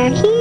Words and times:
They're 0.00 0.08
here. 0.08 0.39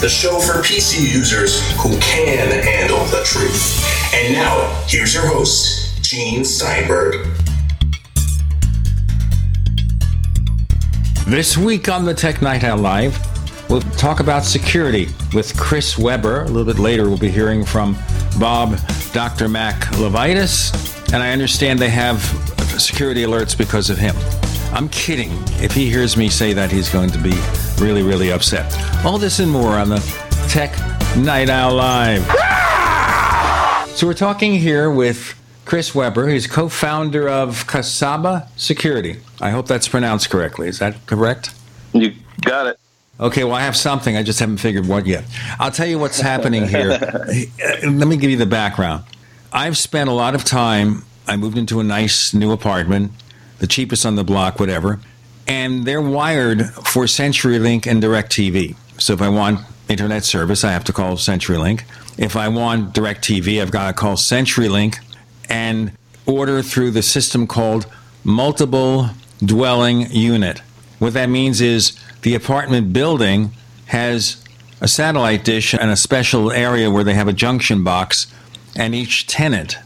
The 0.00 0.08
show 0.08 0.40
for 0.40 0.62
PC 0.62 1.12
users 1.12 1.60
who 1.76 1.90
can 2.00 2.50
handle 2.62 3.04
the 3.08 3.22
truth. 3.22 3.84
And 4.14 4.32
now, 4.32 4.82
here's 4.86 5.12
your 5.12 5.26
host, 5.26 6.02
Gene 6.02 6.42
Steinberg. 6.42 7.26
This 11.26 11.58
week 11.58 11.90
on 11.90 12.06
the 12.06 12.14
Tech 12.14 12.40
Night 12.40 12.64
Owl 12.64 12.78
Live, 12.78 13.18
we'll 13.68 13.82
talk 13.82 14.20
about 14.20 14.42
security 14.42 15.06
with 15.34 15.54
Chris 15.58 15.98
Weber. 15.98 16.44
A 16.44 16.46
little 16.46 16.64
bit 16.64 16.80
later, 16.80 17.06
we'll 17.06 17.18
be 17.18 17.30
hearing 17.30 17.62
from 17.62 17.94
Bob 18.38 18.78
Dr. 19.12 19.50
Mac 19.50 19.82
LeVitus, 19.96 21.12
and 21.12 21.22
I 21.22 21.30
understand 21.32 21.78
they 21.78 21.90
have 21.90 22.22
security 22.78 23.24
alerts 23.24 23.54
because 23.56 23.90
of 23.90 23.98
him. 23.98 24.16
I'm 24.72 24.88
kidding. 24.88 25.30
If 25.62 25.74
he 25.74 25.90
hears 25.90 26.16
me 26.16 26.30
say 26.30 26.54
that, 26.54 26.72
he's 26.72 26.88
going 26.88 27.10
to 27.10 27.18
be 27.18 27.38
really, 27.78 28.02
really 28.02 28.32
upset. 28.32 28.89
All 29.02 29.16
this 29.16 29.38
and 29.38 29.50
more 29.50 29.78
on 29.78 29.88
the 29.88 29.98
Tech 30.50 30.76
Night 31.16 31.48
Owl 31.48 31.74
Live. 31.74 32.22
So 33.96 34.06
we're 34.06 34.12
talking 34.12 34.54
here 34.56 34.90
with 34.90 35.40
Chris 35.64 35.94
Weber. 35.94 36.28
who's 36.28 36.46
co-founder 36.46 37.26
of 37.26 37.66
Casaba 37.66 38.46
Security. 38.56 39.16
I 39.40 39.50
hope 39.50 39.66
that's 39.66 39.88
pronounced 39.88 40.28
correctly. 40.28 40.68
Is 40.68 40.80
that 40.80 41.06
correct? 41.06 41.54
You 41.94 42.12
got 42.42 42.66
it. 42.66 42.78
Okay, 43.18 43.42
well, 43.44 43.54
I 43.54 43.62
have 43.62 43.74
something. 43.76 44.18
I 44.18 44.22
just 44.22 44.38
haven't 44.38 44.58
figured 44.58 44.86
what 44.86 45.06
yet. 45.06 45.24
I'll 45.58 45.70
tell 45.70 45.86
you 45.86 45.98
what's 45.98 46.20
happening 46.20 46.68
here. 46.68 46.88
Let 47.82 48.06
me 48.06 48.18
give 48.18 48.28
you 48.30 48.36
the 48.36 48.44
background. 48.44 49.04
I've 49.50 49.78
spent 49.78 50.10
a 50.10 50.14
lot 50.14 50.34
of 50.34 50.44
time. 50.44 51.04
I 51.26 51.36
moved 51.36 51.56
into 51.56 51.80
a 51.80 51.84
nice 51.84 52.34
new 52.34 52.52
apartment, 52.52 53.12
the 53.60 53.66
cheapest 53.66 54.04
on 54.04 54.16
the 54.16 54.24
block, 54.24 54.60
whatever, 54.60 55.00
and 55.46 55.86
they're 55.86 56.02
wired 56.02 56.66
for 56.70 57.04
CenturyLink 57.04 57.86
and 57.86 58.02
DirecTV. 58.02 58.76
So 59.00 59.14
if 59.14 59.22
I 59.22 59.30
want 59.30 59.60
internet 59.88 60.24
service, 60.24 60.62
I 60.62 60.72
have 60.72 60.84
to 60.84 60.92
call 60.92 61.16
CenturyLink. 61.16 61.84
If 62.18 62.36
I 62.36 62.48
want 62.48 62.94
DirecTV, 62.94 63.60
I've 63.60 63.70
got 63.70 63.88
to 63.88 63.92
call 63.94 64.14
CenturyLink 64.16 64.98
and 65.48 65.92
order 66.26 66.62
through 66.62 66.90
the 66.90 67.02
system 67.02 67.46
called 67.46 67.86
multiple 68.22 69.08
dwelling 69.42 70.10
unit. 70.10 70.60
What 70.98 71.14
that 71.14 71.30
means 71.30 71.62
is 71.62 71.98
the 72.22 72.34
apartment 72.34 72.92
building 72.92 73.52
has 73.86 74.44
a 74.82 74.86
satellite 74.86 75.44
dish 75.44 75.72
and 75.72 75.90
a 75.90 75.96
special 75.96 76.52
area 76.52 76.90
where 76.90 77.02
they 77.02 77.14
have 77.14 77.26
a 77.26 77.32
junction 77.32 77.82
box, 77.82 78.26
and 78.76 78.94
each 78.94 79.26
tenant 79.26 79.78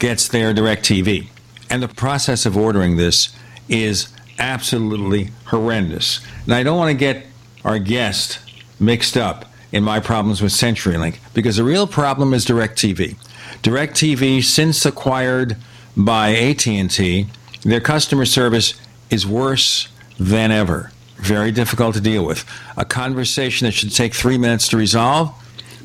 gets 0.00 0.26
their 0.26 0.52
direct 0.52 0.84
TV. 0.84 1.28
And 1.70 1.80
the 1.80 1.88
process 1.88 2.44
of 2.44 2.56
ordering 2.56 2.96
this 2.96 3.34
is 3.68 4.08
absolutely 4.38 5.30
horrendous. 5.46 6.20
And 6.44 6.54
I 6.54 6.64
don't 6.64 6.76
want 6.76 6.90
to 6.90 6.98
get 6.98 7.24
our 7.64 7.78
guest 7.78 8.40
mixed 8.80 9.16
up 9.16 9.44
in 9.72 9.84
my 9.84 10.00
problems 10.00 10.40
with 10.40 10.52
CenturyLink 10.52 11.18
because 11.34 11.56
the 11.56 11.64
real 11.64 11.86
problem 11.86 12.32
is 12.32 12.46
DirecTV. 12.46 13.16
DirecTV, 13.62 14.42
since 14.42 14.84
acquired 14.86 15.56
by 15.96 16.34
AT&T, 16.34 17.26
their 17.62 17.80
customer 17.80 18.24
service 18.24 18.74
is 19.10 19.26
worse 19.26 19.88
than 20.18 20.50
ever. 20.50 20.92
Very 21.16 21.50
difficult 21.50 21.94
to 21.96 22.00
deal 22.00 22.24
with. 22.24 22.44
A 22.76 22.84
conversation 22.84 23.64
that 23.66 23.72
should 23.72 23.94
take 23.94 24.14
three 24.14 24.38
minutes 24.38 24.68
to 24.68 24.76
resolve, 24.76 25.34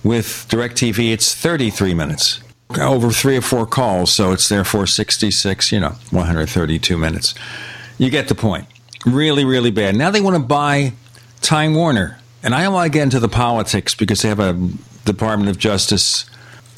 with 0.04 0.48
DirecTV, 0.50 1.14
it's 1.14 1.34
33 1.34 1.94
minutes. 1.94 2.42
Over 2.80 3.12
three 3.12 3.38
or 3.38 3.42
four 3.42 3.66
calls, 3.66 4.12
so 4.12 4.32
it's 4.32 4.50
therefore 4.50 4.88
66, 4.88 5.72
you 5.72 5.80
know, 5.80 5.96
132 6.10 6.98
minutes. 6.98 7.34
You 7.98 8.10
get 8.10 8.28
the 8.28 8.36
point. 8.36 8.68
Really, 9.06 9.46
really 9.46 9.72
bad. 9.72 9.96
Now 9.96 10.12
they 10.12 10.22
want 10.22 10.36
to 10.36 10.42
buy 10.42 10.94
Time 11.42 11.76
Warner. 11.76 12.20
And 12.44 12.54
I 12.54 12.64
don't 12.64 12.74
want 12.74 12.92
to 12.92 12.98
get 12.98 13.04
into 13.04 13.20
the 13.20 13.30
politics 13.30 13.96
because 13.96 14.22
they 14.22 14.30
have 14.30 14.40
a 14.40 14.54
Department 15.06 15.50
of 15.50 15.58
Justice 15.58 16.26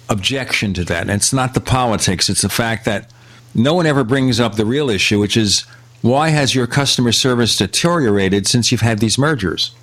objection 0.10 0.74
to 0.76 0.84
that. 0.86 1.02
And 1.02 1.12
it's 1.12 1.34
not 1.34 1.54
the 1.54 1.60
politics, 1.60 2.30
it's 2.30 2.44
the 2.44 2.50
fact 2.50 2.86
that 2.86 3.12
no 3.56 3.74
one 3.74 3.86
ever 3.86 4.04
brings 4.04 4.40
up 4.40 4.56
the 4.56 4.66
real 4.66 4.90
issue, 4.90 5.20
which 5.20 5.36
is 5.36 5.66
why 6.02 6.30
has 6.30 6.54
your 6.54 6.68
customer 6.68 7.12
service 7.12 7.58
deteriorated 7.58 8.46
since 8.46 8.72
you've 8.72 8.82
had 8.82 9.00
these 9.00 9.18
mergers? 9.18 9.74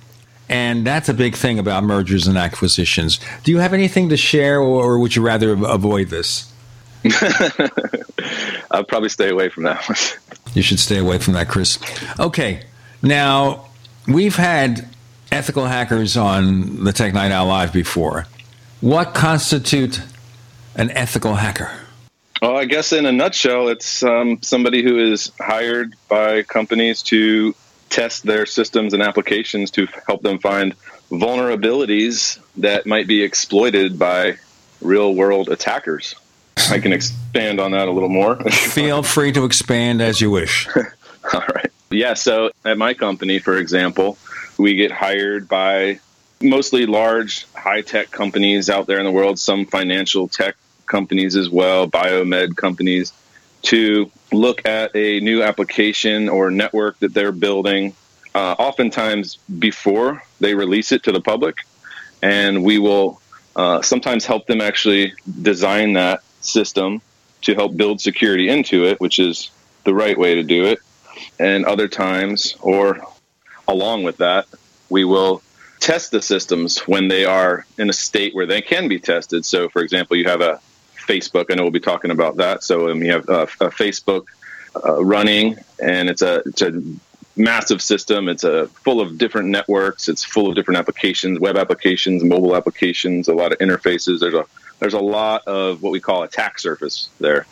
And 0.47 0.85
that's 0.85 1.09
a 1.09 1.13
big 1.13 1.35
thing 1.35 1.57
about 1.57 1.83
mergers 1.83 2.27
and 2.27 2.37
acquisitions. 2.37 3.19
Do 3.43 3.51
you 3.51 3.57
have 3.57 3.73
anything 3.73 4.09
to 4.09 4.17
share, 4.17 4.59
or 4.59 4.99
would 4.99 5.15
you 5.15 5.21
rather 5.21 5.51
avoid 5.51 6.09
this? 6.09 6.51
I'll 8.71 8.83
probably 8.83 9.09
stay 9.09 9.29
away 9.29 9.49
from 9.49 9.63
that 9.63 9.83
one. 9.89 9.97
You 10.53 10.61
should 10.61 10.79
stay 10.79 10.97
away 10.97 11.17
from 11.17 11.33
that, 11.33 11.47
Chris. 11.47 11.79
Okay. 12.19 12.63
Now, 13.01 13.65
we've 14.07 14.35
had 14.35 14.87
ethical 15.33 15.65
hackers 15.65 16.15
on 16.15 16.83
the 16.83 16.93
Tech 16.93 17.13
Night 17.13 17.31
Owl 17.31 17.47
Live 17.47 17.73
before. 17.73 18.27
What 18.81 19.15
constitute 19.15 19.99
an 20.75 20.91
ethical 20.91 21.33
hacker? 21.35 21.71
Well, 22.41 22.57
I 22.57 22.65
guess 22.65 22.93
in 22.93 23.05
a 23.05 23.11
nutshell, 23.11 23.69
it's 23.69 24.03
um, 24.03 24.39
somebody 24.43 24.83
who 24.83 24.99
is 25.11 25.31
hired 25.39 25.95
by 26.07 26.43
companies 26.43 27.01
to 27.03 27.55
test 27.89 28.23
their 28.23 28.45
systems 28.45 28.93
and 28.93 29.01
applications 29.01 29.71
to 29.71 29.87
help 30.05 30.21
them 30.21 30.37
find 30.37 30.75
vulnerabilities 31.09 32.39
that 32.57 32.85
might 32.85 33.07
be 33.07 33.23
exploited 33.23 33.97
by 33.97 34.37
real 34.81 35.15
world 35.15 35.49
attackers. 35.49 36.15
I 36.69 36.79
can 36.79 36.93
expand 36.93 37.59
on 37.59 37.71
that 37.71 37.87
a 37.87 37.91
little 37.91 38.09
more. 38.09 38.35
Feel 38.51 39.01
free 39.01 39.31
to 39.31 39.45
expand 39.45 40.01
as 40.01 40.21
you 40.21 40.29
wish. 40.29 40.67
All 41.33 41.43
right. 41.55 41.71
Yeah. 41.89 42.13
So 42.13 42.51
at 42.65 42.77
my 42.77 42.93
company, 42.93 43.39
for 43.39 43.57
example, 43.57 44.17
we 44.63 44.75
get 44.75 44.93
hired 44.93 45.49
by 45.49 45.99
mostly 46.41 46.85
large 46.85 47.45
high 47.51 47.81
tech 47.81 48.09
companies 48.11 48.69
out 48.69 48.87
there 48.87 48.97
in 48.97 49.03
the 49.03 49.11
world, 49.11 49.37
some 49.37 49.65
financial 49.65 50.29
tech 50.29 50.55
companies 50.85 51.35
as 51.35 51.49
well, 51.49 51.85
biomed 51.85 52.55
companies, 52.55 53.11
to 53.63 54.09
look 54.31 54.65
at 54.65 54.95
a 54.95 55.19
new 55.19 55.43
application 55.43 56.29
or 56.29 56.49
network 56.49 56.97
that 56.99 57.13
they're 57.13 57.33
building, 57.33 57.93
uh, 58.35 58.55
oftentimes 58.57 59.35
before 59.59 60.23
they 60.39 60.55
release 60.55 60.93
it 60.93 61.03
to 61.03 61.11
the 61.11 61.19
public. 61.19 61.57
And 62.21 62.63
we 62.63 62.79
will 62.79 63.19
uh, 63.57 63.81
sometimes 63.81 64.25
help 64.25 64.47
them 64.47 64.61
actually 64.61 65.13
design 65.41 65.91
that 65.93 66.23
system 66.39 67.01
to 67.41 67.53
help 67.53 67.75
build 67.75 67.99
security 67.99 68.47
into 68.47 68.85
it, 68.85 69.01
which 69.01 69.19
is 69.19 69.51
the 69.83 69.93
right 69.93 70.17
way 70.17 70.35
to 70.35 70.43
do 70.43 70.63
it. 70.67 70.79
And 71.37 71.65
other 71.65 71.89
times, 71.89 72.55
or 72.61 73.05
along 73.67 74.03
with 74.03 74.17
that, 74.17 74.47
we 74.89 75.03
will 75.03 75.41
test 75.79 76.11
the 76.11 76.21
systems 76.21 76.79
when 76.87 77.07
they 77.07 77.25
are 77.25 77.65
in 77.77 77.89
a 77.89 77.93
state 77.93 78.33
where 78.33 78.45
they 78.45 78.61
can 78.61 78.87
be 78.87 78.99
tested. 78.99 79.45
So, 79.45 79.69
for 79.69 79.81
example, 79.81 80.15
you 80.15 80.25
have 80.25 80.41
a 80.41 80.59
Facebook. 80.95 81.47
I 81.49 81.55
know 81.55 81.63
we'll 81.63 81.71
be 81.71 81.79
talking 81.79 82.11
about 82.11 82.37
that. 82.37 82.63
So, 82.63 82.89
um, 82.89 83.03
you 83.03 83.11
have 83.11 83.27
a, 83.27 83.43
a 83.43 83.69
Facebook 83.69 84.27
uh, 84.83 85.03
running, 85.03 85.57
and 85.81 86.09
it's 86.09 86.21
a 86.21 86.41
it's 86.45 86.61
a 86.61 86.81
massive 87.35 87.81
system. 87.81 88.29
It's 88.29 88.43
a 88.43 88.67
full 88.67 89.01
of 89.01 89.17
different 89.17 89.49
networks. 89.49 90.07
It's 90.07 90.23
full 90.23 90.47
of 90.47 90.55
different 90.55 90.79
applications, 90.79 91.39
web 91.39 91.57
applications, 91.57 92.23
mobile 92.23 92.55
applications, 92.55 93.27
a 93.27 93.33
lot 93.33 93.51
of 93.51 93.59
interfaces. 93.59 94.19
There's 94.19 94.33
a 94.33 94.45
there's 94.79 94.93
a 94.93 94.99
lot 94.99 95.47
of 95.47 95.81
what 95.81 95.91
we 95.91 95.99
call 95.99 96.23
attack 96.23 96.59
surface 96.59 97.09
there. 97.19 97.45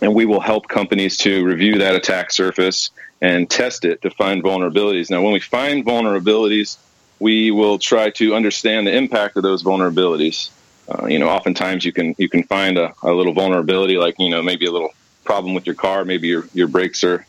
And 0.00 0.14
we 0.14 0.26
will 0.26 0.40
help 0.40 0.68
companies 0.68 1.16
to 1.18 1.44
review 1.44 1.78
that 1.78 1.94
attack 1.94 2.30
surface 2.30 2.90
and 3.20 3.50
test 3.50 3.84
it 3.84 4.02
to 4.02 4.10
find 4.10 4.42
vulnerabilities. 4.42 5.10
Now, 5.10 5.22
when 5.22 5.32
we 5.32 5.40
find 5.40 5.84
vulnerabilities, 5.84 6.78
we 7.18 7.50
will 7.50 7.78
try 7.78 8.10
to 8.10 8.34
understand 8.34 8.86
the 8.86 8.94
impact 8.94 9.36
of 9.36 9.42
those 9.42 9.62
vulnerabilities. 9.62 10.50
Uh, 10.88 11.06
you 11.06 11.18
know, 11.18 11.28
oftentimes 11.28 11.84
you 11.84 11.92
can 11.92 12.14
you 12.16 12.28
can 12.28 12.44
find 12.44 12.78
a, 12.78 12.94
a 13.02 13.12
little 13.12 13.32
vulnerability, 13.32 13.98
like 13.98 14.14
you 14.18 14.30
know 14.30 14.42
maybe 14.42 14.66
a 14.66 14.72
little 14.72 14.94
problem 15.24 15.52
with 15.52 15.66
your 15.66 15.74
car, 15.74 16.04
maybe 16.04 16.28
your 16.28 16.48
your 16.54 16.68
brakes 16.68 17.04
are 17.04 17.26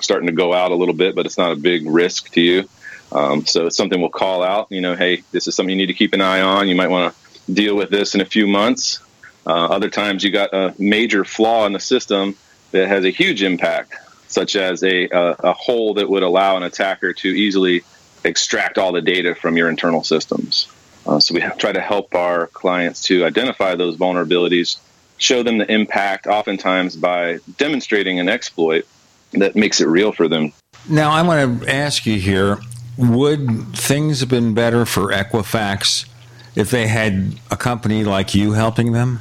starting 0.00 0.26
to 0.26 0.32
go 0.32 0.52
out 0.52 0.72
a 0.72 0.74
little 0.74 0.94
bit, 0.94 1.14
but 1.14 1.26
it's 1.26 1.38
not 1.38 1.52
a 1.52 1.56
big 1.56 1.88
risk 1.88 2.32
to 2.32 2.40
you. 2.40 2.68
Um, 3.12 3.46
so 3.46 3.66
it's 3.66 3.76
something 3.76 4.00
we'll 4.00 4.10
call 4.10 4.42
out. 4.42 4.66
You 4.70 4.80
know, 4.80 4.96
hey, 4.96 5.22
this 5.30 5.46
is 5.46 5.54
something 5.54 5.70
you 5.70 5.76
need 5.76 5.86
to 5.86 5.94
keep 5.94 6.12
an 6.12 6.20
eye 6.20 6.40
on. 6.40 6.68
You 6.68 6.74
might 6.74 6.90
want 6.90 7.14
to 7.14 7.52
deal 7.52 7.76
with 7.76 7.90
this 7.90 8.14
in 8.14 8.20
a 8.20 8.24
few 8.24 8.46
months. 8.46 9.00
Uh, 9.46 9.66
other 9.66 9.88
times 9.88 10.24
you 10.24 10.30
got 10.30 10.52
a 10.52 10.74
major 10.78 11.24
flaw 11.24 11.66
in 11.66 11.72
the 11.72 11.80
system 11.80 12.36
that 12.72 12.88
has 12.88 13.04
a 13.04 13.10
huge 13.10 13.42
impact, 13.42 13.94
such 14.28 14.56
as 14.56 14.82
a, 14.82 15.08
a, 15.08 15.36
a 15.40 15.52
hole 15.52 15.94
that 15.94 16.08
would 16.08 16.22
allow 16.22 16.56
an 16.56 16.62
attacker 16.62 17.12
to 17.12 17.28
easily 17.28 17.82
extract 18.24 18.76
all 18.76 18.92
the 18.92 19.00
data 19.00 19.34
from 19.34 19.56
your 19.56 19.68
internal 19.68 20.02
systems. 20.02 20.68
Uh, 21.06 21.20
so 21.20 21.32
we 21.34 21.40
try 21.58 21.70
to 21.70 21.80
help 21.80 22.14
our 22.14 22.48
clients 22.48 23.02
to 23.02 23.24
identify 23.24 23.76
those 23.76 23.96
vulnerabilities, 23.96 24.78
show 25.18 25.44
them 25.44 25.58
the 25.58 25.72
impact, 25.72 26.26
oftentimes 26.26 26.96
by 26.96 27.38
demonstrating 27.56 28.18
an 28.18 28.28
exploit 28.28 28.84
that 29.32 29.54
makes 29.54 29.80
it 29.80 29.86
real 29.86 30.10
for 30.10 30.26
them. 30.26 30.52
Now, 30.88 31.12
I 31.12 31.22
want 31.22 31.62
to 31.62 31.72
ask 31.72 32.04
you 32.06 32.18
here 32.18 32.58
would 32.98 33.76
things 33.76 34.20
have 34.20 34.28
been 34.28 34.54
better 34.54 34.86
for 34.86 35.12
Equifax 35.12 36.06
if 36.54 36.70
they 36.70 36.86
had 36.86 37.38
a 37.50 37.56
company 37.56 38.04
like 38.04 38.34
you 38.34 38.52
helping 38.52 38.92
them? 38.92 39.20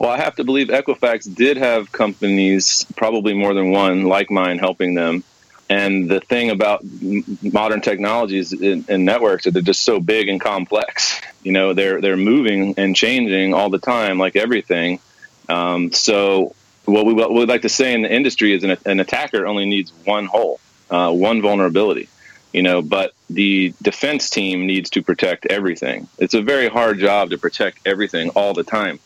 Well, 0.00 0.10
I 0.10 0.16
have 0.16 0.36
to 0.36 0.44
believe 0.44 0.68
Equifax 0.68 1.32
did 1.32 1.58
have 1.58 1.92
companies, 1.92 2.86
probably 2.96 3.34
more 3.34 3.52
than 3.52 3.70
one, 3.70 4.04
like 4.04 4.30
mine, 4.30 4.58
helping 4.58 4.94
them. 4.94 5.22
And 5.68 6.08
the 6.10 6.20
thing 6.20 6.48
about 6.48 6.82
modern 7.42 7.82
technologies 7.82 8.52
and 8.52 9.04
networks 9.04 9.46
is 9.46 9.52
they're 9.52 9.62
just 9.62 9.82
so 9.82 10.00
big 10.00 10.28
and 10.28 10.40
complex. 10.40 11.20
You 11.42 11.52
know, 11.52 11.72
they're 11.72 12.02
they're 12.02 12.18
moving 12.18 12.74
and 12.76 12.94
changing 12.94 13.54
all 13.54 13.70
the 13.70 13.78
time, 13.78 14.18
like 14.18 14.36
everything. 14.36 15.00
Um, 15.48 15.90
so, 15.90 16.54
what 16.84 17.06
we 17.06 17.14
we 17.14 17.46
like 17.46 17.62
to 17.62 17.70
say 17.70 17.94
in 17.94 18.02
the 18.02 18.14
industry 18.14 18.52
is 18.52 18.62
an, 18.62 18.76
an 18.84 19.00
attacker 19.00 19.46
only 19.46 19.64
needs 19.64 19.90
one 20.04 20.26
hole, 20.26 20.60
uh, 20.90 21.10
one 21.10 21.40
vulnerability. 21.40 22.10
You 22.52 22.62
know, 22.62 22.82
but 22.82 23.14
the 23.30 23.72
defense 23.80 24.28
team 24.28 24.66
needs 24.66 24.90
to 24.90 25.02
protect 25.02 25.46
everything. 25.46 26.08
It's 26.18 26.34
a 26.34 26.42
very 26.42 26.68
hard 26.68 26.98
job 26.98 27.30
to 27.30 27.38
protect 27.38 27.78
everything 27.86 28.28
all 28.36 28.52
the 28.52 28.64
time. 28.64 29.00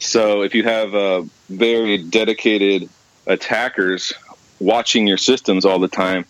So, 0.00 0.42
if 0.42 0.54
you 0.54 0.64
have 0.64 0.94
uh, 0.94 1.22
very 1.48 1.98
dedicated 1.98 2.88
attackers 3.26 4.12
watching 4.58 5.06
your 5.06 5.18
systems 5.18 5.64
all 5.64 5.78
the 5.78 5.88
time, 5.88 6.24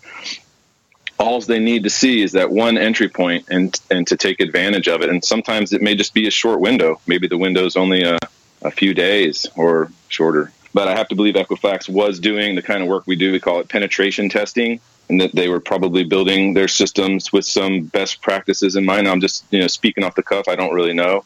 all 1.20 1.40
they 1.40 1.58
need 1.58 1.84
to 1.84 1.90
see 1.90 2.22
is 2.22 2.32
that 2.32 2.50
one 2.50 2.78
entry 2.78 3.08
point 3.08 3.46
and 3.50 3.78
and 3.90 4.06
to 4.06 4.16
take 4.16 4.40
advantage 4.40 4.88
of 4.88 5.02
it. 5.02 5.10
And 5.10 5.24
sometimes 5.24 5.72
it 5.72 5.82
may 5.82 5.94
just 5.94 6.14
be 6.14 6.26
a 6.26 6.30
short 6.30 6.60
window. 6.60 7.00
Maybe 7.06 7.28
the 7.28 7.38
window 7.38 7.64
is 7.66 7.76
only 7.76 8.02
a, 8.02 8.18
a 8.62 8.70
few 8.70 8.94
days 8.94 9.46
or 9.54 9.92
shorter. 10.08 10.50
But 10.72 10.88
I 10.88 10.96
have 10.96 11.08
to 11.08 11.14
believe 11.14 11.34
Equifax 11.34 11.88
was 11.88 12.20
doing 12.20 12.54
the 12.54 12.62
kind 12.62 12.82
of 12.82 12.88
work 12.88 13.06
we 13.06 13.16
do. 13.16 13.32
We 13.32 13.40
call 13.40 13.60
it 13.60 13.68
penetration 13.68 14.28
testing, 14.28 14.80
and 15.08 15.20
that 15.20 15.34
they 15.34 15.48
were 15.48 15.60
probably 15.60 16.04
building 16.04 16.54
their 16.54 16.68
systems 16.68 17.32
with 17.32 17.44
some 17.44 17.82
best 17.82 18.22
practices 18.22 18.76
in 18.76 18.84
mind. 18.84 19.06
I'm 19.06 19.20
just 19.20 19.44
you 19.50 19.60
know 19.60 19.66
speaking 19.66 20.04
off 20.04 20.14
the 20.14 20.22
cuff. 20.22 20.48
I 20.48 20.56
don't 20.56 20.72
really 20.72 20.94
know. 20.94 21.24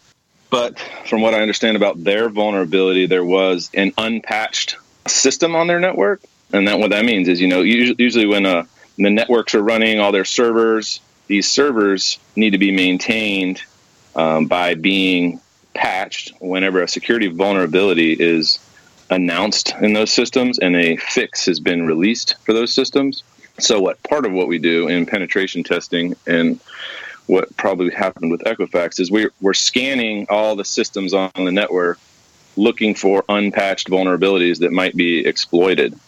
But 0.54 0.78
from 1.08 1.20
what 1.20 1.34
I 1.34 1.40
understand 1.40 1.76
about 1.76 2.04
their 2.04 2.28
vulnerability, 2.28 3.06
there 3.06 3.24
was 3.24 3.72
an 3.74 3.92
unpatched 3.98 4.76
system 5.04 5.56
on 5.56 5.66
their 5.66 5.80
network 5.80 6.20
and 6.52 6.68
that 6.68 6.78
what 6.78 6.90
that 6.90 7.04
means 7.04 7.26
is, 7.26 7.40
you 7.40 7.48
know, 7.48 7.62
usually, 7.62 8.26
when 8.26 8.46
uh, 8.46 8.62
the 8.96 9.10
networks 9.10 9.56
are 9.56 9.62
running 9.64 9.98
all 9.98 10.12
their 10.12 10.24
servers, 10.24 11.00
these 11.26 11.50
servers 11.50 12.20
need 12.36 12.50
to 12.50 12.58
be 12.58 12.70
maintained 12.70 13.64
um, 14.14 14.46
by 14.46 14.74
being 14.74 15.40
patched 15.74 16.32
whenever 16.38 16.80
a 16.82 16.86
security 16.86 17.26
vulnerability 17.26 18.12
is 18.12 18.60
announced 19.10 19.74
in 19.82 19.92
those 19.92 20.12
systems 20.12 20.60
and 20.60 20.76
a 20.76 20.94
fix 20.98 21.46
has 21.46 21.58
been 21.58 21.84
released 21.84 22.36
for 22.44 22.52
those 22.52 22.72
systems. 22.72 23.24
So, 23.58 23.80
what 23.80 24.00
part 24.04 24.24
of 24.24 24.30
what 24.30 24.46
we 24.46 24.60
do 24.60 24.86
in 24.86 25.04
penetration 25.04 25.64
testing 25.64 26.14
and 26.28 26.60
what 27.26 27.56
probably 27.56 27.90
happened 27.90 28.30
with 28.30 28.42
Equifax 28.42 29.00
is 29.00 29.10
we're, 29.10 29.32
we're 29.40 29.54
scanning 29.54 30.26
all 30.28 30.56
the 30.56 30.64
systems 30.64 31.14
on 31.14 31.30
the 31.36 31.52
network 31.52 31.98
looking 32.56 32.94
for 32.94 33.24
unpatched 33.28 33.88
vulnerabilities 33.88 34.58
that 34.60 34.72
might 34.72 34.94
be 34.94 35.26
exploited. 35.26 35.98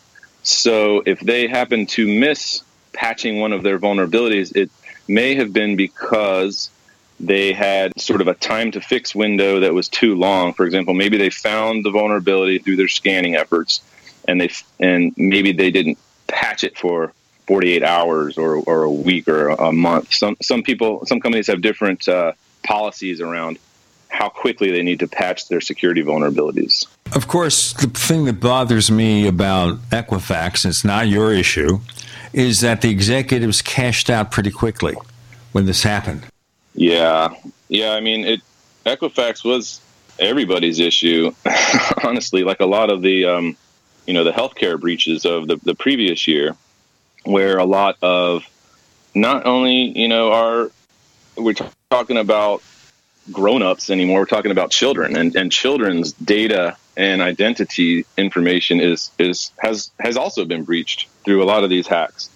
So 0.42 1.02
if 1.04 1.20
they 1.20 1.48
happen 1.48 1.86
to 1.86 2.06
miss 2.06 2.62
patching 2.92 3.40
one 3.40 3.52
of 3.52 3.62
their 3.62 3.78
vulnerabilities, 3.78 4.54
it 4.54 4.70
may 5.08 5.34
have 5.34 5.52
been 5.52 5.76
because 5.76 6.70
they 7.18 7.52
had 7.52 7.98
sort 7.98 8.20
of 8.20 8.28
a 8.28 8.34
time 8.34 8.70
to 8.72 8.80
fix 8.80 9.14
window 9.14 9.60
that 9.60 9.74
was 9.74 9.88
too 9.88 10.14
long. 10.14 10.52
For 10.52 10.66
example, 10.66 10.94
maybe 10.94 11.16
they 11.16 11.30
found 11.30 11.84
the 11.84 11.90
vulnerability 11.90 12.58
through 12.58 12.76
their 12.76 12.88
scanning 12.88 13.34
efforts, 13.34 13.80
and 14.28 14.40
they 14.40 14.50
and 14.78 15.14
maybe 15.16 15.52
they 15.52 15.70
didn't 15.70 15.98
patch 16.26 16.62
it 16.62 16.76
for 16.76 17.12
48 17.46 17.82
hours 17.82 18.38
or, 18.38 18.56
or 18.56 18.84
a 18.84 18.90
week 18.90 19.28
or 19.28 19.48
a 19.48 19.72
month. 19.72 20.12
Some 20.12 20.36
some 20.42 20.62
people, 20.62 21.04
some 21.06 21.20
companies 21.20 21.46
have 21.46 21.62
different 21.62 22.08
uh, 22.08 22.32
policies 22.64 23.20
around 23.20 23.58
how 24.08 24.28
quickly 24.28 24.70
they 24.70 24.82
need 24.82 25.00
to 25.00 25.08
patch 25.08 25.48
their 25.48 25.60
security 25.60 26.02
vulnerabilities. 26.02 26.86
Of 27.14 27.28
course, 27.28 27.72
the 27.74 27.88
thing 27.88 28.24
that 28.24 28.40
bothers 28.40 28.90
me 28.90 29.26
about 29.26 29.78
Equifax, 29.90 30.64
and 30.64 30.70
it's 30.70 30.84
not 30.84 31.08
your 31.08 31.32
issue, 31.32 31.80
is 32.32 32.60
that 32.60 32.80
the 32.80 32.90
executives 32.90 33.62
cashed 33.62 34.08
out 34.10 34.30
pretty 34.30 34.50
quickly 34.50 34.96
when 35.52 35.66
this 35.66 35.82
happened. 35.82 36.26
Yeah, 36.74 37.34
yeah. 37.68 37.92
I 37.92 38.00
mean, 38.00 38.24
it 38.24 38.40
Equifax 38.84 39.44
was 39.44 39.80
everybody's 40.18 40.78
issue, 40.78 41.32
honestly. 42.04 42.44
Like 42.44 42.60
a 42.60 42.66
lot 42.66 42.90
of 42.90 43.02
the, 43.02 43.26
um, 43.26 43.56
you 44.06 44.14
know, 44.14 44.24
the 44.24 44.32
healthcare 44.32 44.78
breaches 44.80 45.24
of 45.24 45.48
the, 45.48 45.56
the 45.64 45.74
previous 45.74 46.26
year, 46.28 46.56
where 47.26 47.58
a 47.58 47.64
lot 47.64 47.96
of 48.02 48.44
not 49.14 49.46
only 49.46 49.98
you 49.98 50.08
know 50.08 50.32
are 50.32 50.70
we're 51.36 51.54
t- 51.54 51.64
talking 51.90 52.16
about 52.16 52.62
grown-ups 53.32 53.90
anymore. 53.90 54.20
We're 54.20 54.26
talking 54.26 54.52
about 54.52 54.70
children 54.70 55.16
and, 55.16 55.34
and 55.34 55.50
children's 55.50 56.12
data 56.12 56.76
and 56.96 57.20
identity 57.20 58.06
information 58.16 58.80
is 58.80 59.10
is 59.18 59.50
has 59.58 59.90
has 59.98 60.16
also 60.16 60.44
been 60.44 60.64
breached 60.64 61.08
through 61.24 61.42
a 61.42 61.46
lot 61.46 61.64
of 61.64 61.70
these 61.70 61.86
hacks. 61.86 62.30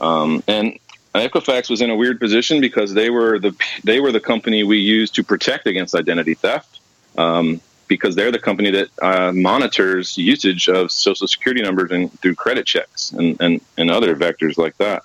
Um, 0.00 0.42
and 0.48 0.78
Equifax 1.14 1.68
was 1.68 1.82
in 1.82 1.90
a 1.90 1.96
weird 1.96 2.18
position 2.18 2.60
because 2.60 2.94
they 2.94 3.10
were 3.10 3.38
the 3.38 3.54
they 3.84 4.00
were 4.00 4.12
the 4.12 4.20
company 4.20 4.64
we 4.64 4.78
used 4.78 5.14
to 5.16 5.22
protect 5.22 5.66
against 5.66 5.94
identity 5.94 6.34
theft. 6.34 6.80
Um, 7.16 7.60
because 7.96 8.16
they're 8.16 8.32
the 8.32 8.38
company 8.38 8.70
that 8.70 8.88
uh, 9.02 9.32
monitors 9.32 10.16
usage 10.16 10.66
of 10.66 10.90
social 10.90 11.28
security 11.28 11.60
numbers 11.60 11.90
and 11.90 12.10
through 12.20 12.34
credit 12.34 12.64
checks 12.64 13.12
and, 13.12 13.38
and, 13.38 13.60
and 13.76 13.90
other 13.90 14.16
vectors 14.16 14.56
like 14.56 14.74
that. 14.78 15.02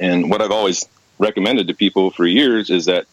And 0.00 0.30
what 0.30 0.40
I've 0.40 0.50
always 0.50 0.88
recommended 1.18 1.68
to 1.68 1.74
people 1.74 2.10
for 2.10 2.26
years 2.26 2.70
is 2.70 2.86
that 2.86 3.04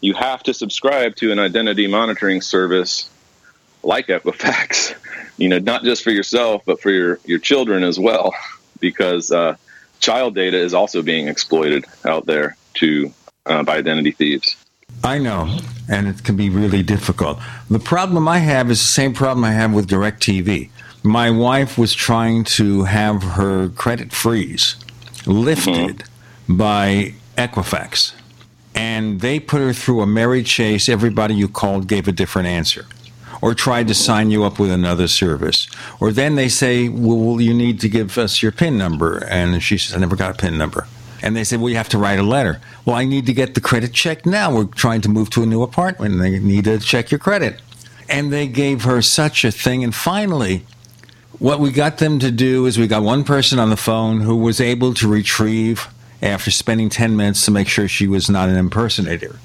you 0.00 0.14
have 0.14 0.44
to 0.44 0.54
subscribe 0.54 1.16
to 1.16 1.32
an 1.32 1.40
identity 1.40 1.88
monitoring 1.88 2.40
service 2.40 3.10
like 3.82 4.06
Equifax. 4.06 4.94
You 5.38 5.50
know, 5.50 5.58
not 5.58 5.84
just 5.84 6.02
for 6.02 6.12
yourself, 6.12 6.62
but 6.64 6.80
for 6.80 6.90
your 6.90 7.20
your 7.26 7.38
children 7.38 7.84
as 7.84 7.98
well, 7.98 8.32
because 8.80 9.30
uh, 9.30 9.56
child 10.00 10.34
data 10.34 10.56
is 10.56 10.72
also 10.72 11.02
being 11.02 11.28
exploited 11.28 11.84
out 12.06 12.24
there 12.24 12.56
to 12.80 13.12
uh, 13.44 13.62
by 13.62 13.76
identity 13.76 14.12
thieves. 14.12 14.56
I 15.04 15.18
know, 15.18 15.58
and 15.88 16.08
it 16.08 16.24
can 16.24 16.36
be 16.36 16.50
really 16.50 16.82
difficult. 16.82 17.38
The 17.70 17.78
problem 17.78 18.26
I 18.26 18.38
have 18.38 18.70
is 18.70 18.80
the 18.80 18.88
same 18.88 19.14
problem 19.14 19.44
I 19.44 19.52
have 19.52 19.72
with 19.72 19.88
DirecTV. 19.88 20.70
My 21.04 21.30
wife 21.30 21.78
was 21.78 21.94
trying 21.94 22.42
to 22.58 22.84
have 22.84 23.22
her 23.22 23.68
credit 23.68 24.12
freeze 24.12 24.74
lifted 25.24 25.98
mm-hmm. 25.98 26.56
by 26.56 27.14
Equifax 27.38 28.14
and 28.76 29.20
they 29.20 29.40
put 29.40 29.60
her 29.60 29.72
through 29.72 30.02
a 30.02 30.06
merry 30.06 30.42
chase. 30.42 30.88
Everybody 30.88 31.34
you 31.34 31.48
called 31.48 31.88
gave 31.88 32.06
a 32.06 32.12
different 32.12 32.46
answer 32.46 32.84
or 33.40 33.54
tried 33.54 33.88
to 33.88 33.94
sign 33.94 34.30
you 34.30 34.44
up 34.44 34.58
with 34.58 34.70
another 34.70 35.08
service. 35.08 35.66
Or 35.98 36.12
then 36.12 36.34
they 36.36 36.48
say, 36.48 36.88
well, 36.88 37.40
you 37.40 37.54
need 37.54 37.80
to 37.80 37.88
give 37.88 38.18
us 38.18 38.42
your 38.42 38.52
PIN 38.52 38.76
number. 38.76 39.24
And 39.24 39.62
she 39.62 39.78
says, 39.78 39.96
I 39.96 39.98
never 39.98 40.16
got 40.16 40.30
a 40.30 40.34
PIN 40.34 40.58
number. 40.58 40.86
And 41.26 41.34
they 41.34 41.42
said, 41.42 41.60
well, 41.60 41.70
you 41.70 41.76
have 41.76 41.88
to 41.88 41.98
write 41.98 42.20
a 42.20 42.22
letter. 42.22 42.60
Well, 42.84 42.94
I 42.94 43.04
need 43.04 43.26
to 43.26 43.32
get 43.32 43.56
the 43.56 43.60
credit 43.60 43.92
checked 43.92 44.26
now. 44.26 44.54
We're 44.54 44.66
trying 44.66 45.00
to 45.00 45.08
move 45.08 45.28
to 45.30 45.42
a 45.42 45.46
new 45.46 45.60
apartment 45.62 46.14
and 46.14 46.22
they 46.22 46.38
need 46.38 46.66
to 46.66 46.78
check 46.78 47.10
your 47.10 47.18
credit. 47.18 47.60
And 48.08 48.32
they 48.32 48.46
gave 48.46 48.84
her 48.84 49.02
such 49.02 49.44
a 49.44 49.50
thing. 49.50 49.82
And 49.82 49.92
finally, 49.92 50.64
what 51.40 51.58
we 51.58 51.72
got 51.72 51.98
them 51.98 52.20
to 52.20 52.30
do 52.30 52.66
is 52.66 52.78
we 52.78 52.86
got 52.86 53.02
one 53.02 53.24
person 53.24 53.58
on 53.58 53.70
the 53.70 53.76
phone 53.76 54.20
who 54.20 54.36
was 54.36 54.60
able 54.60 54.94
to 54.94 55.08
retrieve 55.08 55.88
after 56.22 56.52
spending 56.52 56.90
10 56.90 57.16
minutes 57.16 57.44
to 57.46 57.50
make 57.50 57.66
sure 57.66 57.88
she 57.88 58.06
was 58.06 58.30
not 58.30 58.48
an 58.48 58.56
impersonator. 58.56 59.40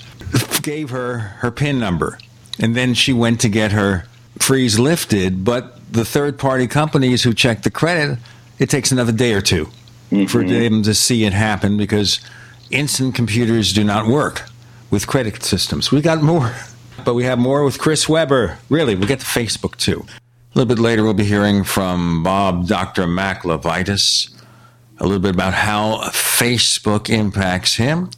Gave 0.62 0.92
her 0.92 1.18
her 1.40 1.50
PIN 1.50 1.80
number, 1.80 2.20
and 2.60 2.76
then 2.76 2.94
she 2.94 3.12
went 3.12 3.42
to 3.42 3.50
get 3.50 3.72
her 3.72 4.06
freeze 4.38 4.78
lifted. 4.78 5.44
But 5.44 5.92
the 5.92 6.06
third 6.06 6.38
party 6.38 6.68
companies 6.68 7.24
who 7.24 7.34
check 7.34 7.64
the 7.64 7.72
credit, 7.72 8.20
it 8.60 8.70
takes 8.70 8.92
another 8.92 9.12
day 9.12 9.34
or 9.34 9.42
2 9.42 9.68
mm-hmm. 10.12 10.26
for 10.26 10.44
them 10.44 10.84
to 10.84 10.94
see 10.94 11.26
it 11.26 11.34
happen 11.34 11.78
because 11.78 12.20
instant 12.70 13.16
computers 13.16 13.74
do 13.74 13.84
not 13.84 14.08
work 14.08 14.44
with 14.90 15.08
credit 15.08 15.44
systems. 15.44 15.92
We 15.92 16.02
got 16.02 16.22
more, 16.22 16.54
but 17.06 17.16
we 17.16 17.24
have 17.24 17.40
more 17.40 17.64
with 17.64 17.80
Chris 17.80 18.08
Weber. 18.08 18.60
Really, 18.70 18.96
we 18.96 19.08
get 19.08 19.22
to 19.22 19.26
Facebook 19.26 19.78
too. 19.78 20.06
A 20.08 20.60
little 20.60 20.68
bit 20.76 20.82
later, 20.82 21.04
we'll 21.04 21.14
be 21.14 21.24
hearing 21.24 21.64
from 21.64 22.24
Bob 22.24 22.68
Dr. 22.68 23.08
Mac 23.08 23.44
LeVitus 23.44 24.32
a 25.02 25.06
little 25.06 25.20
bit 25.20 25.34
about 25.34 25.56
how 25.56 25.98
Facebook 26.12 27.10
impacts 27.10 27.76
him, 27.76 28.12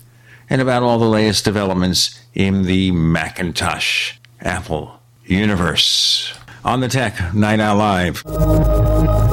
and 0.50 0.62
about 0.62 0.84
all 0.84 1.00
the 1.00 1.06
latest 1.06 1.46
developments 1.46 2.20
in 2.34 2.64
the 2.64 2.92
Macintosh 2.92 4.14
Apple 4.42 5.00
universe. 5.26 6.34
On 6.66 6.82
the 6.82 6.90
Tech 6.90 7.34
Night 7.34 7.62
Owl 7.62 7.78
Live. 7.78 9.33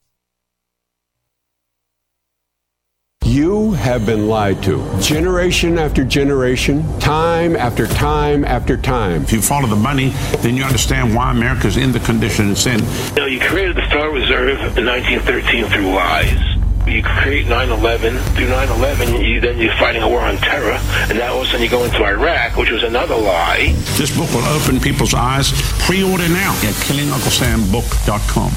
You 3.32 3.72
have 3.72 4.04
been 4.04 4.28
lied 4.28 4.62
to 4.64 4.84
generation 5.00 5.78
after 5.78 6.04
generation, 6.04 6.84
time 7.00 7.56
after 7.56 7.86
time 7.86 8.44
after 8.44 8.76
time. 8.76 9.22
If 9.22 9.32
you 9.32 9.40
follow 9.40 9.66
the 9.66 9.74
money, 9.74 10.10
then 10.40 10.54
you 10.54 10.64
understand 10.64 11.14
why 11.14 11.30
America's 11.30 11.78
in 11.78 11.92
the 11.92 12.00
condition 12.00 12.50
it's 12.50 12.66
in. 12.66 12.80
You 12.80 13.14
know, 13.16 13.24
you 13.24 13.40
created 13.40 13.76
the 13.76 13.88
Star 13.88 14.10
Reserve 14.10 14.76
in 14.76 14.84
1913 14.84 15.64
through 15.64 15.94
lies. 15.94 16.58
You 16.86 17.02
create 17.02 17.46
9/11 17.46 18.18
through 18.36 18.48
9/11. 18.48 19.24
You, 19.24 19.40
then 19.40 19.58
you're 19.58 19.72
fighting 19.76 20.02
a 20.02 20.08
war 20.10 20.20
on 20.20 20.36
terror, 20.36 20.78
and 21.08 21.16
now 21.16 21.32
all 21.32 21.40
of 21.40 21.46
a 21.46 21.50
sudden 21.52 21.62
you 21.62 21.70
go 21.70 21.84
into 21.84 22.04
Iraq, 22.04 22.58
which 22.58 22.70
was 22.70 22.82
another 22.82 23.16
lie. 23.16 23.72
This 23.96 24.14
book 24.14 24.30
will 24.34 24.44
open 24.44 24.78
people's 24.78 25.14
eyes. 25.14 25.52
Pre-order 25.86 26.28
now 26.28 26.52
at 26.52 26.74
KillingUncleSamBook.com. 26.84 28.50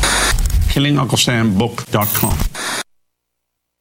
KillingUncleSamBook.com. 0.74 2.84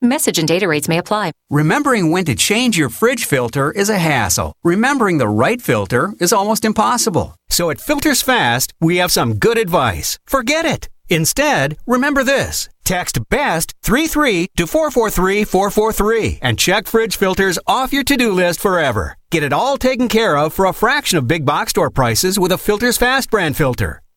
Message 0.05 0.39
and 0.39 0.47
data 0.47 0.69
rates 0.69 0.87
may 0.87 0.99
apply. 0.99 1.33
Remembering 1.49 2.11
when 2.11 2.27
to 2.27 2.35
change 2.35 2.77
your 2.77 2.91
fridge 2.91 3.25
filter 3.25 3.73
is 3.73 3.89
a 3.89 3.99
hassle. 3.99 4.53
Remembering 4.63 5.17
the 5.17 5.29
right 5.29 5.63
filter 5.63 6.13
is 6.21 6.31
almost 6.31 6.67
impossible. 6.67 7.35
So 7.49 7.71
at 7.71 7.81
Filters 7.81 8.21
Fast, 8.21 8.75
we 8.83 8.99
have 8.99 9.11
some 9.11 9.37
good 9.37 9.57
advice. 9.57 10.19
Forget 10.27 10.67
it. 10.67 10.91
Instead, 11.09 11.79
remember 11.87 12.23
this. 12.23 12.69
Text 12.85 13.19
BEST 13.31 13.73
33 13.83 14.49
to 14.59 14.67
443 14.67 15.45
443 15.45 16.39
and 16.43 16.59
check 16.59 16.87
fridge 16.87 17.17
filters 17.17 17.59
off 17.67 17.95
your 17.95 18.05
to-do 18.05 18.31
list 18.31 18.61
forever. 18.61 19.17
Get 19.31 19.43
it 19.43 19.55
all 19.55 19.79
taken 19.79 20.09
care 20.09 20.37
of 20.37 20.53
for 20.53 20.67
a 20.67 20.75
fraction 20.75 21.17
of 21.17 21.27
big 21.27 21.47
box 21.47 21.71
store 21.71 21.91
prices 21.91 22.39
with 22.39 22.53
a 22.53 22.59
Filters 22.59 22.99
Fast 22.99 23.31
brand 23.31 23.57
filter. 23.57 24.04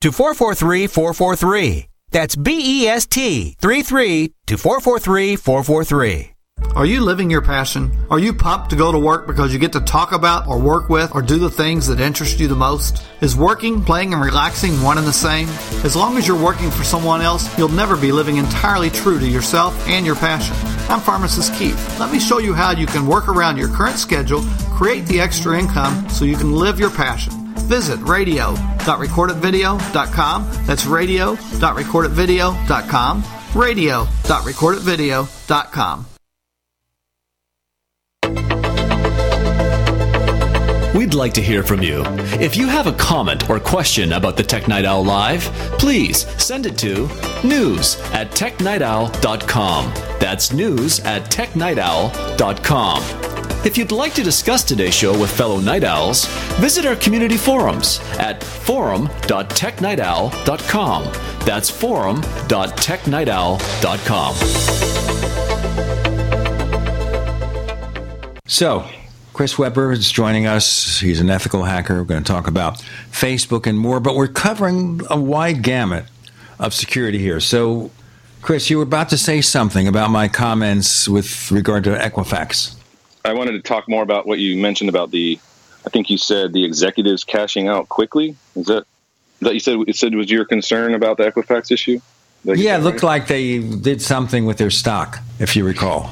to 0.00 0.12
443 0.12 0.86
443. 0.86 1.88
That's 2.10 2.34
B 2.34 2.82
E 2.82 2.88
S 2.88 3.06
T 3.06 3.56
33 3.60 4.34
to 4.46 4.56
443 4.56 5.36
443. 5.36 6.34
Are 6.76 6.86
you 6.86 7.00
living 7.00 7.30
your 7.30 7.42
passion? 7.42 7.90
Are 8.10 8.18
you 8.18 8.32
pumped 8.32 8.70
to 8.70 8.76
go 8.76 8.92
to 8.92 8.98
work 8.98 9.26
because 9.26 9.52
you 9.52 9.58
get 9.58 9.72
to 9.72 9.80
talk 9.80 10.12
about 10.12 10.46
or 10.46 10.58
work 10.58 10.88
with 10.88 11.12
or 11.14 11.20
do 11.20 11.38
the 11.38 11.50
things 11.50 11.86
that 11.88 12.00
interest 12.00 12.38
you 12.38 12.48
the 12.48 12.54
most? 12.54 13.04
Is 13.20 13.34
working, 13.34 13.82
playing, 13.82 14.12
and 14.12 14.22
relaxing 14.22 14.80
one 14.80 14.96
and 14.96 15.06
the 15.06 15.12
same? 15.12 15.48
As 15.84 15.96
long 15.96 16.16
as 16.16 16.28
you're 16.28 16.42
working 16.42 16.70
for 16.70 16.84
someone 16.84 17.22
else, 17.22 17.58
you'll 17.58 17.68
never 17.70 17.96
be 17.96 18.12
living 18.12 18.36
entirely 18.36 18.90
true 18.90 19.18
to 19.18 19.28
yourself 19.28 19.74
and 19.88 20.06
your 20.06 20.16
passion. 20.16 20.54
I'm 20.88 21.00
Pharmacist 21.00 21.54
Keith. 21.54 21.98
Let 21.98 22.12
me 22.12 22.20
show 22.20 22.38
you 22.38 22.54
how 22.54 22.70
you 22.70 22.86
can 22.86 23.06
work 23.06 23.28
around 23.28 23.56
your 23.56 23.68
current 23.68 23.98
schedule, 23.98 24.42
create 24.72 25.06
the 25.06 25.20
extra 25.20 25.58
income 25.58 26.08
so 26.08 26.24
you 26.24 26.36
can 26.36 26.52
live 26.52 26.78
your 26.78 26.90
passion. 26.90 27.39
Visit 27.62 28.00
radio.recordedvideo.com. 28.00 30.48
That's 30.66 30.86
radio.recordedvideo.com. 30.86 33.24
radio.recordedvideo.com. 33.54 36.06
We'd 40.94 41.14
like 41.14 41.32
to 41.34 41.40
hear 41.40 41.62
from 41.62 41.82
you. 41.82 42.02
If 42.40 42.56
you 42.56 42.66
have 42.66 42.86
a 42.86 42.92
comment 42.92 43.48
or 43.48 43.58
question 43.58 44.12
about 44.12 44.36
the 44.36 44.42
Tech 44.42 44.68
Night 44.68 44.84
Owl 44.84 45.04
Live, 45.04 45.44
please 45.78 46.26
send 46.42 46.66
it 46.66 46.76
to 46.78 47.08
news 47.42 47.96
at 48.12 48.30
technightowl.com. 48.32 49.92
That's 50.20 50.52
news 50.52 51.00
at 51.00 51.22
technightowl.com. 51.30 53.39
If 53.64 53.76
you'd 53.76 53.92
like 53.92 54.14
to 54.14 54.22
discuss 54.22 54.64
today's 54.64 54.94
show 54.94 55.18
with 55.18 55.30
fellow 55.30 55.60
night 55.60 55.84
owls, 55.84 56.24
visit 56.58 56.86
our 56.86 56.96
community 56.96 57.36
forums 57.36 58.00
at 58.18 58.42
forum.technightowl.com. 58.42 61.04
That's 61.44 61.70
forum.technightowl.com. 61.70 64.34
So, 68.46 68.86
Chris 69.32 69.58
Weber 69.58 69.92
is 69.92 70.10
joining 70.10 70.46
us. 70.46 71.00
He's 71.00 71.20
an 71.20 71.30
ethical 71.30 71.64
hacker. 71.64 71.98
We're 71.98 72.04
going 72.04 72.24
to 72.24 72.32
talk 72.32 72.46
about 72.46 72.78
Facebook 73.10 73.66
and 73.66 73.78
more, 73.78 74.00
but 74.00 74.16
we're 74.16 74.28
covering 74.28 75.00
a 75.08 75.18
wide 75.18 75.62
gamut 75.62 76.04
of 76.58 76.74
security 76.74 77.18
here. 77.18 77.40
So, 77.40 77.90
Chris, 78.42 78.70
you 78.70 78.78
were 78.78 78.82
about 78.82 79.08
to 79.10 79.18
say 79.18 79.40
something 79.40 79.86
about 79.86 80.10
my 80.10 80.28
comments 80.28 81.08
with 81.08 81.50
regard 81.50 81.84
to 81.84 81.90
Equifax. 81.90 82.74
I 83.24 83.32
wanted 83.32 83.52
to 83.52 83.60
talk 83.60 83.88
more 83.88 84.02
about 84.02 84.26
what 84.26 84.38
you 84.38 84.56
mentioned 84.60 84.88
about 84.88 85.10
the. 85.10 85.38
I 85.86 85.88
think 85.88 86.10
you 86.10 86.18
said 86.18 86.52
the 86.52 86.64
executives 86.64 87.24
cashing 87.24 87.68
out 87.68 87.88
quickly. 87.88 88.36
Is 88.54 88.66
that 88.66 88.84
that 89.40 89.54
you 89.54 89.60
said? 89.60 89.78
It 89.86 89.96
said 89.96 90.14
was 90.14 90.30
your 90.30 90.44
concern 90.44 90.94
about 90.94 91.16
the 91.16 91.30
Equifax 91.30 91.70
issue? 91.70 92.00
Yeah, 92.44 92.78
it 92.78 92.82
looked 92.82 93.02
like 93.02 93.26
they 93.26 93.58
did 93.58 94.00
something 94.00 94.46
with 94.46 94.56
their 94.56 94.70
stock. 94.70 95.18
if 95.38 95.56
you 95.56 95.64
recall. 95.64 96.10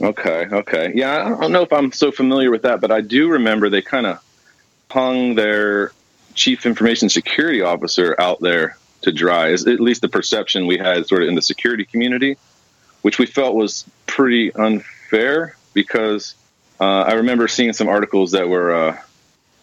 Okay, 0.00 0.46
okay. 0.52 0.92
Yeah, 0.94 1.34
I 1.36 1.40
don't 1.40 1.50
know 1.50 1.62
if 1.62 1.72
I'm 1.72 1.90
so 1.90 2.12
familiar 2.12 2.52
with 2.52 2.62
that, 2.62 2.80
but 2.80 2.92
I 2.92 3.00
do 3.00 3.28
remember 3.28 3.68
they 3.68 3.82
kind 3.82 4.06
of 4.06 4.22
hung 4.90 5.34
their 5.34 5.90
chief 6.34 6.64
information 6.66 7.08
security 7.08 7.62
officer 7.62 8.14
out 8.20 8.40
there 8.40 8.78
to 9.02 9.12
dry, 9.12 9.48
is 9.48 9.66
at 9.66 9.80
least 9.80 10.02
the 10.02 10.08
perception 10.08 10.66
we 10.66 10.78
had 10.78 11.06
sort 11.06 11.22
of 11.22 11.28
in 11.28 11.34
the 11.34 11.42
security 11.42 11.84
community, 11.84 12.36
which 13.02 13.18
we 13.18 13.26
felt 13.26 13.56
was 13.56 13.84
pretty 14.06 14.54
unfair 14.54 15.56
because 15.82 16.34
uh, 16.80 17.02
I 17.02 17.12
remember 17.14 17.46
seeing 17.46 17.72
some 17.72 17.88
articles 17.88 18.32
that 18.32 18.48
were 18.48 18.74
uh, 18.74 18.98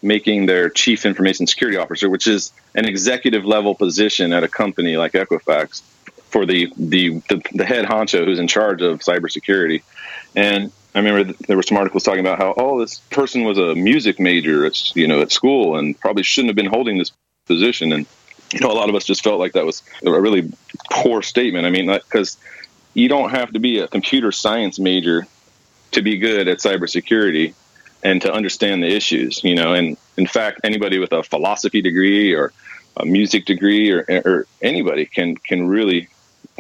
making 0.01 0.45
their 0.45 0.69
chief 0.69 1.05
information 1.05 1.45
security 1.45 1.77
officer, 1.77 2.09
which 2.09 2.25
is 2.25 2.53
an 2.73 2.85
executive 2.85 3.43
level 3.43 3.75
position 3.75 4.31
at 4.31 4.41
a 4.41 4.47
company 4.47 4.95
like 4.95 5.11
Equifax, 5.11 5.81
for 6.29 6.45
the, 6.45 6.71
the, 6.77 7.21
the, 7.29 7.41
the 7.53 7.65
head 7.65 7.85
honcho 7.85 8.23
who's 8.23 8.39
in 8.39 8.47
charge 8.47 8.81
of 8.81 8.99
cybersecurity. 8.99 9.83
And 10.37 10.71
I 10.93 10.99
remember 10.99 11.33
there 11.47 11.57
were 11.57 11.63
some 11.63 11.77
articles 11.77 12.03
talking 12.03 12.21
about 12.21 12.37
how, 12.37 12.53
oh, 12.55 12.79
this 12.79 12.99
person 13.09 13.43
was 13.43 13.57
a 13.57 13.75
music 13.75 14.17
major 14.17 14.65
at, 14.65 14.95
you 14.95 15.07
know, 15.09 15.19
at 15.19 15.33
school 15.33 15.77
and 15.77 15.99
probably 15.99 16.23
shouldn't 16.23 16.49
have 16.49 16.55
been 16.55 16.73
holding 16.77 16.97
this 16.97 17.11
position. 17.45 17.91
And, 17.91 18.05
you 18.53 18.61
know, 18.61 18.71
a 18.71 18.77
lot 18.81 18.87
of 18.87 18.95
us 18.95 19.03
just 19.03 19.21
felt 19.21 19.39
like 19.39 19.51
that 19.53 19.65
was 19.65 19.83
a 20.05 20.11
really 20.11 20.49
poor 20.91 21.21
statement. 21.21 21.65
I 21.65 21.71
mean, 21.71 21.87
because 21.87 22.37
you 22.93 23.09
don't 23.09 23.31
have 23.31 23.51
to 23.51 23.59
be 23.59 23.79
a 23.79 23.87
computer 23.87 24.31
science 24.31 24.79
major 24.79 25.27
to 25.95 26.01
be 26.01 26.17
good 26.17 26.47
at 26.47 26.59
cybersecurity 26.59 27.53
and 28.03 28.21
to 28.21 28.31
understand 28.31 28.83
the 28.83 28.87
issues, 28.87 29.43
you 29.43 29.55
know. 29.55 29.73
And 29.73 29.97
in 30.17 30.27
fact, 30.27 30.61
anybody 30.63 30.99
with 30.99 31.11
a 31.11 31.23
philosophy 31.23 31.81
degree 31.81 32.33
or 32.33 32.53
a 32.97 33.05
music 33.05 33.45
degree 33.45 33.91
or, 33.91 34.05
or 34.07 34.47
anybody 34.61 35.05
can 35.05 35.35
can 35.35 35.67
really 35.67 36.07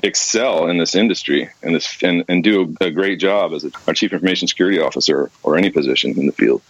excel 0.03 0.67
in 0.67 0.77
this 0.77 0.95
industry 0.95 1.49
and 1.63 1.75
this 1.75 2.03
and, 2.03 2.25
and 2.27 2.43
do 2.43 2.75
a, 2.81 2.85
a 2.85 2.91
great 2.91 3.19
job 3.19 3.53
as 3.53 3.63
a, 3.63 3.93
chief 3.93 4.11
information 4.11 4.47
security 4.47 4.79
officer 4.79 5.31
or 5.43 5.57
any 5.57 5.69
position 5.69 6.17
in 6.19 6.25
the 6.25 6.33
field. 6.33 6.61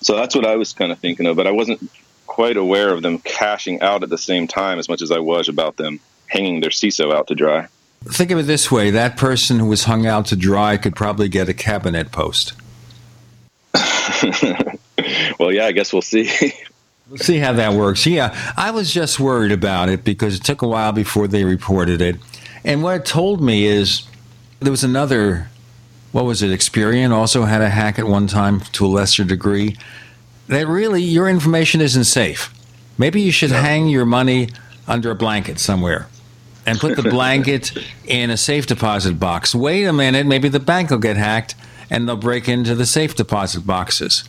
So 0.00 0.16
that's 0.16 0.34
what 0.34 0.44
I 0.44 0.56
was 0.56 0.72
kind 0.72 0.92
of 0.92 0.98
thinking 0.98 1.26
of, 1.26 1.36
but 1.36 1.46
I 1.46 1.52
wasn't 1.52 1.90
quite 2.26 2.56
aware 2.56 2.92
of 2.92 3.02
them 3.02 3.18
cashing 3.18 3.80
out 3.80 4.02
at 4.02 4.10
the 4.10 4.18
same 4.18 4.48
time 4.48 4.78
as 4.78 4.88
much 4.88 5.02
as 5.02 5.10
I 5.10 5.20
was 5.20 5.48
about 5.48 5.76
them 5.76 6.00
hanging 6.26 6.60
their 6.60 6.70
CISO 6.70 7.14
out 7.14 7.28
to 7.28 7.34
dry. 7.34 7.68
Think 8.06 8.30
of 8.30 8.38
it 8.38 8.42
this 8.42 8.70
way 8.70 8.90
that 8.90 9.16
person 9.16 9.58
who 9.58 9.66
was 9.66 9.84
hung 9.84 10.06
out 10.06 10.26
to 10.26 10.36
dry 10.36 10.76
could 10.76 10.94
probably 10.94 11.28
get 11.28 11.48
a 11.48 11.54
cabinet 11.54 12.12
post. 12.12 12.52
well, 15.38 15.50
yeah, 15.50 15.66
I 15.66 15.72
guess 15.72 15.92
we'll 15.92 16.02
see. 16.02 16.30
we'll 17.08 17.18
see 17.18 17.38
how 17.38 17.54
that 17.54 17.72
works. 17.72 18.06
Yeah, 18.06 18.26
uh, 18.26 18.52
I 18.56 18.70
was 18.72 18.92
just 18.92 19.18
worried 19.18 19.52
about 19.52 19.88
it 19.88 20.04
because 20.04 20.36
it 20.36 20.44
took 20.44 20.60
a 20.60 20.68
while 20.68 20.92
before 20.92 21.26
they 21.26 21.44
reported 21.44 22.02
it. 22.02 22.16
And 22.62 22.82
what 22.82 22.96
it 22.96 23.06
told 23.06 23.42
me 23.42 23.64
is 23.64 24.02
there 24.60 24.70
was 24.70 24.84
another, 24.84 25.48
what 26.12 26.26
was 26.26 26.42
it, 26.42 26.50
Experian 26.50 27.10
also 27.10 27.44
had 27.44 27.62
a 27.62 27.70
hack 27.70 27.98
at 27.98 28.06
one 28.06 28.26
time 28.26 28.60
to 28.60 28.84
a 28.84 28.88
lesser 28.88 29.24
degree. 29.24 29.76
That 30.48 30.66
really, 30.66 31.02
your 31.02 31.26
information 31.28 31.80
isn't 31.80 32.04
safe. 32.04 32.52
Maybe 32.98 33.22
you 33.22 33.32
should 33.32 33.50
hang 33.50 33.88
your 33.88 34.04
money 34.04 34.50
under 34.86 35.10
a 35.10 35.14
blanket 35.14 35.58
somewhere 35.58 36.06
and 36.66 36.78
put 36.78 36.96
the 36.96 37.02
blanket 37.02 37.72
in 38.06 38.30
a 38.30 38.36
safe 38.36 38.66
deposit 38.66 39.18
box. 39.18 39.54
Wait 39.54 39.84
a 39.84 39.92
minute, 39.92 40.26
maybe 40.26 40.48
the 40.48 40.60
bank 40.60 40.90
will 40.90 40.98
get 40.98 41.16
hacked 41.16 41.54
and 41.90 42.08
they'll 42.08 42.16
break 42.16 42.48
into 42.48 42.74
the 42.74 42.86
safe 42.86 43.14
deposit 43.14 43.66
boxes. 43.66 44.24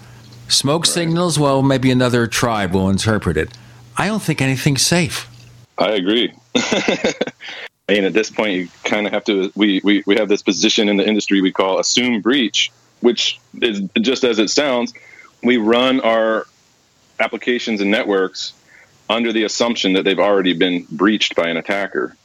Smoke 0.47 0.83
right. 0.83 0.93
signals, 0.93 1.39
well, 1.39 1.63
maybe 1.63 1.91
another 1.91 2.27
tribe 2.27 2.73
will 2.73 2.89
interpret 2.89 3.37
it. 3.37 3.49
I 3.97 4.07
don't 4.07 4.21
think 4.21 4.41
anything's 4.41 4.85
safe. 4.85 5.29
I 5.77 5.91
agree. 5.91 6.33
I 6.55 7.93
mean, 7.93 8.03
at 8.03 8.13
this 8.13 8.31
point, 8.31 8.53
you 8.53 8.67
kind 8.83 9.05
of 9.05 9.13
have 9.13 9.23
to. 9.25 9.51
We, 9.55 9.81
we 9.83 10.03
we 10.05 10.15
have 10.15 10.27
this 10.27 10.41
position 10.41 10.89
in 10.89 10.97
the 10.97 11.07
industry 11.07 11.41
we 11.41 11.51
call 11.51 11.79
assume 11.79 12.21
breach, 12.21 12.71
which 13.01 13.39
is 13.61 13.81
just 14.01 14.23
as 14.23 14.39
it 14.39 14.49
sounds. 14.49 14.93
We 15.43 15.57
run 15.57 15.99
our 16.01 16.47
applications 17.19 17.81
and 17.81 17.91
networks 17.91 18.53
under 19.09 19.31
the 19.31 19.43
assumption 19.43 19.93
that 19.93 20.03
they've 20.03 20.19
already 20.19 20.53
been 20.53 20.85
breached 20.91 21.35
by 21.35 21.48
an 21.48 21.57
attacker. 21.57 22.15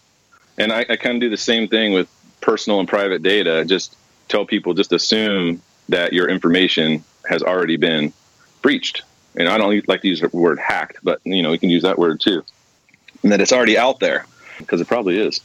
And 0.59 0.73
I, 0.73 0.81
I 0.89 0.97
kind 0.97 1.17
of 1.17 1.21
do 1.21 1.31
the 1.31 1.37
same 1.37 1.69
thing 1.69 1.93
with 1.93 2.09
personal 2.41 2.81
and 2.81 2.89
private 2.89 3.23
data. 3.23 3.65
Just 3.65 3.97
tell 4.29 4.45
people, 4.45 4.75
just 4.75 4.93
assume 4.93 5.63
that 5.89 6.13
your 6.13 6.29
information 6.29 7.05
has 7.29 7.43
already 7.43 7.77
been 7.77 8.13
breached. 8.63 9.03
And 9.37 9.49
I 9.49 9.59
don't 9.59 9.89
like 9.89 10.03
to 10.03 10.09
use 10.09 10.21
the 10.21 10.29
word 10.33 10.59
hacked, 10.59 10.99
but 11.03 11.21
you 11.25 11.43
know, 11.43 11.53
you 11.53 11.59
can 11.59 11.71
use 11.71 11.83
that 11.83 11.99
word 11.99 12.21
too. 12.21 12.43
And 13.23 13.33
that 13.33 13.41
it's 13.41 13.53
already 13.53 13.79
out 13.79 14.01
there 14.01 14.27
because 14.59 14.81
it 14.81 14.89
probably 14.89 15.19
is. 15.19 15.41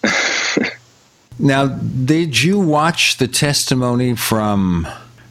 now, 1.40 1.68
did 1.68 2.42
you 2.42 2.60
watch 2.60 3.18
the 3.18 3.28
testimony 3.28 4.16
from 4.16 4.88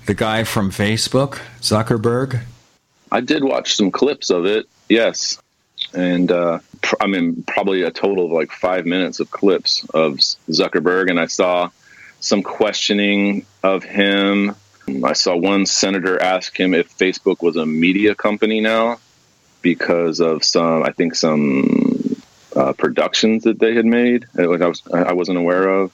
the 0.06 0.14
guy 0.14 0.44
from 0.44 0.70
Facebook, 0.70 1.40
Zuckerberg? 1.60 2.42
I 3.10 3.20
did 3.20 3.44
watch 3.44 3.74
some 3.74 3.90
clips 3.90 4.30
of 4.30 4.44
it. 4.44 4.66
Yes, 4.88 5.38
and 5.94 6.30
uh, 6.30 6.58
pr- 6.82 6.96
I 7.00 7.06
mean 7.06 7.44
probably 7.46 7.82
a 7.82 7.90
total 7.90 8.26
of 8.26 8.32
like 8.32 8.50
five 8.50 8.86
minutes 8.86 9.20
of 9.20 9.30
clips 9.30 9.84
of 9.94 10.16
Zuckerberg, 10.48 11.10
and 11.10 11.18
I 11.18 11.26
saw 11.26 11.70
some 12.20 12.42
questioning 12.42 13.46
of 13.62 13.84
him. 13.84 14.56
I 15.04 15.14
saw 15.14 15.36
one 15.36 15.66
senator 15.66 16.20
ask 16.20 16.58
him 16.58 16.74
if 16.74 16.96
Facebook 16.98 17.42
was 17.42 17.56
a 17.56 17.64
media 17.64 18.14
company 18.14 18.60
now 18.60 18.98
because 19.62 20.20
of 20.20 20.44
some, 20.44 20.82
I 20.82 20.90
think, 20.90 21.14
some 21.14 22.16
uh, 22.54 22.74
productions 22.74 23.44
that 23.44 23.58
they 23.58 23.74
had 23.74 23.86
made, 23.86 24.26
which 24.34 24.60
I 24.60 24.68
was 24.68 24.82
I 24.92 25.12
wasn't 25.12 25.38
aware 25.38 25.68
of. 25.68 25.92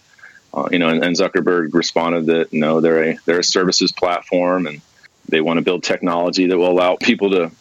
Uh, 0.53 0.69
you 0.73 0.81
know, 0.81 0.89
and, 0.89 1.05
and, 1.05 1.15
Zuckerberg 1.15 1.75
responded 1.75 2.27
that 2.27 2.53
no, 2.53 2.81
they're 2.81 3.11
a 3.11 3.19
they're 3.25 3.39
a 3.39 3.45
services 3.45 3.93
platform, 3.93 4.67
and 4.67 4.81
they 5.29 5.41
want 5.41 5.59
to 5.59 5.63
build 5.63 5.85
technology 5.85 6.47
that 6.47 6.59
will 6.59 6.71
allow 6.71 6.97
people 6.97 7.31
to 7.31 7.53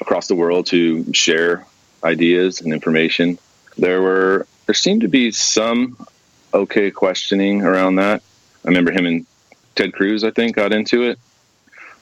across 0.00 0.26
the 0.26 0.34
world 0.34 0.66
to 0.66 1.14
share 1.14 1.64
ideas 2.04 2.60
and 2.60 2.72
information. 2.72 3.38
There 3.76 4.02
were 4.02 4.46
there 4.66 4.74
seemed 4.74 5.02
to 5.02 5.08
be 5.08 5.30
some 5.30 5.96
okay 6.52 6.90
questioning 6.90 7.62
around 7.62 7.96
that. 7.96 8.22
I 8.64 8.68
remember 8.68 8.92
him 8.92 9.06
and 9.06 9.26
Ted 9.74 9.92
Cruz, 9.92 10.24
I 10.24 10.30
think, 10.30 10.56
got 10.56 10.72
into 10.72 11.02
it 11.02 11.18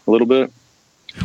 a 0.07 0.11
little 0.11 0.27
bit. 0.27 0.53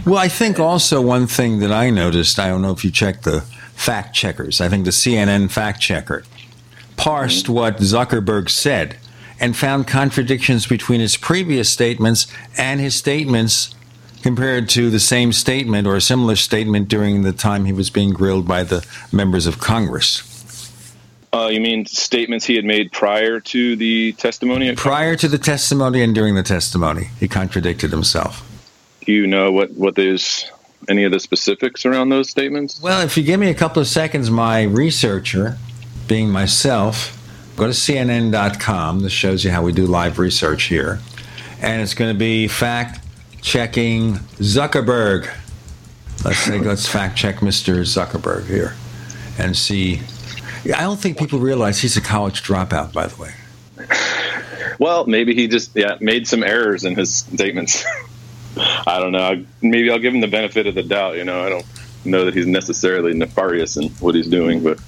Well, 0.05 0.17
I 0.17 0.27
think 0.27 0.59
also 0.59 1.01
one 1.01 1.27
thing 1.27 1.59
that 1.59 1.71
I 1.71 1.89
noticed, 1.89 2.39
I 2.39 2.49
don't 2.49 2.61
know 2.61 2.71
if 2.71 2.83
you 2.83 2.91
checked 2.91 3.23
the 3.23 3.41
fact 3.75 4.15
checkers, 4.15 4.59
I 4.59 4.69
think 4.69 4.85
the 4.85 4.91
CNN 4.91 5.51
fact 5.51 5.79
checker 5.81 6.23
parsed 6.97 7.45
mm-hmm. 7.45 7.53
what 7.53 7.77
Zuckerberg 7.77 8.49
said 8.49 8.97
and 9.39 9.55
found 9.55 9.87
contradictions 9.87 10.65
between 10.65 10.99
his 10.99 11.15
previous 11.15 11.69
statements 11.69 12.27
and 12.57 12.81
his 12.81 12.95
statements 12.95 13.75
compared 14.21 14.69
to 14.69 14.89
the 14.89 14.99
same 14.99 15.31
statement 15.31 15.87
or 15.87 15.95
a 15.95 16.01
similar 16.01 16.35
statement 16.35 16.87
during 16.87 17.21
the 17.21 17.33
time 17.33 17.65
he 17.65 17.73
was 17.73 17.89
being 17.89 18.11
grilled 18.11 18.47
by 18.47 18.63
the 18.63 18.85
members 19.11 19.45
of 19.45 19.59
Congress. 19.59 20.23
Uh, 21.33 21.47
you 21.47 21.59
mean 21.59 21.85
statements 21.85 22.45
he 22.45 22.55
had 22.55 22.65
made 22.65 22.91
prior 22.91 23.39
to 23.39 23.75
the 23.75 24.13
testimony? 24.13 24.73
Prior 24.75 25.15
to 25.15 25.27
the 25.27 25.37
testimony 25.37 26.01
and 26.01 26.15
during 26.15 26.35
the 26.35 26.43
testimony, 26.43 27.09
he 27.19 27.27
contradicted 27.27 27.91
himself. 27.91 28.43
Do 29.05 29.11
you 29.11 29.27
know 29.27 29.51
what 29.51 29.71
what 29.71 29.95
those 29.95 30.49
any 30.87 31.03
of 31.03 31.11
the 31.11 31.19
specifics 31.19 31.85
around 31.85 32.09
those 32.09 32.29
statements? 32.29 32.81
Well, 32.81 33.01
if 33.01 33.17
you 33.17 33.23
give 33.23 33.39
me 33.39 33.49
a 33.49 33.53
couple 33.53 33.81
of 33.81 33.87
seconds, 33.87 34.31
my 34.31 34.63
researcher, 34.63 35.57
being 36.07 36.29
myself, 36.29 37.13
go 37.55 37.65
to 37.65 37.73
CNN.com. 37.73 39.01
This 39.01 39.11
shows 39.11 39.43
you 39.43 39.51
how 39.51 39.63
we 39.63 39.73
do 39.73 39.85
live 39.85 40.19
research 40.19 40.63
here, 40.63 40.99
and 41.61 41.81
it's 41.81 41.93
going 41.93 42.13
to 42.13 42.17
be 42.17 42.47
fact 42.47 43.01
checking 43.47 44.15
Zuckerberg. 44.39 45.33
Let's 46.25 46.39
say 46.39 46.59
let's 46.59 46.85
fact 46.85 47.17
check 47.17 47.37
Mr. 47.37 47.81
Zuckerberg 47.81 48.45
here, 48.45 48.75
and 49.39 49.55
see 49.55 50.01
I 50.65 50.81
don't 50.81 50.99
think 50.99 51.17
people 51.17 51.39
realize 51.39 51.79
he's 51.79 51.95
a 51.95 52.01
college 52.01 52.43
dropout, 52.43 52.91
by 52.91 53.07
the 53.07 53.21
way. 53.21 53.31
Well, 54.79 55.05
maybe 55.05 55.33
he 55.33 55.47
just 55.47 55.71
yeah 55.75 55.97
made 56.01 56.27
some 56.27 56.43
errors 56.43 56.83
in 56.83 56.95
his 56.95 57.15
statements. 57.15 57.85
I 58.57 58.99
don't 58.99 59.11
know. 59.13 59.45
Maybe 59.61 59.89
I'll 59.89 59.99
give 59.99 60.13
him 60.13 60.21
the 60.21 60.27
benefit 60.27 60.67
of 60.67 60.75
the 60.75 60.83
doubt. 60.83 61.15
You 61.15 61.23
know, 61.23 61.45
I 61.45 61.49
don't 61.49 61.65
know 62.03 62.25
that 62.25 62.33
he's 62.33 62.47
necessarily 62.47 63.13
nefarious 63.13 63.77
in 63.77 63.89
what 64.01 64.13
he's 64.13 64.27
doing, 64.27 64.61
but 64.61 64.79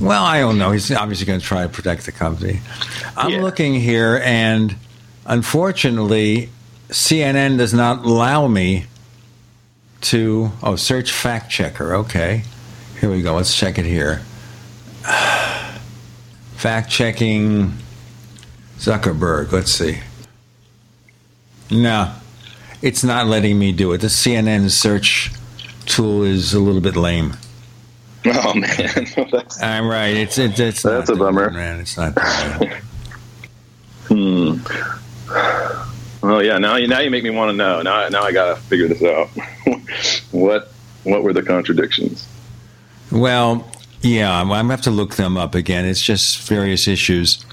well, 0.00 0.24
I 0.24 0.40
don't 0.40 0.58
know. 0.58 0.72
He's 0.72 0.90
obviously 0.92 1.26
going 1.26 1.40
to 1.40 1.46
try 1.46 1.62
to 1.62 1.68
protect 1.68 2.04
the 2.04 2.12
company. 2.12 2.60
I'm 3.16 3.30
yeah. 3.30 3.42
looking 3.42 3.74
here, 3.74 4.20
and 4.22 4.76
unfortunately, 5.24 6.50
CNN 6.92 7.56
does 7.56 7.72
not 7.72 8.04
allow 8.04 8.46
me 8.46 8.84
to 10.02 10.52
oh 10.62 10.76
search 10.76 11.10
fact 11.10 11.50
checker. 11.50 11.94
Okay, 11.94 12.42
here 13.00 13.10
we 13.10 13.22
go. 13.22 13.34
Let's 13.34 13.56
check 13.56 13.78
it 13.78 13.86
here. 13.86 14.20
Fact 16.56 16.90
checking 16.90 17.72
Zuckerberg. 18.76 19.50
Let's 19.50 19.72
see. 19.72 20.00
No, 21.70 22.12
it's 22.82 23.02
not 23.02 23.26
letting 23.26 23.58
me 23.58 23.72
do 23.72 23.92
it. 23.92 23.98
The 23.98 24.08
CNN 24.08 24.70
search 24.70 25.32
tool 25.86 26.22
is 26.22 26.52
a 26.52 26.60
little 26.60 26.82
bit 26.82 26.94
lame. 26.94 27.32
Oh 28.26 28.54
man, 28.54 29.06
I'm 29.62 29.88
right. 29.88 30.14
It's 30.14 30.36
it's, 30.36 30.60
it's 30.60 30.82
that's 30.82 31.08
a 31.08 31.16
bummer, 31.16 31.50
man. 31.50 31.80
It's 31.80 31.96
not. 31.96 32.12
hmm. 34.08 34.58
Oh 36.22 36.38
yeah, 36.38 36.58
now 36.58 36.76
you 36.76 36.86
now 36.86 37.00
you 37.00 37.10
make 37.10 37.24
me 37.24 37.30
want 37.30 37.50
to 37.50 37.56
know. 37.56 37.82
Now 37.82 38.08
now 38.08 38.22
I 38.22 38.32
gotta 38.32 38.60
figure 38.60 38.86
this 38.88 39.02
out. 39.02 39.28
what 40.30 40.72
what 41.02 41.22
were 41.22 41.32
the 41.32 41.42
contradictions? 41.42 42.28
Well, 43.10 43.68
yeah, 44.02 44.32
I'm 44.32 44.48
gonna 44.48 44.68
have 44.68 44.82
to 44.82 44.90
look 44.90 45.16
them 45.16 45.36
up 45.36 45.54
again. 45.54 45.84
It's 45.84 46.02
just 46.02 46.46
various 46.48 46.86
issues 46.86 47.44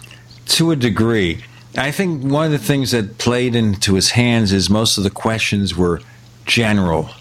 to 0.48 0.72
a 0.72 0.76
degree. 0.76 1.44
I 1.78 1.92
think 1.92 2.24
one 2.24 2.46
of 2.46 2.52
the 2.52 2.60
things 2.60 2.92
that 2.92 3.18
played 3.18 3.56
into 3.56 3.96
his 3.96 4.12
hands 4.12 4.52
is 4.52 4.70
most 4.70 4.98
of 4.98 5.04
the 5.04 5.10
questions 5.10 5.76
were 5.76 6.02
general, 6.46 7.12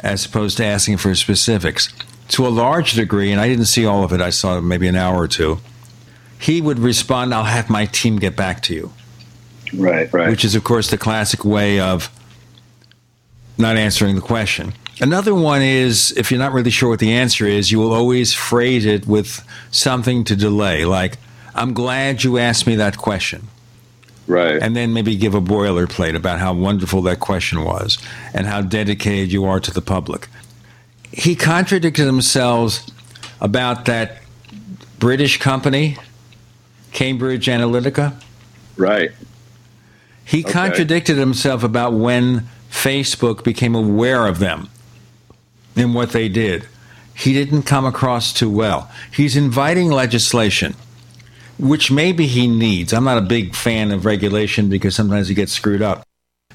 as 0.00 0.24
opposed 0.24 0.56
to 0.58 0.64
asking 0.64 0.98
for 0.98 1.14
specifics. 1.14 1.88
To 2.28 2.46
a 2.46 2.48
large 2.48 2.94
degree, 2.94 3.30
and 3.30 3.40
I 3.40 3.48
didn't 3.48 3.66
see 3.66 3.84
all 3.84 4.02
of 4.02 4.12
it. 4.12 4.20
I 4.20 4.30
saw 4.30 4.58
maybe 4.60 4.88
an 4.88 4.96
hour 4.96 5.16
or 5.16 5.28
two. 5.28 5.58
He 6.38 6.60
would 6.60 6.78
respond, 6.78 7.34
"I'll 7.34 7.44
have 7.44 7.68
my 7.70 7.86
team 7.86 8.18
get 8.18 8.34
back 8.34 8.62
to 8.62 8.74
you." 8.74 8.92
Right, 9.76 10.12
right. 10.12 10.30
Which 10.30 10.44
is, 10.44 10.54
of 10.54 10.64
course, 10.64 10.90
the 10.90 10.98
classic 10.98 11.44
way 11.44 11.80
of 11.80 12.10
not 13.58 13.76
answering 13.76 14.14
the 14.14 14.20
question. 14.20 14.72
Another 15.00 15.34
one 15.34 15.62
is 15.62 16.12
if 16.16 16.30
you're 16.30 16.38
not 16.38 16.52
really 16.52 16.70
sure 16.70 16.88
what 16.88 17.00
the 17.00 17.12
answer 17.12 17.46
is, 17.46 17.72
you 17.72 17.78
will 17.78 17.92
always 17.92 18.32
phrase 18.32 18.86
it 18.86 19.06
with 19.06 19.44
something 19.70 20.24
to 20.24 20.36
delay, 20.36 20.84
like, 20.84 21.18
I'm 21.54 21.72
glad 21.72 22.24
you 22.24 22.38
asked 22.38 22.66
me 22.66 22.76
that 22.76 22.98
question. 22.98 23.48
Right. 24.26 24.60
And 24.60 24.74
then 24.74 24.92
maybe 24.92 25.16
give 25.16 25.34
a 25.34 25.40
boilerplate 25.40 26.16
about 26.16 26.38
how 26.38 26.54
wonderful 26.54 27.02
that 27.02 27.20
question 27.20 27.62
was 27.62 27.98
and 28.32 28.46
how 28.46 28.62
dedicated 28.62 29.30
you 29.30 29.44
are 29.44 29.60
to 29.60 29.70
the 29.70 29.82
public. 29.82 30.28
He 31.12 31.36
contradicted 31.36 32.06
himself 32.06 32.86
about 33.40 33.84
that 33.84 34.22
British 34.98 35.38
company, 35.38 35.98
Cambridge 36.92 37.46
Analytica. 37.46 38.14
Right. 38.76 39.12
He 40.24 40.42
Okay. 40.42 40.52
contradicted 40.52 41.18
himself 41.18 41.62
about 41.62 41.92
when 41.92 42.48
Facebook 42.70 43.44
became 43.44 43.74
aware 43.74 44.26
of 44.26 44.38
them 44.38 44.68
and 45.76 45.94
what 45.94 46.10
they 46.10 46.28
did. 46.28 46.66
He 47.14 47.32
didn't 47.32 47.62
come 47.62 47.84
across 47.86 48.32
too 48.32 48.50
well. 48.50 48.90
He's 49.12 49.36
inviting 49.36 49.90
legislation, 49.90 50.74
which 51.58 51.90
maybe 51.90 52.26
he 52.26 52.46
needs. 52.46 52.92
I'm 52.92 53.04
not 53.04 53.18
a 53.18 53.22
big 53.22 53.54
fan 53.54 53.92
of 53.92 54.04
regulation 54.04 54.68
because 54.68 54.96
sometimes 54.96 55.30
it 55.30 55.34
gets 55.34 55.52
screwed 55.52 55.82
up. 55.82 56.04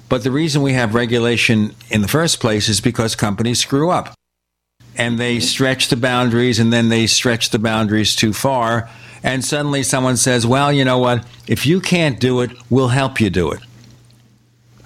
But 0.09 0.23
the 0.23 0.31
reason 0.31 0.61
we 0.61 0.73
have 0.73 0.95
regulation 0.95 1.75
in 1.89 2.01
the 2.01 2.07
first 2.07 2.39
place 2.39 2.67
is 2.67 2.81
because 2.81 3.15
companies 3.15 3.59
screw 3.59 3.91
up 3.91 4.15
and 4.97 5.17
they 5.17 5.37
mm-hmm. 5.37 5.43
stretch 5.43 5.87
the 5.87 5.95
boundaries 5.95 6.59
and 6.59 6.73
then 6.73 6.89
they 6.89 7.07
stretch 7.07 7.51
the 7.51 7.59
boundaries 7.59 8.15
too 8.15 8.33
far. 8.33 8.89
And 9.23 9.43
suddenly 9.43 9.83
someone 9.83 10.17
says, 10.17 10.47
well, 10.47 10.71
you 10.71 10.85
know 10.85 10.97
what? 10.97 11.25
If 11.47 11.65
you 11.65 11.81
can't 11.81 12.19
do 12.19 12.41
it, 12.41 12.51
we'll 12.69 12.89
help 12.89 13.19
you 13.19 13.29
do 13.29 13.51
it. 13.51 13.59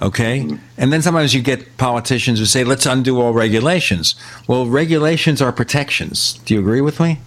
Okay? 0.02 0.58
And 0.78 0.91
then 0.91 1.02
sometimes 1.02 1.34
you 1.34 1.41
get 1.41 1.78
politicians 1.78 2.39
who 2.39 2.46
say, 2.46 2.63
let's 2.63 2.86
undo 2.86 3.22
all 3.22 3.34
regulations. 3.34 4.15
Well, 4.48 4.65
regulations 4.65 5.41
are 5.41 5.52
protections. 5.52 6.34
Do 6.46 6.56
you 6.56 6.60
agree 6.60 6.82
with 6.82 7.00
me? 7.00 7.19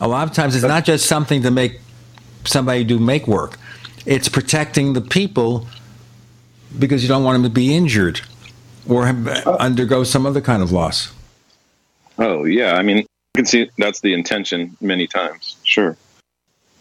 A 0.00 0.06
lot 0.06 0.28
of 0.28 0.34
times 0.34 0.54
it's 0.54 0.64
not 0.64 0.84
just 0.84 1.06
something 1.06 1.42
to 1.42 1.50
make 1.50 1.80
somebody 2.44 2.84
do 2.84 2.98
make 2.98 3.26
work, 3.26 3.58
it's 4.06 4.28
protecting 4.28 4.92
the 4.92 5.00
people 5.00 5.66
because 6.78 7.02
you 7.02 7.08
don't 7.08 7.24
want 7.24 7.34
them 7.34 7.42
to 7.42 7.54
be 7.54 7.74
injured 7.74 8.20
or 8.88 9.06
uh-huh. 9.06 9.56
undergo 9.58 10.04
some 10.04 10.24
other 10.24 10.40
kind 10.40 10.62
of 10.62 10.70
loss. 10.70 11.12
Oh 12.18 12.44
yeah, 12.44 12.74
I 12.74 12.82
mean, 12.82 12.98
you 12.98 13.06
can 13.34 13.44
see 13.44 13.70
that's 13.78 14.00
the 14.00 14.12
intention 14.12 14.76
many 14.80 15.06
times. 15.06 15.56
Sure. 15.62 15.96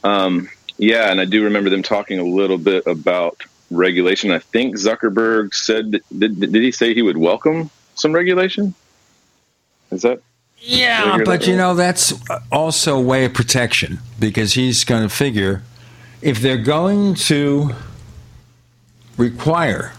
Um, 0.04 0.50
yeah, 0.78 1.12
and 1.12 1.20
I 1.20 1.26
do 1.26 1.44
remember 1.44 1.70
them 1.70 1.84
talking 1.84 2.20
a 2.20 2.24
little 2.24 2.58
bit 2.58 2.86
about 2.86 3.42
regulation. 3.72 4.32
I 4.32 4.40
think 4.40 4.76
Zuckerberg 4.76 5.54
said 5.54 6.02
did, 6.18 6.40
did 6.40 6.56
he 6.56 6.72
say 6.72 6.94
he 6.94 7.02
would 7.02 7.18
welcome 7.18 7.70
some 7.96 8.14
regulation? 8.14 8.74
Is 9.92 10.04
that? 10.04 10.22
Yeah, 10.60 11.02
Did 11.02 11.10
I 11.10 11.16
hear 11.16 11.26
but 11.26 11.42
that 11.42 11.48
you 11.48 11.56
know 11.56 11.76
that's 11.76 12.14
also 12.52 12.98
a 12.98 13.02
way 13.02 13.26
of 13.26 13.34
protection 13.34 14.00
because 14.20 14.54
he's 14.54 14.84
going 14.84 15.04
to 15.04 15.14
figure 15.14 15.64
if 16.22 16.40
they're 16.40 16.58
going 16.58 17.16
to 17.16 17.76
require 19.18 19.94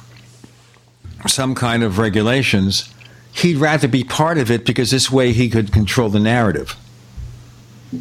some 1.26 1.54
kind 1.54 1.82
of 1.82 1.98
regulations, 1.98 2.92
he'd 3.32 3.56
rather 3.56 3.88
be 3.88 4.04
part 4.04 4.38
of 4.38 4.50
it 4.50 4.64
because 4.64 4.90
this 4.90 5.10
way 5.10 5.32
he 5.32 5.48
could 5.48 5.72
control 5.72 6.08
the 6.08 6.20
narrative. 6.20 6.76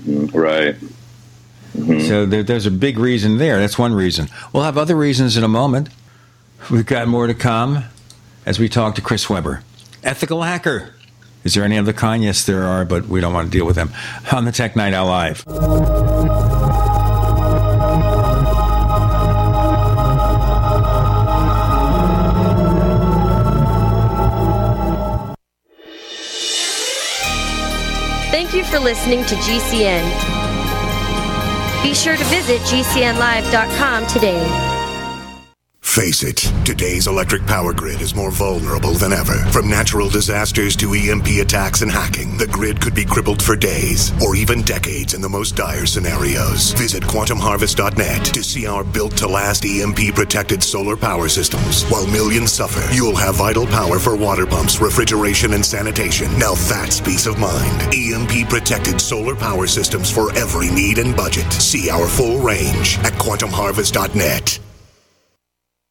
Right. 0.06 0.76
Mm-hmm. 1.76 2.00
So 2.08 2.26
there, 2.26 2.44
there's 2.44 2.66
a 2.66 2.72
big 2.72 2.98
reason 2.98 3.38
there. 3.38 3.60
That's 3.60 3.78
one 3.78 3.94
reason. 3.94 4.28
We'll 4.54 4.64
have 4.64 4.78
other 4.78 4.96
reasons 4.96 5.38
in 5.38 5.44
a 5.44 5.48
moment. 5.48 5.90
We've 6.70 6.86
got 6.86 7.08
more 7.08 7.28
to 7.28 7.34
come 7.34 7.86
as 8.46 8.60
we 8.60 8.70
talk 8.70 8.96
to 8.96 9.02
Chris 9.02 9.30
Weber, 9.30 9.64
ethical 10.04 10.44
hacker. 10.44 10.94
Is 11.44 11.54
there 11.54 11.64
any 11.64 11.78
other 11.78 11.94
kind? 11.94 12.24
Yes, 12.24 12.46
there 12.46 12.64
are, 12.64 12.84
but 12.84 13.08
we 13.08 13.22
don't 13.22 13.34
want 13.34 13.52
to 13.52 13.58
deal 13.58 13.66
with 13.66 13.76
them 13.76 13.92
on 14.32 14.46
the 14.46 14.52
Tech 14.52 14.76
Night 14.76 14.94
Owl 14.94 15.08
Live. 15.08 15.44
Thank 28.30 28.54
you 28.54 28.64
for 28.66 28.80
listening 28.80 29.24
to 29.26 29.36
GCN. 29.36 30.37
Be 31.84 31.94
sure 31.94 32.18
to 32.18 32.24
visit 32.26 32.62
GCNlive.com 32.62 34.08
today. 34.08 34.77
Face 35.98 36.22
it, 36.22 36.38
today's 36.64 37.08
electric 37.08 37.44
power 37.48 37.74
grid 37.74 38.02
is 38.02 38.14
more 38.14 38.30
vulnerable 38.30 38.94
than 38.94 39.12
ever. 39.12 39.34
From 39.52 39.68
natural 39.68 40.10
disasters 40.10 40.76
to 40.76 40.94
EMP 40.94 41.42
attacks 41.42 41.82
and 41.82 41.92
hacking, 41.92 42.38
the 42.38 42.46
grid 42.46 42.80
could 42.80 42.94
be 42.94 43.04
crippled 43.04 43.42
for 43.42 43.56
days 43.56 44.14
or 44.22 44.36
even 44.36 44.62
decades 44.62 45.16
in 45.16 45.22
the 45.22 45.28
most 45.28 45.56
dire 45.56 45.88
scenarios. 45.88 46.74
Visit 46.74 47.02
quantumharvest.net 47.02 48.26
to 48.26 48.44
see 48.44 48.68
our 48.68 48.84
built 48.84 49.18
to 49.18 49.28
last 49.28 49.66
EMP 49.66 50.14
protected 50.14 50.62
solar 50.62 50.96
power 50.96 51.28
systems. 51.28 51.84
While 51.86 52.06
millions 52.06 52.52
suffer, 52.52 52.94
you'll 52.94 53.16
have 53.16 53.38
vital 53.38 53.66
power 53.66 53.98
for 53.98 54.16
water 54.16 54.46
pumps, 54.46 54.80
refrigeration, 54.80 55.54
and 55.54 55.66
sanitation. 55.66 56.28
Now 56.38 56.54
that's 56.70 57.02
peace 57.02 57.26
of 57.26 57.40
mind. 57.40 57.92
EMP 57.92 58.50
protected 58.50 59.02
solar 59.02 59.36
power 59.36 59.66
systems 59.66 60.12
for 60.12 60.32
every 60.38 60.70
need 60.70 61.00
and 61.00 61.16
budget. 61.16 61.52
See 61.54 61.90
our 61.90 62.08
full 62.08 62.38
range 62.38 63.00
at 63.00 63.14
quantumharvest.net. 63.14 64.60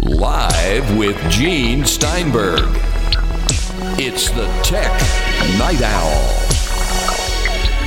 Live 0.00 0.96
with 0.96 1.16
Gene 1.30 1.84
Steinberg. 1.84 2.68
It's 4.00 4.30
the 4.30 4.46
Tech 4.62 4.92
Night 5.58 5.82
Owl. 5.82 6.48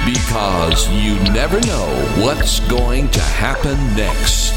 Because 0.06 0.90
you 0.90 1.16
never 1.34 1.60
know 1.62 2.24
what's 2.24 2.60
going 2.62 3.10
to 3.12 3.22
happen 3.22 3.78
next. 3.96 4.52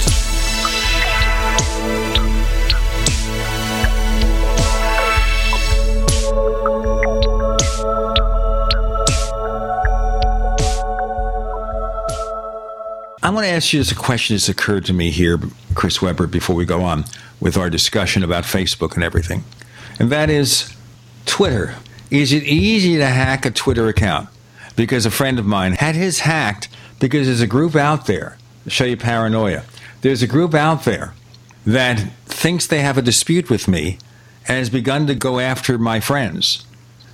I 13.25 13.31
want 13.31 13.47
to 13.47 13.51
ask 13.51 13.73
you 13.73 13.81
just 13.81 13.91
a 13.91 13.95
question 13.95 14.37
that's 14.37 14.51
occurred 14.51 14.85
to 14.85 14.93
me 14.93 15.11
here, 15.11 15.41
Chris 15.75 16.03
Weber, 16.03 16.27
before 16.27 16.55
we 16.55 16.67
go 16.67 16.83
on 16.83 17.07
with 17.41 17.57
our 17.57 17.71
discussion 17.71 18.23
about 18.23 18.45
Facebook 18.45 18.97
and 18.97 19.03
everything. 19.03 19.45
And 19.99 20.13
that 20.13 20.29
is 20.29 20.77
Twitter. 21.25 21.77
Is 22.11 22.35
it 22.35 22.43
easy 22.43 22.99
to 22.99 23.07
hack 23.07 23.47
a 23.47 23.51
Twitter 23.51 23.89
account? 23.89 24.29
Because 24.77 25.07
a 25.07 25.11
friend 25.11 25.39
of 25.39 25.47
mine 25.47 25.73
had 25.73 25.95
his 25.95 26.21
hacked 26.21 26.69
because 27.01 27.27
there's 27.27 27.41
a 27.41 27.47
group 27.47 27.75
out 27.75 28.05
there, 28.05 28.37
I'll 28.67 28.71
show 28.71 28.85
you 28.85 28.99
paranoia. 28.99 29.63
There's 30.03 30.23
a 30.23 30.27
group 30.27 30.53
out 30.53 30.85
there 30.85 31.15
that 31.65 32.01
thinks 32.27 32.67
they 32.67 32.81
have 32.81 32.99
a 32.99 33.03
dispute 33.03 33.49
with 33.49 33.67
me 33.67 33.97
and 34.47 34.59
has 34.59 34.69
begun 34.69 35.07
to 35.07 35.15
go 35.15 35.41
after 35.41 35.79
my 35.79 35.99
friends. 35.99 36.67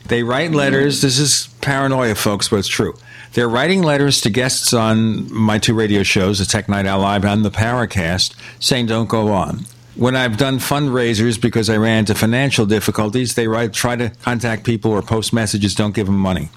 They 0.06 0.24
write 0.24 0.50
letters. 0.50 1.02
This 1.02 1.20
is 1.20 1.54
paranoia, 1.60 2.16
folks, 2.16 2.48
but 2.48 2.56
it's 2.56 2.66
true. 2.66 2.96
They're 3.32 3.48
writing 3.48 3.82
letters 3.82 4.20
to 4.22 4.30
guests 4.30 4.72
on 4.72 5.32
my 5.32 5.58
two 5.58 5.72
radio 5.72 6.02
shows, 6.02 6.40
the 6.40 6.44
Tech 6.44 6.68
Night 6.68 6.86
Owl 6.86 7.00
Live 7.00 7.24
and 7.24 7.44
the 7.44 7.50
Paracast, 7.50 8.34
saying 8.58 8.86
don't 8.86 9.08
go 9.08 9.32
on. 9.32 9.66
When 9.94 10.16
I've 10.16 10.36
done 10.36 10.58
fundraisers 10.58 11.40
because 11.40 11.70
I 11.70 11.76
ran 11.76 12.00
into 12.00 12.16
financial 12.16 12.66
difficulties, 12.66 13.36
they 13.36 13.46
write, 13.46 13.72
try 13.72 13.94
to 13.94 14.10
contact 14.22 14.64
people 14.64 14.90
or 14.90 15.02
post 15.02 15.32
messages, 15.32 15.76
don't 15.76 15.94
give 15.94 16.06
them 16.06 16.18
money. 16.18 16.48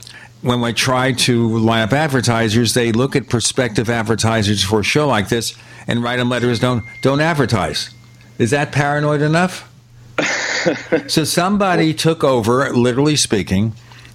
When 0.41 0.63
I 0.63 0.71
try 0.71 1.11
to 1.11 1.57
line 1.59 1.83
up 1.83 1.93
advertisers, 1.93 2.73
they 2.73 2.91
look 2.91 3.15
at 3.15 3.29
prospective 3.29 3.89
advertisers 3.89 4.63
for 4.63 4.79
a 4.79 4.83
show 4.83 5.07
like 5.07 5.29
this 5.29 5.55
and 5.87 6.01
write 6.01 6.17
them 6.17 6.29
letters, 6.29 6.59
don't, 6.59 6.83
don't 7.03 7.21
advertise. 7.21 7.91
Is 8.39 8.49
that 8.49 8.71
paranoid 8.71 9.21
enough? 9.21 9.71
so 11.07 11.23
somebody 11.23 11.93
took 11.93 12.23
over, 12.23 12.67
literally 12.73 13.15
speaking, 13.15 13.73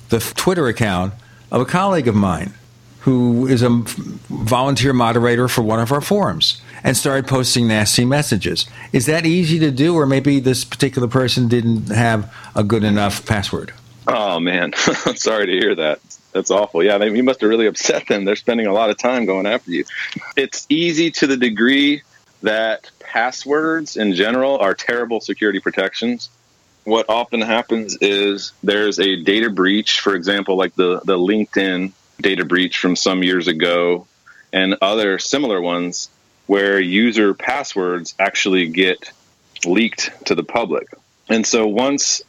the 0.08 0.18
Twitter 0.18 0.66
account 0.66 1.14
of 1.50 1.60
a 1.60 1.64
colleague 1.64 2.08
of 2.08 2.14
mine 2.14 2.54
who 3.00 3.46
is 3.46 3.62
a 3.62 3.68
volunteer 4.28 4.92
moderator 4.92 5.48
for 5.48 5.62
one 5.62 5.80
of 5.80 5.92
our 5.92 6.00
forums 6.00 6.60
and 6.84 6.96
started 6.96 7.26
posting 7.26 7.68
nasty 7.68 8.04
messages. 8.04 8.66
Is 8.92 9.06
that 9.06 9.24
easy 9.24 9.58
to 9.60 9.70
do, 9.70 9.94
or 9.94 10.06
maybe 10.06 10.40
this 10.40 10.64
particular 10.64 11.08
person 11.08 11.48
didn't 11.48 11.88
have 11.88 12.32
a 12.54 12.62
good 12.62 12.84
enough 12.84 13.24
password? 13.24 13.72
Oh 14.06 14.40
man, 14.40 14.72
sorry 15.14 15.46
to 15.46 15.52
hear 15.52 15.74
that. 15.76 16.00
That's 16.32 16.50
awful. 16.50 16.84
Yeah, 16.84 16.98
they, 16.98 17.10
you 17.14 17.22
must 17.22 17.40
have 17.40 17.48
really 17.48 17.66
upset 17.66 18.06
them. 18.06 18.24
They're 18.24 18.36
spending 18.36 18.66
a 18.66 18.72
lot 18.72 18.90
of 18.90 18.98
time 18.98 19.24
going 19.24 19.46
after 19.46 19.70
you. 19.70 19.84
It's 20.36 20.66
easy 20.68 21.10
to 21.12 21.26
the 21.26 21.36
degree 21.36 22.02
that 22.42 22.90
passwords 23.00 23.96
in 23.96 24.14
general 24.14 24.58
are 24.58 24.74
terrible 24.74 25.20
security 25.20 25.60
protections 25.60 26.30
what 26.88 27.10
often 27.10 27.42
happens 27.42 27.98
is 28.00 28.52
there's 28.62 28.98
a 28.98 29.22
data 29.22 29.50
breach, 29.50 30.00
for 30.00 30.14
example, 30.14 30.56
like 30.56 30.74
the, 30.74 31.00
the 31.04 31.18
LinkedIn 31.18 31.92
data 32.18 32.44
breach 32.46 32.78
from 32.78 32.96
some 32.96 33.22
years 33.22 33.46
ago, 33.46 34.06
and 34.54 34.76
other 34.80 35.18
similar 35.18 35.60
ones 35.60 36.08
where 36.46 36.80
user 36.80 37.34
passwords 37.34 38.14
actually 38.18 38.68
get 38.68 39.12
leaked 39.66 40.10
to 40.24 40.34
the 40.34 40.42
public. 40.42 40.88
And 41.28 41.46
so 41.46 41.66
once 41.66 42.22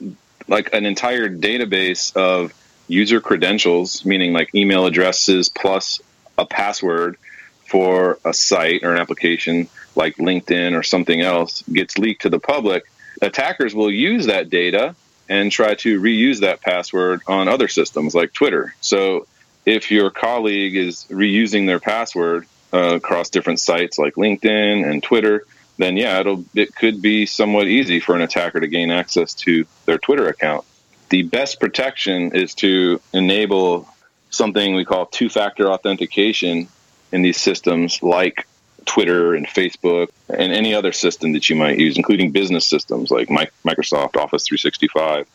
like 0.49 0.73
an 0.73 0.85
entire 0.85 1.29
database 1.29 2.13
of 2.17 2.53
user 2.89 3.21
credentials, 3.21 4.03
meaning 4.03 4.33
like 4.33 4.53
email 4.53 4.85
addresses 4.85 5.47
plus 5.47 6.01
a 6.37 6.45
password 6.45 7.17
for 7.65 8.19
a 8.25 8.33
site 8.33 8.83
or 8.83 8.93
an 8.93 8.99
application 8.99 9.69
like 9.95 10.17
LinkedIn 10.17 10.77
or 10.77 10.83
something 10.83 11.21
else 11.21 11.61
gets 11.71 11.97
leaked 11.97 12.23
to 12.23 12.29
the 12.29 12.39
public, 12.39 12.83
attackers 13.21 13.73
will 13.75 13.91
use 13.91 14.27
that 14.27 14.49
data 14.49 14.95
and 15.27 15.51
try 15.51 15.75
to 15.75 16.01
reuse 16.01 16.39
that 16.39 16.61
password 16.61 17.21
on 17.27 17.47
other 17.47 17.67
systems 17.67 18.15
like 18.15 18.33
Twitter. 18.33 18.73
So 18.81 19.27
if 19.65 19.91
your 19.91 20.09
colleague 20.09 20.75
is 20.75 21.05
reusing 21.09 21.67
their 21.67 21.79
password 21.79 22.47
uh, 22.73 22.95
across 22.95 23.29
different 23.29 23.59
sites 23.59 23.99
like 23.99 24.15
LinkedIn 24.15 24.89
and 24.89 25.03
Twitter, 25.03 25.45
then 25.77 25.95
yeah, 25.97 26.19
it'll 26.19 26.43
it 26.55 26.75
could 26.75 27.01
be 27.01 27.25
somewhat 27.25 27.67
easy 27.67 27.99
for 27.99 28.15
an 28.15 28.21
attacker 28.21 28.59
to 28.59 28.67
gain 28.67 28.91
access 28.91 29.33
to 29.33 29.65
their 29.85 29.97
Twitter 29.97 30.27
account. 30.27 30.65
The 31.09 31.23
best 31.23 31.59
protection 31.59 32.35
is 32.35 32.53
to 32.55 33.01
enable 33.13 33.87
something 34.29 34.75
we 34.75 34.85
call 34.85 35.07
two-factor 35.07 35.71
authentication 35.71 36.67
in 37.11 37.21
these 37.21 37.41
systems 37.41 38.03
like 38.03 38.47
Twitter 38.89 39.35
and 39.35 39.45
Facebook 39.45 40.09
and 40.29 40.51
any 40.51 40.73
other 40.73 40.91
system 40.91 41.33
that 41.33 41.47
you 41.47 41.55
might 41.55 41.77
use, 41.77 41.95
including 41.95 42.31
business 42.31 42.65
systems 42.65 43.11
like 43.11 43.27
Microsoft 43.27 44.17
Office 44.17 44.47
365. 44.47 45.27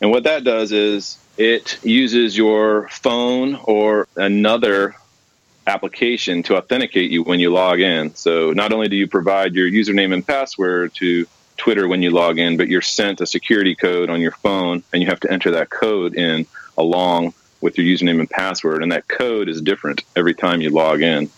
And 0.00 0.10
what 0.10 0.24
that 0.24 0.44
does 0.44 0.72
is 0.72 1.18
it 1.36 1.78
uses 1.84 2.34
your 2.34 2.88
phone 2.88 3.60
or 3.64 4.08
another 4.16 4.96
application 5.66 6.42
to 6.44 6.56
authenticate 6.56 7.10
you 7.10 7.22
when 7.22 7.38
you 7.38 7.52
log 7.52 7.80
in. 7.80 8.14
So 8.14 8.52
not 8.52 8.72
only 8.72 8.88
do 8.88 8.96
you 8.96 9.06
provide 9.06 9.54
your 9.54 9.68
username 9.68 10.14
and 10.14 10.26
password 10.26 10.94
to 10.94 11.26
Twitter 11.58 11.86
when 11.86 12.00
you 12.00 12.12
log 12.12 12.38
in, 12.38 12.56
but 12.56 12.68
you're 12.68 12.80
sent 12.80 13.20
a 13.20 13.26
security 13.26 13.74
code 13.74 14.08
on 14.08 14.22
your 14.22 14.32
phone 14.32 14.82
and 14.94 15.02
you 15.02 15.08
have 15.08 15.20
to 15.20 15.30
enter 15.30 15.50
that 15.50 15.68
code 15.68 16.14
in 16.14 16.46
along 16.78 17.34
with 17.60 17.76
your 17.76 17.86
username 17.86 18.20
and 18.20 18.30
password. 18.30 18.82
And 18.82 18.90
that 18.92 19.06
code 19.06 19.50
is 19.50 19.60
different 19.60 20.02
every 20.16 20.34
time 20.34 20.62
you 20.62 20.70
log 20.70 21.02
in. 21.02 21.28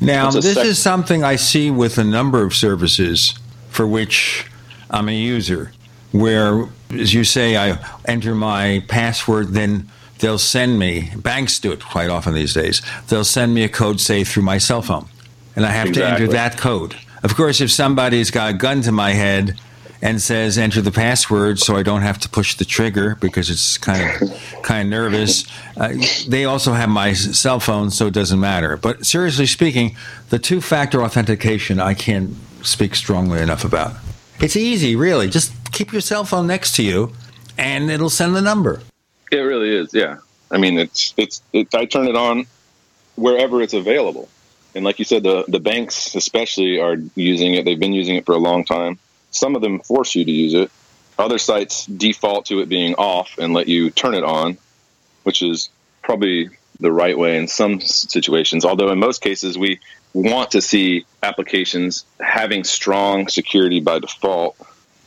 Now, 0.00 0.30
this 0.30 0.54
sec- 0.54 0.66
is 0.66 0.78
something 0.78 1.24
I 1.24 1.36
see 1.36 1.70
with 1.70 1.98
a 1.98 2.04
number 2.04 2.42
of 2.42 2.54
services 2.54 3.34
for 3.70 3.86
which 3.86 4.46
I'm 4.90 5.08
a 5.08 5.12
user, 5.12 5.72
where, 6.12 6.68
as 6.90 7.12
you 7.12 7.24
say, 7.24 7.56
I 7.56 7.78
enter 8.04 8.34
my 8.34 8.84
password, 8.88 9.48
then 9.48 9.88
they'll 10.20 10.38
send 10.38 10.78
me, 10.78 11.10
banks 11.16 11.58
do 11.58 11.72
it 11.72 11.84
quite 11.84 12.08
often 12.10 12.34
these 12.34 12.54
days, 12.54 12.82
they'll 13.08 13.24
send 13.24 13.54
me 13.54 13.64
a 13.64 13.68
code, 13.68 14.00
say, 14.00 14.24
through 14.24 14.44
my 14.44 14.58
cell 14.58 14.82
phone. 14.82 15.08
And 15.56 15.64
I 15.64 15.70
have 15.70 15.88
exactly. 15.88 16.02
to 16.02 16.22
enter 16.24 16.32
that 16.32 16.58
code. 16.58 16.96
Of 17.22 17.34
course, 17.36 17.60
if 17.60 17.70
somebody's 17.70 18.30
got 18.30 18.50
a 18.50 18.56
gun 18.56 18.82
to 18.82 18.92
my 18.92 19.12
head 19.12 19.58
and 20.04 20.20
says 20.20 20.58
enter 20.58 20.82
the 20.82 20.92
password 20.92 21.58
so 21.58 21.76
I 21.76 21.82
don't 21.82 22.02
have 22.02 22.18
to 22.18 22.28
push 22.28 22.56
the 22.56 22.66
trigger 22.66 23.16
because 23.20 23.48
it's 23.48 23.78
kind 23.78 24.02
of 24.02 24.62
kind 24.62 24.86
of 24.86 24.90
nervous. 24.90 25.46
Uh, 25.78 25.94
they 26.28 26.44
also 26.44 26.74
have 26.74 26.90
my 26.90 27.14
cell 27.14 27.58
phone, 27.58 27.90
so 27.90 28.06
it 28.06 28.12
doesn't 28.12 28.38
matter. 28.38 28.76
But 28.76 29.06
seriously 29.06 29.46
speaking, 29.46 29.96
the 30.28 30.38
two-factor 30.38 31.02
authentication 31.02 31.80
I 31.80 31.94
can't 31.94 32.34
speak 32.62 32.94
strongly 32.94 33.40
enough 33.40 33.64
about. 33.64 33.94
It's 34.40 34.56
easy, 34.56 34.94
really. 34.94 35.30
Just 35.30 35.52
keep 35.72 35.90
your 35.90 36.02
cell 36.02 36.24
phone 36.24 36.46
next 36.46 36.76
to 36.76 36.82
you, 36.82 37.14
and 37.56 37.90
it'll 37.90 38.10
send 38.10 38.36
the 38.36 38.42
number. 38.42 38.82
It 39.32 39.38
really 39.38 39.74
is, 39.74 39.94
yeah. 39.94 40.18
I 40.50 40.58
mean, 40.58 40.78
it's 40.78 41.14
it's, 41.16 41.40
it's 41.54 41.74
I 41.74 41.86
turn 41.86 42.08
it 42.08 42.14
on 42.16 42.46
wherever 43.16 43.62
it's 43.62 43.72
available. 43.72 44.28
And 44.74 44.84
like 44.84 44.98
you 44.98 45.06
said, 45.06 45.22
the, 45.22 45.44
the 45.48 45.60
banks 45.60 46.14
especially 46.14 46.78
are 46.78 46.96
using 47.14 47.54
it. 47.54 47.64
They've 47.64 47.80
been 47.80 47.94
using 47.94 48.16
it 48.16 48.26
for 48.26 48.32
a 48.32 48.38
long 48.38 48.64
time. 48.66 48.98
Some 49.34 49.56
of 49.56 49.62
them 49.62 49.80
force 49.80 50.14
you 50.14 50.24
to 50.24 50.30
use 50.30 50.54
it. 50.54 50.70
Other 51.18 51.38
sites 51.38 51.86
default 51.86 52.46
to 52.46 52.60
it 52.60 52.68
being 52.68 52.94
off 52.94 53.36
and 53.38 53.52
let 53.52 53.68
you 53.68 53.90
turn 53.90 54.14
it 54.14 54.24
on, 54.24 54.58
which 55.24 55.42
is 55.42 55.68
probably 56.02 56.50
the 56.80 56.92
right 56.92 57.18
way 57.18 57.36
in 57.36 57.48
some 57.48 57.80
situations. 57.80 58.64
Although 58.64 58.90
in 58.90 58.98
most 58.98 59.20
cases, 59.20 59.56
we 59.58 59.80
want 60.12 60.52
to 60.52 60.60
see 60.60 61.04
applications 61.22 62.04
having 62.20 62.64
strong 62.64 63.28
security 63.28 63.80
by 63.80 63.98
default 63.98 64.56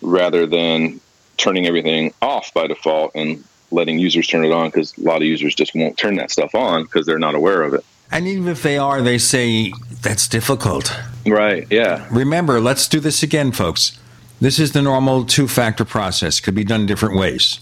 rather 0.02 0.46
than 0.46 1.00
turning 1.38 1.66
everything 1.66 2.13
off 2.22 2.54
by 2.54 2.68
default 2.68 3.12
and 3.16 3.44
letting 3.72 4.00
users 4.00 4.28
turn 4.28 4.46
it 4.46 4.52
on 4.52 4.70
because 4.70 4.98
a 4.98 5.02
lot 5.02 5.18
of 5.18 5.24
users 5.24 5.56
just 5.56 5.76
won't 5.76 5.98
turn 5.98 6.16
that 6.16 6.32
stuff 6.32 6.56
on 6.56 6.84
because 6.84 7.06
they're 7.06 7.20
not 7.20 7.36
aware 7.36 7.62
of 7.63 7.74
it. 7.74 7.84
And 8.12 8.28
even 8.28 8.48
if 8.48 8.63
they 8.63 8.78
are, 8.78 9.02
they 9.02 9.18
say 9.18 9.74
that's 10.02 10.28
difficult. 10.28 10.98
Right, 11.26 11.68
yeah. 11.70 12.08
Remember, 12.10 12.62
let's 12.62 12.88
do 12.88 13.00
this 13.00 13.24
again, 13.24 13.52
folks. 13.52 14.00
This 14.39 14.60
is 14.60 14.71
the 14.73 14.82
normal 14.82 15.26
two 15.26 15.47
factor 15.47 15.86
process, 15.86 16.39
could 16.39 16.56
be 16.56 16.63
done 16.63 16.86
different 16.86 17.17
ways. 17.17 17.60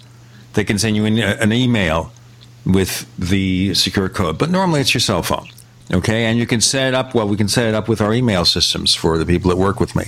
They 0.53 0.63
can 0.63 0.77
send 0.77 0.95
you 0.95 1.05
an 1.05 1.53
email 1.53 2.11
with 2.65 3.05
the 3.17 3.73
secure 3.73 4.09
code, 4.09 4.38
but 4.38 4.49
normally 4.49 4.81
it's 4.81 4.93
your 4.93 5.01
cell 5.01 5.21
phone. 5.21 5.47
Okay, 5.93 6.25
and 6.25 6.39
you 6.39 6.47
can 6.47 6.61
set 6.61 6.88
it 6.88 6.93
up. 6.95 7.13
Well, 7.13 7.27
we 7.27 7.38
can 7.38 7.47
set 7.47 7.67
it 7.67 7.75
up 7.75 7.88
with 7.88 8.01
our 8.01 8.13
email 8.13 8.43
systems 8.43 8.95
for 8.95 9.17
the 9.17 9.25
people 9.25 9.49
that 9.49 9.57
work 9.57 9.79
with 9.79 9.95
me. 9.95 10.05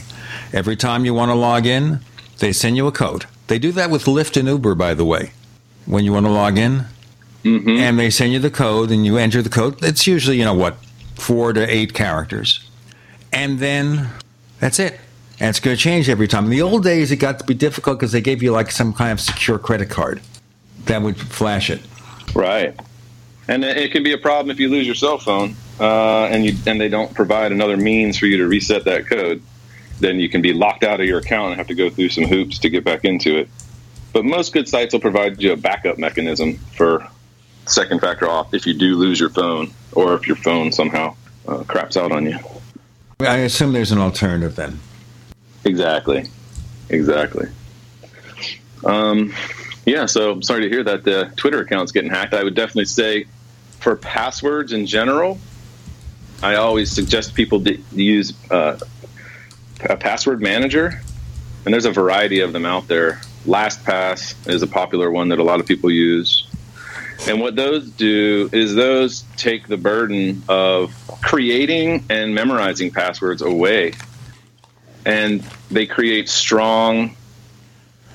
Every 0.51 0.75
time 0.75 1.05
you 1.05 1.13
want 1.13 1.29
to 1.29 1.35
log 1.35 1.67
in, 1.67 1.99
they 2.39 2.51
send 2.51 2.77
you 2.77 2.87
a 2.87 2.91
code. 2.91 3.25
They 3.45 3.59
do 3.59 3.71
that 3.73 3.91
with 3.91 4.05
Lyft 4.05 4.37
and 4.37 4.47
Uber, 4.47 4.73
by 4.75 4.93
the 4.93 5.05
way. 5.05 5.31
When 5.85 6.03
you 6.03 6.13
want 6.13 6.25
to 6.25 6.31
log 6.31 6.57
in, 6.57 6.85
mm-hmm. 7.43 7.69
and 7.69 7.99
they 7.99 8.09
send 8.09 8.33
you 8.33 8.39
the 8.39 8.49
code, 8.49 8.89
and 8.91 9.05
you 9.05 9.17
enter 9.17 9.41
the 9.41 9.49
code. 9.49 9.83
It's 9.83 10.07
usually 10.07 10.37
you 10.37 10.45
know 10.45 10.53
what, 10.53 10.77
four 11.15 11.53
to 11.53 11.61
eight 11.61 11.93
characters, 11.93 12.67
and 13.31 13.59
then 13.59 14.09
that's 14.59 14.79
it. 14.79 14.99
And 15.39 15.49
it's 15.49 15.59
going 15.59 15.75
to 15.75 15.81
change 15.81 16.09
every 16.09 16.27
time. 16.27 16.45
In 16.45 16.49
the 16.49 16.61
old 16.61 16.83
days, 16.83 17.11
it 17.11 17.17
got 17.17 17.39
to 17.39 17.45
be 17.45 17.53
difficult 17.53 17.99
because 17.99 18.11
they 18.11 18.21
gave 18.21 18.41
you 18.41 18.51
like 18.51 18.71
some 18.71 18.93
kind 18.93 19.11
of 19.11 19.21
secure 19.21 19.59
credit 19.59 19.89
card 19.89 20.21
that 20.85 21.01
would 21.01 21.17
flash 21.17 21.69
it. 21.69 21.81
Right. 22.33 22.75
And 23.47 23.63
it 23.63 23.91
can 23.91 24.03
be 24.03 24.13
a 24.13 24.17
problem 24.17 24.51
if 24.51 24.59
you 24.59 24.69
lose 24.69 24.85
your 24.85 24.95
cell 24.95 25.19
phone 25.19 25.55
uh, 25.79 26.25
and 26.25 26.43
you 26.43 26.53
and 26.65 26.81
they 26.81 26.89
don't 26.89 27.13
provide 27.13 27.51
another 27.51 27.77
means 27.77 28.17
for 28.17 28.25
you 28.25 28.37
to 28.37 28.47
reset 28.47 28.83
that 28.85 29.07
code. 29.07 29.41
Then 29.99 30.19
you 30.19 30.27
can 30.29 30.41
be 30.41 30.53
locked 30.53 30.83
out 30.83 30.99
of 30.99 31.07
your 31.07 31.19
account 31.19 31.51
and 31.51 31.57
have 31.57 31.67
to 31.67 31.75
go 31.75 31.89
through 31.89 32.09
some 32.09 32.25
hoops 32.25 32.59
to 32.59 32.69
get 32.69 32.83
back 32.83 33.05
into 33.05 33.37
it. 33.37 33.49
But 34.13 34.25
most 34.25 34.53
good 34.53 34.67
sites 34.67 34.93
will 34.93 34.99
provide 34.99 35.41
you 35.41 35.53
a 35.53 35.57
backup 35.57 35.97
mechanism 35.97 36.57
for 36.75 37.07
second 37.65 38.01
factor 38.01 38.25
auth 38.25 38.53
if 38.53 38.65
you 38.65 38.73
do 38.73 38.95
lose 38.95 39.19
your 39.19 39.29
phone 39.29 39.71
or 39.93 40.15
if 40.15 40.27
your 40.27 40.37
phone 40.37 40.71
somehow 40.71 41.15
uh, 41.47 41.63
craps 41.63 41.97
out 41.97 42.11
on 42.11 42.25
you. 42.25 42.37
I 43.19 43.37
assume 43.37 43.73
there's 43.73 43.91
an 43.91 43.99
alternative 43.99 44.55
then. 44.55 44.79
Exactly. 45.65 46.25
Exactly. 46.89 47.47
Um, 48.85 49.33
yeah, 49.85 50.05
so 50.05 50.31
I'm 50.31 50.43
sorry 50.43 50.63
to 50.63 50.69
hear 50.69 50.83
that 50.83 51.03
the 51.03 51.31
Twitter 51.35 51.59
account's 51.59 51.91
getting 51.91 52.09
hacked. 52.09 52.33
I 52.33 52.43
would 52.43 52.55
definitely 52.55 52.85
say 52.85 53.25
for 53.79 53.95
passwords 53.95 54.73
in 54.73 54.85
general, 54.85 55.39
I 56.41 56.55
always 56.55 56.91
suggest 56.91 57.33
people 57.35 57.63
to 57.63 57.77
use 57.93 58.33
uh, 58.51 58.77
a 59.81 59.97
password 59.97 60.41
manager, 60.41 61.01
and 61.65 61.73
there's 61.73 61.85
a 61.85 61.91
variety 61.91 62.41
of 62.41 62.53
them 62.53 62.65
out 62.65 62.87
there. 62.87 63.21
LastPass 63.45 64.47
is 64.47 64.61
a 64.61 64.67
popular 64.67 65.09
one 65.09 65.29
that 65.29 65.39
a 65.39 65.43
lot 65.43 65.59
of 65.59 65.65
people 65.65 65.89
use. 65.89 66.47
And 67.27 67.41
what 67.41 67.55
those 67.55 67.89
do 67.89 68.49
is 68.51 68.75
those 68.75 69.23
take 69.37 69.67
the 69.67 69.77
burden 69.77 70.43
of 70.47 70.93
creating 71.21 72.05
and 72.09 72.35
memorizing 72.35 72.91
passwords 72.91 73.41
away 73.41 73.93
and 75.07 75.39
they 75.71 75.85
create 75.85 76.27
strong, 76.27 77.15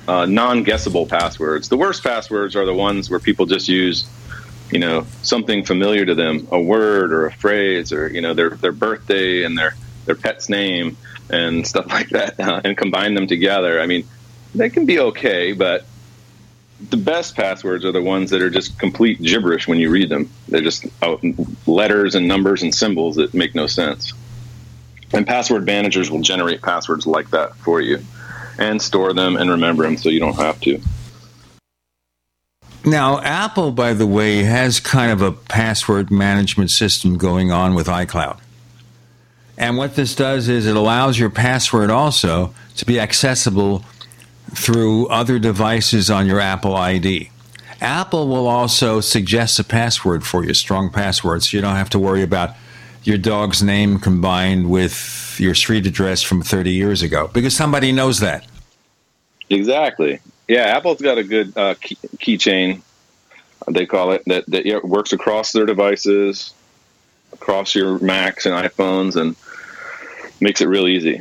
uh, 0.07 0.27
non-guessable 0.27 1.07
passwords. 1.07 1.71
The 1.71 1.77
worst 1.79 2.03
passwords 2.03 2.55
are 2.55 2.67
the 2.67 2.75
ones 2.75 3.09
where 3.09 3.19
people 3.19 3.47
just 3.47 3.67
use, 3.67 4.07
you 4.71 4.79
know, 4.79 5.07
something 5.23 5.65
familiar 5.65 6.05
to 6.05 6.15
them, 6.15 6.47
a 6.53 6.61
word 6.61 7.15
or 7.15 7.27
a 7.27 7.33
phrase, 7.33 7.95
or 7.95 8.09
you 8.09 8.21
know, 8.21 8.35
their 8.35 8.51
their 8.51 8.73
birthday 8.73 9.43
and 9.43 9.57
their 9.57 9.75
their 10.05 10.15
pet's 10.15 10.51
name 10.51 10.99
and 11.31 11.67
stuff 11.73 11.87
like 11.87 12.11
that, 12.11 12.39
uh, 12.39 12.61
and 12.63 12.77
combine 12.77 13.15
them 13.15 13.27
together. 13.27 13.81
I 13.81 13.87
mean, 13.87 14.07
they 14.55 14.69
can 14.69 14.85
be 14.85 15.01
okay, 15.01 15.55
but 15.55 15.87
the 16.91 16.99
best 16.99 17.35
passwords 17.35 17.87
are 17.87 17.93
the 17.93 18.03
ones 18.03 18.29
that 18.31 18.43
are 18.43 18.51
just 18.51 18.79
complete 18.79 19.23
gibberish 19.23 19.67
when 19.67 19.79
you 19.79 19.89
read 19.89 20.11
them. 20.11 20.29
They're 20.47 20.61
just 20.61 20.85
uh, 21.01 21.17
letters 21.67 22.15
and 22.17 22.29
numbers 22.29 22.63
and 22.63 22.75
symbols 22.75 23.17
that 23.17 23.33
make 23.33 23.55
no 23.55 23.67
sense. 23.67 24.13
And 25.13 25.27
password 25.27 25.67
managers 25.67 26.11
will 26.11 26.21
generate 26.21 26.63
passwords 26.63 27.07
like 27.07 27.31
that 27.31 27.55
for 27.57 27.81
you 27.81 28.03
and 28.59 28.81
store 28.81 29.13
them 29.13 29.37
and 29.37 29.51
remember 29.51 29.83
them 29.83 29.97
so 29.97 30.09
you 30.09 30.21
don't 30.21 30.37
have 30.37 30.61
to. 30.61 30.81
Now, 32.85 33.21
Apple, 33.21 33.71
by 33.71 33.95
the 33.95 34.07
way, 34.07 34.43
has 34.43 34.81
kind 34.81 35.13
of 35.13 35.23
a 35.23 35.31
password 35.31 36.11
management 36.11 36.71
system 36.71 37.17
going 37.17 37.53
on 37.53 37.75
with 37.75 37.87
iCloud. 37.87 38.41
And 39.57 39.77
what 39.77 39.95
this 39.95 40.17
does 40.17 40.49
is 40.49 40.67
it 40.67 40.75
allows 40.75 41.19
your 41.19 41.31
password 41.31 41.91
also 41.91 42.53
to 42.77 42.85
be 42.85 42.99
accessible 42.99 43.85
through 44.51 45.07
other 45.09 45.39
devices 45.39 46.11
on 46.11 46.27
your 46.27 46.41
Apple 46.41 46.75
ID. 46.75 47.31
Apple 47.81 48.29
will 48.29 48.49
also 48.49 49.01
suggest 49.01 49.59
a 49.59 49.65
password 49.65 50.25
for 50.25 50.45
you, 50.45 50.55
strong 50.55 50.91
passwords, 50.91 51.51
so 51.51 51.57
you 51.57 51.61
don't 51.61 51.77
have 51.77 51.91
to 51.91 51.99
worry 51.99 52.23
about 52.23 52.57
your 53.05 53.19
dog's 53.19 53.63
name 53.63 53.99
combined 53.99 54.71
with 54.71 55.37
your 55.39 55.55
street 55.55 55.87
address 55.87 56.23
from 56.23 56.43
30 56.43 56.73
years 56.73 57.03
ago 57.03 57.31
because 57.33 57.55
somebody 57.55 57.93
knows 57.93 58.21
that. 58.21 58.47
Exactly. 59.51 60.21
Yeah, 60.49 60.77
Apple's 60.77 61.01
got 61.01 61.19
a 61.19 61.25
good 61.25 61.57
uh, 61.57 61.75
key- 61.75 61.97
keychain, 62.17 62.83
they 63.71 63.87
call 63.87 64.13
it, 64.13 64.23
that, 64.27 64.45
that 64.49 64.67
yeah, 64.67 64.79
works 64.83 65.13
across 65.13 65.53
their 65.53 65.67
devices, 65.67 66.53
across 67.33 67.75
your 67.75 67.99
Macs 68.01 68.47
and 68.47 68.55
iPhones, 68.55 69.17
and 69.17 69.37
makes 70.41 70.61
it 70.61 70.67
real 70.67 70.89
easy. 70.89 71.21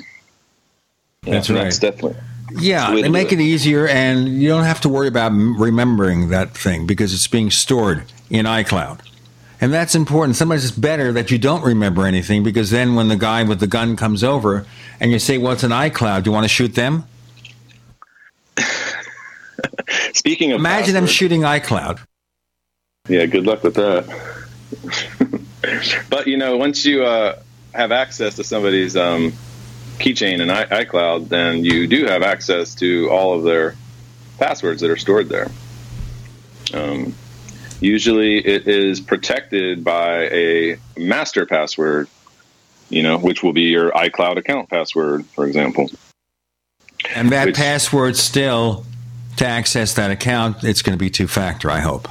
Yeah, 1.24 1.34
that's 1.34 1.50
right. 1.50 1.64
That's 1.64 1.80
definitely. 1.80 2.18
Yeah, 2.60 2.94
they 2.94 3.10
make 3.10 3.32
it. 3.32 3.40
it 3.40 3.44
easier, 3.44 3.88
and 3.88 4.28
you 4.28 4.50
don't 4.50 4.64
have 4.64 4.82
to 4.82 4.90
worry 4.90 5.08
about 5.08 5.32
remembering 5.32 6.30
that 6.30 6.52
thing 6.52 6.86
because 6.86 7.14
it's 7.14 7.28
being 7.28 7.50
stored 7.50 8.04
in 8.30 8.46
iCloud. 8.46 9.00
And 9.62 9.72
that's 9.72 9.94
important. 9.94 10.36
Sometimes 10.36 10.66
it's 10.66 10.76
better 10.76 11.14
that 11.14 11.30
you 11.30 11.38
don't 11.38 11.64
remember 11.64 12.08
anything 12.08 12.42
because 12.42 12.72
then 12.72 12.96
when 12.96 13.08
the 13.10 13.16
guy 13.16 13.44
with 13.44 13.60
the 13.60 13.68
gun 13.68 13.96
comes 13.96 14.24
over 14.24 14.66
and 15.00 15.12
you 15.12 15.20
say, 15.20 15.38
Well, 15.38 15.54
it's 15.54 15.64
an 15.64 15.70
iCloud, 15.72 16.24
do 16.24 16.32
you 16.32 16.34
want 16.34 16.46
to 16.46 16.50
shoot 16.50 16.74
them? 16.74 17.06
Speaking 20.14 20.52
of 20.52 20.60
Imagine 20.60 20.96
them 20.96 21.06
shooting 21.06 21.42
iCloud. 21.42 22.00
Yeah, 23.08 23.28
good 23.28 23.46
luck 23.46 23.64
with 23.64 23.76
that. 23.76 24.08
but 26.10 26.26
you 26.26 26.38
know, 26.38 26.58
once 26.58 26.84
you 26.84 27.04
uh, 27.04 27.40
have 27.74 27.92
access 27.92 28.36
to 28.38 28.44
somebody's 28.44 28.98
um, 28.98 29.32
keychain 30.00 30.42
and 30.42 30.52
I- 30.52 30.86
iCloud, 30.86 31.30
then 31.30 31.64
you 31.64 31.86
do 31.86 32.06
have 32.06 32.24
access 32.24 32.74
to 32.76 33.10
all 33.12 33.38
of 33.38 33.44
their 33.44 33.76
passwords 34.40 34.82
that 34.82 34.90
are 34.90 34.98
stored 34.98 35.30
there. 35.30 35.52
Um, 36.74 37.14
usually, 37.82 38.38
it 38.38 38.68
is 38.68 39.02
protected 39.02 39.84
by 39.84 40.30
a 40.30 40.78
master 40.98 41.46
password, 41.46 42.08
you 42.90 43.04
know, 43.04 43.18
which 43.18 43.44
will 43.44 43.54
be 43.54 43.64
your 43.64 43.92
iCloud 43.92 44.38
account 44.38 44.70
password, 44.70 45.26
for 45.26 45.46
example. 45.46 45.90
And 47.16 47.32
that 47.32 47.48
Which- 47.48 47.56
password 47.56 48.16
still, 48.16 48.86
to 49.38 49.46
access 49.46 49.96
that 49.96 50.12
account, 50.12 50.64
it's 50.64 50.82
going 50.82 50.98
to 50.98 51.04
be 51.04 51.10
two 51.10 51.28
factor, 51.28 51.70
I 51.70 51.80
hope. 51.80 52.08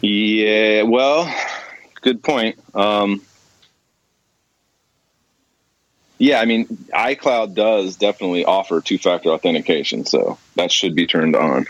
Yeah, 0.00 0.82
well, 0.82 1.32
good 2.00 2.22
point. 2.22 2.58
Um, 2.74 3.22
yeah, 6.18 6.40
I 6.40 6.44
mean, 6.44 6.66
iCloud 6.66 7.54
does 7.54 7.96
definitely 7.96 8.44
offer 8.44 8.80
two 8.80 8.98
factor 8.98 9.30
authentication, 9.30 10.04
so 10.06 10.38
that 10.56 10.72
should 10.72 10.94
be 10.94 11.06
turned 11.06 11.36
on. 11.36 11.66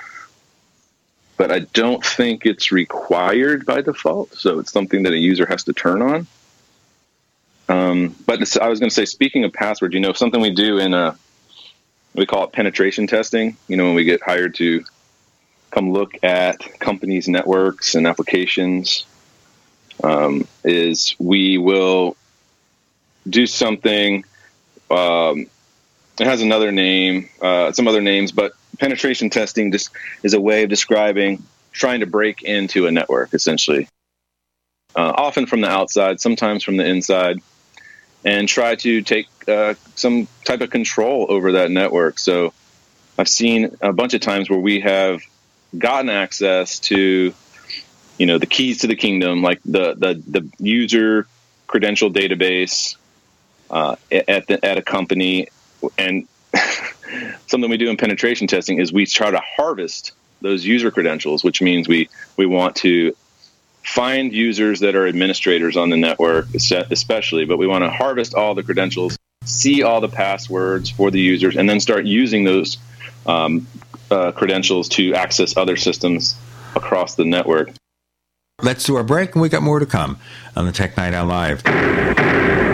But 1.37 1.51
I 1.51 1.61
don't 1.61 2.05
think 2.05 2.47
it's 2.47 2.71
required 2.71 3.67
by 3.67 3.81
default, 3.81 4.35
so 4.35 4.61
it's 4.61 4.73
something 4.73 5.03
that 5.03 5.13
a 5.13 5.19
user 5.19 5.47
has 5.47 5.65
to 5.65 5.73
turn 5.73 6.01
on. 6.01 6.27
Um, 7.69 8.15
but 8.27 8.57
I 8.59 8.69
was 8.69 8.79
going 8.79 8.91
to 8.91 8.95
say, 8.95 9.05
speaking 9.05 9.45
of 9.45 9.53
password, 9.53 9.95
you 9.95 10.01
know, 10.01 10.13
something 10.13 10.41
we 10.41 10.51
do 10.51 10.79
in 10.79 10.95
a 10.95 11.17
we 12.15 12.27
call 12.27 12.45
it 12.45 12.53
penetration 12.53 13.07
testing. 13.07 13.57
You 13.69 13.77
know, 13.77 13.87
when 13.87 13.95
we 13.95 14.05
get 14.05 14.23
hired 14.23 14.55
to 14.57 14.85
come 15.71 15.93
look 15.93 16.13
at 16.23 16.61
companies' 16.79 17.29
networks 17.29 17.95
and 17.97 18.07
applications, 18.07 19.05
um, 20.03 20.47
is 20.63 21.17
we 21.19 21.59
will 21.59 22.17
do 23.29 23.47
something. 23.47 24.25
Um, 24.91 25.47
it 26.21 26.27
has 26.27 26.43
another 26.43 26.71
name, 26.71 27.29
uh, 27.43 27.73
some 27.73 27.89
other 27.89 28.01
names, 28.01 28.31
but 28.31 28.53
penetration 28.79 29.31
testing 29.31 29.73
just 29.73 29.91
is 30.23 30.35
a 30.35 30.41
way 30.41 30.63
of 30.65 30.71
describing 30.71 31.43
trying 31.73 32.01
to 32.01 32.07
break 32.07 32.43
into 32.43 32.87
a 32.87 32.91
network, 32.91 33.35
essentially. 33.35 33.89
Uh, 34.97 35.13
often 35.17 35.47
from 35.47 35.61
the 35.61 35.69
outside, 35.69 36.21
sometimes 36.21 36.63
from 36.63 36.77
the 36.77 36.87
inside, 36.87 37.41
and 38.25 38.49
try 38.49 38.77
to 38.77 39.03
take 39.03 39.27
uh, 39.49 39.75
some 39.97 40.29
type 40.45 40.61
of 40.61 40.71
control 40.71 41.27
over 41.29 41.53
that 41.53 41.71
network. 41.71 42.19
So 42.19 42.53
I've 43.19 43.29
seen 43.29 43.77
a 43.81 43.93
bunch 43.93 44.15
of 44.15 44.21
times 44.21 44.49
where 44.49 44.59
we 44.59 44.81
have 44.81 45.21
gotten 45.77 46.09
access 46.09 46.79
to, 46.81 47.35
you 48.19 48.27
know, 48.27 48.39
the 48.39 48.47
keys 48.47 48.79
to 48.79 48.87
the 48.87 48.97
kingdom, 48.97 49.43
like 49.43 49.61
the 49.65 49.95
the, 49.95 50.23
the 50.27 50.49
user 50.59 51.27
credential 51.67 52.11
database 52.11 52.97
uh, 53.71 53.97
at 54.11 54.47
the, 54.47 54.65
at 54.65 54.79
a 54.79 54.83
company, 54.83 55.49
and 55.99 56.29
something 57.47 57.71
we 57.71 57.77
do 57.77 57.91
in 57.91 57.97
penetration 57.97 58.47
testing 58.47 58.79
is 58.79 58.93
we 58.93 59.07
try 59.07 59.31
to 59.31 59.41
harvest 59.57 60.13
those 60.41 60.65
user 60.65 60.91
credentials, 60.91 61.43
which 61.43 61.63
means 61.63 61.89
we 61.89 62.09
we 62.37 62.47
want 62.47 62.77
to 62.77 63.15
find 63.83 64.33
users 64.33 64.81
that 64.81 64.95
are 64.97 65.07
administrators 65.07 65.77
on 65.77 65.91
the 65.91 65.97
network, 65.97 66.47
especially, 66.55 67.45
but 67.45 67.59
we 67.59 67.67
want 67.67 67.85
to 67.85 67.91
harvest 67.91 68.35
all 68.35 68.55
the 68.55 68.63
credentials, 68.63 69.17
see 69.45 69.83
all 69.83 70.01
the 70.01 70.09
passwords 70.09 70.91
for 70.91 71.11
the 71.11 71.21
users, 71.21 71.57
and 71.57 71.69
then 71.69 71.81
start 71.81 72.07
using 72.07 72.45
those 72.45 72.79
um, 73.27 73.67
uh, 74.11 74.33
credentials 74.33 74.89
to 74.89 75.15
access 75.15 75.57
other 75.57 75.77
systems 75.77 76.37
across 76.75 77.15
the 77.15 77.25
network. 77.25 77.71
Let's 78.63 78.85
do 78.85 78.97
our 78.97 79.03
break, 79.03 79.35
and 79.35 79.43
we 79.43 79.49
got 79.49 79.63
more 79.63 79.79
to 79.79 79.87
come 79.87 80.19
on 80.57 80.65
the 80.65 80.73
Tech 80.73 80.97
Night 80.97 81.13
Owl 81.13 81.27
Live. 81.27 82.74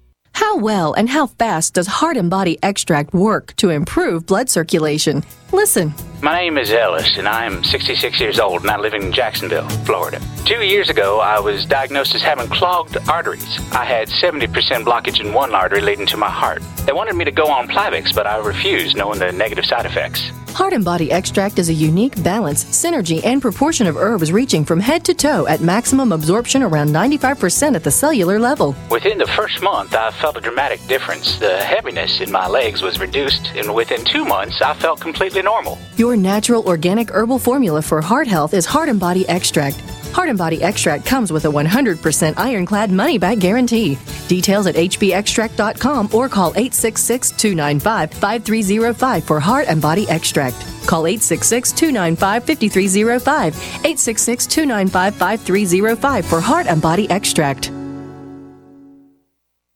How 0.33 0.57
well 0.57 0.93
and 0.93 1.09
how 1.09 1.27
fast 1.27 1.73
does 1.75 1.87
Heart 1.87 2.17
and 2.17 2.29
Body 2.29 2.57
Extract 2.63 3.13
work 3.13 3.53
to 3.57 3.69
improve 3.69 4.25
blood 4.25 4.49
circulation? 4.49 5.23
Listen. 5.51 5.93
My 6.21 6.39
name 6.39 6.57
is 6.57 6.71
Ellis, 6.71 7.17
and 7.17 7.27
I 7.27 7.45
am 7.45 7.63
66 7.63 8.19
years 8.19 8.39
old, 8.39 8.61
and 8.61 8.69
I 8.69 8.77
live 8.77 8.93
in 8.93 9.11
Jacksonville, 9.11 9.67
Florida. 9.85 10.21
Two 10.45 10.61
years 10.61 10.89
ago, 10.89 11.19
I 11.19 11.39
was 11.39 11.65
diagnosed 11.65 12.13
as 12.15 12.21
having 12.21 12.47
clogged 12.47 12.97
arteries. 13.09 13.59
I 13.73 13.83
had 13.85 14.07
70% 14.07 14.47
blockage 14.83 15.19
in 15.19 15.33
one 15.33 15.53
artery 15.53 15.81
leading 15.81 16.05
to 16.07 16.17
my 16.17 16.29
heart. 16.29 16.61
They 16.85 16.93
wanted 16.93 17.15
me 17.15 17.25
to 17.25 17.31
go 17.31 17.47
on 17.47 17.67
Plavix, 17.67 18.13
but 18.13 18.27
I 18.27 18.37
refused, 18.37 18.95
knowing 18.95 19.19
the 19.19 19.31
negative 19.31 19.65
side 19.65 19.85
effects. 19.85 20.31
Heart 20.53 20.73
and 20.73 20.83
Body 20.83 21.11
Extract 21.11 21.59
is 21.59 21.69
a 21.69 21.73
unique 21.73 22.21
balance, 22.23 22.65
synergy, 22.65 23.25
and 23.25 23.41
proportion 23.41 23.87
of 23.87 23.95
herbs 23.95 24.31
reaching 24.33 24.65
from 24.65 24.81
head 24.81 25.05
to 25.05 25.13
toe 25.13 25.47
at 25.47 25.61
maximum 25.61 26.11
absorption 26.11 26.61
around 26.61 26.89
95% 26.89 27.73
at 27.75 27.83
the 27.83 27.91
cellular 27.91 28.37
level. 28.37 28.75
Within 28.89 29.17
the 29.17 29.27
first 29.27 29.61
month, 29.63 29.95
I 29.95 30.11
felt 30.11 30.35
a 30.35 30.41
dramatic 30.41 30.85
difference. 30.87 31.39
The 31.39 31.57
heaviness 31.63 32.19
in 32.19 32.31
my 32.31 32.47
legs 32.47 32.81
was 32.81 32.99
reduced, 32.99 33.47
and 33.55 33.73
within 33.73 34.03
two 34.03 34.25
months, 34.25 34.61
I 34.61 34.73
felt 34.73 34.99
completely 34.99 35.41
normal. 35.41 35.77
Your 35.95 36.17
natural 36.17 36.67
organic 36.67 37.09
herbal 37.11 37.39
formula 37.39 37.81
for 37.81 38.01
heart 38.01 38.27
health 38.27 38.53
is 38.53 38.65
Heart 38.65 38.89
and 38.89 38.99
Body 38.99 39.27
Extract. 39.29 39.81
Heart 40.13 40.29
and 40.29 40.37
Body 40.37 40.61
Extract 40.61 41.05
comes 41.05 41.31
with 41.31 41.45
a 41.45 41.47
100% 41.47 42.37
ironclad 42.37 42.91
money 42.91 43.17
back 43.17 43.39
guarantee. 43.39 43.97
Details 44.27 44.67
at 44.67 44.75
hbextract.com 44.75 46.09
or 46.13 46.29
call 46.29 46.49
866 46.51 47.31
295 47.31 48.11
5305 48.13 49.23
for 49.23 49.39
Heart 49.39 49.67
and 49.67 49.81
Body 49.81 50.07
Extract. 50.09 50.55
Call 50.85 51.07
866 51.07 51.71
295 51.71 52.43
5305. 52.43 53.55
866 53.55 54.47
295 54.47 55.15
5305 55.15 56.25
for 56.25 56.41
Heart 56.41 56.67
and 56.67 56.81
Body 56.81 57.09
Extract. 57.09 57.71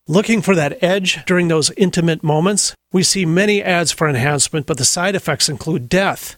Looking 0.07 0.43
for 0.43 0.53
that 0.53 0.83
edge 0.83 1.25
during 1.25 1.47
those 1.47 1.71
intimate 1.71 2.23
moments? 2.23 2.75
We 2.91 3.01
see 3.01 3.25
many 3.25 3.63
ads 3.63 3.91
for 3.91 4.07
enhancement, 4.07 4.67
but 4.67 4.77
the 4.77 4.85
side 4.85 5.15
effects 5.15 5.49
include 5.49 5.89
death. 5.89 6.37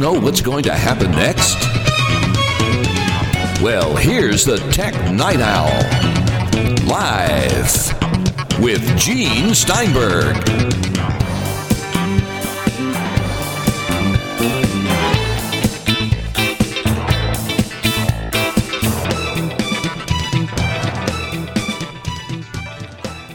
Know 0.00 0.14
what's 0.14 0.40
going 0.40 0.62
to 0.62 0.72
happen 0.72 1.10
next? 1.10 1.58
Well, 3.62 3.94
here's 3.94 4.46
the 4.46 4.56
Tech 4.72 4.94
Night 5.12 5.40
Owl. 5.40 5.68
Live 6.88 8.60
with 8.60 8.80
Gene 8.98 9.54
Steinberg. 9.54 10.36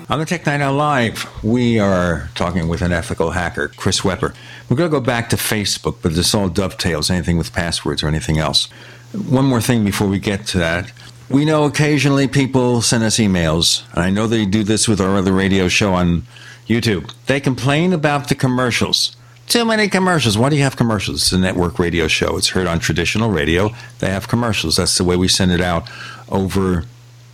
On 0.10 0.20
the 0.20 0.26
Tech 0.26 0.48
Night 0.48 0.62
Owl 0.62 0.74
Live, 0.74 1.30
we 1.44 1.78
are 1.78 2.30
talking 2.34 2.68
with 2.68 2.82
an 2.82 2.92
ethical 2.92 3.30
hacker, 3.30 3.68
Chris 3.68 4.04
Weber. 4.04 4.34
We're 4.68 4.78
going 4.78 4.90
to 4.90 5.00
go 5.00 5.04
back 5.04 5.30
to 5.30 5.36
Facebook, 5.36 5.98
but 6.02 6.16
this 6.16 6.34
all 6.34 6.50
dovetails 6.50 7.12
anything 7.12 7.38
with 7.38 7.54
passwords 7.54 8.02
or 8.02 8.08
anything 8.08 8.40
else. 8.40 8.66
One 9.12 9.46
more 9.46 9.62
thing 9.62 9.86
before 9.86 10.08
we 10.08 10.18
get 10.18 10.48
to 10.48 10.58
that. 10.58 10.92
We 11.30 11.46
know 11.46 11.66
occasionally 11.66 12.28
people 12.28 12.82
send 12.82 13.04
us 13.04 13.18
emails, 13.18 13.84
and 13.94 14.04
I 14.04 14.10
know 14.10 14.26
they 14.26 14.46
do 14.46 14.64
this 14.64 14.88
with 14.88 15.00
our 15.00 15.18
other 15.18 15.34
radio 15.34 15.68
show 15.68 15.94
on 15.94 16.24
YouTube. 16.68 17.14
They 17.28 17.40
complain 17.40 17.94
about 17.94 18.28
the 18.28 18.36
commercials. 18.36 19.16
Too 19.48 19.66
many 19.66 19.88
commercials. 19.88 20.36
Why 20.36 20.50
do 20.50 20.56
you 20.56 20.64
have 20.64 20.76
commercials? 20.76 21.22
It's 21.22 21.32
a 21.32 21.38
network 21.38 21.78
radio 21.78 22.08
show. 22.08 22.36
It's 22.36 22.50
heard 22.50 22.66
on 22.66 22.80
traditional 22.80 23.30
radio. 23.30 23.70
They 24.00 24.10
have 24.10 24.28
commercials. 24.28 24.78
That's 24.78 24.98
the 24.98 25.04
way 25.04 25.16
we 25.16 25.28
send 25.28 25.52
it 25.52 25.62
out 25.62 25.88
over 26.30 26.86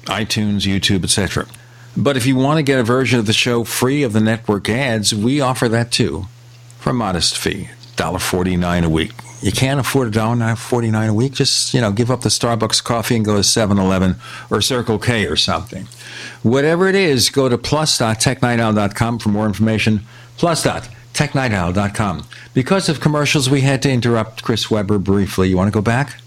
iTunes, 0.03 0.67
YouTube, 0.67 1.05
etc. 1.05 1.47
But 1.95 2.17
if 2.17 2.25
you 2.25 2.35
want 2.35 2.57
to 2.57 2.63
get 2.63 2.79
a 2.79 2.83
version 2.83 3.19
of 3.19 3.25
the 3.25 3.33
show 3.33 3.63
free 3.63 4.03
of 4.03 4.11
the 4.11 4.19
network 4.19 4.67
ads, 4.67 5.15
we 5.15 5.39
offer 5.39 5.69
that 5.69 5.91
too 5.91 6.27
for 6.81 6.89
a 6.89 6.93
modest 6.93 7.37
fee, 7.37 7.69
$1.49 7.95 8.83
a 8.83 8.89
week. 8.89 9.11
You 9.41 9.51
can't 9.51 9.79
afford 9.79 10.11
$1.49 10.11 11.09
a 11.09 11.13
week, 11.13 11.33
just, 11.33 11.73
you 11.73 11.81
know, 11.81 11.91
give 11.91 12.11
up 12.11 12.21
the 12.21 12.29
Starbucks 12.29 12.83
coffee 12.83 13.15
and 13.15 13.23
go 13.23 13.35
to 13.35 13.41
7-Eleven 13.41 14.15
or 14.49 14.61
Circle 14.61 14.99
K 14.99 15.25
or 15.27 15.35
something. 15.35 15.87
Whatever 16.43 16.87
it 16.87 16.95
is, 16.95 17.29
go 17.29 17.49
to 17.49 17.57
plus.technightowl.com 17.57 19.19
for 19.19 19.29
more 19.29 19.45
information. 19.45 20.01
Plus.technightowl.com. 20.37 22.23
Because 22.53 22.89
of 22.89 22.99
commercials, 22.99 23.49
we 23.49 23.61
had 23.61 23.81
to 23.83 23.91
interrupt 23.91 24.43
Chris 24.43 24.69
Weber 24.69 24.97
briefly. 24.99 25.49
You 25.49 25.57
want 25.57 25.67
to 25.67 25.71
go 25.71 25.81
back? 25.81 26.19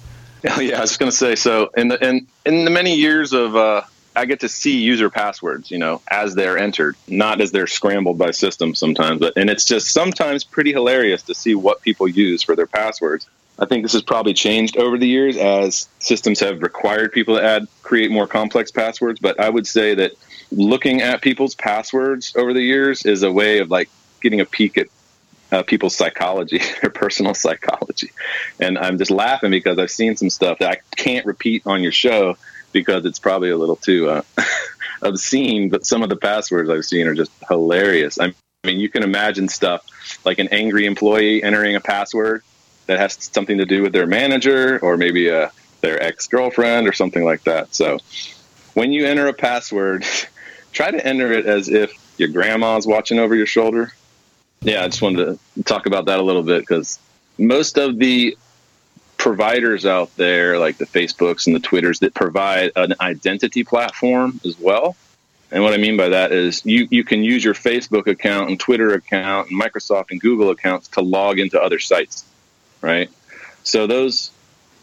Yeah, 0.61 0.77
I 0.77 0.81
was 0.83 0.99
going 0.99 1.11
to 1.11 1.17
say 1.17 1.37
so. 1.37 1.71
In 1.75 1.89
the 1.89 2.07
in 2.07 2.27
in 2.45 2.67
the 2.67 2.71
many 2.71 2.95
years 2.97 3.33
of 3.33 3.57
uh, 3.57 3.81
I 4.17 4.27
get 4.27 4.41
to 4.41 4.49
see 4.49 4.79
user 4.79 5.11
passwords, 5.11 5.71
you 5.71 5.79
know, 5.79 6.01
as 6.09 6.35
they're 6.35 6.57
entered, 6.57 6.97
not 7.09 7.41
as 7.41 7.51
they're 7.51 7.67
scrambled 7.67 8.19
by 8.19 8.31
systems 8.31 8.79
sometimes. 8.79 9.21
But 9.21 9.35
and 9.37 9.51
it's 9.51 9.65
just 9.65 9.93
sometimes 9.93 10.45
pretty 10.45 10.73
hilarious 10.73 11.23
to 11.25 11.35
see 11.35 11.55
what 11.55 11.83
people 11.83 12.07
use 12.07 12.43
for 12.43 12.55
their 12.55 12.67
passwords. 12.67 13.27
I 13.59 13.67
think 13.67 13.85
this 13.85 13.93
has 13.93 14.03
probably 14.03 14.35
changed 14.35 14.77
over 14.77 14.99
the 14.99 15.07
years 15.07 15.37
as 15.37 15.89
systems 16.01 16.41
have 16.41 16.63
required 16.63 17.13
people 17.13 17.37
to 17.37 17.43
add 17.43 17.67
create 17.83 18.11
more 18.11 18.27
complex 18.27 18.71
passwords. 18.71 19.21
But 19.21 19.39
I 19.41 19.49
would 19.49 19.67
say 19.67 19.95
that 19.95 20.13
looking 20.51 21.03
at 21.03 21.23
people's 21.23 21.55
passwords 21.55 22.35
over 22.37 22.53
the 22.53 22.63
years 22.63 23.05
is 23.05 23.23
a 23.23 23.33
way 23.33 23.59
of 23.59 23.71
like 23.71 23.89
getting 24.21 24.41
a 24.41 24.45
peek 24.45 24.79
at 24.79 24.87
uh, 25.53 25.63
people's 25.63 25.95
psychology, 25.95 26.61
their 26.81 26.91
personal 26.91 27.35
psychology. 27.35 28.11
And 28.61 28.79
I'm 28.79 28.99
just 28.99 29.11
laughing 29.11 29.51
because 29.51 29.79
I've 29.79 29.91
seen 29.91 30.17
some 30.17 30.31
stuff 30.31 30.59
that 30.59 30.71
I 30.71 30.81
can't 30.97 31.27
repeat 31.27 31.63
on 31.67 31.83
your 31.83 31.93
show 31.93 32.37
because 32.75 33.07
it's 33.07 33.19
probably 33.19 33.49
a 33.49 33.57
little 33.57 33.77
too 33.77 34.11
uh, 34.11 34.23
obscene. 35.03 35.71
But 35.71 35.87
some 35.87 36.03
of 36.03 36.11
the 36.11 36.17
passwords 36.17 36.69
I've 36.69 36.85
seen 36.85 37.07
are 37.07 37.15
just 37.15 37.33
hilarious. 37.49 38.21
I 38.21 38.35
mean, 38.65 38.79
you 38.79 38.91
can 38.91 39.03
imagine 39.03 39.49
stuff 39.49 39.87
like 40.27 40.39
an 40.39 40.49
angry 40.49 40.85
employee 40.85 41.43
entering 41.43 41.77
a 41.77 41.81
password 41.81 42.43
that 42.85 42.99
has 42.99 43.15
something 43.33 43.57
to 43.57 43.65
do 43.65 43.81
with 43.81 43.95
their 43.95 44.07
manager 44.07 44.79
or 44.81 44.99
maybe 44.99 45.31
uh, 45.31 45.49
their 45.81 46.03
ex 46.03 46.27
girlfriend 46.27 46.87
or 46.87 46.93
something 46.93 47.25
like 47.25 47.45
that. 47.45 47.75
So 47.75 47.99
when 48.75 48.93
you 48.93 49.07
enter 49.07 49.27
a 49.29 49.33
password, 49.33 50.05
try 50.73 50.91
to 50.91 51.07
enter 51.07 51.33
it 51.33 51.47
as 51.47 51.71
if 51.71 51.93
your 52.19 52.29
grandma's 52.29 52.87
watching 52.87 53.19
over 53.19 53.35
your 53.35 53.47
shoulder. 53.47 53.93
Yeah, 54.61 54.85
I 54.85 54.89
just 54.89 55.03
wanted 55.03 55.39
to 55.57 55.63
talk 55.63 55.87
about 55.87 56.07
that 56.07 56.19
a 56.19 56.23
little 56.23 56.43
bit 56.43 56.61
because 56.61 56.99
most 57.39 57.79
of 57.79 57.99
the 57.99 58.37
providers 59.25 59.87
out 59.87 60.15
there, 60.17 60.59
like 60.59 60.77
the 60.77 60.85
Facebooks 60.85 61.47
and 61.47 61.57
the 61.57 61.61
Twitters, 61.61 62.01
that 62.01 62.13
provide 62.13 62.73
an 62.77 62.93
identity 63.01 63.65
platform 63.65 64.39
as 64.45 64.59
well. 64.59 64.97
And 65.51 65.65
what 65.65 65.73
I 65.73 65.79
mean 65.79 65.97
by 65.97 66.11
that 66.11 66.31
is 66.31 66.61
you, 66.67 66.87
you 66.91 67.05
can 67.05 67.25
use 67.25 67.43
your 67.43 67.55
Facebook 67.55 68.07
account 68.07 68.51
and 68.51 68.61
Twitter 68.61 68.93
account 68.93 69.49
and 69.49 69.59
Microsoft 69.59 70.11
and 70.11 70.21
Google 70.21 70.51
accounts 70.51 70.89
to 70.89 71.01
log 71.01 71.39
into 71.39 71.59
other 71.59 71.79
sites, 71.79 72.27
right? 72.83 73.09
So 73.63 73.87
those 73.87 74.31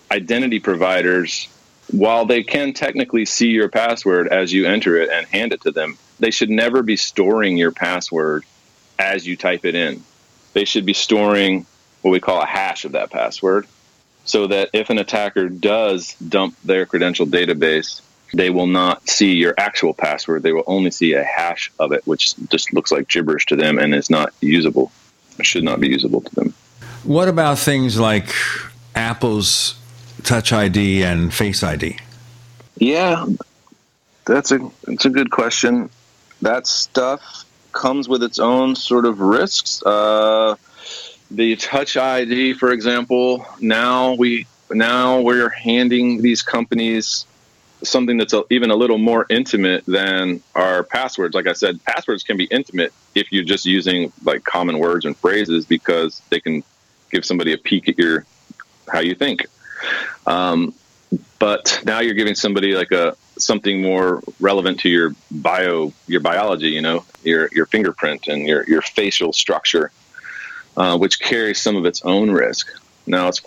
identity 0.09 0.59
providers, 0.59 1.47
while 1.91 2.25
they 2.25 2.41
can 2.41 2.73
technically 2.73 3.25
see 3.25 3.49
your 3.49 3.69
password 3.69 4.27
as 4.27 4.51
you 4.51 4.65
enter 4.65 4.97
it 4.97 5.11
and 5.11 5.27
hand 5.27 5.53
it 5.53 5.61
to 5.61 5.71
them, 5.71 5.99
they 6.19 6.31
should 6.31 6.49
never 6.49 6.81
be 6.81 6.97
storing 6.97 7.57
your 7.57 7.71
password 7.71 8.43
as 8.97 9.27
you 9.27 9.37
type 9.37 9.65
it 9.65 9.75
in. 9.75 10.03
They 10.53 10.65
should 10.65 10.87
be 10.87 10.93
storing 10.93 11.67
what 12.01 12.09
we 12.09 12.19
call 12.19 12.41
a 12.41 12.47
hash 12.47 12.85
of 12.85 12.93
that 12.93 13.11
password 13.11 13.67
so 14.25 14.47
that 14.47 14.69
if 14.73 14.89
an 14.89 14.97
attacker 14.97 15.49
does 15.49 16.15
dump 16.15 16.55
their 16.63 16.85
credential 16.85 17.25
database, 17.25 18.01
they 18.33 18.49
will 18.49 18.67
not 18.67 19.07
see 19.09 19.33
your 19.33 19.53
actual 19.57 19.93
password. 19.93 20.43
They 20.43 20.53
will 20.53 20.63
only 20.67 20.91
see 20.91 21.13
a 21.13 21.23
hash 21.23 21.71
of 21.79 21.91
it, 21.91 22.05
which 22.05 22.35
just 22.49 22.73
looks 22.73 22.91
like 22.91 23.07
gibberish 23.07 23.45
to 23.47 23.55
them 23.55 23.77
and 23.77 23.93
is 23.93 24.09
not 24.09 24.33
usable. 24.41 24.91
It 25.37 25.45
should 25.45 25.63
not 25.63 25.79
be 25.79 25.89
usable 25.89 26.21
to 26.21 26.35
them. 26.35 26.53
What 27.03 27.27
about 27.27 27.57
things 27.57 27.99
like 27.99 28.33
Apple's 28.95 29.75
Touch 30.23 30.53
ID 30.53 31.03
and 31.03 31.33
Face 31.33 31.63
ID? 31.63 31.97
Yeah, 32.77 33.25
that's 34.25 34.51
a 34.51 34.71
it's 34.87 35.05
a 35.05 35.09
good 35.09 35.31
question. 35.31 35.89
That 36.41 36.67
stuff 36.67 37.45
comes 37.71 38.07
with 38.07 38.23
its 38.23 38.39
own 38.39 38.75
sort 38.75 39.05
of 39.05 39.19
risks. 39.19 39.81
Uh, 39.83 40.55
the 41.31 41.55
Touch 41.55 41.97
ID, 41.97 42.53
for 42.53 42.71
example, 42.71 43.45
now 43.59 44.13
we 44.13 44.47
now 44.69 45.21
we're 45.21 45.49
handing 45.49 46.21
these 46.21 46.41
companies 46.41 47.25
something 47.83 48.17
that's 48.17 48.33
a, 48.33 48.43
even 48.49 48.69
a 48.69 48.75
little 48.75 48.97
more 48.97 49.25
intimate 49.29 49.83
than 49.85 50.41
our 50.55 50.83
passwords. 50.83 51.33
Like 51.33 51.47
I 51.47 51.53
said, 51.53 51.83
passwords 51.83 52.23
can 52.23 52.37
be 52.37 52.45
intimate 52.45 52.93
if 53.15 53.31
you're 53.31 53.43
just 53.43 53.65
using 53.65 54.11
like 54.23 54.43
common 54.43 54.77
words 54.77 55.05
and 55.05 55.17
phrases 55.17 55.65
because 55.65 56.21
they 56.29 56.39
can 56.39 56.63
give 57.11 57.25
somebody 57.25 57.53
a 57.53 57.57
peek 57.57 57.89
at 57.89 57.97
your 57.97 58.25
how 58.87 58.99
you 58.99 59.15
think. 59.15 59.47
Um, 60.27 60.73
but 61.39 61.81
now 61.85 61.99
you're 61.99 62.13
giving 62.13 62.35
somebody 62.35 62.73
like 62.73 62.91
a 62.91 63.15
something 63.37 63.81
more 63.81 64.21
relevant 64.39 64.79
to 64.81 64.89
your 64.89 65.15
bio, 65.31 65.91
your 66.07 66.21
biology. 66.21 66.69
You 66.69 66.81
know, 66.81 67.05
your 67.23 67.49
your 67.51 67.65
fingerprint 67.65 68.27
and 68.27 68.47
your 68.47 68.63
your 68.67 68.81
facial 68.81 69.33
structure, 69.33 69.91
uh, 70.77 70.97
which 70.97 71.19
carries 71.19 71.61
some 71.61 71.75
of 71.75 71.85
its 71.85 72.01
own 72.03 72.31
risk. 72.31 72.71
Now 73.05 73.27
it's 73.27 73.41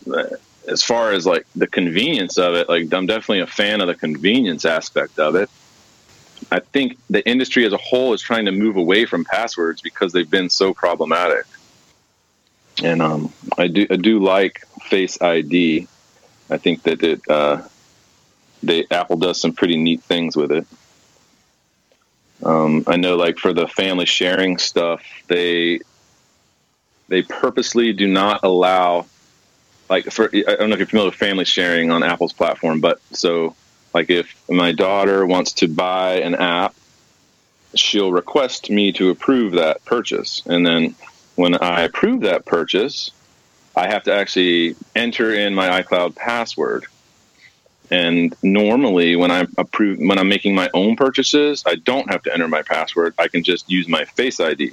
as 0.67 0.83
far 0.83 1.13
as 1.13 1.27
like 1.27 1.47
the 1.55 1.67
convenience 1.67 2.39
of 2.39 2.55
it, 2.55 2.69
like 2.69 2.93
I'm 2.93 3.07
definitely 3.07 3.41
a 3.41 3.47
fan 3.47 3.81
of 3.81 3.87
the 3.87 3.95
convenience 3.95 4.65
aspect 4.65 5.19
of 5.19 5.35
it. 5.35 5.51
I 6.51 6.61
think 6.61 6.99
the 7.09 7.27
industry 7.27 7.65
as 7.65 7.73
a 7.73 7.79
whole 7.79 8.13
is 8.13 8.21
trying 8.21 8.47
to 8.47 8.53
move 8.53 8.77
away 8.77 9.07
from 9.07 9.25
passwords 9.25 9.81
because 9.81 10.13
they've 10.13 10.31
been 10.31 10.51
so 10.51 10.75
problematic. 10.75 11.47
And 12.83 13.01
um, 13.01 13.33
I 13.57 13.69
do 13.69 13.87
I 13.91 13.97
do 13.97 14.19
like 14.19 14.65
Face 14.83 15.21
ID. 15.23 15.87
I 16.51 16.59
think 16.59 16.83
that 16.83 17.03
it 17.03 17.23
uh, 17.29 17.63
they 18.63 18.87
Apple 18.91 19.17
does 19.17 19.41
some 19.41 19.53
pretty 19.53 19.77
neat 19.77 20.03
things 20.03 20.37
with 20.37 20.53
it. 20.53 20.67
Um, 22.43 22.85
I 22.87 22.97
know, 22.97 23.17
like 23.17 23.39
for 23.39 23.53
the 23.53 23.69
family 23.69 24.07
sharing 24.07 24.59
stuff, 24.59 25.03
they 25.29 25.81
they 27.15 27.23
purposely 27.23 27.93
do 27.93 28.09
not 28.09 28.41
allow 28.43 29.07
like 29.89 30.11
for 30.11 30.29
I 30.35 30.57
don't 30.57 30.69
know 30.69 30.73
if 30.73 30.79
you're 30.81 30.87
familiar 30.89 31.11
with 31.11 31.15
family 31.15 31.45
sharing 31.45 31.93
on 31.93 32.03
Apple's 32.03 32.33
platform, 32.33 32.81
but 32.81 33.01
so 33.13 33.55
like 33.95 34.11
if 34.11 34.35
my 34.51 34.73
daughter 34.73 35.25
wants 35.25 35.53
to 35.53 35.69
buy 35.69 36.17
an 36.17 36.35
app, 36.35 36.75
she'll 37.77 38.11
request 38.11 38.69
me 38.69 38.91
to 38.95 39.11
approve 39.11 39.53
that 39.53 39.85
purchase, 39.85 40.43
and 40.47 40.67
then 40.67 40.97
when 41.37 41.55
I 41.55 41.83
approve 41.83 42.23
that 42.23 42.47
purchase, 42.47 43.13
I 43.77 43.87
have 43.87 44.03
to 44.05 44.13
actually 44.13 44.75
enter 44.97 45.33
in 45.33 45.55
my 45.55 45.83
iCloud 45.83 46.17
password. 46.17 46.87
And 47.93 48.35
normally, 48.43 49.15
when 49.15 49.31
I 49.31 49.47
approve, 49.57 49.99
when 49.99 50.19
I'm 50.19 50.29
making 50.29 50.57
my 50.57 50.69
own 50.75 50.97
purchases, 50.97 51.63
I 51.65 51.77
don't 51.77 52.11
have 52.11 52.25
to 52.25 52.33
enter 52.33 52.49
my 52.49 52.63
password. 52.63 53.15
I 53.19 53.29
can 53.29 53.45
just 53.45 53.71
use 53.71 53.87
my 53.87 54.05
Face 54.05 54.41
ID. 54.41 54.73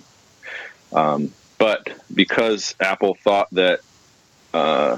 Um, 0.94 1.34
but 1.62 1.92
because 2.12 2.74
Apple 2.80 3.14
thought 3.14 3.48
that 3.52 3.82
uh, 4.52 4.98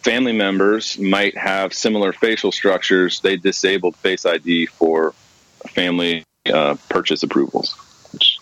family 0.00 0.32
members 0.32 0.98
might 0.98 1.36
have 1.38 1.72
similar 1.72 2.12
facial 2.12 2.50
structures, 2.50 3.20
they 3.20 3.36
disabled 3.36 3.94
Face 3.94 4.26
ID 4.26 4.66
for 4.66 5.14
family 5.68 6.24
uh, 6.52 6.74
purchase 6.88 7.22
approvals, 7.22 7.74
which 8.12 8.38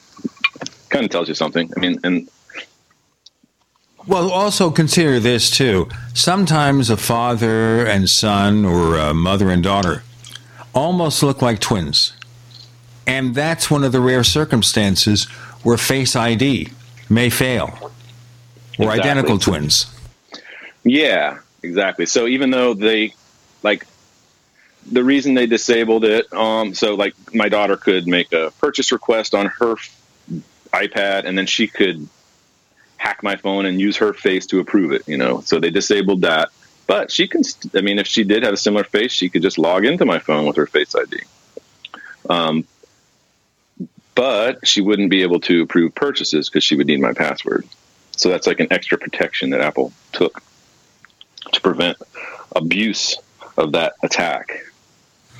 kind 0.89 1.05
of 1.05 1.11
tells 1.11 1.29
you 1.29 1.35
something. 1.35 1.71
I 1.77 1.81
mean, 1.81 2.01
and 2.03 2.31
well, 4.07 4.31
also 4.31 4.71
consider 4.71 5.21
this 5.21 5.51
too. 5.51 5.87
Sometimes 6.15 6.89
a 6.89 6.97
father 6.97 7.85
and 7.85 8.09
son 8.09 8.65
or 8.65 8.97
a 8.97 9.13
mother 9.13 9.51
and 9.51 9.63
daughter 9.63 10.03
almost 10.75 11.23
look 11.23 11.43
like 11.43 11.59
twins. 11.59 12.15
And 13.07 13.35
that's 13.35 13.71
one 13.71 13.85
of 13.85 13.93
the 13.93 14.01
rare 14.01 14.25
circumstances 14.25 15.25
where 15.63 15.77
Face 15.77 16.17
ID 16.17 16.71
may 17.11 17.29
fail 17.29 17.77
or 18.79 18.87
Exactly. 18.87 19.01
identical 19.01 19.39
twins. 19.39 19.87
Yeah, 20.85 21.41
exactly. 21.63 22.07
So 22.07 22.27
even 22.27 22.51
though 22.51 22.73
they 22.73 23.15
like 23.63 23.87
the 24.91 25.05
reason 25.05 25.35
they 25.35 25.47
disabled 25.47 26.05
it, 26.05 26.33
um, 26.33 26.73
so 26.75 26.95
like 26.95 27.15
my 27.35 27.51
daughter 27.51 27.77
could 27.77 28.07
make 28.07 28.33
a 28.33 28.51
purchase 28.61 28.91
request 28.93 29.35
on 29.35 29.47
her 29.47 29.73
f- 29.73 29.97
iPad, 30.73 31.25
and 31.27 31.37
then 31.37 31.45
she 31.47 31.67
could 31.67 32.09
hack 32.97 33.23
my 33.23 33.37
phone 33.37 33.67
and 33.67 33.79
use 33.81 33.97
her 33.99 34.15
face 34.15 34.47
to 34.47 34.61
approve 34.61 34.93
it. 34.93 35.03
You 35.07 35.19
know, 35.19 35.43
so 35.43 35.61
they 35.61 35.71
disabled 35.71 36.23
that. 36.23 36.49
But 36.87 37.13
she 37.13 37.29
can. 37.29 37.45
St- 37.45 37.77
I 37.77 37.83
mean, 37.83 37.99
if 37.99 38.07
she 38.07 38.25
did 38.25 38.43
have 38.43 38.55
a 38.55 38.57
similar 38.57 38.85
face, 38.85 39.13
she 39.13 39.29
could 39.29 39.43
just 39.43 39.59
log 39.59 39.85
into 39.85 40.05
my 40.07 40.19
phone 40.19 40.47
with 40.47 40.57
her 40.57 40.67
Face 40.67 40.95
ID. 40.95 41.21
Um, 42.29 42.65
but 44.15 44.67
she 44.67 44.81
wouldn't 44.81 45.11
be 45.11 45.23
able 45.23 45.41
to 45.41 45.63
approve 45.63 45.95
purchases 45.95 46.49
because 46.49 46.65
she 46.65 46.77
would 46.77 46.87
need 46.87 47.01
my 47.01 47.13
password. 47.13 47.67
So 48.13 48.29
that's 48.29 48.47
like 48.47 48.61
an 48.61 48.69
extra 48.71 48.99
protection 48.99 49.51
that 49.51 49.61
Apple 49.61 49.93
took 50.13 50.43
to 51.53 51.61
prevent 51.61 51.97
abuse 52.55 53.17
of 53.57 53.73
that 53.73 53.95
attack. 54.03 54.65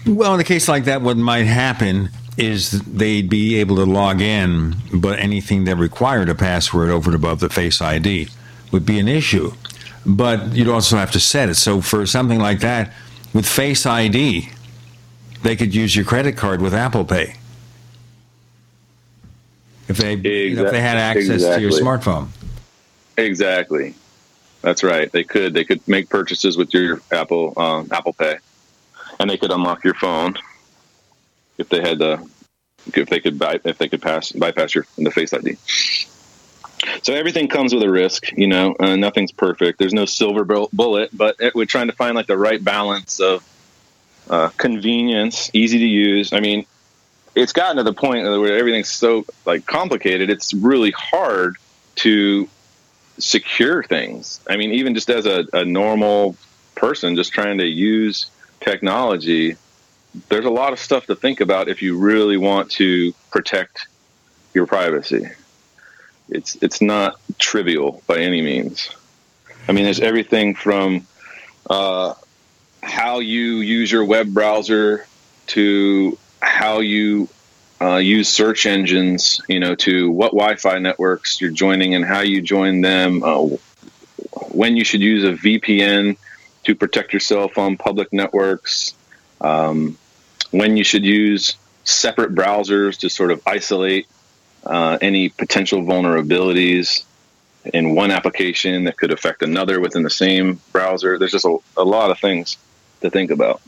Well, 0.07 0.35
in 0.35 0.41
a 0.41 0.45
case 0.45 0.69
like 0.69 0.85
that, 0.85 1.03
what 1.03 1.17
might 1.17 1.45
happen 1.45 2.09
is 2.39 2.71
they'd 2.83 3.29
be 3.29 3.57
able 3.57 3.77
to 3.77 3.85
log 3.85 4.21
in, 4.21 4.77
but 4.95 5.19
anything 5.19 5.65
that 5.65 5.77
required 5.77 6.29
a 6.29 6.35
password 6.35 6.89
over 6.91 7.11
and 7.11 7.17
above 7.17 7.41
the 7.41 7.51
Face 7.51 7.83
ID 7.83 8.29
would 8.73 8.87
be 8.87 8.99
an 8.99 9.09
issue. 9.09 9.53
But 10.07 10.53
you'd 10.55 10.69
also 10.69 10.97
have 10.97 11.11
to 11.13 11.21
set 11.21 11.51
it. 11.51 11.57
So 11.57 11.83
for 11.83 12.07
something 12.07 12.39
like 12.39 12.61
that, 12.61 12.93
with 13.35 13.47
Face 13.47 13.85
ID, 13.85 14.49
they 15.43 15.57
could 15.57 15.75
use 15.75 15.95
your 15.95 16.05
credit 16.05 16.37
card 16.37 16.63
with 16.63 16.73
Apple 16.73 17.05
Pay. 17.05 17.35
If 19.91 19.97
they 19.97 20.15
you 20.15 20.55
know, 20.55 20.65
if 20.67 20.71
they 20.71 20.81
had 20.81 20.97
access 20.97 21.43
to 21.43 21.61
your 21.61 21.73
smartphone. 21.73 22.29
Exactly. 23.17 23.95
That's 24.63 24.83
right. 24.83 25.11
They 25.11 25.25
could 25.25 25.53
they 25.53 25.65
could 25.65 25.87
make 25.89 26.09
purchases 26.09 26.57
with 26.57 26.73
your 26.73 27.01
Apple 27.11 27.55
um, 27.57 27.89
Apple 27.91 28.13
Pay, 28.13 28.39
and 29.19 29.29
they 29.29 29.37
could 29.37 29.51
unlock 29.51 29.85
your 29.85 29.95
phone 29.95 30.37
if 31.59 31.69
they 31.69 31.81
had 31.81 31.99
the 31.99 32.27
if 32.95 33.09
they 33.09 33.21
could 33.21 33.39
buy 33.39 33.61
if 33.65 33.79
they 33.79 33.89
could 33.89 34.03
pass 34.03 34.33
bypass 34.33 34.75
your 34.75 34.87
the 34.97 35.11
Face 35.11 35.33
ID. 35.33 35.57
So 37.03 37.13
everything 37.13 37.49
comes 37.49 37.75
with 37.75 37.83
a 37.83 37.91
risk, 37.91 38.33
you 38.33 38.47
know. 38.47 38.75
Uh, 38.79 38.97
nothing's 38.97 39.33
perfect. 39.33 39.79
There's 39.79 39.93
no 39.93 40.07
silver 40.07 40.45
bullet, 40.45 41.11
but 41.13 41.37
it, 41.39 41.55
we're 41.55 41.67
trying 41.67 41.89
to 41.89 41.93
find 41.93 42.15
like 42.15 42.27
the 42.27 42.39
right 42.39 42.63
balance 42.63 43.21
of 43.21 43.45
uh, 44.31 44.49
convenience, 44.57 45.51
easy 45.53 45.79
to 45.79 45.87
use. 45.87 46.33
I 46.33 46.41
mean, 46.41 46.65
it's 47.35 47.53
gotten 47.53 47.77
to 47.77 47.83
the 47.83 47.93
point 47.93 48.25
where 48.25 48.57
everything's 48.57 48.91
so 48.91 49.25
like 49.47 49.67
complicated. 49.67 50.31
It's 50.31 50.53
really 50.53 50.91
hard 50.91 51.57
to 51.97 52.49
secure 53.19 53.83
things. 53.83 54.41
I 54.49 54.57
mean, 54.57 54.73
even 54.73 54.95
just 54.95 55.11
as 55.11 55.27
a, 55.27 55.45
a 55.53 55.65
normal 55.65 56.37
person, 56.75 57.17
just 57.17 57.33
trying 57.33 57.59
to 57.59 57.67
use 57.67 58.31
technology, 58.61 59.57
there's 60.29 60.45
a 60.45 60.51
lot 60.51 60.73
of 60.73 60.79
stuff 60.79 61.07
to 61.07 61.15
think 61.15 61.41
about 61.41 61.69
if 61.69 61.83
you 61.83 61.99
really 61.99 62.37
want 62.37 62.71
to 62.73 63.13
protect 63.31 63.87
your 64.55 64.67
privacy. 64.67 65.29
It's 66.29 66.57
it's 66.57 66.81
not 66.81 67.21
trivial 67.39 68.03
by 68.07 68.19
any 68.19 68.43
means. 68.43 68.91
I 69.69 69.73
mean, 69.73 69.85
there's 69.85 70.01
everything 70.01 70.55
from 70.55 71.07
uh, 71.69 72.15
how 72.83 73.21
you 73.21 73.57
use 73.57 73.91
your 73.91 74.05
web 74.05 74.33
browser 74.33 75.07
to 75.49 76.19
how 76.41 76.81
you 76.81 77.29
uh, 77.81 77.97
use 77.97 78.29
search 78.29 78.67
engines, 78.67 79.41
you 79.49 79.61
know, 79.61 79.75
to 79.75 80.11
what 80.11 80.33
Wi-Fi 80.33 80.79
networks 80.79 81.41
you're 81.41 81.51
joining 81.51 81.95
and 81.95 82.05
how 82.05 82.21
you 82.21 82.43
join 82.43 82.81
them, 82.83 83.23
uh, 83.23 83.47
when 84.51 84.77
you 84.77 84.85
should 84.85 85.01
use 85.01 85.25
a 85.25 85.33
VPN 85.33 86.17
to 86.65 86.75
protect 86.75 87.13
yourself 87.13 87.57
on 87.57 87.77
public 87.77 88.13
networks, 88.13 88.95
um, 89.41 89.97
when 90.51 90.77
you 90.77 90.85
should 90.85 91.05
use 91.05 91.57
separate 91.85 92.35
browsers 92.35 92.99
to 92.99 93.09
sort 93.09 93.31
of 93.31 93.41
isolate 93.47 94.07
uh, 94.65 94.99
any 95.01 95.31
potential 95.31 95.83
vulnerabilities 95.83 97.05
in 97.65 97.95
one 97.95 98.11
application 98.11 98.85
that 98.85 98.97
could 98.97 99.11
affect 99.11 99.43
another 99.43 99.81
within 99.81 100.03
the 100.03 100.11
same 100.11 100.61
browser. 100.73 101.19
There's 101.19 101.33
just 101.33 101.45
a, 101.45 101.57
a 101.77 101.85
lot 101.85 102.11
of 102.11 102.19
things 102.19 102.57
to 103.01 103.11
think 103.11 103.31
about. 103.31 103.61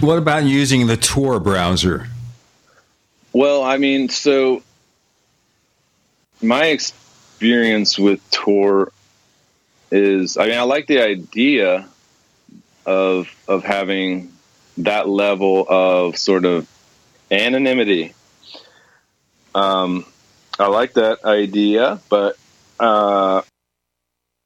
What 0.00 0.18
about 0.18 0.44
using 0.44 0.86
the 0.86 0.96
Tor 0.96 1.40
browser? 1.40 2.06
Well, 3.32 3.62
I 3.62 3.78
mean, 3.78 4.08
so 4.08 4.62
my 6.40 6.66
experience 6.66 7.98
with 7.98 8.20
Tor 8.30 8.92
is, 9.90 10.36
I 10.36 10.46
mean, 10.46 10.58
I 10.58 10.62
like 10.62 10.86
the 10.86 11.02
idea 11.02 11.88
of 12.86 13.28
of 13.46 13.64
having 13.64 14.32
that 14.78 15.08
level 15.08 15.66
of 15.68 16.16
sort 16.16 16.44
of 16.44 16.68
anonymity. 17.30 18.14
Um, 19.54 20.04
I 20.58 20.68
like 20.68 20.94
that 20.94 21.24
idea, 21.24 22.00
but 22.08 22.36
uh, 22.78 23.42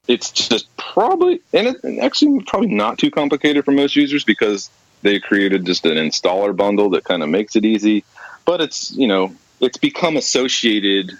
it's 0.07 0.31
just 0.31 0.75
probably 0.77 1.41
and, 1.53 1.67
it, 1.67 1.83
and 1.83 1.99
actually 1.99 2.41
probably 2.43 2.73
not 2.73 2.97
too 2.97 3.11
complicated 3.11 3.63
for 3.65 3.71
most 3.71 3.95
users 3.95 4.23
because 4.23 4.69
they 5.03 5.19
created 5.19 5.65
just 5.65 5.85
an 5.85 5.97
installer 5.97 6.55
bundle 6.55 6.89
that 6.91 7.03
kind 7.03 7.21
of 7.21 7.29
makes 7.29 7.55
it 7.55 7.65
easy. 7.65 8.03
But 8.45 8.61
it's 8.61 8.91
you 8.91 9.07
know 9.07 9.35
it's 9.59 9.77
become 9.77 10.17
associated 10.17 11.11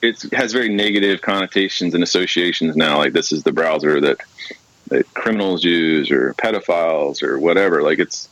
it 0.00 0.22
has 0.32 0.52
very 0.52 0.68
negative 0.68 1.20
connotations 1.20 1.94
and 1.94 2.02
associations 2.02 2.76
now. 2.76 2.98
Like 2.98 3.12
this 3.12 3.32
is 3.32 3.42
the 3.42 3.52
browser 3.52 4.00
that, 4.00 4.18
that 4.88 5.12
criminals 5.14 5.64
use 5.64 6.10
or 6.10 6.34
pedophiles 6.34 7.22
or 7.22 7.38
whatever. 7.38 7.82
Like 7.82 7.98
it's 7.98 8.28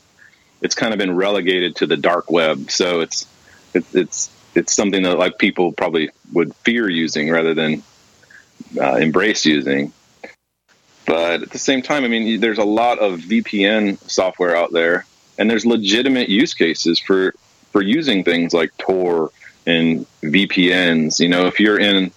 it's 0.63 0.75
kind 0.75 0.93
of 0.93 0.99
been 0.99 1.15
relegated 1.15 1.77
to 1.77 1.87
the 1.87 1.97
dark 1.97 2.31
web. 2.31 2.71
So 2.71 3.01
it's 3.01 3.27
it's 3.75 3.95
it's 3.95 4.31
it's 4.55 4.73
something 4.73 5.03
that 5.03 5.19
like 5.19 5.39
people 5.39 5.73
probably 5.73 6.11
would 6.33 6.55
fear 6.57 6.89
using 6.89 7.31
rather 7.31 7.55
than 7.55 7.83
uh, 8.81 8.97
embrace 8.97 9.45
using. 9.45 9.93
But 11.07 11.43
at 11.43 11.51
the 11.51 11.59
same 11.59 11.83
time, 11.83 12.05
I 12.05 12.09
mean, 12.09 12.41
there's 12.41 12.59
a 12.59 12.65
lot 12.65 12.99
of 12.99 13.21
VPN 13.21 13.99
software 14.11 14.57
out 14.57 14.73
there, 14.73 15.07
and 15.39 15.49
there's 15.49 15.65
legitimate 15.65 16.29
use 16.29 16.53
cases 16.53 16.99
for 16.99 17.35
for 17.71 17.81
using 17.81 18.25
things 18.25 18.53
like 18.53 18.77
Tor 18.77 19.31
and 19.67 20.07
VPNs. 20.23 21.21
You 21.21 21.29
know, 21.29 21.47
if 21.47 21.61
you're 21.61 21.79
in, 21.79 22.11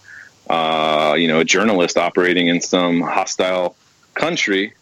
uh, 0.50 1.16
you 1.18 1.28
know, 1.28 1.40
a 1.40 1.46
journalist 1.46 1.98
operating 1.98 2.48
in 2.48 2.62
some 2.62 3.02
hostile 3.02 3.76
country, 4.16 4.74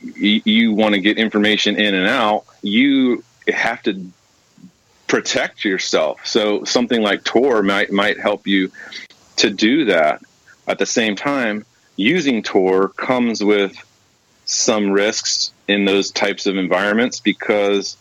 you, 0.00 0.42
you 0.44 0.72
want 0.72 0.94
to 0.94 1.00
get 1.00 1.18
information 1.18 1.76
in 1.76 1.94
and 1.94 2.06
out. 2.06 2.44
You 2.62 3.24
have 3.48 3.82
to 3.84 4.10
protect 5.06 5.64
yourself. 5.64 6.26
So 6.26 6.64
something 6.64 7.00
like 7.00 7.24
Tor 7.24 7.62
might 7.62 7.90
might 7.90 8.18
help 8.18 8.46
you 8.46 8.70
to 9.36 9.50
do 9.50 9.86
that. 9.86 10.20
At 10.68 10.78
the 10.78 10.86
same 10.86 11.14
time, 11.14 11.64
using 11.96 12.42
Tor 12.42 12.88
comes 12.88 13.42
with 13.42 13.76
some 14.44 14.90
risks 14.90 15.52
in 15.66 15.84
those 15.84 16.10
types 16.10 16.46
of 16.46 16.56
environments 16.56 17.20
because 17.20 17.96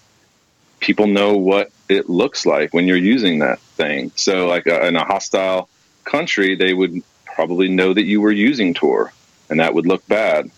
people 0.80 1.08
know 1.08 1.38
what 1.38 1.72
it 1.90 2.10
looks 2.10 2.46
like 2.46 2.74
when 2.74 2.88
you're 2.88 2.98
using 2.98 3.40
that 3.40 3.60
thing. 3.60 4.12
So, 4.16 4.48
like 4.48 4.68
uh, 4.68 4.82
in 4.82 4.96
a 4.96 5.04
hostile 5.04 5.70
country, 6.04 6.56
they 6.56 6.74
would 6.74 7.02
probably 7.26 7.70
know 7.70 7.94
that 7.94 8.04
you 8.04 8.22
were 8.22 8.32
using 8.32 8.74
Tor, 8.74 9.12
and 9.50 9.60
that 9.60 9.74
would 9.74 9.88
look 9.88 10.06
bad. 10.08 10.52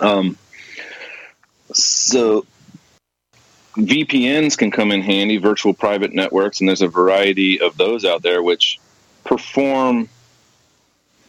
Um, 0.00 0.38
so, 1.72 2.46
VPNs 3.76 4.56
can 4.56 4.70
come 4.70 4.92
in 4.92 5.02
handy, 5.02 5.38
virtual 5.38 5.74
private 5.74 6.12
networks, 6.12 6.60
and 6.60 6.68
there's 6.68 6.82
a 6.82 6.88
variety 6.88 7.60
of 7.60 7.76
those 7.76 8.04
out 8.04 8.22
there 8.22 8.42
which 8.42 8.78
perform 9.24 10.08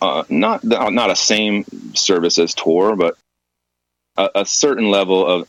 uh, 0.04 0.26
not 0.28 0.66
not 0.66 1.10
a 1.10 1.16
same 1.16 1.64
service 1.93 2.38
as 2.38 2.54
Tor, 2.54 2.97
but 2.97 3.18
a, 4.18 4.30
a 4.36 4.45
certain 4.45 4.91
level 4.91 5.26
of 5.26 5.47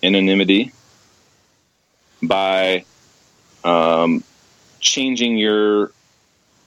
anonymity 0.00 0.70
by 2.22 2.84
um, 3.64 4.22
changing 4.78 5.38
your 5.38 5.90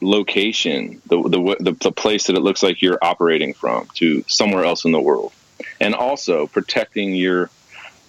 location, 0.02 1.02
the, 1.06 1.22
the, 1.22 1.56
the 1.62 1.72
the 1.72 1.92
place 1.94 2.28
that 2.28 2.36
it 2.36 2.42
looks 2.42 2.62
like 2.62 2.82
you're 2.82 3.00
operating 3.02 3.54
from, 3.54 3.88
to 3.94 4.26
somewhere 4.28 4.66
else 4.66 4.84
in 4.84 4.92
the 4.92 5.00
world, 5.00 5.32
and 5.80 5.96
also 5.96 6.46
protecting 6.46 7.16
your 7.16 7.50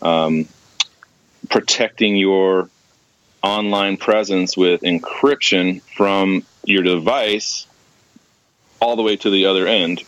um, 0.03 0.49
protecting 1.49 2.17
your 2.17 2.69
online 3.45 3.97
presence 3.97 4.57
with 4.57 4.81
encryption 4.81 5.81
from 5.83 6.45
your 6.65 6.83
device 6.83 7.69
all 8.81 8.97
the 8.97 9.03
way 9.03 9.17
to 9.17 9.31
the 9.31 9.47
other 9.47 9.67
end 9.67 10.03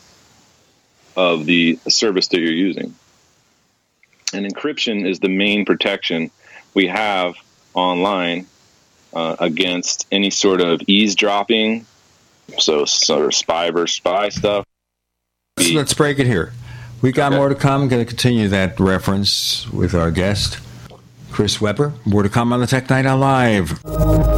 of 1.16 1.46
the 1.46 1.78
service 1.88 2.28
that 2.28 2.40
you're 2.40 2.52
using. 2.52 2.94
And 4.32 4.46
encryption 4.46 5.06
is 5.08 5.20
the 5.20 5.28
main 5.28 5.64
protection 5.64 6.30
we 6.74 6.86
have 6.86 7.34
online 7.74 8.46
uh, 9.12 9.36
against 9.40 10.06
any 10.12 10.30
sort 10.30 10.60
of 10.60 10.80
eavesdropping, 10.86 11.86
so 12.58 12.84
sort 12.84 13.26
of 13.26 13.34
spy 13.34 13.70
versus 13.70 13.96
spy 13.96 14.28
stuff. 14.28 14.64
So 15.58 15.72
let's 15.72 15.94
break 15.94 16.18
it 16.18 16.26
here. 16.26 16.52
We 17.00 17.12
got 17.12 17.32
okay. 17.32 17.38
more 17.38 17.48
to 17.48 17.54
come. 17.54 17.82
I'm 17.82 17.88
going 17.88 18.04
to 18.04 18.08
continue 18.08 18.48
that 18.48 18.78
reference 18.78 19.68
with 19.70 19.94
our 19.94 20.10
guest, 20.10 20.58
Chris 21.30 21.60
Weber. 21.60 21.94
More 22.04 22.22
to 22.22 22.28
come 22.28 22.52
on 22.52 22.60
the 22.60 22.66
Tech 22.66 22.90
Night 22.90 23.06
Owl 23.06 23.18
Live. 23.18 24.37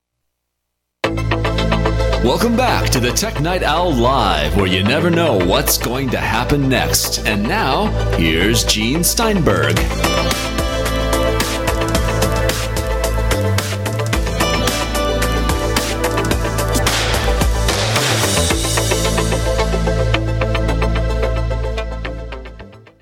Welcome 2.23 2.55
back 2.55 2.91
to 2.91 2.99
the 2.99 3.09
Tech 3.09 3.41
Night 3.41 3.63
Owl 3.63 3.95
Live, 3.95 4.55
where 4.55 4.67
you 4.67 4.83
never 4.83 5.09
know 5.09 5.43
what's 5.43 5.79
going 5.79 6.11
to 6.11 6.19
happen 6.19 6.69
next. 6.69 7.25
And 7.25 7.41
now, 7.41 7.87
here's 8.15 8.63
Gene 8.63 9.03
Steinberg. 9.03 9.75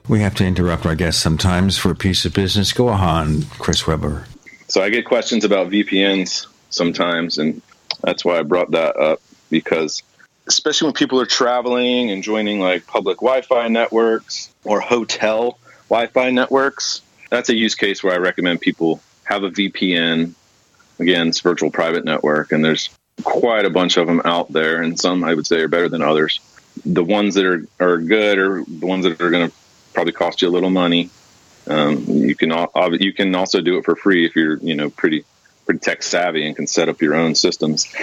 We 0.08 0.22
have 0.22 0.34
to 0.36 0.46
interrupt 0.46 0.86
our 0.86 0.96
guests 0.96 1.22
sometimes 1.22 1.78
for 1.78 1.92
a 1.92 1.96
piece 1.96 2.24
of 2.24 2.34
business. 2.34 2.72
Go 2.72 2.88
on, 2.88 3.44
Chris 3.60 3.86
Weber. 3.86 4.28
So 4.70 4.82
I 4.82 4.90
get 4.90 5.04
questions 5.04 5.44
about 5.44 5.70
VPNs 5.70 6.48
sometimes, 6.70 7.38
and 7.38 7.62
that's 8.02 8.24
why 8.24 8.40
I 8.40 8.44
brought 8.44 8.72
that 8.72 8.98
up 8.98 9.22
because 9.50 10.04
especially 10.48 10.88
when 10.88 10.94
people 10.94 11.22
are 11.22 11.26
traveling 11.26 12.12
and 12.12 12.24
joining 12.24 12.60
like 12.60 12.86
public 12.88 13.18
Wi-Fi 13.18 13.68
networks 13.68 14.52
or 14.64 14.80
hotel 14.80 15.60
Wi-Fi 15.90 16.32
networks, 16.32 17.02
that's 17.30 17.50
a 17.50 17.56
use 17.56 17.76
case 17.76 18.04
where 18.04 18.14
I 18.14 18.18
recommend 18.18 18.62
people 18.62 19.02
have 19.24 19.44
a 19.44 19.52
VPN. 19.52 20.34
Again, 21.00 21.30
it's 21.30 21.40
virtual 21.42 21.72
private 21.72 22.04
network, 22.04 22.52
and 22.52 22.66
there's 22.66 22.90
quite 23.24 23.66
a 23.66 23.70
bunch 23.70 23.98
of 23.98 24.08
them 24.08 24.22
out 24.26 24.52
there, 24.52 24.82
and 24.82 25.00
some 25.00 25.24
I 25.24 25.34
would 25.34 25.48
say 25.48 25.62
are 25.62 25.68
better 25.68 25.88
than 25.88 26.02
others. 26.02 26.40
The 26.86 27.04
ones 27.04 27.36
that 27.36 27.46
are, 27.46 27.66
are 27.80 27.98
good 27.98 28.38
are 28.40 28.64
the 28.66 28.86
ones 28.86 29.04
that 29.04 29.22
are 29.22 29.30
going 29.30 29.50
to 29.50 29.56
probably 29.94 30.14
cost 30.14 30.42
you 30.42 30.50
a 30.50 30.52
little 30.52 30.70
money. 30.70 31.10
Um, 31.68 32.04
you 32.08 32.36
can 32.36 32.52
you 33.00 33.14
can 33.14 33.36
also 33.36 33.62
do 33.62 33.78
it 33.78 33.86
for 33.86 33.96
free 33.96 34.26
if 34.26 34.36
you're 34.36 34.58
you 34.58 34.76
know 34.76 34.90
pretty 34.90 35.26
pretty 35.70 35.80
tech 35.80 36.02
savvy 36.02 36.48
and 36.48 36.56
can 36.56 36.66
set 36.66 36.90
up 36.90 37.00
your 37.00 37.14
own 37.14 37.36
systems. 37.36 37.94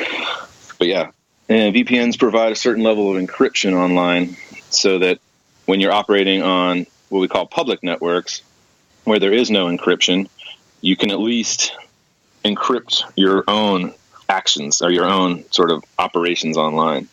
But 0.78 0.86
yeah, 0.86 1.10
and 1.48 1.74
VPNs 1.74 2.16
provide 2.16 2.52
a 2.52 2.54
certain 2.54 2.84
level 2.84 3.10
of 3.10 3.20
encryption 3.20 3.74
online, 3.74 4.36
so 4.70 5.00
that 5.00 5.18
when 5.64 5.80
you're 5.80 5.90
operating 5.90 6.42
on 6.44 6.86
what 7.08 7.18
we 7.18 7.26
call 7.26 7.44
public 7.44 7.82
networks, 7.82 8.42
where 9.02 9.18
there 9.18 9.32
is 9.32 9.50
no 9.50 9.66
encryption, 9.66 10.28
you 10.80 10.96
can 10.96 11.10
at 11.10 11.18
least 11.18 11.72
encrypt 12.44 13.02
your 13.16 13.42
own 13.48 13.92
actions 14.28 14.80
or 14.80 14.92
your 14.92 15.06
own 15.06 15.44
sort 15.50 15.72
of 15.72 15.82
operations 15.98 16.56
online 16.56 17.08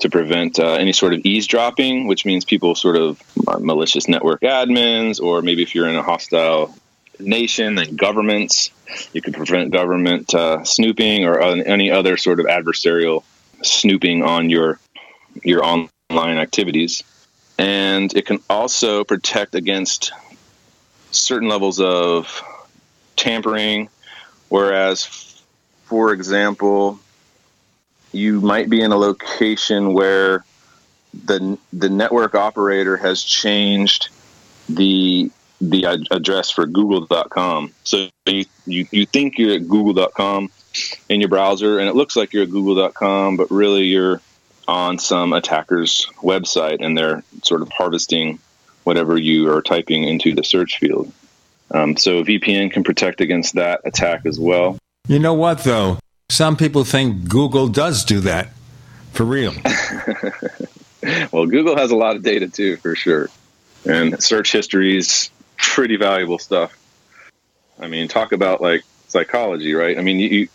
to 0.00 0.10
prevent 0.10 0.58
uh, 0.58 0.72
any 0.72 0.92
sort 0.92 1.14
of 1.14 1.20
eavesdropping, 1.20 2.08
which 2.08 2.26
means 2.26 2.44
people 2.44 2.74
sort 2.74 2.96
of 2.96 3.22
uh, 3.46 3.60
malicious 3.60 4.08
network 4.08 4.40
admins, 4.40 5.22
or 5.22 5.42
maybe 5.42 5.62
if 5.62 5.76
you're 5.76 5.88
in 5.88 5.94
a 5.94 6.02
hostile 6.02 6.74
nation 7.18 7.78
and 7.78 7.98
governments, 7.98 8.70
you 9.12 9.22
can 9.22 9.32
prevent 9.32 9.72
government 9.72 10.34
uh, 10.34 10.64
snooping 10.64 11.24
or 11.24 11.40
any 11.40 11.90
other 11.90 12.16
sort 12.16 12.40
of 12.40 12.46
adversarial 12.46 13.22
snooping 13.62 14.22
on 14.22 14.50
your 14.50 14.78
your 15.42 15.64
online 15.64 15.88
activities. 16.38 17.02
And 17.58 18.14
it 18.14 18.26
can 18.26 18.40
also 18.50 19.04
protect 19.04 19.54
against 19.54 20.12
certain 21.10 21.48
levels 21.48 21.80
of 21.80 22.42
tampering, 23.16 23.88
whereas, 24.48 25.04
for 25.84 26.12
example, 26.12 26.98
you 28.12 28.40
might 28.40 28.68
be 28.68 28.80
in 28.80 28.92
a 28.92 28.96
location 28.96 29.92
where 29.92 30.44
the 31.24 31.58
the 31.72 31.88
network 31.88 32.34
operator 32.34 32.96
has 32.96 33.22
changed 33.22 34.08
the 34.68 35.30
the 35.70 35.84
address 36.10 36.50
for 36.50 36.66
google.com 36.66 37.72
so 37.84 38.08
you, 38.26 38.44
you, 38.66 38.86
you 38.90 39.06
think 39.06 39.38
you're 39.38 39.54
at 39.54 39.68
google.com 39.68 40.50
in 41.08 41.20
your 41.20 41.28
browser 41.28 41.78
and 41.78 41.88
it 41.88 41.94
looks 41.94 42.16
like 42.16 42.32
you're 42.32 42.42
at 42.42 42.50
google.com 42.50 43.36
but 43.36 43.50
really 43.50 43.84
you're 43.84 44.20
on 44.66 44.98
some 44.98 45.32
attacker's 45.32 46.06
website 46.16 46.84
and 46.84 46.96
they're 46.96 47.22
sort 47.42 47.62
of 47.62 47.70
harvesting 47.70 48.38
whatever 48.84 49.16
you 49.16 49.52
are 49.52 49.62
typing 49.62 50.04
into 50.04 50.34
the 50.34 50.42
search 50.42 50.78
field. 50.78 51.12
Um, 51.70 51.96
so 51.96 52.22
vpn 52.22 52.70
can 52.72 52.84
protect 52.84 53.20
against 53.20 53.54
that 53.54 53.80
attack 53.84 54.26
as 54.26 54.38
well. 54.38 54.78
You 55.08 55.18
know 55.18 55.34
what 55.34 55.64
though? 55.64 55.98
Some 56.28 56.56
people 56.56 56.84
think 56.84 57.28
Google 57.28 57.68
does 57.68 58.04
do 58.04 58.20
that. 58.20 58.48
For 59.12 59.24
real. 59.24 59.52
well, 61.32 61.46
Google 61.46 61.76
has 61.76 61.90
a 61.90 61.96
lot 61.96 62.16
of 62.16 62.22
data 62.22 62.48
too, 62.48 62.78
for 62.78 62.96
sure. 62.96 63.28
And 63.86 64.22
search 64.22 64.52
history 64.52 64.96
is 64.96 65.28
pretty 65.62 65.96
valuable 65.96 66.38
stuff. 66.38 66.78
I 67.80 67.88
mean, 67.88 68.08
talk 68.08 68.32
about 68.32 68.60
like 68.60 68.82
psychology, 69.08 69.72
right? 69.74 69.98
I 69.98 70.02
mean, 70.02 70.18
you 70.18 70.48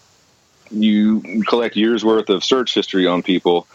you 0.70 1.43
collect 1.47 1.76
years 1.76 2.03
worth 2.03 2.30
of 2.30 2.43
search 2.43 2.74
history 2.74 3.08
on 3.08 3.24
people. 3.24 3.68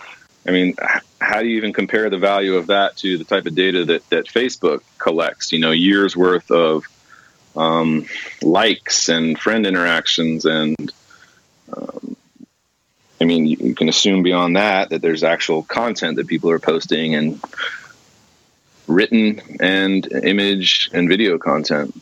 I 0.46 0.50
mean, 0.50 0.74
how 1.20 1.40
do 1.40 1.48
you 1.48 1.56
even 1.56 1.72
compare 1.72 2.10
the 2.10 2.18
value 2.18 2.56
of 2.56 2.66
that 2.68 2.96
to 2.98 3.16
the 3.16 3.24
type 3.24 3.46
of 3.46 3.54
data 3.54 3.84
that, 3.86 4.08
that 4.10 4.26
Facebook 4.26 4.82
collects? 4.98 5.52
You 5.52 5.60
know, 5.60 5.70
years 5.70 6.16
worth 6.16 6.50
of 6.50 6.84
um, 7.56 8.06
likes 8.42 9.08
and 9.08 9.38
friend 9.38 9.66
interactions 9.66 10.44
and 10.44 10.92
um, 11.74 12.16
I 13.20 13.24
mean, 13.24 13.46
you 13.46 13.74
can 13.76 13.88
assume 13.88 14.24
beyond 14.24 14.56
that 14.56 14.90
that 14.90 15.00
there's 15.00 15.22
actual 15.22 15.62
content 15.62 16.16
that 16.16 16.26
people 16.26 16.50
are 16.50 16.58
posting 16.58 17.14
and 17.14 17.40
written 18.86 19.40
and 19.60 20.10
image 20.12 20.90
and 20.92 21.08
video 21.08 21.38
content. 21.38 22.00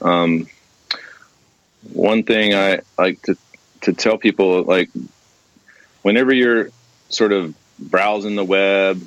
Um, 0.00 0.48
one 1.92 2.22
thing 2.22 2.54
I 2.54 2.80
like 2.98 3.22
to 3.22 3.36
to 3.82 3.92
tell 3.92 4.18
people 4.18 4.62
like 4.62 4.90
whenever 6.02 6.32
you're 6.32 6.70
sort 7.08 7.32
of 7.32 7.54
browsing 7.78 8.36
the 8.36 8.44
web 8.44 9.02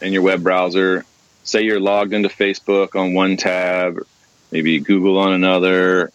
in 0.00 0.12
your 0.12 0.22
web 0.22 0.42
browser, 0.42 1.04
say 1.44 1.62
you're 1.62 1.80
logged 1.80 2.12
into 2.12 2.28
Facebook 2.28 2.96
on 2.96 3.14
one 3.14 3.36
tab, 3.36 3.98
maybe 4.50 4.80
Google 4.80 5.18
on 5.18 5.32
another, 5.32 6.12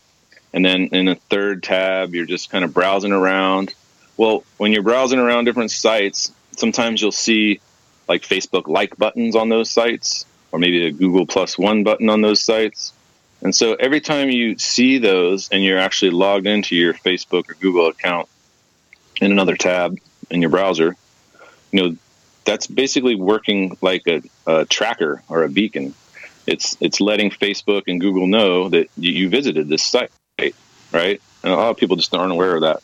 and 0.54 0.64
then 0.64 0.88
in 0.92 1.08
a 1.08 1.16
third 1.16 1.64
tab 1.64 2.14
you're 2.14 2.26
just 2.26 2.50
kind 2.50 2.64
of 2.64 2.74
browsing 2.74 3.12
around 3.12 3.74
well 4.16 4.44
when 4.58 4.72
you're 4.72 4.84
browsing 4.84 5.20
around 5.20 5.46
different 5.46 5.72
sites 5.72 6.32
sometimes 6.52 7.02
you'll 7.02 7.12
see 7.12 7.60
like 8.08 8.22
facebook 8.22 8.68
like 8.68 8.97
buttons 8.97 9.36
on 9.36 9.49
those 9.49 9.70
sites 9.70 10.26
or 10.51 10.60
maybe 10.60 10.86
a 10.86 10.91
google 10.91 11.26
plus 11.26 11.58
one 11.58 11.84
button 11.84 12.10
on 12.10 12.22
those 12.22 12.41
sites 12.41 12.93
and 13.41 13.54
so 13.56 13.74
every 13.76 13.99
time 13.99 14.30
you 14.30 14.58
see 14.58 14.97
those 14.97 15.49
and 15.49 15.64
you're 15.64 15.80
actually 15.80 16.12
logged 16.12 16.47
into 16.47 16.76
your 16.76 16.93
facebook 16.93 17.49
or 17.49 17.54
google 17.56 17.88
account 17.88 18.28
in 19.22 19.32
another 19.32 19.56
tab 19.56 19.97
in 20.30 20.41
your 20.41 20.49
browser 20.49 20.95
you 21.72 21.82
know 21.82 21.97
that's 22.45 22.68
basically 22.68 23.16
working 23.16 23.78
like 23.82 24.06
a, 24.08 24.22
a 24.47 24.66
tracker 24.66 25.24
or 25.30 25.43
a 25.43 25.49
beacon 25.49 25.93
it's 26.45 26.76
it's 26.82 26.99
letting 26.99 27.30
facebook 27.30 27.84
and 27.88 28.01
google 28.01 28.28
know 28.28 28.70
that 28.70 28.89
you 28.97 29.30
visited 29.30 29.68
this 29.70 29.84
site 29.84 30.12
right? 30.93 31.22
And 31.43 31.51
a 31.51 31.56
lot 31.56 31.70
of 31.72 31.78
people 31.78 31.97
just 31.97 32.14
aren't 32.16 32.32
aware 32.32 32.56
of 32.56 32.62
that. 32.62 32.82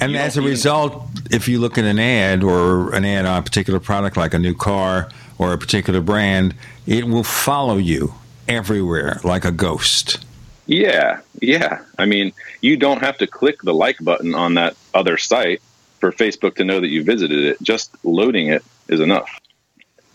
And 0.00 0.16
as 0.16 0.36
a 0.36 0.42
result, 0.42 1.04
if 1.30 1.48
you 1.48 1.58
look 1.58 1.78
at 1.78 1.84
an 1.84 1.98
ad 1.98 2.42
or 2.42 2.94
an 2.94 3.04
ad 3.04 3.26
on 3.26 3.38
a 3.38 3.42
particular 3.42 3.80
product, 3.80 4.16
like 4.16 4.34
a 4.34 4.38
new 4.38 4.54
car 4.54 5.08
or 5.38 5.52
a 5.52 5.58
particular 5.58 6.00
brand, 6.00 6.54
it 6.86 7.06
will 7.06 7.24
follow 7.24 7.76
you 7.76 8.14
everywhere 8.48 9.20
like 9.24 9.44
a 9.44 9.52
ghost. 9.52 10.24
Yeah, 10.66 11.20
yeah. 11.40 11.82
I 11.98 12.06
mean, 12.06 12.32
you 12.60 12.76
don't 12.76 13.00
have 13.00 13.18
to 13.18 13.26
click 13.26 13.62
the 13.62 13.74
like 13.74 13.98
button 14.00 14.34
on 14.34 14.54
that 14.54 14.76
other 14.94 15.18
site 15.18 15.60
for 15.98 16.12
Facebook 16.12 16.56
to 16.56 16.64
know 16.64 16.80
that 16.80 16.88
you 16.88 17.04
visited 17.04 17.44
it. 17.44 17.62
Just 17.62 17.94
loading 18.04 18.48
it 18.48 18.64
is 18.88 19.00
enough. 19.00 19.40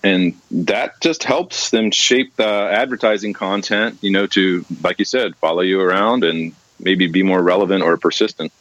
And 0.04 0.36
that 0.52 1.02
just 1.02 1.24
helps 1.24 1.72
them 1.72 1.92
shape 1.92 2.36
the 2.36 2.48
advertising 2.48 3.34
content, 3.34 3.98
you 4.02 4.12
know, 4.12 4.28
to, 4.28 4.66
like 4.82 5.00
you 5.00 5.06
said, 5.06 5.36
follow 5.38 5.62
you 5.62 5.82
around 5.82 6.24
and 6.24 6.54
maybe 6.80 7.08
be 7.08 7.24
more 7.24 7.42
relevant 7.42 7.84
or 7.84 7.98
persistent. 7.98 8.52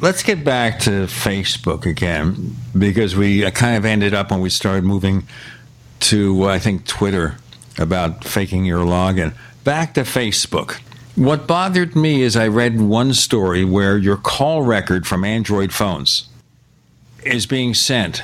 Let's 0.00 0.22
get 0.22 0.44
back 0.44 0.78
to 0.80 1.06
Facebook 1.06 1.84
again 1.84 2.54
because 2.76 3.16
we 3.16 3.44
uh, 3.44 3.50
kind 3.50 3.76
of 3.76 3.84
ended 3.84 4.14
up 4.14 4.30
when 4.30 4.40
we 4.40 4.48
started 4.48 4.84
moving 4.84 5.26
to, 6.00 6.44
uh, 6.44 6.46
I 6.46 6.60
think, 6.60 6.86
Twitter 6.86 7.36
about 7.78 8.22
faking 8.22 8.64
your 8.64 8.84
login. 8.84 9.34
Back 9.64 9.94
to 9.94 10.02
Facebook. 10.02 10.76
What 11.16 11.48
bothered 11.48 11.96
me 11.96 12.22
is 12.22 12.36
I 12.36 12.46
read 12.46 12.80
one 12.80 13.12
story 13.12 13.64
where 13.64 13.98
your 13.98 14.16
call 14.16 14.62
record 14.62 15.04
from 15.04 15.24
Android 15.24 15.72
phones 15.72 16.28
is 17.24 17.46
being 17.46 17.74
sent 17.74 18.22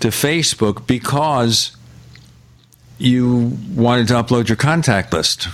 to 0.00 0.08
Facebook 0.08 0.84
because 0.88 1.76
you 2.98 3.56
wanted 3.72 4.08
to 4.08 4.14
upload 4.14 4.48
your 4.48 4.56
contact 4.56 5.12
list, 5.12 5.46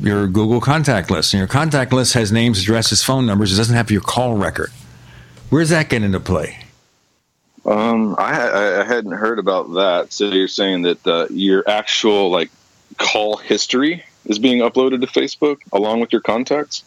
your 0.00 0.26
Google 0.26 0.60
contact 0.60 1.10
list, 1.10 1.32
and 1.32 1.38
your 1.38 1.48
contact 1.48 1.94
list 1.94 2.12
has 2.12 2.30
names, 2.30 2.60
addresses, 2.60 3.02
phone 3.02 3.24
numbers. 3.24 3.54
It 3.54 3.56
doesn't 3.56 3.74
have 3.76 3.90
your 3.90 4.02
call 4.02 4.36
record. 4.36 4.70
Where's 5.50 5.70
that 5.70 5.88
getting 5.88 6.06
into 6.06 6.20
play? 6.20 6.58
Um, 7.66 8.16
I, 8.18 8.80
I 8.80 8.84
hadn't 8.84 9.12
heard 9.12 9.38
about 9.38 9.74
that. 9.74 10.12
So 10.12 10.26
you're 10.26 10.48
saying 10.48 10.82
that 10.82 11.06
uh, 11.06 11.26
your 11.28 11.68
actual 11.68 12.30
like 12.30 12.50
call 12.96 13.36
history 13.36 14.04
is 14.24 14.38
being 14.38 14.58
uploaded 14.58 15.00
to 15.00 15.06
Facebook 15.06 15.58
along 15.72 16.00
with 16.00 16.12
your 16.12 16.20
contacts? 16.20 16.84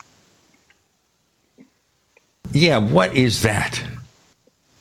Yeah. 2.51 2.78
What 2.78 3.16
is 3.16 3.41
that? 3.41 3.84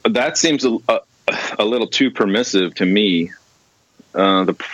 That 0.04 0.38
seems 0.38 0.64
a, 0.64 0.78
a, 0.88 1.00
a 1.58 1.64
little 1.64 1.86
too 1.86 2.10
permissive 2.10 2.74
to 2.76 2.86
me. 2.86 3.32
Uh, 4.14 4.44
the 4.44 4.64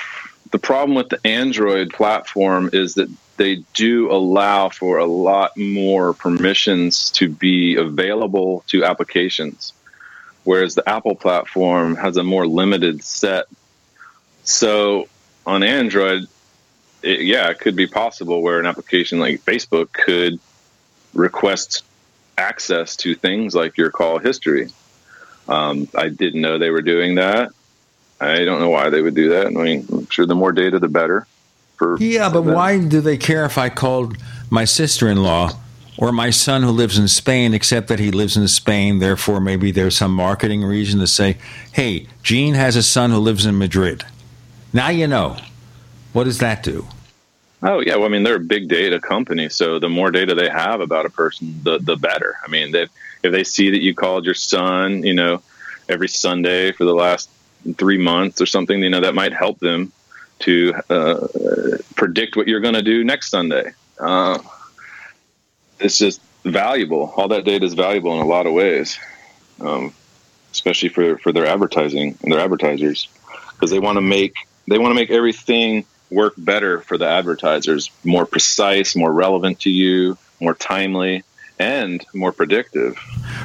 the 0.50 0.58
problem 0.58 0.94
with 0.94 1.10
the 1.10 1.20
Android 1.26 1.92
platform 1.92 2.70
is 2.72 2.94
that 2.94 3.10
they 3.38 3.64
do 3.72 4.10
allow 4.12 4.68
for 4.68 4.98
a 4.98 5.06
lot 5.06 5.56
more 5.56 6.12
permissions 6.12 7.10
to 7.12 7.28
be 7.28 7.76
available 7.76 8.64
to 8.66 8.84
applications, 8.84 9.72
whereas 10.44 10.74
the 10.74 10.86
Apple 10.86 11.14
platform 11.14 11.96
has 11.96 12.16
a 12.16 12.22
more 12.22 12.46
limited 12.46 13.02
set. 13.02 13.46
So 14.44 15.08
on 15.46 15.62
Android, 15.62 16.26
it, 17.02 17.22
yeah, 17.22 17.48
it 17.48 17.60
could 17.60 17.76
be 17.76 17.86
possible 17.86 18.42
where 18.42 18.58
an 18.58 18.66
application 18.66 19.18
like 19.18 19.40
Facebook 19.44 19.92
could 19.92 20.38
request 21.14 21.84
access 22.36 22.96
to 22.96 23.14
things 23.14 23.54
like 23.54 23.76
your 23.76 23.90
call 23.90 24.18
history. 24.18 24.68
Um, 25.48 25.88
I 25.94 26.08
didn't 26.08 26.42
know 26.42 26.58
they 26.58 26.70
were 26.70 26.82
doing 26.82 27.14
that. 27.14 27.52
I 28.20 28.44
don't 28.44 28.60
know 28.60 28.68
why 28.68 28.90
they 28.90 29.00
would 29.00 29.14
do 29.14 29.30
that. 29.30 29.46
I 29.46 29.50
mean, 29.50 29.86
I'm 29.90 30.08
sure 30.10 30.26
the 30.26 30.34
more 30.34 30.52
data, 30.52 30.78
the 30.78 30.88
better. 30.88 31.26
For 31.78 31.96
yeah, 31.98 32.28
but 32.28 32.42
why 32.42 32.78
do 32.78 33.00
they 33.00 33.16
care 33.16 33.44
if 33.44 33.56
I 33.56 33.68
called 33.68 34.16
my 34.50 34.64
sister-in-law 34.64 35.52
or 35.96 36.12
my 36.12 36.30
son 36.30 36.62
who 36.62 36.70
lives 36.70 36.98
in 36.98 37.06
Spain, 37.06 37.54
except 37.54 37.86
that 37.88 38.00
he 38.00 38.10
lives 38.10 38.36
in 38.36 38.46
Spain? 38.48 38.98
Therefore, 38.98 39.40
maybe 39.40 39.70
there's 39.70 39.96
some 39.96 40.12
marketing 40.12 40.64
reason 40.64 40.98
to 40.98 41.06
say, 41.06 41.38
"Hey, 41.72 42.08
Gene 42.24 42.54
has 42.54 42.74
a 42.74 42.82
son 42.82 43.12
who 43.12 43.18
lives 43.18 43.46
in 43.46 43.56
Madrid." 43.56 44.04
Now 44.72 44.88
you 44.88 45.06
know. 45.06 45.36
What 46.12 46.24
does 46.24 46.38
that 46.38 46.62
do? 46.62 46.86
Oh 47.62 47.80
yeah, 47.80 47.96
well, 47.96 48.06
I 48.06 48.08
mean 48.08 48.22
they're 48.22 48.36
a 48.36 48.40
big 48.40 48.68
data 48.68 49.00
company, 49.00 49.48
so 49.48 49.78
the 49.78 49.88
more 49.88 50.10
data 50.10 50.34
they 50.34 50.48
have 50.48 50.80
about 50.80 51.06
a 51.06 51.10
person, 51.10 51.60
the 51.62 51.78
the 51.78 51.96
better. 51.96 52.36
I 52.44 52.48
mean, 52.48 52.72
they, 52.72 52.86
if 53.22 53.32
they 53.32 53.44
see 53.44 53.70
that 53.70 53.82
you 53.82 53.94
called 53.94 54.24
your 54.24 54.34
son, 54.34 55.04
you 55.04 55.14
know, 55.14 55.42
every 55.88 56.08
Sunday 56.08 56.72
for 56.72 56.84
the 56.84 56.94
last 56.94 57.28
three 57.76 57.98
months 57.98 58.40
or 58.40 58.46
something, 58.46 58.82
you 58.82 58.90
know, 58.90 59.00
that 59.00 59.14
might 59.14 59.32
help 59.32 59.58
them 59.58 59.92
to 60.40 60.74
uh, 60.90 61.26
predict 61.96 62.36
what 62.36 62.48
you're 62.48 62.60
going 62.60 62.74
to 62.74 62.82
do 62.82 63.04
next 63.04 63.30
Sunday. 63.30 63.72
Uh, 63.98 64.38
it's 65.80 65.98
just 65.98 66.20
valuable. 66.44 67.12
All 67.16 67.28
that 67.28 67.44
data 67.44 67.64
is 67.64 67.74
valuable 67.74 68.14
in 68.14 68.20
a 68.20 68.26
lot 68.26 68.46
of 68.46 68.52
ways, 68.52 68.98
um, 69.60 69.92
especially 70.52 70.88
for 70.88 71.18
for 71.18 71.32
their 71.32 71.46
advertising 71.46 72.18
and 72.22 72.32
their 72.32 72.40
advertisers, 72.40 73.08
because 73.52 73.70
they 73.70 73.78
want 73.78 73.96
to 73.96 74.02
make 74.02 74.34
they 74.66 74.78
want 74.78 74.90
to 74.90 74.94
make 74.94 75.10
everything 75.10 75.84
work 76.10 76.34
better 76.38 76.80
for 76.80 76.96
the 76.96 77.06
advertisers, 77.06 77.90
more 78.04 78.26
precise, 78.26 78.96
more 78.96 79.12
relevant 79.12 79.60
to 79.60 79.70
you, 79.70 80.16
more 80.40 80.54
timely, 80.54 81.22
and 81.58 82.04
more 82.14 82.32
predictive. 82.32 82.98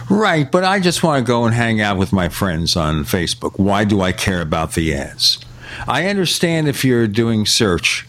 Right, 0.09 0.49
but 0.49 0.63
I 0.63 0.79
just 0.79 1.03
want 1.03 1.25
to 1.25 1.27
go 1.27 1.45
and 1.45 1.53
hang 1.53 1.81
out 1.81 1.97
with 1.97 2.13
my 2.13 2.29
friends 2.29 2.75
on 2.75 3.03
Facebook. 3.03 3.59
Why 3.59 3.83
do 3.83 4.01
I 4.01 4.11
care 4.11 4.41
about 4.41 4.73
the 4.73 4.93
ads? 4.93 5.43
I 5.87 6.07
understand 6.07 6.67
if 6.67 6.83
you're 6.83 7.07
doing 7.07 7.45
search. 7.45 8.07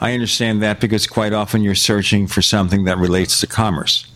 I 0.00 0.14
understand 0.14 0.62
that 0.62 0.80
because 0.80 1.06
quite 1.06 1.32
often 1.32 1.62
you're 1.62 1.74
searching 1.74 2.26
for 2.26 2.42
something 2.42 2.84
that 2.84 2.98
relates 2.98 3.40
to 3.40 3.46
commerce. 3.46 4.06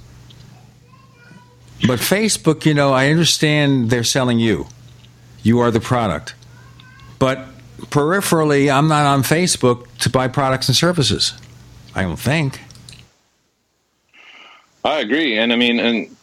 But 1.86 2.00
Facebook, 2.00 2.64
you 2.64 2.74
know, 2.74 2.92
I 2.92 3.10
understand 3.10 3.90
they're 3.90 4.04
selling 4.04 4.40
you. 4.40 4.66
You 5.42 5.60
are 5.60 5.70
the 5.70 5.80
product. 5.80 6.34
But 7.18 7.46
peripherally, 7.82 8.72
I'm 8.72 8.88
not 8.88 9.06
on 9.06 9.22
Facebook 9.22 9.86
to 9.98 10.10
buy 10.10 10.28
products 10.28 10.68
and 10.68 10.76
services. 10.76 11.34
I 11.94 12.02
don't 12.02 12.18
think. 12.18 12.60
I 14.84 15.00
agree, 15.00 15.36
and 15.36 15.52
I 15.52 15.56
mean, 15.56 15.80
and 15.80 16.15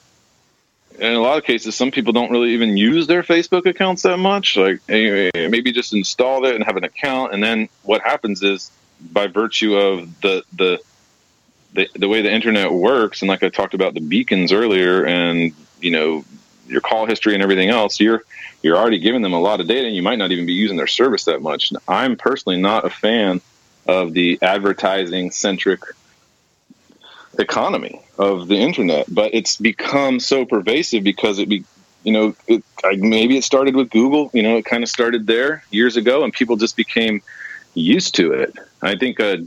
in 0.99 1.13
a 1.13 1.19
lot 1.19 1.37
of 1.37 1.43
cases, 1.43 1.75
some 1.75 1.91
people 1.91 2.13
don't 2.13 2.31
really 2.31 2.51
even 2.51 2.77
use 2.77 3.07
their 3.07 3.23
Facebook 3.23 3.65
accounts 3.65 4.03
that 4.03 4.17
much. 4.17 4.57
Like 4.57 4.81
maybe 4.87 5.71
just 5.71 5.93
install 5.93 6.45
it 6.45 6.55
and 6.55 6.63
have 6.63 6.77
an 6.77 6.83
account, 6.83 7.33
and 7.33 7.43
then 7.43 7.69
what 7.83 8.01
happens 8.01 8.43
is, 8.43 8.71
by 9.11 9.27
virtue 9.27 9.75
of 9.75 10.21
the 10.21 10.43
the 10.53 10.79
the, 11.73 11.89
the 11.95 12.07
way 12.07 12.21
the 12.21 12.31
internet 12.31 12.71
works, 12.71 13.21
and 13.21 13.29
like 13.29 13.43
I 13.43 13.49
talked 13.49 13.73
about 13.73 13.93
the 13.95 14.01
beacons 14.01 14.51
earlier, 14.51 15.05
and 15.05 15.53
you 15.81 15.91
know 15.91 16.23
your 16.67 16.81
call 16.81 17.05
history 17.05 17.33
and 17.33 17.43
everything 17.43 17.69
else, 17.69 17.99
you're 17.99 18.23
you're 18.61 18.77
already 18.77 18.99
giving 18.99 19.21
them 19.21 19.33
a 19.33 19.41
lot 19.41 19.59
of 19.59 19.67
data, 19.67 19.87
and 19.87 19.95
you 19.95 20.01
might 20.01 20.17
not 20.17 20.31
even 20.31 20.45
be 20.45 20.53
using 20.53 20.77
their 20.77 20.87
service 20.87 21.25
that 21.25 21.41
much. 21.41 21.73
I'm 21.87 22.15
personally 22.15 22.61
not 22.61 22.85
a 22.85 22.89
fan 22.89 23.41
of 23.87 24.13
the 24.13 24.39
advertising 24.41 25.31
centric 25.31 25.81
economy 27.39 28.01
of 28.17 28.47
the 28.47 28.55
internet, 28.55 29.05
but 29.13 29.33
it's 29.33 29.57
become 29.57 30.19
so 30.19 30.45
pervasive 30.45 31.03
because 31.03 31.39
it 31.39 31.49
be 31.49 31.63
you 32.03 32.11
know 32.11 32.35
it, 32.47 32.63
maybe 32.97 33.37
it 33.37 33.43
started 33.43 33.75
with 33.75 33.89
Google. 33.89 34.29
You 34.33 34.43
know, 34.43 34.57
it 34.57 34.65
kind 34.65 34.83
of 34.83 34.89
started 34.89 35.25
there 35.25 35.63
years 35.71 35.97
ago, 35.97 36.23
and 36.23 36.33
people 36.33 36.57
just 36.57 36.75
became 36.75 37.21
used 37.73 38.15
to 38.15 38.33
it. 38.33 38.55
I 38.81 38.97
think 38.97 39.19
uh, 39.19 39.37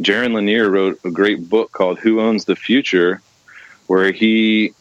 Jaron 0.00 0.34
Lanier 0.34 0.70
wrote 0.70 1.00
a 1.04 1.10
great 1.10 1.48
book 1.48 1.72
called 1.72 1.98
"Who 1.98 2.20
Owns 2.20 2.44
the 2.44 2.56
Future," 2.56 3.20
where 3.86 4.12
he 4.12 4.72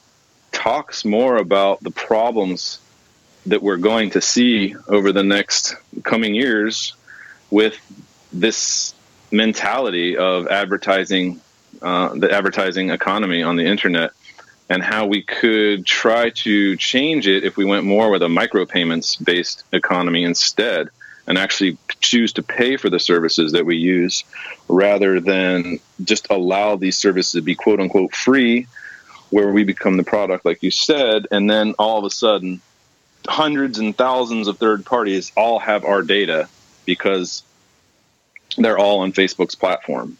talks 0.52 1.04
more 1.04 1.38
about 1.38 1.82
the 1.82 1.92
problems 1.92 2.80
that 3.48 3.62
we're 3.62 3.78
going 3.78 4.12
to 4.12 4.22
see 4.22 4.76
over 4.88 5.12
the 5.12 5.24
next 5.24 5.76
coming 6.04 6.34
years 6.34 6.96
with 7.50 7.78
this 8.32 8.94
mentality 9.32 10.16
of 10.16 10.48
advertising 10.48 11.42
uh, 11.84 12.14
the 12.16 12.32
advertising 12.32 12.90
economy 12.90 13.44
on 13.44 13.58
the 13.58 13.66
internet 13.66 14.12
and 14.70 14.82
how 14.82 15.06
we 15.06 15.22
could 15.22 15.86
try 15.86 16.30
to 16.30 16.76
change 16.78 17.28
it 17.28 17.44
if 17.44 17.58
we 17.58 17.66
went 17.66 17.86
more 17.86 18.10
with 18.10 18.24
a 18.24 18.28
micropayments 18.28 19.24
based 19.24 19.64
economy 19.74 20.24
instead 20.24 20.88
and 21.28 21.38
actually 21.38 21.78
choose 22.00 22.34
to 22.34 22.44
pay 22.44 22.78
for 22.78 22.90
the 22.90 23.00
services 23.00 23.52
that 23.52 23.66
we 23.66 23.76
use 23.76 24.24
rather 24.68 25.20
than 25.20 25.80
just 26.04 26.28
allow 26.30 26.76
these 26.76 26.98
services 26.98 27.34
to 27.34 27.42
be 27.42 27.56
quote 27.56 27.80
unquote 27.80 28.16
free 28.16 28.66
where 29.30 29.52
we 29.52 29.64
become 29.64 29.98
the 29.98 30.04
product 30.04 30.46
like 30.46 30.64
you 30.64 30.72
said 30.72 31.28
and 31.32 31.50
then 31.50 31.74
all 31.78 32.00
of 32.00 32.06
a 32.06 32.10
sudden 32.10 32.62
hundreds 33.28 33.80
and 33.80 33.98
thousands 33.98 34.48
of 34.48 34.58
third 34.58 34.86
parties 34.86 35.32
all 35.36 35.60
have 35.60 35.86
our 35.86 36.02
data 36.02 36.48
because 36.86 37.44
they're 38.58 38.78
all 38.78 39.00
on 39.00 39.12
Facebook's 39.12 39.56
platform 39.56 40.18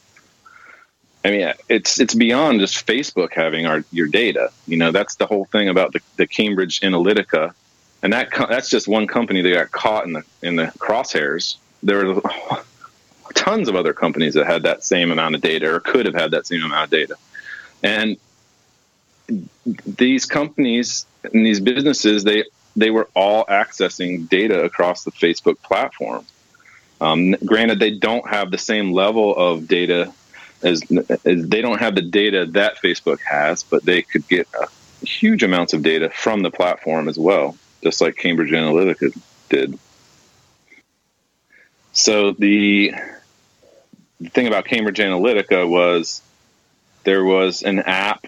I 1.26 1.32
mean, 1.32 1.54
it's 1.70 2.00
it's 2.00 2.14
beyond 2.14 2.60
just 2.60 2.86
Facebook 2.86 3.34
having 3.34 3.66
our 3.66 3.84
your 3.92 4.08
data. 4.08 4.52
You 4.68 4.78
know, 4.78 4.92
that's 4.92 5.16
the 5.16 5.26
whole 5.26 5.46
thing 5.46 5.70
about 5.70 5.94
the, 5.94 6.02
the 6.18 6.28
Cambridge 6.28 6.82
Analytica, 6.82 7.54
and 8.02 8.12
that 8.12 8.30
that's 8.50 8.70
just 8.70 8.88
one 8.88 9.08
company 9.08 9.42
that 9.42 9.52
got 9.52 9.72
caught 9.72 10.06
in 10.06 10.14
the 10.14 10.24
in 10.42 10.58
the 10.58 10.66
crosshairs. 10.80 11.56
There 11.82 12.06
were 12.06 12.22
tons 13.34 13.70
of 13.70 13.76
other 13.76 13.94
companies 13.94 14.34
that 14.34 14.46
had 14.46 14.64
that 14.64 14.84
same 14.84 15.12
amount 15.12 15.36
of 15.36 15.42
data 15.42 15.74
or 15.74 15.80
could 15.80 16.06
have 16.06 16.16
had 16.16 16.32
that 16.32 16.46
same 16.46 16.64
amount 16.64 16.86
of 16.86 16.90
data, 16.90 17.16
and 17.82 18.18
these 19.86 20.26
companies 20.26 21.06
and 21.24 21.46
these 21.46 21.62
businesses 21.62 22.26
they 22.26 22.44
they 22.76 22.92
were 22.92 23.08
all 23.16 23.46
accessing 23.46 24.28
data 24.28 24.64
across 24.64 25.06
the 25.06 25.12
Facebook 25.12 25.62
platform. 25.62 26.26
Um, 27.00 27.32
granted, 27.46 27.80
they 27.80 27.92
don't 27.92 28.28
have 28.28 28.52
the 28.52 28.58
same 28.58 28.92
level 28.92 29.36
of 29.36 29.68
data 29.68 30.14
as, 30.64 30.82
as 31.26 31.48
they 31.48 31.62
don't 31.62 31.80
have 31.80 31.96
the 31.96 32.02
data 32.02 32.46
that 32.48 32.78
Facebook 32.82 33.20
has, 33.22 33.64
but 33.64 33.84
they 33.84 34.02
could 34.02 34.28
get 34.28 34.48
uh, 34.60 34.68
huge 35.02 35.44
amounts 35.44 35.74
of 35.74 35.84
data 35.84 36.10
from 36.10 36.42
the 36.42 36.52
platform 36.52 37.08
as 37.10 37.18
well, 37.18 37.58
just 37.84 38.02
like 38.02 38.16
Cambridge 38.16 38.52
Analytica 38.52 39.18
did. 39.50 39.78
So 41.92 42.32
the, 42.32 42.94
the 44.20 44.30
thing 44.30 44.48
about 44.48 44.66
Cambridge 44.66 44.98
Analytica 44.98 45.68
was 45.68 46.22
there 47.04 47.24
was 47.24 47.62
an 47.62 47.80
app 47.80 48.26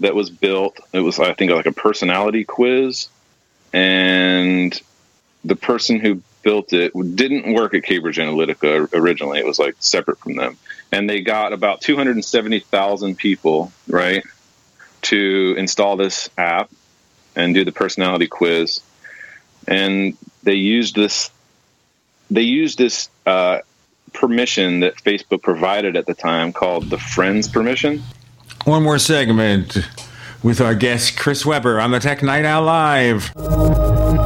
that 0.00 0.14
was 0.14 0.30
built. 0.30 0.78
It 0.92 1.00
was, 1.00 1.18
I 1.18 1.32
think, 1.32 1.50
like 1.50 1.66
a 1.66 1.72
personality 1.72 2.44
quiz, 2.44 3.08
and 3.72 4.78
the 5.44 5.56
person 5.56 5.98
who 5.98 6.22
built 6.42 6.72
it 6.72 6.92
didn't 7.16 7.54
work 7.54 7.74
at 7.74 7.82
Cambridge 7.82 8.18
Analytica 8.18 8.92
originally. 8.92 9.40
It 9.40 9.46
was 9.46 9.58
like 9.58 9.74
separate 9.80 10.18
from 10.18 10.36
them 10.36 10.56
and 10.92 11.08
they 11.08 11.20
got 11.20 11.52
about 11.52 11.80
270,000 11.80 13.16
people, 13.16 13.72
right, 13.88 14.24
to 15.02 15.54
install 15.58 15.96
this 15.96 16.30
app 16.38 16.70
and 17.34 17.54
do 17.54 17.64
the 17.64 17.72
personality 17.72 18.26
quiz. 18.26 18.80
And 19.66 20.16
they 20.42 20.54
used 20.54 20.94
this 20.94 21.30
they 22.30 22.42
used 22.42 22.78
this 22.78 23.08
uh, 23.24 23.60
permission 24.12 24.80
that 24.80 24.96
Facebook 24.96 25.42
provided 25.42 25.96
at 25.96 26.06
the 26.06 26.14
time 26.14 26.52
called 26.52 26.90
the 26.90 26.98
friends 26.98 27.48
permission. 27.48 28.02
One 28.64 28.82
more 28.82 28.98
segment 28.98 29.78
with 30.42 30.60
our 30.60 30.74
guest 30.74 31.16
Chris 31.16 31.46
Weber 31.46 31.80
on 31.80 31.92
the 31.92 32.00
Tech 32.00 32.22
Night 32.22 32.44
Owl 32.44 32.64
Live. 32.64 34.25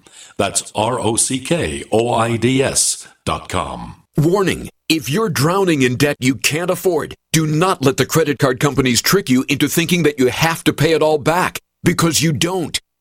That's 0.41 0.71
R 0.73 0.99
O 0.99 1.17
C 1.17 1.39
K 1.39 1.83
O 1.91 2.11
I 2.11 2.35
D 2.35 2.63
S 2.63 3.07
dot 3.25 3.47
com. 3.47 4.01
Warning 4.17 4.69
if 4.89 5.07
you're 5.07 5.29
drowning 5.29 5.83
in 5.83 5.97
debt 5.97 6.17
you 6.19 6.33
can't 6.33 6.71
afford, 6.71 7.13
do 7.31 7.45
not 7.45 7.85
let 7.85 7.97
the 7.97 8.07
credit 8.07 8.39
card 8.39 8.59
companies 8.59 9.03
trick 9.03 9.29
you 9.29 9.45
into 9.49 9.67
thinking 9.67 10.01
that 10.01 10.17
you 10.17 10.29
have 10.29 10.63
to 10.63 10.73
pay 10.73 10.93
it 10.93 11.03
all 11.03 11.19
back, 11.19 11.59
because 11.83 12.23
you 12.23 12.33
don't. 12.33 12.81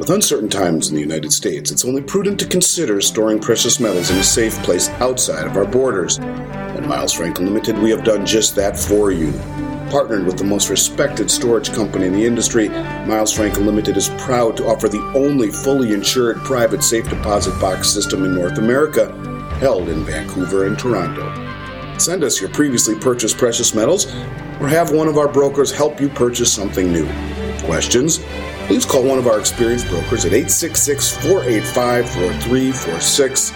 With 0.00 0.08
uncertain 0.08 0.48
times 0.48 0.88
in 0.88 0.94
the 0.94 1.02
United 1.02 1.30
States, 1.30 1.70
it's 1.70 1.84
only 1.84 2.00
prudent 2.00 2.40
to 2.40 2.46
consider 2.46 3.02
storing 3.02 3.38
precious 3.38 3.78
metals 3.78 4.10
in 4.10 4.16
a 4.16 4.24
safe 4.24 4.54
place 4.62 4.88
outside 4.98 5.46
of 5.46 5.58
our 5.58 5.66
borders. 5.66 6.18
At 6.18 6.86
Miles 6.86 7.12
Franklin 7.12 7.48
Limited, 7.48 7.78
we 7.78 7.90
have 7.90 8.02
done 8.02 8.24
just 8.24 8.56
that 8.56 8.78
for 8.78 9.12
you. 9.12 9.30
Partnered 9.90 10.24
with 10.24 10.38
the 10.38 10.44
most 10.44 10.70
respected 10.70 11.30
storage 11.30 11.70
company 11.74 12.06
in 12.06 12.14
the 12.14 12.24
industry, 12.24 12.70
Miles 12.70 13.30
Franklin 13.30 13.66
Limited 13.66 13.98
is 13.98 14.08
proud 14.16 14.56
to 14.56 14.66
offer 14.66 14.88
the 14.88 15.02
only 15.14 15.50
fully 15.50 15.92
insured 15.92 16.38
private 16.38 16.82
safe 16.82 17.06
deposit 17.10 17.60
box 17.60 17.90
system 17.90 18.24
in 18.24 18.34
North 18.34 18.56
America, 18.56 19.12
held 19.60 19.90
in 19.90 20.02
Vancouver 20.04 20.66
and 20.66 20.78
Toronto. 20.78 21.28
Send 21.98 22.24
us 22.24 22.40
your 22.40 22.48
previously 22.48 22.94
purchased 22.94 23.36
precious 23.36 23.74
metals 23.74 24.06
or 24.60 24.66
have 24.66 24.92
one 24.92 25.08
of 25.08 25.18
our 25.18 25.28
brokers 25.28 25.70
help 25.70 26.00
you 26.00 26.08
purchase 26.08 26.50
something 26.50 26.90
new. 26.90 27.06
Questions? 27.66 28.20
Please 28.70 28.86
call 28.86 29.02
one 29.02 29.18
of 29.18 29.26
our 29.26 29.40
experienced 29.40 29.88
brokers 29.88 30.24
at 30.24 30.32
866 30.32 31.10
485 31.10 32.08
4346. 32.08 33.52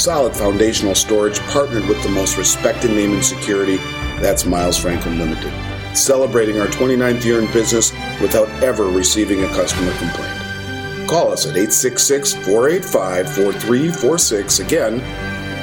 Solid 0.00 0.36
foundational 0.36 0.94
storage 0.94 1.40
partnered 1.40 1.84
with 1.88 2.00
the 2.04 2.08
most 2.08 2.38
respected 2.38 2.92
name 2.92 3.14
in 3.14 3.20
security. 3.24 3.78
That's 4.20 4.46
Miles 4.46 4.78
Franklin 4.78 5.18
Limited. 5.18 5.52
Celebrating 5.96 6.60
our 6.60 6.68
29th 6.68 7.24
year 7.24 7.42
in 7.42 7.52
business 7.52 7.90
without 8.22 8.48
ever 8.62 8.84
receiving 8.84 9.42
a 9.42 9.48
customer 9.48 9.92
complaint. 9.98 11.08
Call 11.08 11.32
us 11.32 11.46
at 11.46 11.56
866 11.56 12.34
485 12.34 13.26
4346. 13.34 14.60
Again, 14.60 14.98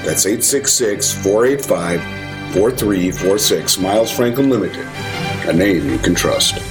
that's 0.04 0.26
866 0.26 1.14
485 1.14 2.02
4346. 2.54 3.78
Miles 3.78 4.12
Franklin 4.12 4.50
Limited, 4.50 4.86
a 5.48 5.54
name 5.54 5.88
you 5.88 5.98
can 5.98 6.14
trust. 6.14 6.71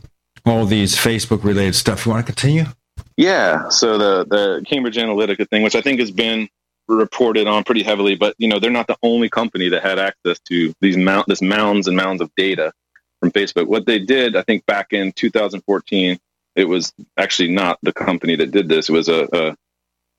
all 0.45 0.65
these 0.65 0.95
Facebook 0.95 1.43
related 1.43 1.75
stuff. 1.75 2.05
You 2.05 2.11
want 2.11 2.25
to 2.25 2.31
continue? 2.31 2.65
Yeah. 3.17 3.69
So 3.69 3.97
the 3.97 4.25
the 4.25 4.65
Cambridge 4.65 4.97
Analytica 4.97 5.47
thing, 5.49 5.63
which 5.63 5.75
I 5.75 5.81
think 5.81 5.99
has 5.99 6.11
been 6.11 6.49
reported 6.87 7.47
on 7.47 7.63
pretty 7.63 7.83
heavily, 7.83 8.15
but 8.15 8.35
you 8.37 8.47
know 8.47 8.59
they're 8.59 8.71
not 8.71 8.87
the 8.87 8.97
only 9.03 9.29
company 9.29 9.69
that 9.69 9.83
had 9.83 9.99
access 9.99 10.39
to 10.47 10.73
these 10.81 10.97
mount 10.97 11.27
this 11.27 11.41
mounds 11.41 11.87
and 11.87 11.95
mounds 11.95 12.21
of 12.21 12.31
data 12.35 12.73
from 13.19 13.31
Facebook. 13.31 13.67
What 13.67 13.85
they 13.85 13.99
did, 13.99 14.35
I 14.35 14.41
think, 14.41 14.65
back 14.65 14.87
in 14.91 15.11
2014, 15.13 16.19
it 16.55 16.65
was 16.65 16.93
actually 17.17 17.51
not 17.51 17.79
the 17.81 17.93
company 17.93 18.35
that 18.35 18.51
did 18.51 18.67
this. 18.67 18.89
It 18.89 18.93
was 18.93 19.07
a, 19.07 19.27
a 19.31 19.55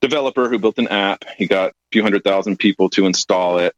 developer 0.00 0.48
who 0.48 0.58
built 0.58 0.78
an 0.78 0.88
app. 0.88 1.24
He 1.36 1.46
got 1.46 1.70
a 1.70 1.74
few 1.90 2.02
hundred 2.02 2.24
thousand 2.24 2.58
people 2.58 2.88
to 2.90 3.06
install 3.06 3.58
it. 3.58 3.74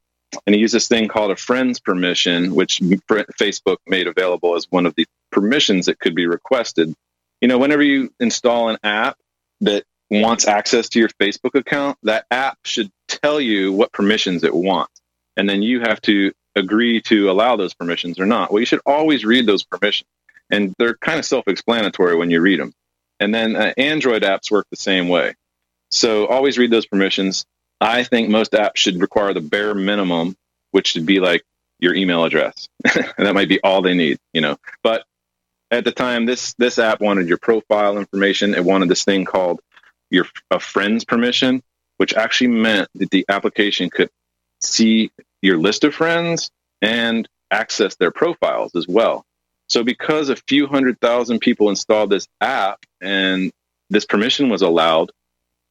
And 0.46 0.54
he 0.54 0.60
used 0.60 0.74
this 0.74 0.88
thing 0.88 1.08
called 1.08 1.30
a 1.30 1.36
friends 1.36 1.80
permission, 1.80 2.54
which 2.54 2.80
Facebook 2.80 3.76
made 3.86 4.06
available 4.06 4.56
as 4.56 4.66
one 4.70 4.86
of 4.86 4.94
the 4.96 5.06
permissions 5.34 5.86
that 5.86 5.98
could 5.98 6.14
be 6.14 6.26
requested. 6.26 6.94
You 7.40 7.48
know, 7.48 7.58
whenever 7.58 7.82
you 7.82 8.10
install 8.20 8.68
an 8.70 8.78
app 8.82 9.18
that 9.60 9.84
wants 10.10 10.46
access 10.46 10.88
to 10.90 11.00
your 11.00 11.08
Facebook 11.20 11.54
account, 11.58 11.98
that 12.04 12.24
app 12.30 12.58
should 12.64 12.90
tell 13.08 13.40
you 13.40 13.72
what 13.72 13.92
permissions 13.92 14.44
it 14.44 14.54
wants. 14.54 15.00
And 15.36 15.48
then 15.48 15.60
you 15.60 15.80
have 15.80 16.00
to 16.02 16.32
agree 16.54 17.02
to 17.02 17.30
allow 17.30 17.56
those 17.56 17.74
permissions 17.74 18.20
or 18.20 18.26
not. 18.26 18.52
Well, 18.52 18.60
you 18.60 18.66
should 18.66 18.80
always 18.86 19.24
read 19.24 19.46
those 19.46 19.64
permissions, 19.64 20.08
and 20.50 20.72
they're 20.78 20.94
kind 20.94 21.18
of 21.18 21.24
self-explanatory 21.24 22.16
when 22.16 22.30
you 22.30 22.40
read 22.40 22.60
them. 22.60 22.72
And 23.18 23.34
then 23.34 23.56
uh, 23.56 23.72
Android 23.76 24.22
apps 24.22 24.50
work 24.50 24.66
the 24.70 24.76
same 24.76 25.08
way. 25.08 25.34
So 25.90 26.26
always 26.26 26.58
read 26.58 26.70
those 26.70 26.86
permissions. 26.86 27.44
I 27.80 28.04
think 28.04 28.28
most 28.28 28.52
apps 28.52 28.76
should 28.76 29.00
require 29.00 29.34
the 29.34 29.40
bare 29.40 29.74
minimum, 29.74 30.36
which 30.70 30.88
should 30.88 31.06
be 31.06 31.18
like 31.18 31.42
your 31.80 31.94
email 31.94 32.24
address. 32.24 32.68
and 32.94 33.04
that 33.18 33.34
might 33.34 33.48
be 33.48 33.60
all 33.62 33.82
they 33.82 33.94
need, 33.94 34.18
you 34.32 34.40
know. 34.40 34.56
But 34.82 35.04
at 35.74 35.84
the 35.84 35.92
time, 35.92 36.26
this 36.26 36.54
this 36.54 36.78
app 36.78 37.00
wanted 37.00 37.28
your 37.28 37.38
profile 37.38 37.98
information. 37.98 38.54
It 38.54 38.64
wanted 38.64 38.88
this 38.88 39.04
thing 39.04 39.24
called 39.24 39.60
your 40.10 40.26
a 40.50 40.60
friend's 40.60 41.04
permission, 41.04 41.62
which 41.96 42.14
actually 42.14 42.48
meant 42.48 42.88
that 42.94 43.10
the 43.10 43.24
application 43.28 43.90
could 43.90 44.10
see 44.60 45.10
your 45.42 45.58
list 45.58 45.84
of 45.84 45.94
friends 45.94 46.50
and 46.80 47.28
access 47.50 47.96
their 47.96 48.10
profiles 48.10 48.74
as 48.74 48.88
well. 48.88 49.24
So 49.68 49.82
because 49.82 50.28
a 50.28 50.36
few 50.36 50.66
hundred 50.66 51.00
thousand 51.00 51.40
people 51.40 51.70
installed 51.70 52.10
this 52.10 52.26
app 52.40 52.80
and 53.00 53.52
this 53.90 54.04
permission 54.04 54.48
was 54.48 54.62
allowed, 54.62 55.10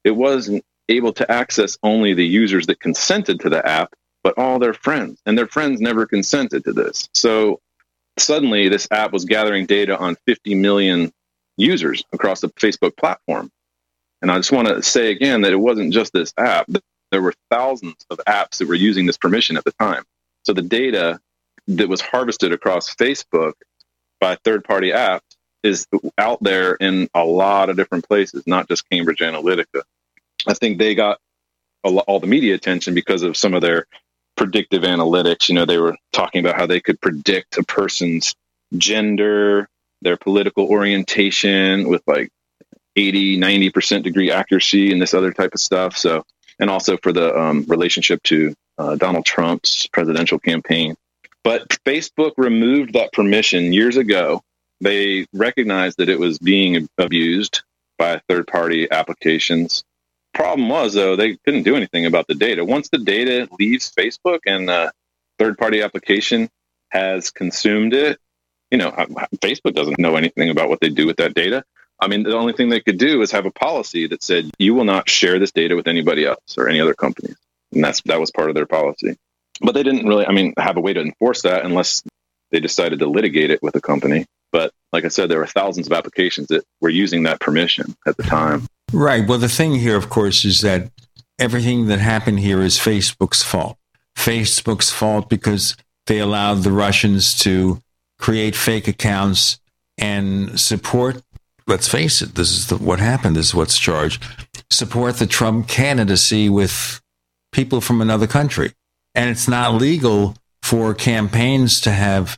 it 0.03 0.11
wasn't 0.11 0.63
able 0.89 1.13
to 1.13 1.31
access 1.31 1.77
only 1.83 2.13
the 2.13 2.25
users 2.25 2.67
that 2.67 2.79
consented 2.79 3.39
to 3.41 3.49
the 3.49 3.65
app, 3.65 3.93
but 4.23 4.37
all 4.37 4.59
their 4.59 4.73
friends. 4.73 5.19
And 5.25 5.37
their 5.37 5.47
friends 5.47 5.79
never 5.79 6.05
consented 6.05 6.63
to 6.65 6.73
this. 6.73 7.07
So 7.13 7.59
suddenly 8.17 8.69
this 8.69 8.87
app 8.91 9.11
was 9.11 9.25
gathering 9.25 9.65
data 9.65 9.97
on 9.97 10.15
50 10.27 10.55
million 10.55 11.11
users 11.57 12.03
across 12.13 12.41
the 12.41 12.49
Facebook 12.49 12.95
platform. 12.97 13.49
And 14.21 14.31
I 14.31 14.37
just 14.37 14.51
want 14.51 14.67
to 14.67 14.81
say 14.81 15.11
again 15.11 15.41
that 15.41 15.51
it 15.51 15.59
wasn't 15.59 15.93
just 15.93 16.13
this 16.13 16.33
app. 16.37 16.69
There 17.11 17.21
were 17.21 17.33
thousands 17.51 18.05
of 18.09 18.19
apps 18.27 18.57
that 18.57 18.67
were 18.67 18.75
using 18.75 19.05
this 19.05 19.17
permission 19.17 19.57
at 19.57 19.63
the 19.63 19.73
time. 19.73 20.03
So 20.45 20.53
the 20.53 20.61
data 20.61 21.19
that 21.67 21.89
was 21.89 22.01
harvested 22.01 22.53
across 22.53 22.93
Facebook 22.95 23.53
by 24.19 24.37
third 24.43 24.63
party 24.63 24.91
apps 24.91 25.21
is 25.63 25.87
out 26.17 26.41
there 26.41 26.75
in 26.75 27.09
a 27.13 27.23
lot 27.23 27.69
of 27.69 27.77
different 27.77 28.07
places, 28.07 28.43
not 28.45 28.67
just 28.67 28.89
Cambridge 28.89 29.19
Analytica. 29.19 29.83
I 30.47 30.53
think 30.53 30.77
they 30.77 30.95
got 30.95 31.19
all 31.83 32.19
the 32.19 32.27
media 32.27 32.55
attention 32.55 32.93
because 32.93 33.23
of 33.23 33.37
some 33.37 33.53
of 33.53 33.61
their 33.61 33.85
predictive 34.35 34.83
analytics. 34.83 35.49
You 35.49 35.55
know, 35.55 35.65
they 35.65 35.77
were 35.77 35.95
talking 36.11 36.43
about 36.43 36.55
how 36.55 36.65
they 36.65 36.79
could 36.79 36.99
predict 37.01 37.57
a 37.57 37.63
person's 37.63 38.35
gender, 38.77 39.67
their 40.01 40.17
political 40.17 40.65
orientation 40.67 41.87
with 41.87 42.01
like 42.07 42.29
80, 42.95 43.39
90% 43.39 44.03
degree 44.03 44.31
accuracy 44.31 44.91
and 44.91 45.01
this 45.01 45.13
other 45.13 45.31
type 45.31 45.53
of 45.53 45.59
stuff. 45.59 45.97
So, 45.97 46.23
and 46.59 46.69
also 46.69 46.97
for 46.97 47.11
the 47.11 47.35
um, 47.37 47.65
relationship 47.67 48.21
to 48.23 48.53
uh, 48.77 48.95
Donald 48.95 49.25
Trump's 49.25 49.87
presidential 49.87 50.39
campaign. 50.39 50.95
But 51.43 51.67
Facebook 51.85 52.33
removed 52.37 52.93
that 52.93 53.11
permission 53.11 53.73
years 53.73 53.97
ago. 53.97 54.41
They 54.81 55.25
recognized 55.33 55.97
that 55.97 56.09
it 56.09 56.19
was 56.19 56.39
being 56.39 56.87
abused 56.97 57.63
by 57.97 58.21
third 58.27 58.47
party 58.47 58.89
applications 58.91 59.83
problem 60.33 60.69
was 60.69 60.93
though 60.93 61.15
they 61.15 61.37
couldn't 61.37 61.63
do 61.63 61.75
anything 61.75 62.05
about 62.05 62.27
the 62.27 62.35
data. 62.35 62.65
Once 62.65 62.89
the 62.89 62.97
data 62.97 63.47
leaves 63.59 63.91
Facebook 63.91 64.39
and 64.45 64.69
uh, 64.69 64.91
the 65.37 65.45
third 65.45 65.57
party 65.57 65.81
application 65.81 66.49
has 66.89 67.31
consumed 67.31 67.93
it, 67.93 68.19
you 68.71 68.77
know, 68.77 68.91
Facebook 69.37 69.75
doesn't 69.75 69.99
know 69.99 70.15
anything 70.15 70.49
about 70.49 70.69
what 70.69 70.79
they 70.81 70.89
do 70.89 71.05
with 71.05 71.17
that 71.17 71.33
data. 71.33 71.63
I 71.99 72.07
mean, 72.07 72.23
the 72.23 72.35
only 72.35 72.53
thing 72.53 72.69
they 72.69 72.81
could 72.81 72.97
do 72.97 73.21
is 73.21 73.31
have 73.31 73.45
a 73.45 73.51
policy 73.51 74.07
that 74.07 74.23
said 74.23 74.49
you 74.57 74.73
will 74.73 74.83
not 74.83 75.09
share 75.09 75.39
this 75.39 75.51
data 75.51 75.75
with 75.75 75.87
anybody 75.87 76.25
else 76.25 76.57
or 76.57 76.67
any 76.67 76.81
other 76.81 76.93
companies, 76.93 77.37
and 77.71 77.83
that's 77.83 78.01
that 78.01 78.19
was 78.19 78.31
part 78.31 78.49
of 78.49 78.55
their 78.55 78.65
policy. 78.65 79.15
But 79.61 79.73
they 79.73 79.83
didn't 79.83 80.07
really, 80.07 80.25
I 80.25 80.31
mean, 80.31 80.53
have 80.57 80.77
a 80.77 80.81
way 80.81 80.93
to 80.93 81.01
enforce 81.01 81.43
that 81.43 81.63
unless 81.63 82.03
they 82.51 82.59
decided 82.59 82.99
to 82.99 83.07
litigate 83.07 83.51
it 83.51 83.61
with 83.61 83.75
a 83.75 83.81
company. 83.81 84.25
But 84.51 84.71
like 84.91 85.05
I 85.05 85.07
said, 85.07 85.29
there 85.29 85.39
were 85.39 85.47
thousands 85.47 85.87
of 85.87 85.93
applications 85.93 86.47
that 86.47 86.63
were 86.81 86.89
using 86.89 87.23
that 87.23 87.39
permission 87.39 87.95
at 88.05 88.17
the 88.17 88.23
time. 88.23 88.67
Right. 88.93 89.27
Well, 89.27 89.39
the 89.39 89.49
thing 89.49 89.73
here, 89.73 89.97
of 89.97 90.09
course, 90.09 90.45
is 90.45 90.61
that 90.61 90.91
everything 91.39 91.87
that 91.87 91.99
happened 91.99 92.39
here 92.39 92.61
is 92.61 92.77
Facebook's 92.77 93.41
fault. 93.41 93.77
Facebook's 94.15 94.91
fault 94.91 95.29
because 95.29 95.75
they 96.05 96.19
allowed 96.19 96.61
the 96.61 96.71
Russians 96.71 97.37
to 97.39 97.81
create 98.19 98.55
fake 98.55 98.87
accounts 98.87 99.59
and 99.97 100.59
support. 100.59 101.23
Let's 101.65 101.87
face 101.87 102.21
it, 102.21 102.35
this 102.35 102.51
is 102.51 102.67
the, 102.67 102.77
what 102.77 102.99
happened. 102.99 103.35
This 103.35 103.47
is 103.47 103.55
what's 103.55 103.79
charged. 103.79 104.23
Support 104.69 105.17
the 105.17 105.27
Trump 105.27 105.67
candidacy 105.67 106.47
with 106.47 107.01
people 107.51 107.81
from 107.81 107.99
another 107.99 108.27
country. 108.27 108.73
And 109.15 109.29
it's 109.29 109.47
not 109.47 109.73
legal 109.73 110.35
for 110.61 110.93
campaigns 110.93 111.81
to 111.81 111.91
have 111.91 112.37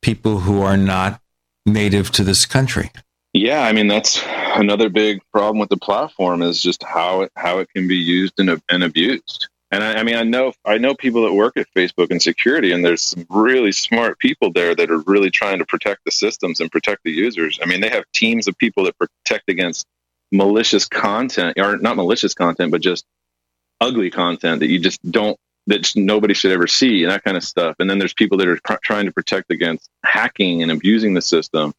people 0.00 0.40
who 0.40 0.62
are 0.62 0.76
not 0.76 1.20
native 1.64 2.10
to 2.12 2.24
this 2.24 2.44
country. 2.44 2.90
Yeah, 3.32 3.62
I 3.62 3.72
mean 3.72 3.88
that's 3.88 4.22
another 4.26 4.90
big 4.90 5.20
problem 5.32 5.58
with 5.58 5.70
the 5.70 5.78
platform 5.78 6.42
is 6.42 6.62
just 6.62 6.82
how 6.82 7.22
it 7.22 7.32
how 7.34 7.60
it 7.60 7.70
can 7.74 7.88
be 7.88 7.96
used 7.96 8.34
and, 8.38 8.60
and 8.68 8.84
abused. 8.84 9.48
And 9.72 9.82
I, 9.82 10.00
I, 10.00 10.02
mean, 10.02 10.16
I 10.16 10.22
know 10.22 10.52
I 10.66 10.76
know 10.76 10.94
people 10.94 11.22
that 11.22 11.32
work 11.32 11.56
at 11.56 11.66
Facebook 11.74 12.10
and 12.10 12.22
security, 12.22 12.72
and 12.72 12.84
there's 12.84 13.00
some 13.00 13.26
really 13.30 13.72
smart 13.72 14.18
people 14.18 14.52
there 14.52 14.74
that 14.74 14.90
are 14.90 14.98
really 14.98 15.30
trying 15.30 15.60
to 15.60 15.64
protect 15.64 16.04
the 16.04 16.10
systems 16.10 16.60
and 16.60 16.70
protect 16.70 17.04
the 17.04 17.10
users. 17.10 17.58
I 17.62 17.66
mean, 17.66 17.80
they 17.80 17.88
have 17.88 18.04
teams 18.12 18.48
of 18.48 18.58
people 18.58 18.84
that 18.84 18.98
protect 18.98 19.48
against 19.48 19.86
malicious 20.30 20.86
content, 20.86 21.58
or 21.58 21.78
not 21.78 21.96
malicious 21.96 22.34
content, 22.34 22.70
but 22.70 22.82
just 22.82 23.06
ugly 23.80 24.10
content 24.10 24.60
that 24.60 24.68
you 24.68 24.78
just 24.78 25.00
don't 25.10 25.38
that 25.68 25.90
nobody 25.96 26.34
should 26.34 26.52
ever 26.52 26.66
see, 26.66 27.04
and 27.04 27.10
that 27.10 27.24
kind 27.24 27.38
of 27.38 27.44
stuff. 27.44 27.76
And 27.78 27.88
then 27.88 27.98
there's 27.98 28.12
people 28.12 28.36
that 28.38 28.48
are 28.48 28.58
pr- 28.62 28.74
trying 28.82 29.06
to 29.06 29.12
protect 29.12 29.50
against 29.50 29.88
hacking 30.04 30.62
and 30.62 30.70
abusing 30.70 31.14
the 31.14 31.22
system. 31.22 31.72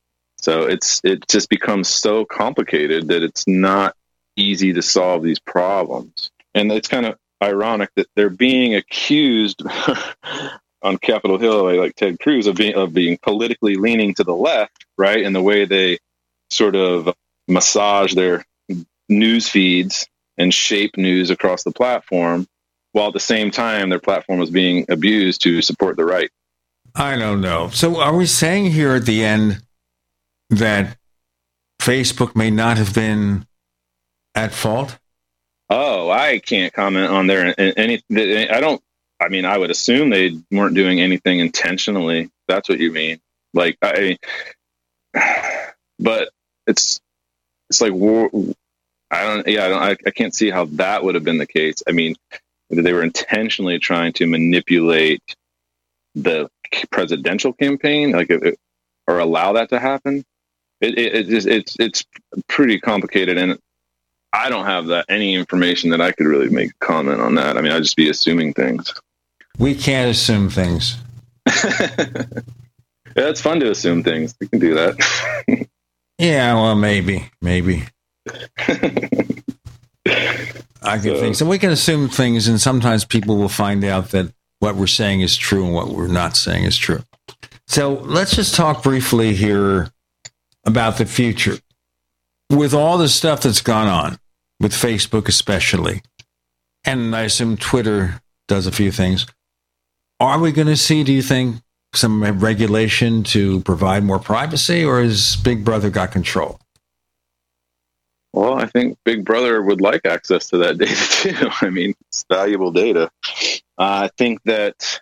So 0.44 0.64
it's 0.64 1.00
it 1.06 1.26
just 1.30 1.48
becomes 1.48 1.88
so 1.88 2.26
complicated 2.26 3.08
that 3.08 3.24
it's 3.24 3.48
not 3.48 3.96
easy 4.36 4.74
to 4.74 4.82
solve 4.82 5.24
these 5.24 5.40
problems. 5.40 6.32
And 6.54 6.70
it's 6.70 6.90
kind 6.90 7.06
of 7.06 7.18
ironic 7.42 7.92
that 7.96 8.08
they're 8.18 8.30
being 8.30 8.76
accused 8.76 9.62
on 10.82 10.98
Capitol 10.98 11.38
Hill, 11.38 11.80
like 11.80 11.96
Ted 11.96 12.20
Cruz, 12.20 12.48
of 12.48 12.56
being 12.56 12.76
of 12.76 12.94
being 12.94 13.18
politically 13.22 13.76
leaning 13.76 14.16
to 14.16 14.26
the 14.26 14.36
left, 14.36 14.86
right? 14.98 15.22
In 15.22 15.32
the 15.32 15.42
way 15.42 15.64
they 15.64 16.00
sort 16.50 16.76
of 16.76 17.16
massage 17.48 18.14
their 18.14 18.44
news 19.08 19.48
feeds 19.48 20.10
and 20.38 20.54
shape 20.54 20.98
news 20.98 21.30
across 21.30 21.64
the 21.64 21.72
platform, 21.72 22.48
while 22.92 23.08
at 23.08 23.14
the 23.14 23.20
same 23.22 23.50
time 23.50 23.90
their 23.90 24.00
platform 24.00 24.42
is 24.42 24.50
being 24.50 24.88
abused 24.90 25.44
to 25.44 25.62
support 25.62 25.96
the 25.96 26.04
right. 26.04 26.32
I 26.96 27.16
don't 27.16 27.40
know. 27.40 27.70
So 27.70 28.02
are 28.02 28.14
we 28.14 28.26
saying 28.26 28.72
here 28.72 28.94
at 28.96 29.06
the 29.06 29.24
end 29.24 29.62
that 30.56 30.98
Facebook 31.82 32.36
may 32.36 32.50
not 32.50 32.78
have 32.78 32.94
been 32.94 33.46
at 34.36 34.54
fault? 34.54 34.98
Oh, 35.70 36.10
I 36.10 36.40
can't 36.40 36.74
comment 36.74 37.12
on 37.12 37.28
their 37.28 37.54
any. 37.58 38.02
I 38.10 38.60
don't. 38.60 38.82
I 39.20 39.30
mean, 39.30 39.46
I 39.46 39.58
would 39.58 39.72
assume 39.72 40.10
they 40.10 40.38
weren't 40.52 40.76
doing 40.76 41.02
anything 41.02 41.40
intentionally. 41.40 42.30
That's 42.48 42.70
what 42.70 42.80
you 42.80 42.92
mean. 42.92 43.20
Like 43.54 43.78
I, 43.82 44.18
but 46.00 46.30
it's 46.68 47.02
it's 47.70 47.82
like 47.82 47.92
I 47.92 49.24
don't. 49.24 49.48
Yeah, 49.48 49.66
I 49.66 49.70
don't. 49.70 49.84
I, 49.84 49.98
I 50.06 50.12
can't 50.12 50.36
see 50.36 50.50
how 50.50 50.66
that 50.66 51.04
would 51.04 51.16
have 51.16 51.24
been 51.24 51.38
the 51.38 51.48
case. 51.48 51.84
I 51.88 51.92
mean, 51.92 52.16
they 52.70 52.94
were 52.94 53.04
intentionally 53.04 53.80
trying 53.80 54.14
to 54.14 54.28
manipulate 54.28 55.22
the 56.16 56.50
presidential 56.92 57.54
campaign, 57.54 58.12
like 58.12 58.30
or 59.08 59.20
allow 59.20 59.54
that 59.54 59.70
to 59.70 59.80
happen 59.80 60.24
it, 60.84 60.98
it, 60.98 61.34
it 61.34 61.46
it's 61.46 61.76
it's 61.80 62.06
pretty 62.48 62.80
complicated, 62.80 63.38
and 63.38 63.58
I 64.34 64.50
don't 64.50 64.66
have 64.66 64.88
that 64.88 65.06
any 65.10 65.34
information 65.36 65.92
that 65.92 66.02
I 66.02 66.12
could 66.12 66.26
really 66.26 66.50
make 66.50 66.72
a 66.72 66.86
comment 66.86 67.22
on 67.22 67.36
that. 67.36 67.58
I 67.58 67.62
mean, 67.62 67.72
I'd 67.72 67.84
just 67.84 67.96
be 67.96 68.10
assuming 68.10 68.54
things. 68.54 68.94
We 69.58 69.76
can't 69.76 70.12
assume 70.12 70.50
things. 70.50 70.98
yeah, 71.48 72.26
it's 73.16 73.42
fun 73.42 73.60
to 73.62 73.72
assume 73.72 74.04
things. 74.04 74.36
We 74.40 74.48
can 74.48 74.60
do 74.60 74.74
that. 74.74 75.68
yeah, 76.18 76.54
well, 76.56 76.76
maybe, 76.76 77.30
maybe. 77.42 77.84
I 80.86 80.98
can 80.98 81.16
so, 81.16 81.20
think 81.20 81.36
so. 81.36 81.46
We 81.46 81.60
can 81.60 81.70
assume 81.70 82.10
things, 82.10 82.48
and 82.48 82.60
sometimes 82.60 83.06
people 83.06 83.38
will 83.38 83.48
find 83.48 83.86
out 83.86 84.10
that 84.10 84.34
what 84.60 84.76
we're 84.76 84.88
saying 84.88 85.22
is 85.22 85.38
true 85.38 85.66
and 85.66 85.74
what 85.74 85.90
we're 85.90 86.08
not 86.08 86.36
saying 86.36 86.66
is 86.66 86.78
true. 86.78 87.04
So 87.68 87.94
let's 87.94 88.36
just 88.36 88.56
talk 88.56 88.84
briefly 88.84 89.34
here 89.34 89.93
about 90.66 90.98
the 90.98 91.06
future. 91.06 91.58
With 92.50 92.74
all 92.74 92.98
the 92.98 93.10
stuff 93.10 93.42
that's 93.42 93.62
gone 93.62 93.88
on, 93.88 94.20
with 94.60 94.74
Facebook 94.74 95.28
especially, 95.28 96.02
and 96.84 97.16
I 97.16 97.22
assume 97.22 97.58
Twitter 97.58 98.22
does 98.48 98.68
a 98.68 98.72
few 98.72 98.92
things, 98.92 99.26
are 100.20 100.40
we 100.40 100.52
going 100.52 100.68
to 100.68 100.78
see, 100.78 101.04
do 101.04 101.12
you 101.12 101.22
think, 101.22 101.58
some 101.96 102.24
regulation 102.40 103.24
to 103.24 103.62
provide 103.62 104.04
more 104.04 104.20
privacy, 104.20 104.84
or 104.84 105.02
has 105.02 105.36
Big 105.38 105.64
Brother 105.64 105.90
got 105.90 106.12
control? 106.12 106.60
Well, 108.34 108.56
I 108.56 108.66
think 108.66 108.98
Big 109.06 109.26
Brother 109.26 109.62
would 109.62 109.80
like 109.80 110.06
access 110.06 110.48
to 110.50 110.58
that 110.60 110.78
data 110.80 111.10
too. 111.12 111.50
I 111.62 111.70
mean, 111.70 111.94
it's 112.08 112.26
valuable 112.30 112.72
data. 112.72 113.12
Uh, 113.78 114.08
I 114.08 114.10
think 114.18 114.42
that 114.46 115.02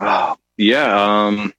Oh, 0.00 0.36
yeah. 0.56 1.26
Um, 1.26 1.52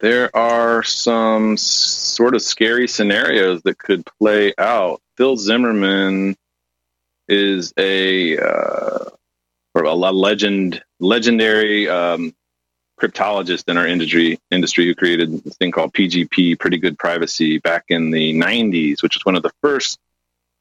there 0.00 0.34
are 0.36 0.82
some 0.82 1.56
sort 1.56 2.34
of 2.34 2.42
scary 2.42 2.88
scenarios 2.88 3.62
that 3.62 3.78
could 3.78 4.04
play 4.18 4.52
out. 4.58 5.00
Phil 5.16 5.36
Zimmermann 5.36 6.36
is 7.28 7.72
a 7.78 8.38
uh, 8.38 9.10
or 9.74 9.84
a 9.84 9.94
legend, 9.94 10.82
legendary 11.00 11.88
um, 11.88 12.34
cryptologist 13.00 13.68
in 13.68 13.76
our 13.76 13.86
industry 13.86 14.38
industry 14.50 14.86
who 14.86 14.94
created 14.94 15.42
this 15.44 15.56
thing 15.56 15.70
called 15.70 15.92
PGP, 15.92 16.58
Pretty 16.58 16.78
Good 16.78 16.98
Privacy, 16.98 17.58
back 17.58 17.84
in 17.88 18.10
the 18.10 18.32
90s, 18.34 19.02
which 19.02 19.16
was 19.16 19.24
one 19.24 19.36
of 19.36 19.42
the 19.42 19.52
first 19.62 19.98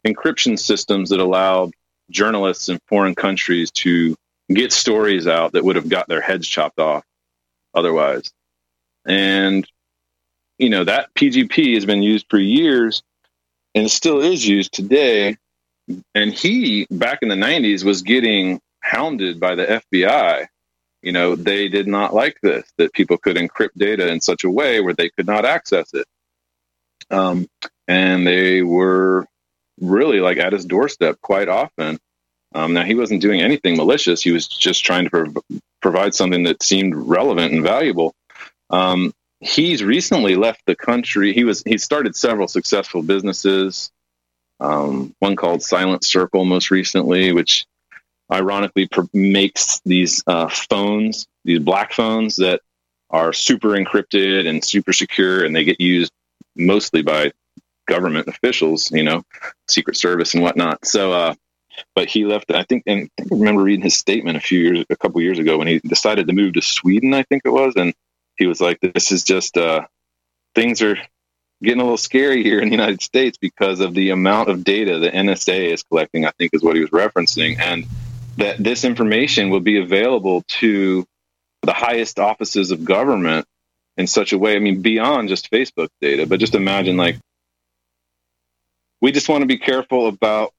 encryption 0.06 0.58
systems 0.60 1.10
that 1.10 1.20
allowed 1.20 1.74
journalists 2.10 2.70
in 2.70 2.80
foreign 2.88 3.16
countries 3.16 3.72
to 3.72 4.16
get 4.50 4.72
stories 4.72 5.28
out 5.28 5.54
that 5.54 5.64
would 5.64 5.76
have 5.76 5.90
got 5.90 6.08
their 6.08 6.22
heads 6.22 6.48
chopped 6.48 6.80
off 6.80 7.04
otherwise. 7.74 8.32
And, 9.06 9.68
you 10.58 10.70
know, 10.70 10.84
that 10.84 11.14
PGP 11.14 11.76
has 11.76 11.86
been 11.86 12.04
used 12.04 12.26
for 12.30 12.40
years 12.40 13.04
and 13.74 13.90
still 13.90 14.22
is 14.22 14.48
used 14.48 14.74
today. 14.74 15.38
And 16.16 16.34
he, 16.34 16.88
back 16.90 17.20
in 17.22 17.30
the 17.30 17.36
90s, 17.36 17.84
was 17.84 18.02
getting 18.02 18.60
hounded 18.82 19.40
by 19.40 19.56
the 19.56 19.84
FBI. 19.94 20.48
You 21.02 21.12
know, 21.12 21.36
they 21.36 21.68
did 21.68 21.88
not 21.88 22.14
like 22.16 22.38
this, 22.42 22.66
that 22.78 22.94
people 22.94 23.18
could 23.18 23.36
encrypt 23.36 23.78
data 23.78 24.08
in 24.08 24.22
such 24.22 24.44
a 24.44 24.50
way 24.50 24.82
where 24.82 24.94
they 24.94 25.10
could 25.10 25.28
not 25.28 25.46
access 25.46 25.94
it. 25.94 26.08
Um, 27.12 27.48
and 27.88 28.26
they 28.26 28.64
were 28.64 29.28
really 29.80 30.20
like 30.20 30.38
at 30.38 30.54
his 30.54 30.66
doorstep 30.66 31.20
quite 31.22 31.50
often. 31.50 32.00
Um, 32.56 32.74
now, 32.74 32.84
he 32.84 32.96
wasn't 32.96 33.22
doing 33.22 33.42
anything 33.42 33.76
malicious. 33.76 34.22
He 34.22 34.32
was 34.32 34.48
just 34.48 34.84
trying 34.86 35.04
to 35.04 35.10
prov- 35.10 35.38
provide 35.82 36.16
something 36.16 36.44
that 36.44 36.64
seemed 36.64 36.96
relevant 36.96 37.54
and 37.54 37.62
valuable. 37.62 38.16
Um, 38.70 39.14
he's 39.40 39.84
recently 39.84 40.36
left 40.36 40.62
the 40.66 40.76
country. 40.76 41.34
He 41.34 41.44
was 41.44 41.64
he 41.64 41.78
started 41.78 42.16
several 42.16 42.48
successful 42.48 43.04
businesses. 43.04 43.92
Um, 44.60 45.14
one 45.20 45.36
called 45.36 45.62
Silent 45.62 46.04
Circle, 46.04 46.46
most 46.46 46.72
recently, 46.72 47.32
which 47.34 47.66
ironically 48.32 48.88
pr- 48.88 49.02
makes 49.14 49.82
these 49.86 50.24
uh, 50.28 50.48
phones, 50.48 51.28
these 51.44 51.60
black 51.60 51.94
phones 51.94 52.38
that 52.38 52.62
are 53.10 53.34
super 53.34 53.70
encrypted 53.70 54.48
and 54.48 54.64
super 54.64 54.94
secure, 54.94 55.44
and 55.44 55.56
they 55.56 55.64
get 55.64 55.82
used 55.82 56.12
mostly 56.56 57.02
by 57.02 57.32
government 57.88 58.28
officials, 58.28 58.92
you 58.92 59.04
know, 59.04 59.24
Secret 59.70 59.96
Service 59.96 60.34
and 60.34 60.42
whatnot. 60.42 60.86
So, 60.86 61.12
uh, 61.12 61.36
but 61.94 62.08
he 62.08 62.26
left. 62.26 62.52
I 62.52 62.64
think, 62.64 62.84
and 62.88 63.10
I, 63.20 63.22
think 63.22 63.32
I 63.34 63.36
remember 63.36 63.64
reading 63.64 63.84
his 63.84 63.98
statement 63.98 64.38
a 64.38 64.42
few 64.42 64.60
years, 64.60 64.86
a 64.90 64.96
couple 64.96 65.22
years 65.22 65.40
ago 65.40 65.58
when 65.58 65.68
he 65.68 65.80
decided 65.80 66.28
to 66.28 66.34
move 66.34 66.54
to 66.54 66.62
Sweden. 66.62 67.14
I 67.14 67.24
think 67.24 67.44
it 67.46 67.50
was, 67.50 67.74
and 67.76 67.94
he 68.38 68.48
was 68.48 68.62
like, 68.62 68.80
"This 68.82 69.12
is 69.12 69.24
just 69.24 69.58
uh, 69.58 69.88
things 70.54 70.82
are 70.82 70.98
getting 71.64 71.80
a 71.80 71.84
little 71.84 71.98
scary 71.98 72.44
here 72.44 72.60
in 72.60 72.70
the 72.70 72.76
United 72.76 73.02
States 73.02 73.38
because 73.38 73.80
of 73.80 73.94
the 73.94 74.10
amount 74.10 74.50
of 74.50 74.64
data 74.64 75.00
the 75.00 75.10
NSA 75.10 75.74
is 75.74 75.84
collecting." 75.84 76.26
I 76.26 76.32
think 76.32 76.54
is 76.54 76.64
what 76.64 76.76
he 76.76 76.82
was 76.82 76.92
referencing, 76.92 77.60
and 77.60 77.86
that 78.38 78.58
this 78.58 78.84
information 78.84 79.50
will 79.50 79.62
be 79.62 79.80
available 79.80 80.44
to 80.48 81.06
the 81.62 81.74
highest 81.74 82.20
offices 82.20 82.72
of 82.72 82.86
government 82.86 83.46
in 83.98 84.08
such 84.08 84.34
a 84.34 84.38
way. 84.38 84.56
I 84.56 84.60
mean, 84.60 84.82
beyond 84.82 85.30
just 85.30 85.52
Facebook 85.52 85.90
data, 86.02 86.26
but 86.28 86.40
just 86.40 86.56
imagine 86.56 86.98
like 86.98 87.18
we 89.02 89.12
just 89.12 89.30
want 89.30 89.42
to 89.42 89.48
be 89.48 89.58
careful 89.58 90.08
about 90.08 90.52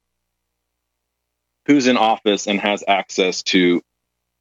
who's 1.67 1.87
in 1.87 1.97
office 1.97 2.47
and 2.47 2.61
has 2.61 2.85
access 2.87 3.43
to 3.43 3.83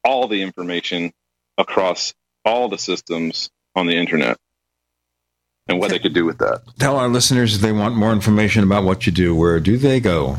all 0.04 0.28
the 0.28 0.42
information 0.42 1.12
across 1.58 2.14
all 2.46 2.68
the 2.68 2.78
systems 2.78 3.50
on 3.74 3.86
the 3.86 3.96
internet 3.96 4.38
and 5.68 5.78
what 5.80 5.90
they 5.90 5.98
could 5.98 6.14
do 6.14 6.24
with 6.24 6.38
that. 6.38 6.62
Tell 6.78 6.96
our 6.96 7.08
listeners 7.08 7.56
if 7.56 7.60
they 7.60 7.72
want 7.72 7.96
more 7.96 8.12
information 8.12 8.62
about 8.62 8.84
what 8.84 9.04
you 9.04 9.12
do, 9.12 9.34
where 9.34 9.60
do 9.60 9.76
they 9.76 10.00
go? 10.00 10.38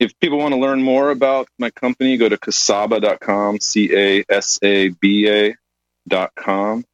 If 0.00 0.18
people 0.20 0.38
want 0.38 0.54
to 0.54 0.60
learn 0.60 0.82
more 0.82 1.10
about 1.10 1.48
my 1.58 1.70
company, 1.70 2.16
go 2.16 2.28
to 2.28 2.36
casaba.com, 2.36 3.60
C 3.60 3.94
A 3.96 4.24
S 4.28 4.58
A 4.62 4.88
B 4.88 5.28
A.com, 5.28 6.84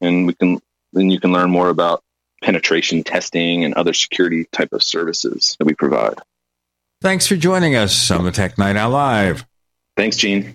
and 0.00 0.26
we 0.26 0.34
can 0.34 0.60
then 0.92 1.10
you 1.10 1.20
can 1.20 1.32
learn 1.32 1.50
more 1.50 1.68
about 1.68 2.02
penetration 2.42 3.04
testing 3.04 3.64
and 3.64 3.72
other 3.74 3.94
security 3.94 4.46
type 4.52 4.72
of 4.72 4.82
services 4.82 5.56
that 5.58 5.64
we 5.64 5.74
provide. 5.74 6.18
Thanks 7.00 7.26
for 7.26 7.36
joining 7.36 7.74
us 7.74 8.10
on 8.10 8.24
the 8.24 8.32
Tech 8.32 8.58
Night 8.58 8.76
Owl 8.76 8.90
Live. 8.90 9.46
Thanks, 9.96 10.16
Gene. 10.16 10.54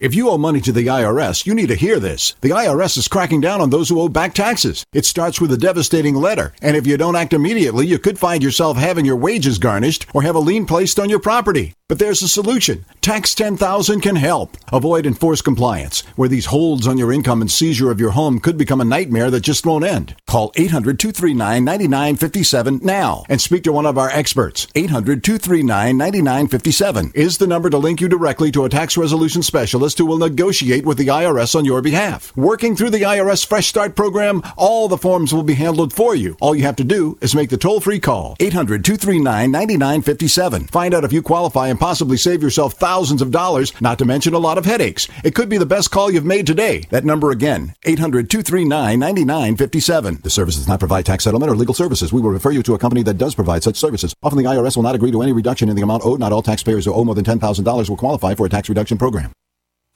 If 0.00 0.14
you 0.14 0.30
owe 0.30 0.38
money 0.38 0.60
to 0.60 0.70
the 0.70 0.86
IRS, 0.86 1.44
you 1.44 1.56
need 1.56 1.70
to 1.70 1.74
hear 1.74 1.98
this. 1.98 2.36
The 2.40 2.50
IRS 2.50 2.96
is 2.96 3.08
cracking 3.08 3.40
down 3.40 3.60
on 3.60 3.70
those 3.70 3.88
who 3.88 4.00
owe 4.00 4.08
back 4.08 4.32
taxes. 4.32 4.86
It 4.92 5.04
starts 5.04 5.40
with 5.40 5.52
a 5.52 5.56
devastating 5.56 6.14
letter, 6.14 6.52
and 6.62 6.76
if 6.76 6.86
you 6.86 6.96
don't 6.96 7.16
act 7.16 7.32
immediately, 7.32 7.84
you 7.84 7.98
could 7.98 8.16
find 8.16 8.40
yourself 8.40 8.76
having 8.76 9.04
your 9.04 9.16
wages 9.16 9.58
garnished 9.58 10.06
or 10.14 10.22
have 10.22 10.36
a 10.36 10.38
lien 10.38 10.66
placed 10.66 11.00
on 11.00 11.10
your 11.10 11.18
property. 11.18 11.74
But 11.88 11.98
there's 11.98 12.20
a 12.20 12.28
solution. 12.28 12.84
Tax 13.00 13.34
10,000 13.34 14.02
can 14.02 14.16
help. 14.16 14.58
Avoid 14.70 15.06
enforced 15.06 15.42
compliance, 15.44 16.02
where 16.16 16.28
these 16.28 16.44
holds 16.44 16.86
on 16.86 16.98
your 16.98 17.10
income 17.10 17.40
and 17.40 17.50
seizure 17.50 17.90
of 17.90 17.98
your 17.98 18.10
home 18.10 18.40
could 18.40 18.58
become 18.58 18.82
a 18.82 18.84
nightmare 18.84 19.30
that 19.30 19.40
just 19.40 19.64
won't 19.64 19.86
end. 19.86 20.14
Call 20.26 20.52
800 20.56 21.00
239 21.00 21.64
9957 21.64 22.80
now 22.82 23.24
and 23.30 23.40
speak 23.40 23.64
to 23.64 23.72
one 23.72 23.86
of 23.86 23.96
our 23.96 24.10
experts. 24.10 24.66
800 24.74 25.24
239 25.24 25.96
9957 25.96 27.12
is 27.14 27.38
the 27.38 27.46
number 27.46 27.70
to 27.70 27.78
link 27.78 28.02
you 28.02 28.08
directly 28.10 28.50
to 28.50 28.66
a 28.66 28.68
tax 28.68 28.98
resolution 28.98 29.42
specialist 29.42 29.96
who 29.96 30.04
will 30.04 30.18
negotiate 30.18 30.84
with 30.84 30.98
the 30.98 31.06
IRS 31.06 31.54
on 31.54 31.64
your 31.64 31.80
behalf. 31.80 32.36
Working 32.36 32.76
through 32.76 32.90
the 32.90 33.00
IRS 33.00 33.46
Fresh 33.46 33.68
Start 33.68 33.96
program, 33.96 34.42
all 34.58 34.88
the 34.88 34.98
forms 34.98 35.32
will 35.32 35.42
be 35.42 35.54
handled 35.54 35.94
for 35.94 36.14
you. 36.14 36.36
All 36.42 36.54
you 36.54 36.64
have 36.64 36.76
to 36.76 36.84
do 36.84 37.16
is 37.22 37.34
make 37.34 37.48
the 37.48 37.56
toll 37.56 37.80
free 37.80 37.98
call 37.98 38.36
800 38.40 38.84
239 38.84 39.50
9957. 39.50 40.66
Find 40.66 40.92
out 40.92 41.04
if 41.04 41.14
you 41.14 41.22
qualify 41.22 41.68
and 41.78 41.86
possibly 41.86 42.16
save 42.16 42.42
yourself 42.42 42.74
thousands 42.74 43.22
of 43.22 43.30
dollars, 43.30 43.72
not 43.80 43.98
to 43.98 44.04
mention 44.04 44.34
a 44.34 44.38
lot 44.38 44.58
of 44.58 44.64
headaches. 44.64 45.08
It 45.22 45.34
could 45.34 45.48
be 45.48 45.58
the 45.58 45.66
best 45.66 45.90
call 45.90 46.10
you've 46.10 46.24
made 46.24 46.46
today. 46.46 46.84
That 46.90 47.04
number 47.04 47.30
again 47.30 47.74
800 47.84 48.28
239 48.30 48.98
9957. 48.98 50.20
The 50.22 50.30
service 50.30 50.56
does 50.56 50.68
not 50.68 50.80
provide 50.80 51.06
tax 51.06 51.24
settlement 51.24 51.50
or 51.50 51.56
legal 51.56 51.74
services. 51.74 52.12
We 52.12 52.20
will 52.20 52.30
refer 52.30 52.50
you 52.50 52.62
to 52.64 52.74
a 52.74 52.78
company 52.78 53.02
that 53.04 53.18
does 53.18 53.34
provide 53.34 53.62
such 53.62 53.76
services. 53.76 54.14
Often 54.22 54.38
the 54.38 54.44
IRS 54.44 54.76
will 54.76 54.82
not 54.82 54.94
agree 54.94 55.12
to 55.12 55.22
any 55.22 55.32
reduction 55.32 55.68
in 55.68 55.76
the 55.76 55.82
amount 55.82 56.04
owed. 56.04 56.20
Not 56.20 56.32
all 56.32 56.42
taxpayers 56.42 56.84
who 56.84 56.92
owe 56.92 57.04
more 57.04 57.14
than 57.14 57.24
$10,000 57.24 57.88
will 57.88 57.96
qualify 57.96 58.34
for 58.34 58.46
a 58.46 58.48
tax 58.48 58.68
reduction 58.68 58.98
program. 58.98 59.32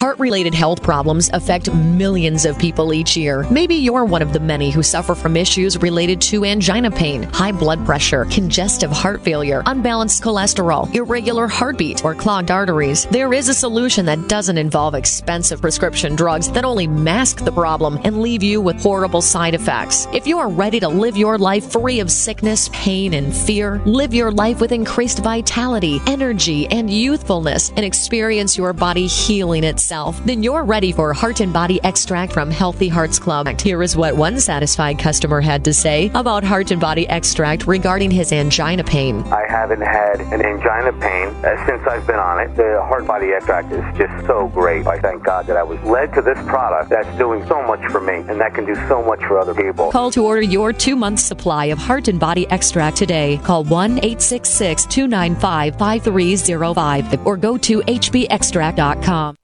Heart 0.03 0.19
related 0.19 0.53
health 0.53 0.83
problems 0.83 1.31
affect 1.33 1.73
millions 1.73 2.45
of 2.45 2.59
people 2.59 2.93
each 2.93 3.17
year. 3.17 3.47
Maybe 3.53 3.77
you're 3.77 4.05
one 4.05 4.21
of 4.21 4.33
the 4.33 4.41
many 4.41 4.69
who 4.69 4.83
suffer 4.83 5.15
from 5.15 5.37
issues 5.37 5.81
related 5.81 6.21
to 6.23 6.45
angina 6.45 6.91
pain, 6.91 7.23
high 7.23 7.53
blood 7.53 7.87
pressure, 7.87 8.25
congestive 8.25 8.91
heart 8.91 9.23
failure, 9.23 9.63
unbalanced 9.67 10.25
cholesterol, 10.25 10.93
irregular 10.93 11.47
heartbeat, 11.47 12.05
or 12.05 12.17
clogged 12.17 12.51
arteries. 12.51 13.05
There 13.13 13.33
is 13.33 13.49
a 13.49 13.55
solution 13.55 14.05
that 14.07 14.29
doesn't 14.29 14.59
involve 14.59 14.97
expensive 14.97 15.61
prescription 15.61 16.17
drugs 16.17 16.51
that 16.51 16.65
only 16.65 16.89
mask 16.89 17.45
the 17.45 17.53
problem 17.53 18.01
and 18.03 18.21
leave 18.21 18.43
you 18.43 18.61
with 18.61 18.83
horrible 18.83 19.23
side 19.23 19.55
effects. 19.55 20.09
If 20.13 20.27
you 20.27 20.37
are 20.41 20.51
ready 20.51 20.81
to 20.81 20.89
live 20.89 21.17
your 21.17 21.39
life 21.39 21.71
free 21.71 22.01
of 22.01 22.11
sickness, 22.11 22.69
pain, 22.73 23.15
and 23.15 23.33
fear, 23.33 23.81
live 23.87 24.13
your 24.13 24.33
life 24.33 24.61
with 24.61 24.73
increased 24.73 25.21
vitality, 25.21 26.01
energy, 26.09 26.67
and 26.73 26.91
youthfulness, 26.91 27.71
and 27.77 27.85
experience 27.85 28.59
your 28.59 28.73
body 28.73 29.07
healing 29.07 29.63
itself 29.63 29.92
then 30.25 30.43
you're 30.43 30.65
ready 30.65 30.91
for 30.91 31.13
Heart 31.13 31.41
and 31.41 31.53
Body 31.53 31.79
Extract 31.85 32.33
from 32.33 32.51
Healthy 32.51 32.89
Hearts 32.89 33.19
Club. 33.19 33.47
Here 33.61 33.83
is 33.83 33.95
what 33.95 34.17
one 34.17 34.41
satisfied 34.41 34.99
customer 34.99 35.43
had 35.43 35.63
to 35.67 35.75
say 35.75 36.11
about 36.15 36.43
Heart 36.45 36.71
and 36.71 36.81
Body 36.81 37.07
Extract 37.11 37.67
regarding 37.67 38.11
his 38.11 38.33
angina 38.33 38.85
pain. 38.85 39.23
I 39.25 39.45
haven't 39.47 39.83
had 39.83 40.21
an 40.21 40.41
angina 40.41 40.93
pain 40.99 41.29
uh, 41.45 41.67
since 41.67 41.87
I've 41.87 42.07
been 42.07 42.17
on 42.17 42.41
it. 42.41 42.57
The 42.57 42.81
Heart 42.83 43.01
and 43.01 43.09
Body 43.09 43.33
Extract 43.33 43.71
is 43.71 43.85
just 43.99 44.27
so 44.27 44.49
great. 44.49 44.87
I 44.87 44.99
thank 44.99 45.25
God 45.25 45.47
that 45.49 45.59
I 45.59 45.63
was 45.63 45.79
led 45.83 46.15
to 46.15 46.23
this 46.23 46.39
product 46.47 46.89
that's 46.89 47.19
doing 47.19 47.47
so 47.47 47.63
much 47.63 47.85
for 47.93 48.01
me 48.01 48.25
and 48.31 48.41
that 48.41 48.55
can 48.55 48.65
do 48.65 48.75
so 48.89 49.03
much 49.03 49.21
for 49.21 49.39
other 49.39 49.55
people. 49.55 49.91
Call 49.91 50.11
to 50.13 50.25
order 50.25 50.41
your 50.41 50.73
two 50.73 50.97
month 50.97 51.21
supply 51.21 51.67
of 51.67 51.77
Heart 51.77 52.09
and 52.09 52.19
Body 52.19 52.47
Extract 52.51 52.97
today. 52.97 53.39
Call 53.45 53.63
1 53.65 53.99
866 53.99 54.87
295 54.87 55.77
5305 55.77 57.27
or 57.27 57.37
go 57.37 57.59
to 57.59 57.81
hbextract.com. 57.81 59.37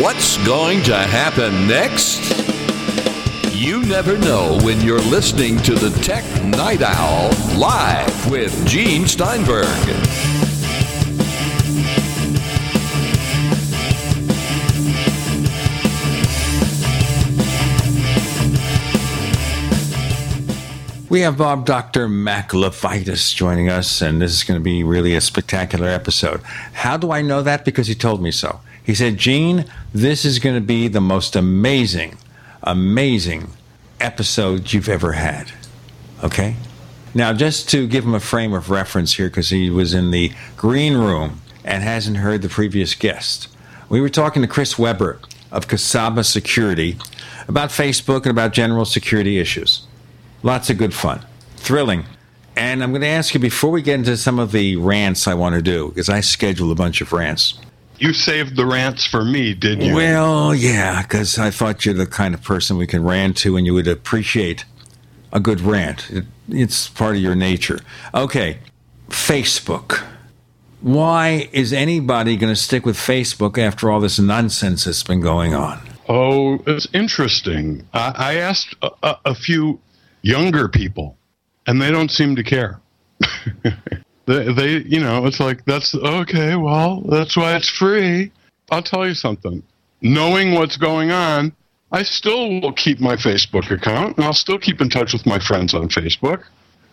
What's 0.00 0.36
going 0.46 0.84
to 0.84 0.96
happen 0.96 1.66
next? 1.66 2.20
You 3.52 3.82
never 3.82 4.16
know 4.16 4.56
when 4.62 4.80
you're 4.80 5.00
listening 5.00 5.56
to 5.62 5.74
the 5.74 5.90
Tech 6.02 6.22
Night 6.44 6.82
Owl 6.82 7.30
live 7.58 8.30
with 8.30 8.64
Gene 8.64 9.08
Steinberg. 9.08 9.66
We 21.10 21.22
have 21.22 21.36
Bob 21.36 21.66
Dr. 21.66 22.08
Mac 22.08 22.50
LeVitus 22.50 23.34
joining 23.34 23.68
us, 23.68 24.00
and 24.00 24.22
this 24.22 24.32
is 24.32 24.44
going 24.44 24.60
to 24.60 24.62
be 24.62 24.84
really 24.84 25.16
a 25.16 25.20
spectacular 25.20 25.88
episode. 25.88 26.40
How 26.74 26.96
do 26.96 27.10
I 27.10 27.20
know 27.20 27.42
that? 27.42 27.64
Because 27.64 27.88
he 27.88 27.96
told 27.96 28.22
me 28.22 28.30
so. 28.30 28.60
He 28.88 28.94
said, 28.94 29.18
Gene, 29.18 29.66
this 29.92 30.24
is 30.24 30.38
going 30.38 30.54
to 30.54 30.60
be 30.60 30.88
the 30.88 31.00
most 31.00 31.34
amazing, 31.36 32.18
amazing 32.62 33.50
episode 34.00 34.72
you've 34.72 34.88
ever 34.88 35.12
had. 35.12 35.52
Okay? 36.22 36.56
Now, 37.14 37.32
just 37.32 37.68
to 37.70 37.86
give 37.86 38.04
him 38.04 38.14
a 38.14 38.20
frame 38.20 38.52
of 38.52 38.70
reference 38.70 39.14
here, 39.14 39.28
because 39.28 39.48
he 39.48 39.70
was 39.70 39.94
in 39.94 40.10
the 40.10 40.32
green 40.56 40.96
room 40.96 41.40
and 41.64 41.82
hasn't 41.82 42.18
heard 42.18 42.42
the 42.42 42.48
previous 42.48 42.94
guest, 42.94 43.48
we 43.88 44.00
were 44.00 44.10
talking 44.10 44.42
to 44.42 44.48
Chris 44.48 44.78
Weber 44.78 45.18
of 45.50 45.68
Casaba 45.68 46.24
Security 46.24 46.98
about 47.48 47.70
Facebook 47.70 48.22
and 48.22 48.26
about 48.26 48.52
general 48.52 48.84
security 48.84 49.38
issues. 49.38 49.86
Lots 50.42 50.68
of 50.68 50.76
good 50.76 50.92
fun, 50.92 51.24
thrilling. 51.56 52.04
And 52.54 52.82
I'm 52.82 52.90
going 52.90 53.02
to 53.02 53.08
ask 53.08 53.32
you 53.32 53.40
before 53.40 53.70
we 53.70 53.82
get 53.82 53.94
into 53.94 54.16
some 54.16 54.38
of 54.38 54.52
the 54.52 54.76
rants 54.76 55.26
I 55.26 55.34
want 55.34 55.54
to 55.54 55.62
do, 55.62 55.88
because 55.88 56.08
I 56.08 56.20
schedule 56.20 56.70
a 56.70 56.74
bunch 56.74 57.00
of 57.00 57.12
rants. 57.12 57.58
You 57.98 58.12
saved 58.12 58.56
the 58.56 58.66
rants 58.66 59.04
for 59.04 59.24
me, 59.24 59.54
did 59.54 59.82
you? 59.82 59.94
Well, 59.94 60.54
yeah, 60.54 61.02
because 61.02 61.38
I 61.38 61.50
thought 61.50 61.84
you're 61.84 61.94
the 61.94 62.06
kind 62.06 62.32
of 62.34 62.42
person 62.42 62.76
we 62.76 62.86
can 62.86 63.02
rant 63.02 63.36
to 63.38 63.56
and 63.56 63.66
you 63.66 63.74
would 63.74 63.88
appreciate 63.88 64.64
a 65.32 65.40
good 65.40 65.60
rant. 65.60 66.08
It, 66.10 66.24
it's 66.48 66.88
part 66.88 67.16
of 67.16 67.22
your 67.22 67.34
nature. 67.34 67.80
Okay, 68.14 68.58
Facebook. 69.08 70.04
Why 70.80 71.48
is 71.52 71.72
anybody 71.72 72.36
going 72.36 72.52
to 72.52 72.60
stick 72.60 72.86
with 72.86 72.96
Facebook 72.96 73.58
after 73.58 73.90
all 73.90 73.98
this 73.98 74.18
nonsense 74.18 74.84
that's 74.84 75.02
been 75.02 75.20
going 75.20 75.54
on? 75.54 75.80
Oh, 76.08 76.62
it's 76.66 76.86
interesting. 76.92 77.86
I, 77.92 78.14
I 78.16 78.34
asked 78.36 78.76
a, 78.80 78.90
a, 79.02 79.18
a 79.26 79.34
few 79.34 79.80
younger 80.22 80.68
people, 80.68 81.18
and 81.66 81.82
they 81.82 81.90
don't 81.90 82.10
seem 82.10 82.36
to 82.36 82.44
care. 82.44 82.80
they, 84.28 84.52
they, 84.52 84.68
you 84.86 85.00
know, 85.00 85.26
it's 85.26 85.40
like 85.40 85.64
that's 85.64 85.94
okay. 85.94 86.54
Well, 86.54 87.00
that's 87.00 87.36
why 87.36 87.56
it's 87.56 87.68
free. 87.68 88.30
I'll 88.70 88.82
tell 88.82 89.08
you 89.08 89.14
something. 89.14 89.62
Knowing 90.02 90.54
what's 90.54 90.76
going 90.76 91.10
on, 91.10 91.52
I 91.90 92.02
still 92.02 92.60
will 92.60 92.74
keep 92.74 93.00
my 93.00 93.16
Facebook 93.16 93.70
account, 93.70 94.16
and 94.16 94.24
I'll 94.24 94.34
still 94.34 94.58
keep 94.58 94.80
in 94.80 94.90
touch 94.90 95.12
with 95.12 95.24
my 95.26 95.38
friends 95.38 95.74
on 95.74 95.88
Facebook. 95.88 96.44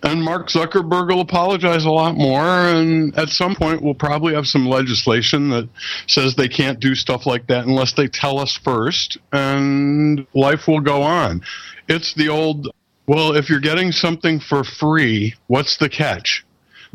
And 0.01 0.23
Mark 0.23 0.49
Zuckerberg 0.49 1.09
will 1.09 1.21
apologize 1.21 1.83
a 1.83 1.89
lot 1.91 2.15
more, 2.15 2.41
and 2.41 3.17
at 3.17 3.29
some 3.29 3.55
point 3.55 3.81
we'll 3.81 3.95
probably 3.95 4.33
have 4.33 4.47
some 4.47 4.65
legislation 4.65 5.49
that 5.49 5.67
says 6.07 6.35
they 6.35 6.47
can't 6.47 6.79
do 6.79 6.95
stuff 6.95 7.25
like 7.25 7.47
that 7.47 7.65
unless 7.65 7.93
they 7.93 8.07
tell 8.07 8.39
us 8.39 8.57
first, 8.57 9.17
and 9.33 10.25
life 10.33 10.67
will 10.67 10.81
go 10.81 11.01
on. 11.01 11.41
It's 11.87 12.13
the 12.13 12.29
old 12.29 12.69
well, 13.07 13.35
if 13.35 13.49
you're 13.49 13.59
getting 13.59 13.91
something 13.91 14.39
for 14.39 14.63
free, 14.63 15.35
what's 15.45 15.77
the 15.77 15.89
catch? 15.89 16.43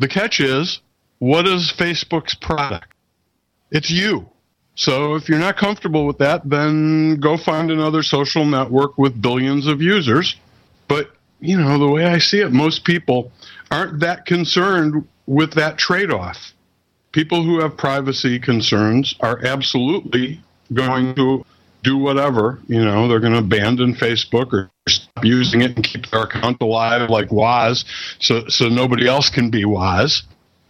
The 0.01 0.07
catch 0.07 0.39
is, 0.39 0.81
what 1.19 1.45
is 1.47 1.71
Facebook's 1.71 2.33
product? 2.33 2.91
It's 3.69 3.91
you. 3.91 4.27
So 4.73 5.13
if 5.13 5.29
you're 5.29 5.37
not 5.37 5.57
comfortable 5.57 6.07
with 6.07 6.17
that, 6.17 6.49
then 6.49 7.19
go 7.19 7.37
find 7.37 7.69
another 7.69 8.01
social 8.01 8.43
network 8.43 8.97
with 8.97 9.21
billions 9.21 9.67
of 9.67 9.79
users. 9.79 10.37
But, 10.87 11.11
you 11.39 11.55
know, 11.55 11.77
the 11.77 11.87
way 11.87 12.03
I 12.03 12.17
see 12.17 12.39
it, 12.39 12.51
most 12.51 12.83
people 12.83 13.31
aren't 13.69 13.99
that 13.99 14.25
concerned 14.25 15.07
with 15.27 15.53
that 15.53 15.77
trade 15.77 16.09
off. 16.09 16.51
People 17.11 17.43
who 17.43 17.59
have 17.59 17.77
privacy 17.77 18.39
concerns 18.39 19.13
are 19.19 19.45
absolutely 19.45 20.41
going 20.73 21.13
to 21.13 21.45
do 21.83 21.99
whatever. 21.99 22.59
You 22.67 22.83
know, 22.83 23.07
they're 23.07 23.19
going 23.19 23.33
to 23.33 23.39
abandon 23.39 23.93
Facebook 23.93 24.51
or 24.51 24.70
stop 24.87 25.23
using 25.23 25.61
it 25.61 25.75
and 25.75 25.83
keep 25.83 26.09
their 26.09 26.23
account 26.23 26.59
alive 26.61 27.09
like 27.09 27.31
wise 27.31 27.85
so 28.19 28.47
so 28.47 28.67
nobody 28.67 29.07
else 29.07 29.29
can 29.29 29.49
be 29.49 29.63
wise 29.63 30.23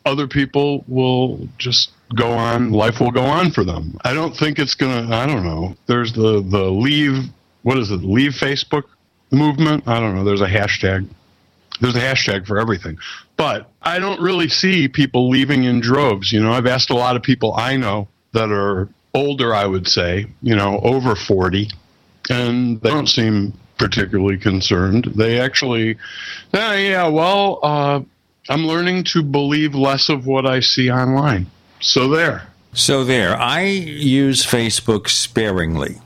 Other 0.05 0.27
people 0.27 0.83
will 0.87 1.47
just 1.57 1.91
go 2.15 2.31
on. 2.31 2.71
Life 2.71 2.99
will 2.99 3.11
go 3.11 3.23
on 3.23 3.51
for 3.51 3.63
them. 3.63 3.97
I 4.03 4.13
don't 4.13 4.35
think 4.35 4.57
it's 4.57 4.73
gonna. 4.73 5.15
I 5.15 5.27
don't 5.27 5.43
know. 5.43 5.75
There's 5.85 6.13
the 6.13 6.41
the 6.41 6.71
leave. 6.71 7.25
What 7.61 7.77
is 7.77 7.91
it? 7.91 7.97
Leave 8.03 8.31
Facebook 8.31 8.83
movement. 9.29 9.87
I 9.87 9.99
don't 9.99 10.15
know. 10.15 10.23
There's 10.23 10.41
a 10.41 10.47
hashtag. 10.47 11.07
There's 11.79 11.95
a 11.95 11.99
hashtag 11.99 12.47
for 12.47 12.59
everything. 12.59 12.97
But 13.37 13.69
I 13.81 13.99
don't 13.99 14.19
really 14.19 14.49
see 14.49 14.87
people 14.87 15.29
leaving 15.29 15.63
in 15.65 15.79
droves. 15.79 16.31
You 16.31 16.41
know, 16.41 16.51
I've 16.51 16.65
asked 16.65 16.89
a 16.89 16.95
lot 16.95 17.15
of 17.15 17.21
people 17.21 17.53
I 17.53 17.77
know 17.77 18.07
that 18.33 18.51
are 18.51 18.89
older, 19.13 19.53
I 19.53 19.65
would 19.65 19.87
say, 19.87 20.25
you 20.41 20.55
know, 20.55 20.79
over 20.81 21.15
40, 21.15 21.69
and 22.29 22.81
they 22.81 22.89
don't 22.89 23.07
seem 23.07 23.53
particularly 23.81 24.37
concerned. 24.37 25.05
They 25.15 25.39
actually, 25.39 25.97
yeah, 26.53 27.07
well, 27.07 27.59
uh, 27.63 28.01
I'm 28.49 28.65
learning 28.65 29.05
to 29.05 29.23
believe 29.23 29.75
less 29.75 30.09
of 30.09 30.25
what 30.25 30.45
I 30.45 30.59
see 30.59 30.91
online. 30.91 31.47
So 31.79 32.07
there. 32.07 32.47
So 32.73 33.03
there. 33.03 33.35
I 33.35 33.63
use 33.63 34.45
Facebook 34.45 35.09
sparingly. 35.09 35.97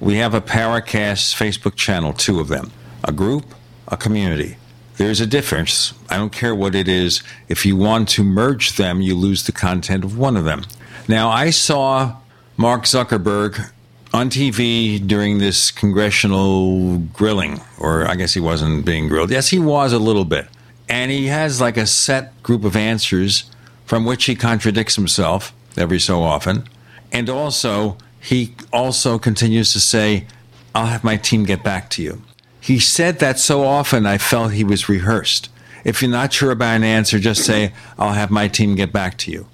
We 0.00 0.16
have 0.16 0.34
a 0.34 0.40
Paracast 0.40 1.34
Facebook 1.34 1.76
channel, 1.76 2.12
two 2.12 2.40
of 2.40 2.48
them, 2.48 2.70
a 3.04 3.12
group, 3.12 3.54
a 3.88 3.96
community. 3.96 4.56
There's 4.96 5.20
a 5.20 5.26
difference. 5.26 5.92
I 6.08 6.16
don't 6.16 6.32
care 6.32 6.54
what 6.54 6.74
it 6.74 6.88
is. 6.88 7.22
If 7.48 7.64
you 7.64 7.76
want 7.76 8.08
to 8.10 8.24
merge 8.24 8.76
them, 8.76 9.00
you 9.00 9.14
lose 9.14 9.44
the 9.44 9.52
content 9.52 10.04
of 10.04 10.18
one 10.18 10.36
of 10.36 10.44
them. 10.44 10.64
Now, 11.06 11.30
I 11.30 11.50
saw 11.50 12.16
Mark 12.56 12.84
Zuckerberg 12.84 13.70
on 14.12 14.30
TV 14.30 15.04
during 15.06 15.38
this 15.38 15.70
congressional 15.70 16.98
grilling, 16.98 17.60
or 17.78 18.06
I 18.06 18.14
guess 18.14 18.34
he 18.34 18.40
wasn't 18.40 18.84
being 18.84 19.08
grilled. 19.08 19.30
Yes, 19.30 19.48
he 19.48 19.58
was 19.58 19.92
a 19.92 19.98
little 19.98 20.24
bit. 20.24 20.48
And 20.88 21.10
he 21.10 21.26
has 21.26 21.60
like 21.60 21.76
a 21.76 21.86
set 21.86 22.42
group 22.42 22.64
of 22.64 22.74
answers 22.74 23.50
from 23.84 24.04
which 24.04 24.24
he 24.24 24.34
contradicts 24.34 24.96
himself 24.96 25.52
every 25.76 25.98
so 25.98 26.22
often. 26.22 26.66
And 27.12 27.28
also, 27.28 27.98
he 28.20 28.54
also 28.72 29.18
continues 29.18 29.72
to 29.72 29.80
say, 29.80 30.26
I'll 30.74 30.86
have 30.86 31.04
my 31.04 31.16
team 31.16 31.44
get 31.44 31.62
back 31.62 31.90
to 31.90 32.02
you. 32.02 32.22
He 32.60 32.78
said 32.78 33.18
that 33.20 33.38
so 33.38 33.64
often 33.64 34.06
I 34.06 34.18
felt 34.18 34.52
he 34.52 34.64
was 34.64 34.88
rehearsed. 34.88 35.48
If 35.84 36.02
you're 36.02 36.10
not 36.10 36.32
sure 36.32 36.50
about 36.50 36.76
an 36.76 36.84
answer, 36.84 37.18
just 37.18 37.44
say, 37.44 37.72
I'll 37.98 38.12
have 38.12 38.30
my 38.30 38.48
team 38.48 38.74
get 38.74 38.92
back 38.92 39.16
to 39.18 39.30
you. 39.30 39.46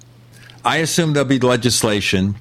I 0.63 0.77
assume 0.77 1.13
there'll 1.13 1.29
be 1.29 1.39
legislation, 1.39 2.35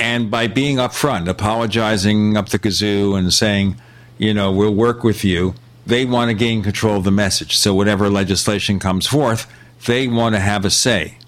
and 0.00 0.30
by 0.30 0.46
being 0.46 0.76
upfront, 0.76 1.28
apologizing 1.28 2.36
up 2.36 2.48
the 2.48 2.58
kazoo 2.58 3.16
and 3.16 3.32
saying, 3.32 3.76
you 4.18 4.32
know, 4.32 4.50
we'll 4.50 4.74
work 4.74 5.04
with 5.04 5.24
you, 5.24 5.54
they 5.86 6.04
want 6.04 6.30
to 6.30 6.34
gain 6.34 6.62
control 6.62 6.96
of 6.96 7.04
the 7.04 7.10
message. 7.10 7.56
So 7.56 7.74
whatever 7.74 8.08
legislation 8.08 8.78
comes 8.78 9.06
forth, 9.06 9.46
they 9.86 10.08
want 10.08 10.34
to 10.34 10.40
have 10.40 10.64
a 10.64 10.70
say 10.70 11.18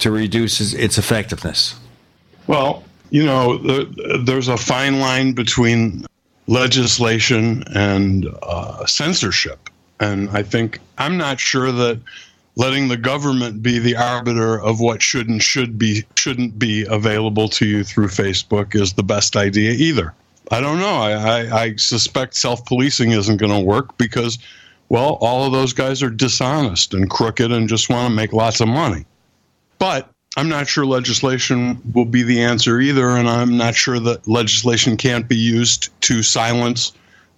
to 0.00 0.10
reduce 0.10 0.60
its 0.74 0.98
effectiveness. 0.98 1.78
Well, 2.46 2.84
you 3.10 3.24
know, 3.24 3.58
there's 4.24 4.48
a 4.48 4.56
fine 4.56 4.98
line 5.00 5.32
between 5.32 6.04
legislation 6.48 7.64
and 7.74 8.26
uh, 8.42 8.86
censorship. 8.86 9.70
And 10.00 10.28
I 10.30 10.42
think 10.42 10.80
I'm 10.98 11.16
not 11.16 11.40
sure 11.40 11.72
that 11.72 12.00
letting 12.56 12.88
the 12.88 12.96
government 12.96 13.62
be 13.62 13.78
the 13.78 13.96
arbiter 13.96 14.60
of 14.60 14.80
what 14.80 15.02
should 15.02 15.28
and 15.28 15.42
should 15.42 15.78
be 15.78 16.04
shouldn't 16.16 16.58
be 16.58 16.84
available 16.88 17.48
to 17.50 17.66
you 17.66 17.84
through 17.84 18.08
Facebook 18.08 18.74
is 18.74 18.94
the 18.94 19.02
best 19.02 19.36
idea 19.36 19.72
either. 19.72 20.14
I 20.50 20.60
don't 20.60 20.78
know. 20.78 20.96
I, 20.96 21.12
I, 21.12 21.60
I 21.62 21.76
suspect 21.76 22.34
self 22.34 22.64
policing 22.64 23.10
isn't 23.12 23.36
going 23.36 23.52
to 23.52 23.60
work 23.60 23.96
because, 23.98 24.38
well, 24.88 25.18
all 25.20 25.44
of 25.44 25.52
those 25.52 25.72
guys 25.72 26.02
are 26.02 26.10
dishonest 26.10 26.94
and 26.94 27.10
crooked 27.10 27.52
and 27.52 27.68
just 27.68 27.90
want 27.90 28.08
to 28.08 28.14
make 28.14 28.32
lots 28.32 28.60
of 28.60 28.68
money. 28.68 29.04
But 29.78 30.10
I'm 30.36 30.48
not 30.48 30.68
sure 30.68 30.86
legislation 30.86 31.80
will 31.92 32.04
be 32.04 32.22
the 32.22 32.42
answer 32.42 32.80
either, 32.80 33.08
and 33.08 33.28
I'm 33.28 33.56
not 33.56 33.74
sure 33.74 33.98
that 34.00 34.28
legislation 34.28 34.96
can't 34.96 35.28
be 35.28 35.36
used 35.36 35.88
to 36.02 36.22
silence 36.22 36.92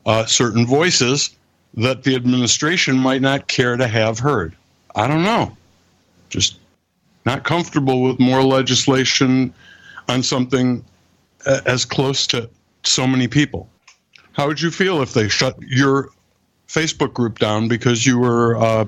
uh, 0.05 0.27
certain 0.27 0.67
voices 0.67 1.31
that 1.75 2.03
the 2.03 2.15
administration 2.15 2.97
might 2.97 3.23
not 3.23 3.49
care 3.49 3.77
to 3.77 3.87
have 3.87 4.19
heard. 4.19 4.55
I 4.99 5.07
don't 5.07 5.23
know. 5.23 5.57
Just 6.29 6.59
not 7.25 7.45
comfortable 7.45 8.03
with 8.03 8.19
more 8.19 8.43
legislation 8.43 9.53
on 10.09 10.23
something 10.23 10.85
uh, 11.47 11.61
as 11.67 11.85
close 11.85 12.27
to 12.29 12.51
so 12.83 13.07
many 13.07 13.29
people. 13.29 13.69
How 14.33 14.47
would 14.47 14.61
you 14.61 14.71
feel 14.71 15.01
if 15.03 15.15
they 15.15 15.29
shut 15.29 15.57
your 15.63 16.11
Facebook 16.69 17.15
group 17.15 17.39
down 17.39 17.69
because 17.69 18.07
you 18.07 18.19
were 18.19 18.57
uh, 18.57 18.85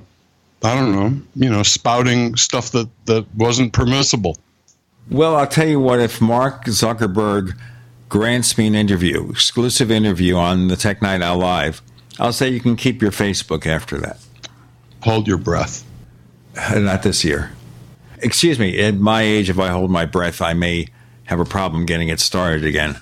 I 0.62 0.74
don't 0.74 0.92
know, 0.92 1.22
you 1.36 1.50
know, 1.50 1.62
spouting 1.62 2.36
stuff 2.36 2.72
that, 2.72 2.88
that 3.06 3.26
wasn't 3.34 3.72
permissible. 3.72 4.38
Well, 5.10 5.36
I'll 5.36 5.46
tell 5.46 5.66
you 5.66 5.80
what, 5.80 6.00
if 6.00 6.20
Mark 6.20 6.66
Zuckerberg 6.66 7.56
grants 8.08 8.58
me 8.58 8.66
an 8.66 8.74
interview, 8.74 9.30
exclusive 9.30 9.90
interview 9.90 10.36
on 10.36 10.68
the 10.68 10.76
Tech 10.76 11.00
Night 11.00 11.22
Owl 11.22 11.38
Live, 11.38 11.80
I'll 12.18 12.32
say 12.34 12.50
you 12.50 12.60
can 12.60 12.76
keep 12.76 13.00
your 13.00 13.10
Facebook 13.10 13.66
after 13.66 13.98
that. 13.98 14.18
Hold 15.02 15.26
your 15.26 15.38
breath. 15.38 15.84
Not 16.54 17.02
this 17.02 17.24
year. 17.24 17.52
Excuse 18.18 18.58
me, 18.58 18.78
at 18.80 18.96
my 18.96 19.22
age, 19.22 19.48
if 19.48 19.58
I 19.58 19.68
hold 19.68 19.90
my 19.90 20.04
breath, 20.04 20.42
I 20.42 20.52
may 20.52 20.88
have 21.24 21.40
a 21.40 21.44
problem 21.44 21.86
getting 21.86 22.08
it 22.08 22.20
started 22.20 22.64
again. 22.64 23.00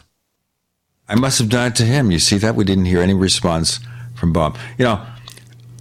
I 1.09 1.15
must 1.15 1.39
have 1.39 1.49
done 1.49 1.69
it 1.69 1.77
to 1.77 1.85
him. 1.85 2.11
You 2.11 2.19
see 2.19 2.37
that? 2.39 2.55
We 2.55 2.65
didn't 2.65 2.85
hear 2.85 3.01
any 3.01 3.15
response 3.15 3.81
from 4.15 4.33
Bob. 4.33 4.59
You 4.77 4.85
know, 4.85 5.07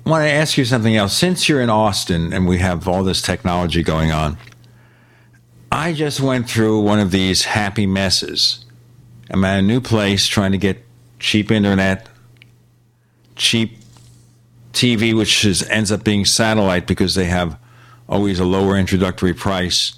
I 0.05 0.09
want 0.09 0.23
to 0.23 0.31
ask 0.31 0.57
you 0.57 0.63
something 0.63 0.95
else. 0.95 1.15
Since 1.15 1.49
you're 1.49 1.61
in 1.61 1.69
Austin 1.69 2.31
and 2.31 2.47
we 2.47 2.59
have 2.59 2.87
all 2.87 3.03
this 3.03 3.21
technology 3.21 3.83
going 3.83 4.11
on, 4.11 4.37
I 5.69 5.91
just 5.91 6.21
went 6.21 6.49
through 6.49 6.79
one 6.79 6.99
of 6.99 7.11
these 7.11 7.43
happy 7.43 7.85
messes. 7.85 8.63
I'm 9.29 9.43
at 9.43 9.59
a 9.59 9.61
new 9.61 9.81
place 9.81 10.25
trying 10.25 10.53
to 10.53 10.57
get 10.57 10.85
cheap 11.19 11.51
internet, 11.51 12.07
cheap 13.35 13.77
TV, 14.77 15.15
which 15.15 15.43
is, 15.43 15.67
ends 15.69 15.91
up 15.91 16.03
being 16.03 16.23
satellite 16.23 16.87
because 16.87 17.15
they 17.15 17.25
have 17.25 17.57
always 18.07 18.39
a 18.39 18.45
lower 18.45 18.77
introductory 18.77 19.33
price. 19.33 19.97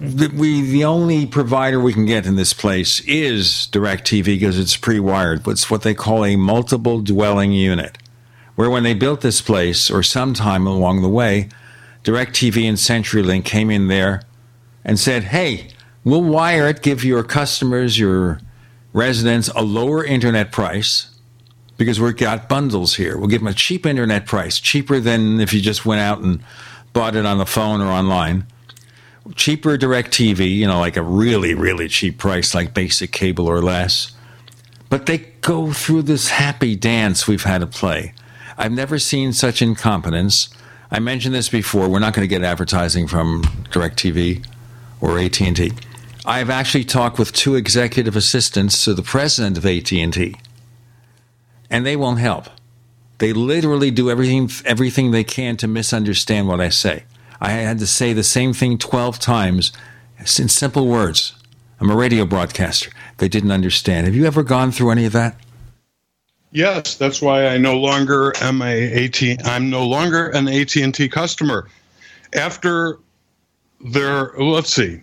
We 0.00 0.62
the 0.62 0.84
only 0.84 1.26
provider 1.26 1.78
we 1.78 1.92
can 1.92 2.06
get 2.06 2.26
in 2.26 2.36
this 2.36 2.52
place 2.52 3.00
is 3.00 3.68
DirecTV 3.72 4.24
because 4.24 4.58
it's 4.58 4.76
pre-wired. 4.76 5.42
But 5.42 5.52
it's 5.52 5.70
what 5.70 5.82
they 5.82 5.94
call 5.94 6.24
a 6.24 6.36
multiple 6.36 7.00
dwelling 7.00 7.52
unit 7.52 7.98
where 8.54 8.70
when 8.70 8.84
they 8.84 8.94
built 8.94 9.20
this 9.20 9.40
place, 9.40 9.90
or 9.90 10.02
sometime 10.02 10.66
along 10.66 11.02
the 11.02 11.08
way, 11.08 11.48
DirecTV 12.04 12.68
and 12.68 12.78
CenturyLink 12.78 13.44
came 13.44 13.70
in 13.70 13.88
there 13.88 14.22
and 14.84 14.98
said, 14.98 15.24
hey, 15.24 15.68
we'll 16.04 16.22
wire 16.22 16.68
it, 16.68 16.82
give 16.82 17.04
your 17.04 17.24
customers, 17.24 17.98
your 17.98 18.40
residents, 18.92 19.48
a 19.56 19.62
lower 19.62 20.04
internet 20.04 20.52
price 20.52 21.13
because 21.76 22.00
we've 22.00 22.16
got 22.16 22.48
bundles 22.48 22.96
here. 22.96 23.16
We'll 23.16 23.28
give 23.28 23.40
them 23.40 23.48
a 23.48 23.54
cheap 23.54 23.86
internet 23.86 24.26
price, 24.26 24.60
cheaper 24.60 25.00
than 25.00 25.40
if 25.40 25.52
you 25.52 25.60
just 25.60 25.84
went 25.84 26.00
out 26.00 26.20
and 26.20 26.40
bought 26.92 27.16
it 27.16 27.26
on 27.26 27.38
the 27.38 27.46
phone 27.46 27.80
or 27.80 27.90
online. 27.90 28.46
Cheaper 29.34 29.78
DirecTV, 29.78 30.54
you 30.54 30.66
know, 30.66 30.78
like 30.78 30.96
a 30.96 31.02
really, 31.02 31.54
really 31.54 31.88
cheap 31.88 32.18
price, 32.18 32.54
like 32.54 32.74
basic 32.74 33.10
cable 33.10 33.46
or 33.46 33.62
less. 33.62 34.12
But 34.90 35.06
they 35.06 35.18
go 35.40 35.72
through 35.72 36.02
this 36.02 36.28
happy 36.28 36.76
dance 36.76 37.26
we've 37.26 37.44
had 37.44 37.62
to 37.62 37.66
play. 37.66 38.14
I've 38.56 38.72
never 38.72 38.98
seen 38.98 39.32
such 39.32 39.62
incompetence. 39.62 40.48
I 40.90 41.00
mentioned 41.00 41.34
this 41.34 41.48
before. 41.48 41.88
We're 41.88 41.98
not 41.98 42.14
going 42.14 42.28
to 42.28 42.32
get 42.32 42.44
advertising 42.44 43.08
from 43.08 43.42
DirecTV 43.70 44.46
or 45.00 45.18
AT&T. 45.18 45.72
I've 46.26 46.50
actually 46.50 46.84
talked 46.84 47.18
with 47.18 47.32
two 47.32 47.56
executive 47.56 48.16
assistants 48.16 48.84
to 48.84 48.94
the 48.94 49.02
president 49.02 49.58
of 49.58 49.66
AT&T, 49.66 50.36
and 51.74 51.84
they 51.84 51.96
won't 51.96 52.20
help. 52.20 52.46
They 53.18 53.32
literally 53.32 53.90
do 53.90 54.08
everything 54.08 54.48
everything 54.64 55.10
they 55.10 55.24
can 55.24 55.56
to 55.56 55.66
misunderstand 55.66 56.46
what 56.46 56.60
I 56.60 56.68
say. 56.68 57.02
I 57.40 57.50
had 57.50 57.80
to 57.80 57.86
say 57.86 58.12
the 58.12 58.22
same 58.22 58.52
thing 58.52 58.78
12 58.78 59.18
times 59.18 59.72
in 60.20 60.48
simple 60.48 60.86
words. 60.86 61.34
I'm 61.80 61.90
a 61.90 61.96
radio 61.96 62.26
broadcaster. 62.26 62.92
They 63.18 63.28
didn't 63.28 63.50
understand. 63.50 64.06
Have 64.06 64.14
you 64.14 64.24
ever 64.24 64.44
gone 64.44 64.70
through 64.70 64.90
any 64.90 65.04
of 65.04 65.12
that? 65.14 65.36
Yes, 66.52 66.94
that's 66.94 67.20
why 67.20 67.48
I 67.48 67.58
no 67.58 67.76
longer 67.76 68.32
am 68.40 68.62
a 68.62 69.06
AT. 69.06 69.44
I'm 69.44 69.68
no 69.68 69.84
longer 69.84 70.28
an 70.28 70.46
AT 70.46 70.76
and 70.76 70.94
T 70.94 71.08
customer. 71.08 71.66
After 72.34 73.00
their, 73.80 74.32
let's 74.38 74.72
see, 74.72 75.00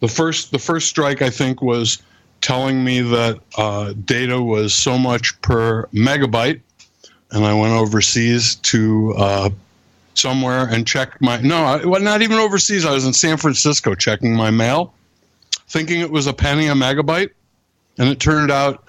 the 0.00 0.08
first 0.08 0.50
the 0.52 0.58
first 0.58 0.88
strike 0.88 1.22
I 1.22 1.30
think 1.30 1.62
was 1.62 2.02
telling 2.40 2.82
me 2.84 3.00
that 3.00 3.40
uh, 3.56 3.92
data 4.04 4.40
was 4.40 4.74
so 4.74 4.98
much 4.98 5.40
per 5.42 5.86
megabyte, 5.86 6.60
and 7.30 7.44
I 7.44 7.54
went 7.54 7.72
overseas 7.72 8.56
to 8.56 9.14
uh, 9.16 9.50
somewhere 10.14 10.68
and 10.68 10.86
checked 10.86 11.20
my 11.20 11.40
no, 11.40 11.80
well, 11.84 12.00
not 12.00 12.22
even 12.22 12.38
overseas. 12.38 12.84
I 12.84 12.92
was 12.92 13.04
in 13.04 13.12
San 13.12 13.36
Francisco 13.36 13.94
checking 13.94 14.34
my 14.34 14.50
mail, 14.50 14.92
thinking 15.68 16.00
it 16.00 16.10
was 16.10 16.26
a 16.26 16.32
penny 16.32 16.66
a 16.68 16.74
megabyte, 16.74 17.30
and 17.98 18.08
it 18.08 18.20
turned 18.20 18.50
out 18.50 18.84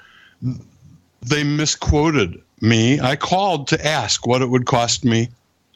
they 1.22 1.44
misquoted 1.44 2.41
me. 2.61 2.99
I 2.99 3.15
called 3.15 3.68
to 3.69 3.86
ask 3.86 4.26
what 4.26 4.41
it 4.41 4.49
would 4.49 4.65
cost 4.65 5.06
me. 5.06 5.30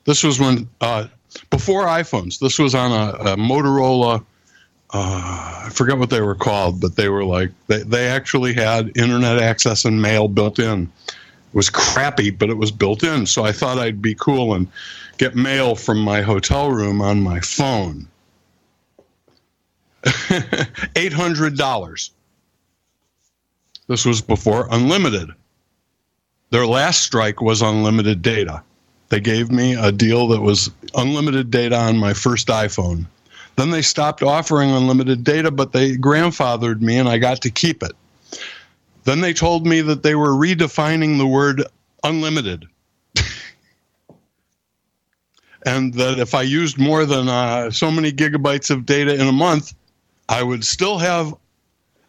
This 0.06 0.24
was 0.24 0.40
when 0.40 0.70
uh, 0.82 1.08
before 1.50 1.86
iPhones. 1.86 2.40
This 2.40 2.60
was 2.60 2.76
on 2.76 2.92
a, 2.92 3.32
a 3.32 3.38
Motorola. 3.38 4.24
Uh, 4.94 5.64
I 5.66 5.70
forget 5.72 5.98
what 5.98 6.10
they 6.10 6.22
were 6.22 6.36
called, 6.36 6.80
but 6.80 6.96
they 6.96 7.10
were 7.10 7.26
like 7.26 7.52
they, 7.68 7.84
they 7.84 8.08
actually 8.08 8.54
had 8.54 8.96
internet 8.96 9.40
access 9.40 9.84
and 9.84 10.02
mail 10.02 10.28
built 10.28 10.60
in. 10.60 10.84
It 11.08 11.56
was 11.56 11.70
crappy, 11.70 12.30
but 12.30 12.50
it 12.50 12.58
was 12.58 12.72
built 12.72 13.04
in. 13.04 13.26
So 13.26 13.44
I 13.44 13.52
thought 13.52 13.78
I'd 13.78 14.02
be 14.02 14.16
cool 14.16 14.54
and 14.54 14.68
get 15.18 15.36
mail 15.36 15.76
from 15.76 16.00
my 16.00 16.22
hotel 16.22 16.72
room 16.72 17.02
on 17.02 17.22
my 17.22 17.40
phone. 17.40 18.08
Eight 20.96 21.14
hundred 21.14 21.58
dollars. 21.58 22.12
This 23.88 24.06
was 24.06 24.22
before 24.22 24.68
unlimited. 24.72 25.30
Their 26.52 26.66
last 26.66 27.02
strike 27.02 27.42
was 27.42 27.62
unlimited 27.62 28.22
data. 28.22 28.64
They 29.10 29.20
gave 29.20 29.52
me 29.52 29.76
a 29.76 29.92
deal 29.92 30.28
that 30.30 30.42
was 30.42 30.72
unlimited 30.94 31.52
data 31.52 31.76
on 31.76 31.98
my 31.98 32.14
first 32.14 32.48
iPhone. 32.48 33.08
Then 33.56 33.70
they 33.70 33.82
stopped 33.82 34.22
offering 34.22 34.72
unlimited 34.72 35.24
data, 35.24 35.52
but 35.52 35.72
they 35.72 35.98
grandfathered 35.98 36.82
me 36.82 36.98
and 36.98 37.08
I 37.08 37.18
got 37.18 37.42
to 37.44 37.50
keep 37.50 37.84
it. 37.84 37.94
Then 39.06 39.22
they 39.22 39.34
told 39.34 39.66
me 39.66 39.82
that 39.82 40.04
they 40.04 40.16
were 40.16 40.32
redefining 40.32 41.18
the 41.18 41.28
word 41.28 41.64
unlimited. 42.04 42.68
and 45.66 45.94
that 45.94 46.20
if 46.20 46.36
I 46.36 46.42
used 46.42 46.78
more 46.78 47.06
than 47.06 47.30
uh, 47.30 47.72
so 47.72 47.90
many 47.92 48.12
gigabytes 48.12 48.70
of 48.72 48.86
data 48.86 49.14
in 49.14 49.28
a 49.28 49.32
month, 49.32 49.74
I 50.28 50.44
would 50.44 50.66
still 50.66 50.98
have 50.98 51.34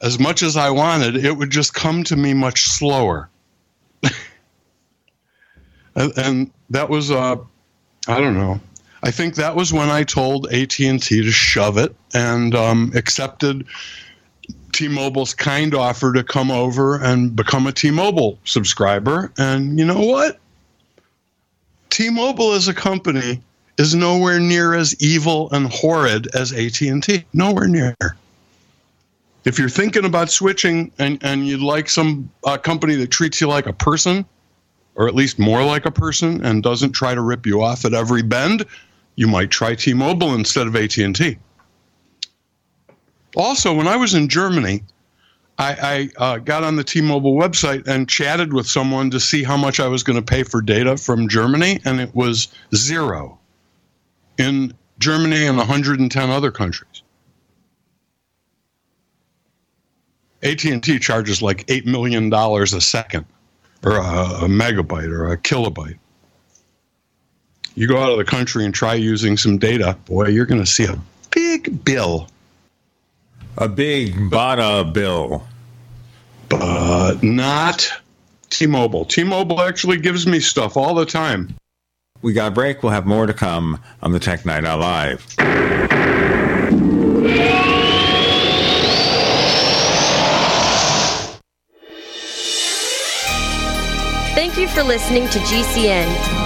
as 0.00 0.18
much 0.18 0.42
as 0.42 0.56
I 0.56 0.70
wanted. 0.70 1.16
It 1.16 1.32
would 1.32 1.50
just 1.50 1.74
come 1.74 2.02
to 2.04 2.16
me 2.16 2.34
much 2.34 2.62
slower. 2.62 3.28
and, 5.94 6.12
and, 6.16 6.50
that 6.70 6.88
was, 6.88 7.12
uh, 7.12 7.36
I 8.08 8.20
don't 8.20 8.34
know. 8.34 8.60
I 9.06 9.12
think 9.12 9.36
that 9.36 9.54
was 9.54 9.72
when 9.72 9.88
I 9.88 10.02
told 10.02 10.52
AT 10.52 10.80
and 10.80 11.00
T 11.00 11.22
to 11.22 11.30
shove 11.30 11.78
it 11.78 11.94
and 12.12 12.56
um, 12.56 12.90
accepted 12.96 13.64
T-Mobile's 14.72 15.32
kind 15.32 15.76
offer 15.76 16.12
to 16.12 16.24
come 16.24 16.50
over 16.50 17.00
and 17.00 17.36
become 17.36 17.68
a 17.68 17.72
T-Mobile 17.72 18.36
subscriber. 18.44 19.30
And 19.38 19.78
you 19.78 19.84
know 19.84 20.00
what? 20.00 20.40
T-Mobile 21.90 22.54
as 22.54 22.66
a 22.66 22.74
company 22.74 23.40
is 23.78 23.94
nowhere 23.94 24.40
near 24.40 24.74
as 24.74 25.00
evil 25.00 25.52
and 25.52 25.72
horrid 25.72 26.34
as 26.34 26.52
AT&T. 26.52 27.24
Nowhere 27.32 27.68
near. 27.68 27.94
If 29.44 29.56
you're 29.56 29.68
thinking 29.68 30.04
about 30.04 30.30
switching 30.30 30.90
and, 30.98 31.22
and 31.22 31.46
you'd 31.46 31.60
like 31.60 31.88
some 31.88 32.28
uh, 32.42 32.58
company 32.58 32.96
that 32.96 33.12
treats 33.12 33.40
you 33.40 33.46
like 33.46 33.66
a 33.66 33.72
person, 33.72 34.24
or 34.96 35.06
at 35.06 35.14
least 35.14 35.38
more 35.38 35.62
like 35.62 35.86
a 35.86 35.92
person, 35.92 36.44
and 36.44 36.60
doesn't 36.60 36.90
try 36.90 37.14
to 37.14 37.20
rip 37.20 37.46
you 37.46 37.62
off 37.62 37.84
at 37.84 37.94
every 37.94 38.22
bend, 38.22 38.66
you 39.16 39.26
might 39.26 39.50
try 39.50 39.74
T-Mobile 39.74 40.34
instead 40.34 40.66
of 40.66 40.76
AT&T. 40.76 41.38
Also, 43.34 43.74
when 43.74 43.88
I 43.88 43.96
was 43.96 44.14
in 44.14 44.28
Germany, 44.28 44.82
I, 45.58 46.10
I 46.18 46.24
uh, 46.24 46.38
got 46.38 46.64
on 46.64 46.76
the 46.76 46.84
T-Mobile 46.84 47.34
website 47.34 47.86
and 47.86 48.08
chatted 48.08 48.52
with 48.52 48.66
someone 48.66 49.10
to 49.10 49.20
see 49.20 49.42
how 49.42 49.56
much 49.56 49.80
I 49.80 49.88
was 49.88 50.02
going 50.02 50.16
to 50.18 50.22
pay 50.22 50.42
for 50.42 50.60
data 50.60 50.96
from 50.96 51.28
Germany, 51.28 51.80
and 51.84 52.00
it 52.00 52.14
was 52.14 52.48
zero 52.74 53.38
in 54.38 54.74
Germany 54.98 55.46
and 55.46 55.56
110 55.56 56.30
other 56.30 56.50
countries. 56.50 57.02
AT&T 60.42 60.98
charges 60.98 61.40
like 61.40 61.64
eight 61.68 61.86
million 61.86 62.28
dollars 62.28 62.72
a 62.74 62.80
second, 62.80 63.24
or 63.82 63.96
a, 63.96 64.44
a 64.44 64.48
megabyte, 64.48 65.08
or 65.08 65.32
a 65.32 65.38
kilobyte. 65.38 65.98
You 67.76 67.86
go 67.86 67.98
out 67.98 68.10
of 68.10 68.16
the 68.16 68.24
country 68.24 68.64
and 68.64 68.74
try 68.74 68.94
using 68.94 69.36
some 69.36 69.58
data, 69.58 69.98
boy, 70.06 70.28
you're 70.28 70.46
going 70.46 70.62
to 70.62 70.66
see 70.66 70.86
a 70.86 70.98
big 71.30 71.84
bill. 71.84 72.26
A 73.58 73.68
big 73.68 74.14
bada 74.14 74.90
bill. 74.90 75.46
But 76.48 77.22
not 77.22 77.92
T 78.48 78.66
Mobile. 78.66 79.04
T 79.04 79.24
Mobile 79.24 79.60
actually 79.60 79.98
gives 79.98 80.26
me 80.26 80.40
stuff 80.40 80.78
all 80.78 80.94
the 80.94 81.04
time. 81.04 81.54
We 82.22 82.32
got 82.32 82.48
a 82.48 82.54
break. 82.54 82.82
We'll 82.82 82.92
have 82.92 83.04
more 83.04 83.26
to 83.26 83.34
come 83.34 83.78
on 84.02 84.12
the 84.12 84.20
Tech 84.20 84.46
Night 84.46 84.64
Owl 84.64 84.78
Live. 84.78 85.20
Thank 94.34 94.56
you 94.56 94.66
for 94.68 94.82
listening 94.82 95.28
to 95.28 95.38
GCN. 95.40 96.45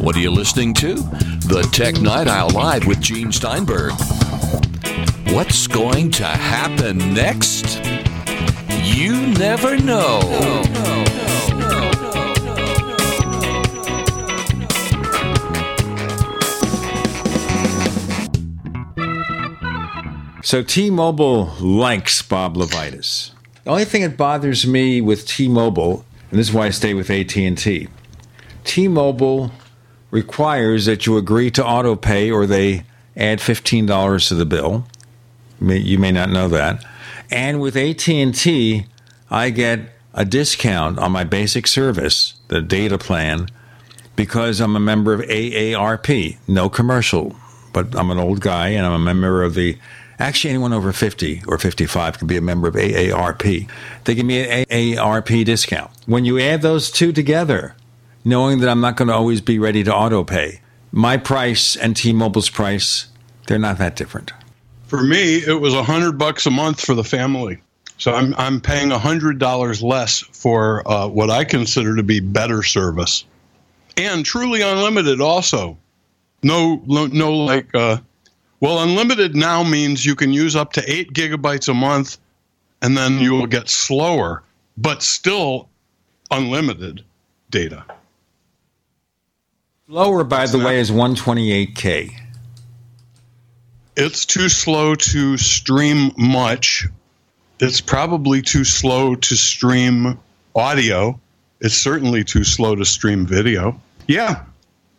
What 0.00 0.16
are 0.16 0.20
you 0.20 0.30
listening 0.30 0.72
to? 0.74 0.94
The 0.94 1.68
Tech 1.72 2.00
Night 2.00 2.26
Owl 2.26 2.48
Live 2.50 2.86
with 2.86 3.02
Gene 3.02 3.30
Steinberg. 3.30 3.92
What's 5.34 5.66
going 5.66 6.10
to 6.12 6.24
happen 6.24 7.12
next? 7.12 7.84
You 8.82 9.26
never 9.34 9.76
know. 9.76 10.20
So 20.42 20.62
T-Mobile 20.62 21.52
likes 21.60 22.22
Bob 22.22 22.56
LeVitus. 22.56 23.32
The 23.64 23.70
only 23.70 23.84
thing 23.84 24.00
that 24.00 24.16
bothers 24.16 24.66
me 24.66 25.02
with 25.02 25.26
T-Mobile, 25.26 26.06
and 26.30 26.38
this 26.40 26.48
is 26.48 26.54
why 26.54 26.66
I 26.66 26.70
stay 26.70 26.94
with 26.94 27.10
AT&T, 27.10 27.88
T-Mobile 28.64 29.52
requires 30.10 30.86
that 30.86 31.06
you 31.06 31.16
agree 31.16 31.50
to 31.52 31.64
auto 31.64 31.96
pay 31.96 32.30
or 32.30 32.46
they 32.46 32.84
add 33.16 33.38
$15 33.38 34.28
to 34.28 34.34
the 34.34 34.46
bill. 34.46 34.86
You 35.60 35.98
may 35.98 36.12
not 36.12 36.30
know 36.30 36.48
that. 36.48 36.84
And 37.30 37.60
with 37.60 37.76
AT&T, 37.76 38.86
I 39.30 39.50
get 39.50 39.80
a 40.14 40.24
discount 40.24 40.98
on 40.98 41.12
my 41.12 41.24
basic 41.24 41.66
service, 41.66 42.34
the 42.48 42.60
data 42.60 42.98
plan, 42.98 43.48
because 44.16 44.60
I'm 44.60 44.74
a 44.74 44.80
member 44.80 45.12
of 45.14 45.20
AARP. 45.20 46.38
No 46.48 46.68
commercial, 46.68 47.36
but 47.72 47.94
I'm 47.96 48.10
an 48.10 48.18
old 48.18 48.40
guy 48.40 48.68
and 48.68 48.84
I'm 48.86 48.92
a 48.92 48.98
member 48.98 49.42
of 49.42 49.54
the 49.54 49.78
Actually, 50.20 50.50
anyone 50.50 50.74
over 50.74 50.92
50 50.92 51.44
or 51.46 51.56
55 51.56 52.18
can 52.18 52.26
be 52.26 52.36
a 52.36 52.42
member 52.42 52.68
of 52.68 52.74
AARP. 52.74 53.66
They 54.04 54.14
give 54.14 54.26
me 54.26 54.46
an 54.46 54.66
AARP 54.66 55.46
discount. 55.46 55.90
When 56.04 56.26
you 56.26 56.38
add 56.38 56.60
those 56.60 56.90
two 56.90 57.10
together, 57.10 57.74
knowing 58.24 58.60
that 58.60 58.68
I'm 58.68 58.80
not 58.80 58.96
going 58.96 59.08
to 59.08 59.14
always 59.14 59.40
be 59.40 59.58
ready 59.58 59.82
to 59.84 59.94
auto 59.94 60.24
pay, 60.24 60.60
my 60.92 61.16
price 61.16 61.76
and 61.76 61.96
T-Mobile's 61.96 62.50
price, 62.50 63.06
they're 63.46 63.58
not 63.58 63.78
that 63.78 63.96
different. 63.96 64.32
For 64.86 65.02
me, 65.02 65.36
it 65.38 65.60
was 65.60 65.74
a 65.74 65.82
hundred 65.82 66.18
bucks 66.18 66.46
a 66.46 66.50
month 66.50 66.80
for 66.84 66.94
the 66.94 67.04
family. 67.04 67.60
So 67.98 68.14
I'm 68.14 68.34
I'm 68.36 68.60
paying 68.60 68.90
hundred 68.90 69.38
dollars 69.38 69.82
less 69.82 70.20
for 70.20 70.88
uh, 70.90 71.06
what 71.06 71.30
I 71.30 71.44
consider 71.44 71.96
to 71.96 72.02
be 72.02 72.18
better 72.18 72.62
service, 72.62 73.24
and 73.96 74.24
truly 74.24 74.62
unlimited. 74.62 75.20
Also, 75.20 75.76
no 76.42 76.82
no, 76.86 77.06
no 77.06 77.32
like 77.32 77.72
uh, 77.74 77.98
well, 78.60 78.82
unlimited 78.82 79.36
now 79.36 79.62
means 79.62 80.04
you 80.04 80.14
can 80.14 80.32
use 80.32 80.56
up 80.56 80.72
to 80.74 80.90
eight 80.90 81.12
gigabytes 81.12 81.68
a 81.68 81.74
month, 81.74 82.18
and 82.82 82.96
then 82.96 83.18
you 83.18 83.32
will 83.32 83.46
get 83.46 83.68
slower, 83.68 84.42
but 84.76 85.02
still 85.02 85.68
unlimited 86.30 87.04
data. 87.50 87.84
Lower, 89.90 90.22
by 90.22 90.46
the 90.46 90.56
way, 90.56 90.78
is 90.78 90.92
128K. 90.92 92.12
It's 93.96 94.24
too 94.24 94.48
slow 94.48 94.94
to 94.94 95.36
stream 95.36 96.12
much. 96.16 96.86
It's 97.58 97.80
probably 97.80 98.40
too 98.40 98.62
slow 98.62 99.16
to 99.16 99.36
stream 99.36 100.20
audio. 100.54 101.18
It's 101.60 101.74
certainly 101.74 102.22
too 102.22 102.44
slow 102.44 102.76
to 102.76 102.84
stream 102.84 103.26
video. 103.26 103.80
Yeah, 104.06 104.44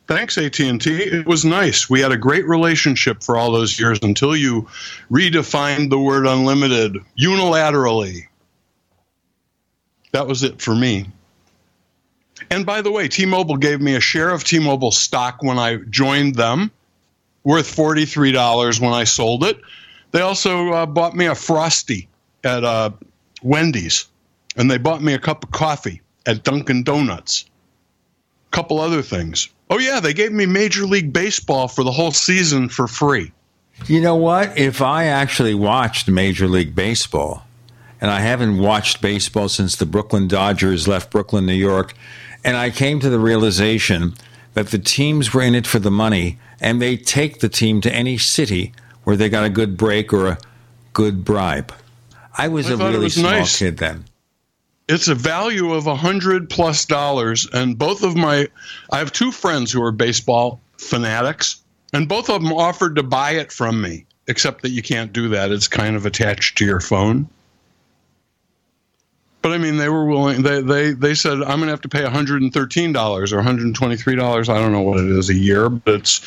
thanks 0.08 0.38
AT&T. 0.38 0.70
It 0.86 1.26
was 1.26 1.46
nice. 1.46 1.90
We 1.90 2.02
had 2.02 2.12
a 2.12 2.18
great 2.18 2.46
relationship 2.46 3.24
for 3.24 3.38
all 3.38 3.54
those 3.54 3.80
years 3.80 4.00
until 4.02 4.36
you 4.36 4.68
redefined 5.10 5.90
the 5.90 6.00
word 6.00 6.28
unlimited 6.28 6.98
unilaterally. 7.18 8.28
That 10.12 10.28
was 10.28 10.44
it 10.44 10.62
for 10.62 10.76
me. 10.76 11.08
And 12.50 12.66
by 12.66 12.82
the 12.82 12.92
way, 12.92 13.08
T-Mobile 13.08 13.58
gave 13.58 13.82
me 13.82 13.96
a 13.96 14.00
share 14.00 14.30
of 14.30 14.44
T-Mobile 14.44 14.92
stock 14.92 15.44
when 15.44 15.60
I 15.60 15.78
joined 15.90 16.36
them, 16.36 16.72
worth 17.44 17.76
$43 17.76 18.80
when 18.80 18.94
I 18.94 19.04
sold 19.04 19.44
it. 19.44 19.60
They 20.12 20.22
also 20.22 20.70
uh, 20.70 20.86
bought 20.86 21.16
me 21.16 21.28
a 21.28 21.36
frosty 21.36 22.08
at 22.44 22.64
uh, 22.64 22.92
Wendy's, 23.42 24.08
and 24.56 24.70
they 24.70 24.78
bought 24.78 25.02
me 25.02 25.14
a 25.14 25.20
cup 25.20 25.44
of 25.44 25.52
coffee 25.52 26.02
at 26.26 26.44
Dunkin' 26.44 26.84
Donuts. 26.84 27.46
A 28.52 28.56
couple 28.56 28.80
other 28.80 29.02
things. 29.02 29.50
Oh 29.70 29.80
yeah, 29.80 30.02
they 30.02 30.14
gave 30.14 30.34
me 30.34 30.46
Major 30.46 30.86
League 30.86 31.14
Baseball 31.14 31.70
for 31.70 31.84
the 31.84 31.92
whole 31.92 32.12
season 32.12 32.68
for 32.68 32.88
free. 32.88 33.32
You 33.88 34.02
know 34.02 34.16
what? 34.16 34.58
If 34.58 34.82
I 34.82 35.06
actually 35.06 35.54
watched 35.54 36.10
Major 36.10 36.48
League 36.48 36.76
Baseball, 36.76 37.46
and 38.02 38.12
I 38.12 38.20
haven't 38.20 38.58
watched 38.58 39.02
baseball 39.02 39.48
since 39.48 39.76
the 39.76 39.86
Brooklyn 39.86 40.28
Dodgers 40.28 40.88
left 40.88 41.12
Brooklyn, 41.12 41.46
New 41.46 41.54
York, 41.54 41.94
and 42.44 42.58
I 42.58 42.70
came 42.70 43.00
to 43.00 43.10
the 43.10 43.20
realization 43.20 44.14
that 44.54 44.68
the 44.68 44.80
teams 44.80 45.34
were 45.34 45.42
in 45.42 45.56
it 45.56 45.68
for 45.68 45.80
the 45.80 45.92
money, 45.92 46.38
and 46.60 46.82
they 46.82 46.98
take 46.98 47.40
the 47.40 47.50
team 47.50 47.82
to 47.82 47.94
any 47.94 48.18
city 48.18 48.74
where 49.04 49.16
they 49.16 49.30
got 49.30 49.46
a 49.46 49.50
good 49.50 49.78
break 49.78 50.14
or 50.14 50.28
a 50.28 50.38
good 50.94 51.24
bribe. 51.24 51.74
I 52.38 52.48
was 52.48 52.70
I 52.70 52.74
a 52.74 52.78
really 52.78 53.06
was 53.06 53.16
small 53.16 53.32
nice. 53.32 53.60
kid 53.60 53.78
then. 53.78 54.06
It's 54.88 55.08
a 55.08 55.16
value 55.16 55.74
of 55.74 55.88
a 55.88 55.96
hundred 55.96 56.50
plus 56.50 56.86
dollars, 56.86 57.48
and 57.54 57.78
both 57.78 58.04
of 58.04 58.16
my, 58.16 58.48
I 58.92 58.98
have 58.98 59.12
two 59.12 59.32
friends 59.32 59.72
who 59.72 59.82
are 59.84 59.92
baseball 59.92 60.60
fanatics, 60.78 61.62
and 61.94 62.10
both 62.10 62.30
of 62.30 62.42
them 62.42 62.52
offered 62.52 62.96
to 62.98 63.04
buy 63.04 63.32
it 63.32 63.52
from 63.52 63.82
me. 63.82 64.06
Except 64.28 64.62
that 64.62 64.70
you 64.70 64.82
can't 64.82 65.14
do 65.14 65.30
that; 65.30 65.52
it's 65.52 65.68
kind 65.68 65.96
of 65.96 66.06
attached 66.06 66.58
to 66.58 66.66
your 66.66 66.80
phone. 66.80 67.28
But 69.42 69.54
I 69.54 69.58
mean, 69.58 69.78
they 69.78 69.90
were 69.90 70.06
willing. 70.06 70.44
They 70.44 70.62
they 70.62 70.92
they 70.92 71.16
said 71.16 71.34
I'm 71.34 71.58
going 71.58 71.62
to 71.62 71.68
have 71.70 71.82
to 71.82 71.90
pay 71.90 72.04
113 72.04 72.94
dollars 72.94 73.34
or 73.34 73.38
123 73.38 74.16
dollars. 74.16 74.50
I 74.50 74.60
don't 74.60 74.72
know 74.72 74.82
what 74.82 75.00
it 75.00 75.10
is 75.10 75.30
a 75.30 75.34
year, 75.34 75.70
but 75.70 75.96
it's 75.96 76.22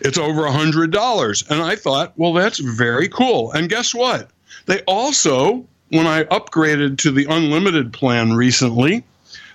it's 0.00 0.18
over 0.18 0.46
hundred 0.46 0.92
dollars. 0.92 1.44
And 1.50 1.60
I 1.60 1.74
thought, 1.74 2.12
well, 2.16 2.32
that's 2.32 2.58
very 2.58 3.08
cool. 3.08 3.50
And 3.52 3.68
guess 3.68 3.94
what? 3.94 4.30
They 4.66 4.80
also, 4.82 5.66
when 5.88 6.06
I 6.06 6.24
upgraded 6.24 6.98
to 6.98 7.10
the 7.10 7.26
unlimited 7.28 7.92
plan 7.92 8.34
recently, 8.34 9.02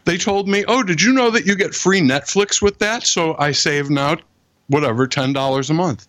they 0.03 0.17
told 0.17 0.49
me, 0.49 0.65
oh, 0.67 0.83
did 0.83 1.01
you 1.01 1.13
know 1.13 1.29
that 1.31 1.45
you 1.45 1.55
get 1.55 1.73
free 1.73 2.01
Netflix 2.01 2.61
with 2.61 2.79
that? 2.79 3.03
So 3.03 3.35
I 3.39 3.53
save 3.53 3.89
now, 3.89 4.17
whatever, 4.67 5.07
ten 5.07 5.31
dollars 5.31 5.69
a 5.69 5.73
month. 5.73 6.07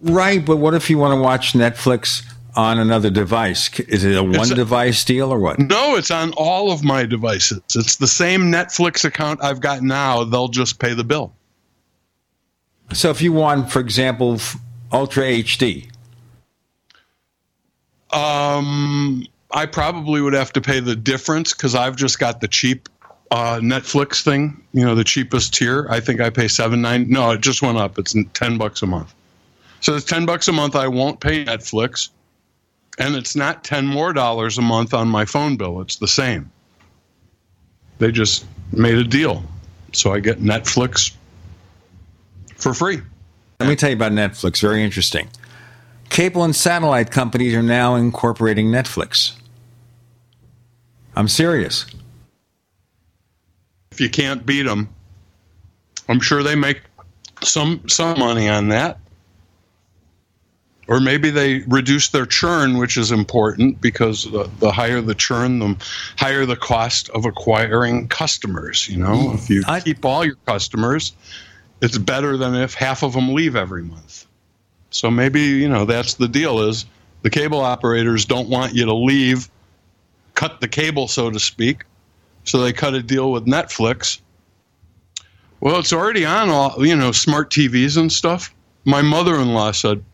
Right, 0.00 0.44
but 0.44 0.56
what 0.56 0.74
if 0.74 0.90
you 0.90 0.98
want 0.98 1.14
to 1.16 1.20
watch 1.20 1.52
Netflix 1.52 2.24
on 2.56 2.78
another 2.78 3.10
device? 3.10 3.78
Is 3.80 4.04
it 4.04 4.16
a 4.16 4.22
one 4.22 4.50
a- 4.52 4.54
device 4.54 5.04
deal 5.04 5.32
or 5.32 5.38
what? 5.38 5.58
No, 5.58 5.96
it's 5.96 6.10
on 6.10 6.32
all 6.36 6.70
of 6.72 6.82
my 6.84 7.04
devices. 7.04 7.60
It's 7.74 7.96
the 7.96 8.06
same 8.06 8.52
Netflix 8.52 9.04
account 9.04 9.42
I've 9.42 9.60
got 9.60 9.82
now. 9.82 10.24
They'll 10.24 10.48
just 10.48 10.78
pay 10.78 10.94
the 10.94 11.04
bill. 11.04 11.32
So 12.92 13.10
if 13.10 13.20
you 13.22 13.32
want, 13.32 13.70
for 13.72 13.80
example, 13.80 14.38
Ultra 14.92 15.24
HD, 15.24 15.88
Um, 18.12 19.26
I 19.50 19.66
probably 19.66 20.20
would 20.20 20.34
have 20.34 20.52
to 20.52 20.60
pay 20.60 20.80
the 20.80 20.94
difference 20.94 21.52
because 21.52 21.74
I've 21.74 21.96
just 21.96 22.18
got 22.18 22.40
the 22.40 22.46
cheap 22.48 22.88
uh, 23.30 23.58
Netflix 23.60 24.22
thing. 24.22 24.62
You 24.72 24.84
know, 24.84 24.94
the 24.94 25.04
cheapest 25.04 25.54
tier. 25.54 25.86
I 25.90 25.98
think 26.00 26.20
I 26.20 26.30
pay 26.30 26.46
seven 26.48 26.80
nine. 26.80 27.08
No, 27.08 27.32
it 27.32 27.40
just 27.40 27.62
went 27.62 27.78
up. 27.78 27.98
It's 27.98 28.14
ten 28.34 28.56
bucks 28.58 28.82
a 28.82 28.86
month. 28.86 29.12
So 29.80 29.96
it's 29.96 30.04
ten 30.04 30.26
bucks 30.26 30.46
a 30.46 30.52
month. 30.52 30.76
I 30.76 30.86
won't 30.88 31.18
pay 31.20 31.44
Netflix, 31.44 32.10
and 32.98 33.14
it's 33.14 33.34
not 33.36 33.64
ten 33.64 33.86
more 33.86 34.12
dollars 34.12 34.58
a 34.58 34.62
month 34.62 34.94
on 34.94 35.08
my 35.08 35.24
phone 35.24 35.56
bill. 35.56 35.80
It's 35.80 35.96
the 35.96 36.08
same. 36.08 36.50
They 37.98 38.12
just 38.12 38.46
made 38.72 38.98
a 38.98 39.04
deal. 39.04 39.42
So 39.92 40.12
I 40.12 40.20
get 40.20 40.40
Netflix 40.40 41.14
for 42.56 42.74
free. 42.74 43.00
Let 43.60 43.68
me 43.68 43.76
tell 43.76 43.90
you 43.90 43.96
about 43.96 44.12
Netflix. 44.12 44.60
Very 44.60 44.82
interesting. 44.82 45.28
Cable 46.10 46.44
and 46.44 46.54
satellite 46.54 47.10
companies 47.10 47.54
are 47.54 47.62
now 47.62 47.94
incorporating 47.94 48.68
Netflix. 48.68 49.34
I'm 51.16 51.28
serious. 51.28 51.86
If 53.92 54.00
you 54.00 54.10
can't 54.10 54.44
beat 54.44 54.62
them, 54.62 54.88
I'm 56.08 56.20
sure 56.20 56.42
they 56.42 56.56
make 56.56 56.82
some 57.42 57.88
some 57.88 58.18
money 58.18 58.48
on 58.48 58.68
that. 58.68 58.98
Or 60.86 61.00
maybe 61.00 61.30
they 61.30 61.60
reduce 61.60 62.10
their 62.10 62.26
churn, 62.26 62.76
which 62.76 62.96
is 62.96 63.10
important 63.10 63.80
because 63.80 64.30
the, 64.30 64.50
the 64.58 64.70
higher 64.70 65.00
the 65.00 65.14
churn, 65.14 65.58
the 65.58 65.76
higher 66.18 66.44
the 66.44 66.56
cost 66.56 67.08
of 67.10 67.24
acquiring 67.24 68.08
customers. 68.08 68.88
You 68.88 68.98
know, 68.98 69.14
mm. 69.14 69.34
if 69.34 69.48
you 69.48 69.64
keep 69.82 70.04
all 70.04 70.24
your 70.24 70.36
customers, 70.46 71.12
it's 71.80 71.98
better 71.98 72.36
than 72.36 72.54
if 72.54 72.74
half 72.74 73.02
of 73.02 73.14
them 73.14 73.32
leave 73.32 73.56
every 73.56 73.82
month. 73.82 74.26
So 74.90 75.10
maybe 75.10 75.40
you 75.40 75.68
know 75.68 75.84
that's 75.84 76.14
the 76.14 76.28
deal. 76.28 76.60
Is 76.60 76.84
the 77.22 77.30
cable 77.30 77.60
operators 77.60 78.26
don't 78.26 78.48
want 78.48 78.74
you 78.74 78.84
to 78.84 78.94
leave, 78.94 79.50
cut 80.34 80.60
the 80.60 80.68
cable, 80.68 81.08
so 81.08 81.30
to 81.30 81.40
speak. 81.40 81.84
So 82.44 82.60
they 82.60 82.72
cut 82.72 82.94
a 82.94 83.02
deal 83.02 83.32
with 83.32 83.46
Netflix. 83.46 84.20
Well, 85.60 85.78
it's 85.78 85.94
already 85.94 86.26
on 86.26 86.50
all 86.50 86.86
you 86.86 86.94
know 86.94 87.10
smart 87.12 87.50
TVs 87.50 87.96
and 87.96 88.12
stuff. 88.12 88.54
My 88.84 89.00
mother-in-law 89.00 89.72
said, 89.72 90.04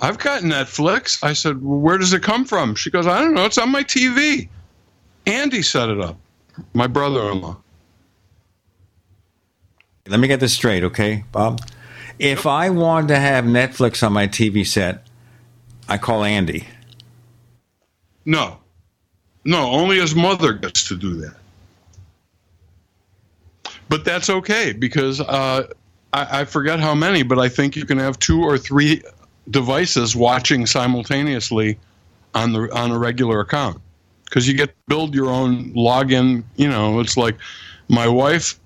"I've 0.00 0.18
got 0.18 0.42
Netflix." 0.42 1.22
I 1.22 1.32
said, 1.32 1.62
well, 1.62 1.78
"Where 1.78 1.98
does 1.98 2.12
it 2.12 2.22
come 2.22 2.44
from?" 2.44 2.74
She 2.74 2.90
goes, 2.90 3.06
"I 3.06 3.20
don't 3.20 3.34
know. 3.34 3.44
It's 3.44 3.58
on 3.58 3.70
my 3.70 3.82
TV." 3.82 4.48
Andy 5.26 5.62
set 5.62 5.90
it 5.90 6.00
up. 6.00 6.18
My 6.72 6.86
brother-in-law. 6.86 7.56
Let 10.08 10.20
me 10.20 10.26
get 10.26 10.40
this 10.40 10.54
straight, 10.54 10.82
okay, 10.84 11.24
Bob? 11.32 11.60
If 12.18 12.46
I 12.46 12.70
want 12.70 13.08
to 13.08 13.16
have 13.16 13.44
Netflix 13.44 14.02
on 14.04 14.12
my 14.12 14.26
TV 14.26 14.66
set, 14.66 15.06
I 15.88 15.98
call 15.98 16.24
Andy. 16.24 16.66
No, 18.24 18.58
no, 19.44 19.70
only 19.70 19.98
his 19.98 20.14
mother 20.14 20.52
gets 20.54 20.88
to 20.88 20.96
do 20.96 21.14
that. 21.16 21.34
But 23.88 24.04
that's 24.04 24.28
okay 24.28 24.72
because 24.72 25.20
uh, 25.20 25.68
I, 26.12 26.40
I 26.40 26.44
forget 26.44 26.80
how 26.80 26.94
many, 26.94 27.22
but 27.22 27.38
I 27.38 27.48
think 27.48 27.76
you 27.76 27.84
can 27.86 27.98
have 27.98 28.18
two 28.18 28.42
or 28.42 28.58
three 28.58 29.02
devices 29.50 30.14
watching 30.14 30.66
simultaneously 30.66 31.78
on 32.34 32.52
the 32.52 32.68
on 32.74 32.90
a 32.90 32.98
regular 32.98 33.40
account 33.40 33.80
because 34.24 34.46
you 34.46 34.54
get 34.54 34.74
build 34.86 35.14
your 35.14 35.30
own 35.30 35.72
login. 35.72 36.44
You 36.56 36.68
know, 36.68 37.00
it's 37.00 37.16
like 37.16 37.36
my 37.88 38.06
wife, 38.06 38.58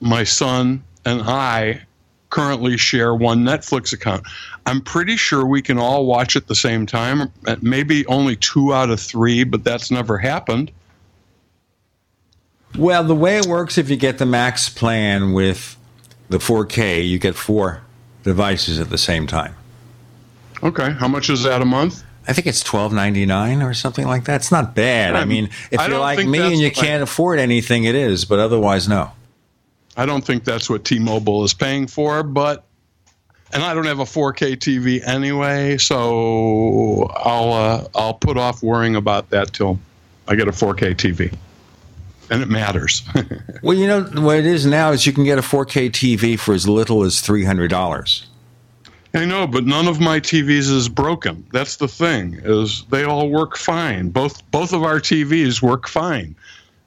my 0.00 0.24
son, 0.24 0.82
and 1.04 1.22
I 1.22 1.82
currently 2.30 2.76
share 2.76 3.14
one 3.14 3.44
Netflix 3.44 3.92
account. 3.92 4.24
I'm 4.66 4.80
pretty 4.80 5.16
sure 5.16 5.44
we 5.44 5.62
can 5.62 5.78
all 5.78 6.06
watch 6.06 6.36
at 6.36 6.46
the 6.46 6.54
same 6.54 6.86
time. 6.86 7.32
Uh, 7.46 7.56
maybe 7.60 8.06
only 8.06 8.36
two 8.36 8.72
out 8.72 8.90
of 8.90 9.00
three, 9.00 9.42
but 9.44 9.64
that's 9.64 9.90
never 9.90 10.16
happened. 10.16 10.70
Well, 12.78 13.02
the 13.02 13.16
way 13.16 13.36
it 13.36 13.46
works, 13.46 13.78
if 13.78 13.90
you 13.90 13.96
get 13.96 14.18
the 14.18 14.26
max 14.26 14.68
plan 14.68 15.32
with 15.32 15.76
the 16.28 16.38
4K, 16.38 17.06
you 17.06 17.18
get 17.18 17.34
four 17.34 17.82
devices 18.22 18.78
at 18.78 18.90
the 18.90 18.98
same 18.98 19.26
time. 19.26 19.56
Okay, 20.62 20.92
how 20.92 21.08
much 21.08 21.30
is 21.30 21.42
that 21.44 21.62
a 21.62 21.64
month? 21.64 22.04
I 22.28 22.32
think 22.32 22.46
it's 22.46 22.62
twelve 22.62 22.92
ninety 22.92 23.24
nine 23.26 23.62
or 23.62 23.72
something 23.74 24.06
like 24.06 24.24
that. 24.24 24.36
It's 24.36 24.52
not 24.52 24.74
bad. 24.74 25.16
I 25.16 25.24
mean, 25.24 25.48
if 25.70 25.80
I 25.80 25.86
you're 25.88 25.98
like 25.98 26.26
me 26.26 26.38
and 26.40 26.58
you 26.58 26.66
like- 26.66 26.74
can't 26.74 27.02
afford 27.02 27.38
anything, 27.38 27.84
it 27.84 27.94
is. 27.94 28.24
But 28.24 28.38
otherwise, 28.38 28.88
no. 28.88 29.12
I 29.96 30.06
don't 30.06 30.24
think 30.24 30.44
that's 30.44 30.70
what 30.70 30.84
T-Mobile 30.84 31.44
is 31.44 31.52
paying 31.52 31.86
for, 31.86 32.22
but 32.22 32.64
and 33.52 33.62
I 33.62 33.74
don't 33.74 33.86
have 33.86 33.98
a 33.98 34.04
4K 34.04 34.56
TV 34.56 35.06
anyway, 35.06 35.76
so 35.78 37.02
I'll 37.16 37.52
uh, 37.52 37.88
I'll 37.94 38.14
put 38.14 38.36
off 38.36 38.62
worrying 38.62 38.96
about 38.96 39.30
that 39.30 39.52
till 39.52 39.80
I 40.28 40.36
get 40.36 40.46
a 40.46 40.52
4K 40.52 40.94
TV, 40.94 41.34
and 42.30 42.42
it 42.42 42.48
matters. 42.48 43.02
Well, 43.62 43.76
you 43.76 43.86
know 43.86 44.04
what 44.04 44.38
it 44.38 44.46
is 44.46 44.64
now 44.64 44.92
is 44.92 45.04
you 45.06 45.12
can 45.12 45.24
get 45.24 45.36
a 45.38 45.42
4K 45.42 45.90
TV 45.90 46.38
for 46.38 46.54
as 46.54 46.66
little 46.66 47.02
as 47.02 47.20
three 47.20 47.44
hundred 47.44 47.68
dollars. 47.68 48.26
I 49.12 49.24
know, 49.24 49.46
but 49.46 49.64
none 49.64 49.88
of 49.88 50.00
my 50.00 50.20
TVs 50.20 50.70
is 50.70 50.88
broken. 50.88 51.44
That's 51.52 51.76
the 51.76 51.88
thing 51.88 52.40
is 52.44 52.84
they 52.90 53.04
all 53.04 53.28
work 53.28 53.56
fine. 53.56 54.10
Both 54.10 54.48
both 54.50 54.72
of 54.72 54.84
our 54.84 55.00
TVs 55.00 55.60
work 55.60 55.88
fine. 55.88 56.36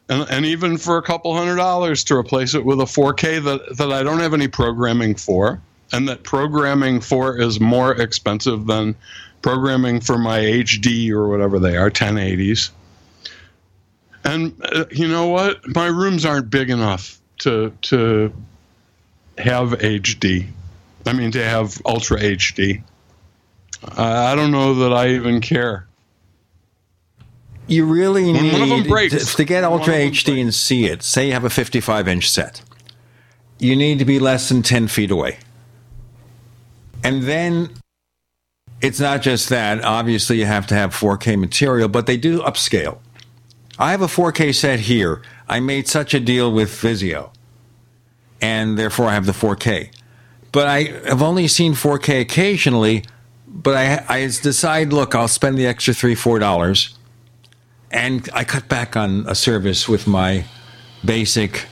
And, 0.10 0.30
and 0.30 0.45
even 0.45 0.78
for 0.78 0.98
a 0.98 1.02
couple 1.02 1.36
hundred 1.36 1.58
dollars 1.58 2.04
to 2.06 2.16
replace 2.16 2.54
it 2.56 2.64
with 2.64 2.80
a 2.80 2.86
4K 2.86 3.44
that, 3.44 3.78
that 3.78 3.91
I 3.91 4.04
don't 4.04 4.20
have 4.20 4.34
any 4.34 4.48
programming 4.48 5.16
for, 5.16 5.62
and 5.91 6.08
that 6.10 6.24
programming 6.24 7.00
for 7.02 7.40
is 7.40 7.60
more 7.60 7.94
expensive 7.94 8.68
than 8.68 8.95
programming 9.41 10.02
for 10.02 10.18
my 10.18 10.40
HD 10.40 11.10
or 11.12 11.30
whatever 11.30 11.60
they 11.60 11.78
are, 11.78 11.90
1080s. 11.90 12.70
And 14.24 14.54
uh, 14.64 14.86
you 14.91 15.08
know 15.08 15.28
what? 15.28 15.62
My 15.76 15.88
rooms 15.88 16.26
aren't 16.26 16.50
big 16.50 16.70
enough 16.70 17.20
to 17.40 17.74
to 17.84 18.34
have 19.38 19.72
HD. 19.72 20.48
I 21.06 21.14
mean, 21.14 21.32
to 21.32 21.44
have 21.44 21.82
Ultra 21.86 22.20
HD. 22.20 22.84
I 23.98 24.36
don't 24.36 24.52
know 24.52 24.76
that 24.76 24.94
I 24.94 25.10
even 25.10 25.42
care. 25.42 25.88
You 27.68 27.86
really 27.86 28.32
When 28.32 28.52
one 28.52 28.62
of 28.62 28.70
them 28.70 28.80
need 28.82 28.88
breaks, 28.88 29.36
to, 29.36 29.46
get 29.46 29.64
Ultra 29.64 29.94
HD 29.94 30.42
and 30.42 30.54
see 30.54 30.86
it. 30.86 31.04
Say 31.04 31.28
you 31.28 31.34
have 31.34 31.46
a 31.46 31.50
55 31.50 32.08
inch 32.08 32.30
set. 32.30 32.62
You 33.60 33.76
need 33.76 34.00
to 34.00 34.06
be 34.06 34.20
less 34.20 34.50
than 34.50 34.64
10 34.64 34.88
feet 34.88 35.12
away. 35.12 35.40
And 37.04 37.24
then 37.24 37.70
it's 38.82 39.00
not 39.00 39.22
just 39.22 39.50
that. 39.50 39.84
Obviously, 39.84 40.40
you 40.40 40.46
have 40.46 40.68
to 40.68 40.76
have 40.76 40.94
4K 40.94 41.40
material, 41.40 41.88
but 41.88 42.06
they 42.06 42.18
do 42.18 42.42
upscale. 42.42 43.00
I 43.80 43.92
have 43.92 44.02
a 44.02 44.08
4K 44.08 44.54
set 44.54 44.82
here. 44.82 45.22
I 45.48 45.60
made 45.60 45.88
such 45.88 46.14
a 46.14 46.20
deal 46.20 46.52
with 46.52 46.70
Vizio, 46.70 47.32
and 48.42 48.78
therefore 48.78 49.08
I 49.08 49.14
have 49.14 49.26
the 49.26 49.32
4K. 49.32 49.92
But 50.54 50.68
I 50.68 50.84
have 51.10 51.22
only 51.22 51.50
seen 51.50 51.74
4K 51.74 52.22
occasionally. 52.22 53.04
But 53.46 53.76
I, 53.76 54.06
I 54.08 54.20
decide, 54.22 54.94
look, 54.94 55.14
I'll 55.14 55.28
spend 55.28 55.58
the 55.58 55.68
extra 55.68 55.94
three, 55.94 56.16
four 56.16 56.40
dollars 56.40 56.98
and 57.94 58.28
I 58.34 58.44
cut 58.44 58.68
back 58.68 58.98
on 58.98 59.26
a 59.28 59.36
service 59.36 59.88
with 59.88 60.08
my 60.08 60.46
basic 61.06 61.68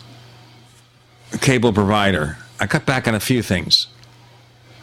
cable 1.41 1.73
provider. 1.73 2.37
I 2.59 2.67
cut 2.67 2.85
back 2.85 3.07
on 3.07 3.15
a 3.15 3.19
few 3.19 3.41
things. 3.41 3.87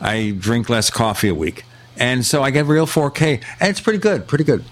I 0.00 0.34
drink 0.36 0.68
less 0.68 0.90
coffee 0.90 1.28
a 1.28 1.34
week. 1.34 1.64
And 1.96 2.26
so 2.26 2.42
I 2.42 2.50
get 2.50 2.66
real 2.66 2.86
4K, 2.86 3.42
and 3.60 3.70
it's 3.70 3.80
pretty 3.80 3.98
good, 3.98 4.26
pretty 4.26 4.44
good. 4.44 4.64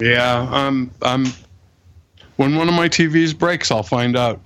Yeah, 0.00 0.48
I'm. 0.50 0.90
I'm. 1.02 1.26
When 2.36 2.56
one 2.56 2.66
of 2.68 2.74
my 2.74 2.88
TVs 2.88 3.38
breaks, 3.38 3.70
I'll 3.70 3.82
find 3.82 4.16
out. 4.16 4.40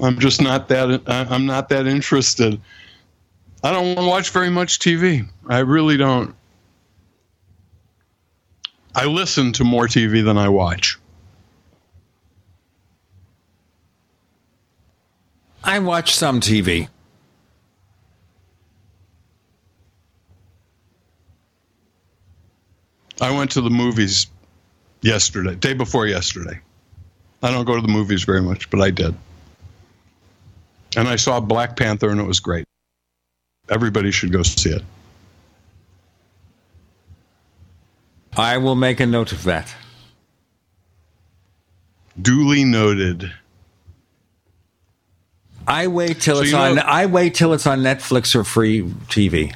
I'm 0.00 0.18
just 0.18 0.40
not 0.42 0.68
that. 0.68 1.02
I'm 1.06 1.46
not 1.46 1.68
that 1.68 1.86
interested. 1.86 2.60
I 3.62 3.72
don't 3.72 3.86
want 3.86 4.00
to 4.00 4.06
watch 4.06 4.30
very 4.30 4.50
much 4.50 4.78
TV. 4.78 5.26
I 5.48 5.60
really 5.60 5.96
don't. 5.96 6.34
I 8.94 9.06
listen 9.06 9.52
to 9.54 9.64
more 9.64 9.86
TV 9.86 10.24
than 10.24 10.38
I 10.38 10.48
watch. 10.48 10.98
I 15.64 15.78
watch 15.78 16.14
some 16.14 16.40
TV. 16.40 16.88
I 23.20 23.30
went 23.30 23.52
to 23.52 23.60
the 23.60 23.70
movies 23.70 24.26
yesterday, 25.00 25.54
day 25.54 25.72
before 25.72 26.06
yesterday. 26.06 26.60
I 27.42 27.50
don't 27.50 27.64
go 27.64 27.76
to 27.76 27.80
the 27.80 27.88
movies 27.88 28.24
very 28.24 28.42
much, 28.42 28.68
but 28.70 28.80
I 28.80 28.90
did. 28.90 29.14
And 30.96 31.08
I 31.08 31.16
saw 31.16 31.40
Black 31.40 31.76
Panther 31.76 32.10
and 32.10 32.20
it 32.20 32.24
was 32.24 32.40
great. 32.40 32.64
Everybody 33.68 34.10
should 34.10 34.32
go 34.32 34.42
see 34.42 34.70
it. 34.70 34.82
I 38.36 38.58
will 38.58 38.74
make 38.74 39.00
a 39.00 39.06
note 39.06 39.32
of 39.32 39.44
that. 39.44 39.74
Duly 42.20 42.64
noted. 42.64 43.32
I 45.66 45.86
wait 45.86 46.20
till 46.20 46.36
So 46.36 46.42
it's 46.42 46.50
you 46.50 46.56
know- 46.58 46.70
on. 46.72 46.78
I 46.78 47.06
wait 47.06 47.34
till 47.34 47.52
it's 47.54 47.66
on 47.66 47.80
Netflix 47.80 48.34
or 48.34 48.44
free 48.44 48.82
TV. 49.08 49.54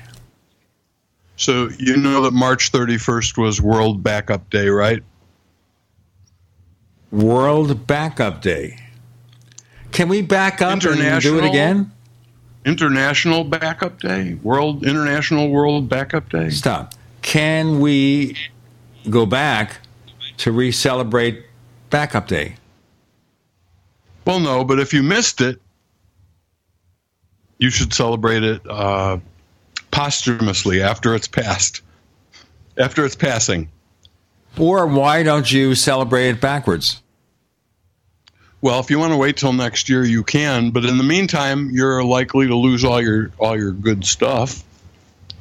So 1.36 1.68
you 1.78 1.96
know 1.96 2.22
that 2.22 2.32
March 2.32 2.72
31st 2.72 3.36
was 3.38 3.60
World 3.60 4.02
Backup 4.02 4.50
Day, 4.50 4.68
right? 4.68 5.02
World 7.12 7.86
Backup 7.86 8.42
Day. 8.42 8.78
Can 9.92 10.08
we 10.08 10.22
back 10.22 10.62
up 10.62 10.72
and 10.72 11.22
do 11.22 11.38
it 11.38 11.44
again? 11.44 11.92
International 12.64 13.44
Backup 13.44 14.00
Day, 14.00 14.34
World 14.34 14.84
International 14.84 15.48
World 15.48 15.88
Backup 15.88 16.28
Day. 16.28 16.50
Stop. 16.50 16.94
Can 17.22 17.80
we 17.80 18.36
go 19.10 19.26
back 19.26 19.78
to 20.38 20.52
re-celebrate 20.52 21.44
Backup 21.90 22.28
Day? 22.28 22.56
Well, 24.24 24.40
no, 24.40 24.64
but 24.64 24.78
if 24.78 24.92
you 24.92 25.02
missed 25.02 25.40
it, 25.40 25.60
you 27.58 27.70
should 27.70 27.92
celebrate 27.92 28.42
it 28.42 28.60
uh, 28.68 29.18
posthumously 29.90 30.82
after 30.82 31.14
it's 31.14 31.26
passed, 31.26 31.80
after 32.76 33.04
it's 33.04 33.16
passing. 33.16 33.68
Or 34.58 34.86
why 34.86 35.22
don't 35.22 35.50
you 35.50 35.74
celebrate 35.74 36.28
it 36.28 36.40
backwards? 36.40 37.02
Well, 38.60 38.80
if 38.80 38.90
you 38.90 38.98
want 38.98 39.12
to 39.12 39.16
wait 39.16 39.36
till 39.36 39.52
next 39.52 39.88
year, 39.88 40.04
you 40.04 40.24
can. 40.24 40.70
But 40.70 40.84
in 40.84 40.98
the 40.98 41.04
meantime, 41.04 41.70
you're 41.70 42.02
likely 42.02 42.48
to 42.48 42.56
lose 42.56 42.84
all 42.84 43.00
your 43.00 43.30
all 43.38 43.56
your 43.56 43.72
good 43.72 44.04
stuff 44.04 44.64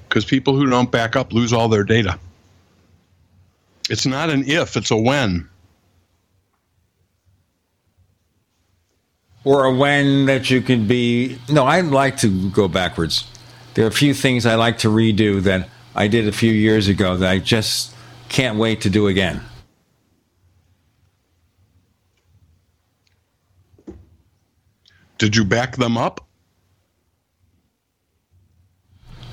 because 0.07 0.23
people 0.23 0.55
who 0.55 0.69
don't 0.69 0.91
back 0.91 1.15
up 1.15 1.33
lose 1.33 1.51
all 1.51 1.67
their 1.67 1.83
data. 1.83 2.19
It's 3.89 4.05
not 4.05 4.29
an 4.29 4.47
if; 4.47 4.77
it's 4.77 4.91
a 4.91 4.97
when. 4.97 5.49
Or 9.43 9.63
a 9.63 9.73
when 9.73 10.25
that 10.25 10.49
you 10.49 10.61
could 10.61 10.87
be. 10.87 11.39
No, 11.49 11.65
I'd 11.65 11.85
like 11.85 12.17
to 12.17 12.49
go 12.51 12.67
backwards. 12.67 13.25
There 13.73 13.85
are 13.85 13.87
a 13.87 13.91
few 13.91 14.13
things 14.13 14.45
I 14.45 14.55
like 14.55 14.79
to 14.79 14.89
redo 14.89 15.41
that 15.43 15.69
I 15.95 16.07
did 16.07 16.27
a 16.27 16.31
few 16.31 16.51
years 16.51 16.87
ago 16.87 17.17
that 17.17 17.29
I 17.29 17.39
just 17.39 17.95
can't 18.29 18.57
wait 18.57 18.81
to 18.81 18.89
do 18.89 19.07
again. 19.07 19.41
Did 25.17 25.35
you 25.35 25.43
back 25.45 25.77
them 25.77 25.97
up? 25.97 26.25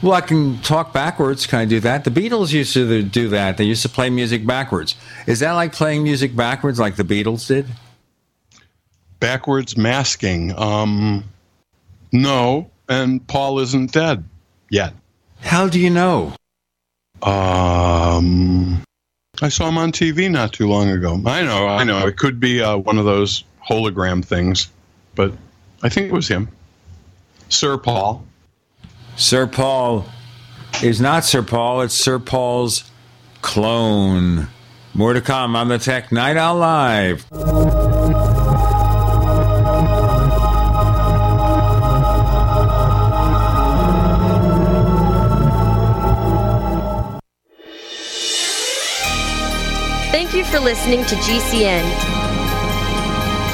Well, 0.02 0.12
I 0.12 0.20
can 0.20 0.58
talk 0.60 0.92
backwards. 0.92 1.46
Can 1.46 1.60
I 1.60 1.64
do 1.64 1.80
that? 1.80 2.04
The 2.04 2.10
Beatles 2.10 2.52
used 2.52 2.74
to 2.74 3.02
do 3.02 3.28
that. 3.28 3.56
They 3.56 3.64
used 3.64 3.82
to 3.82 3.88
play 3.88 4.10
music 4.10 4.46
backwards. 4.46 4.96
Is 5.26 5.40
that 5.40 5.52
like 5.52 5.72
playing 5.72 6.02
music 6.02 6.36
backwards, 6.36 6.78
like 6.78 6.96
the 6.96 7.04
Beatles 7.04 7.46
did? 7.48 7.66
Backwards 9.18 9.78
masking. 9.78 10.52
Um, 10.58 11.24
no, 12.12 12.70
and 12.86 13.26
Paul 13.26 13.60
isn't 13.60 13.92
dead 13.92 14.24
yet. 14.68 14.92
How 15.40 15.68
do 15.68 15.80
you 15.80 15.88
know? 15.88 16.34
Um, 17.22 18.82
I 19.40 19.48
saw 19.48 19.68
him 19.68 19.78
on 19.78 19.90
TV 19.90 20.30
not 20.30 20.52
too 20.52 20.68
long 20.68 20.90
ago. 20.90 21.18
I 21.24 21.42
know, 21.42 21.66
I 21.66 21.84
know. 21.84 22.06
It 22.06 22.18
could 22.18 22.38
be 22.38 22.60
uh, 22.62 22.76
one 22.76 22.98
of 22.98 23.06
those 23.06 23.44
hologram 23.66 24.22
things, 24.22 24.68
but 25.14 25.32
I 25.84 25.90
think 25.90 26.06
it 26.06 26.12
was 26.12 26.28
him. 26.28 26.48
Sir 27.50 27.76
Paul. 27.76 28.24
Sir 29.16 29.46
Paul 29.46 30.06
is 30.82 30.98
not 30.98 31.26
Sir 31.26 31.42
Paul, 31.42 31.82
it's 31.82 31.94
Sir 31.94 32.18
Paul's 32.18 32.90
clone. 33.42 34.48
More 34.94 35.12
to 35.12 35.20
come 35.20 35.54
on 35.54 35.68
the 35.68 35.78
Tech 35.78 36.10
Night 36.10 36.38
Owl 36.38 36.56
Live. 36.56 37.20
Thank 50.10 50.32
you 50.32 50.44
for 50.44 50.60
listening 50.60 51.04
to 51.04 51.14
GCN. 51.16 52.23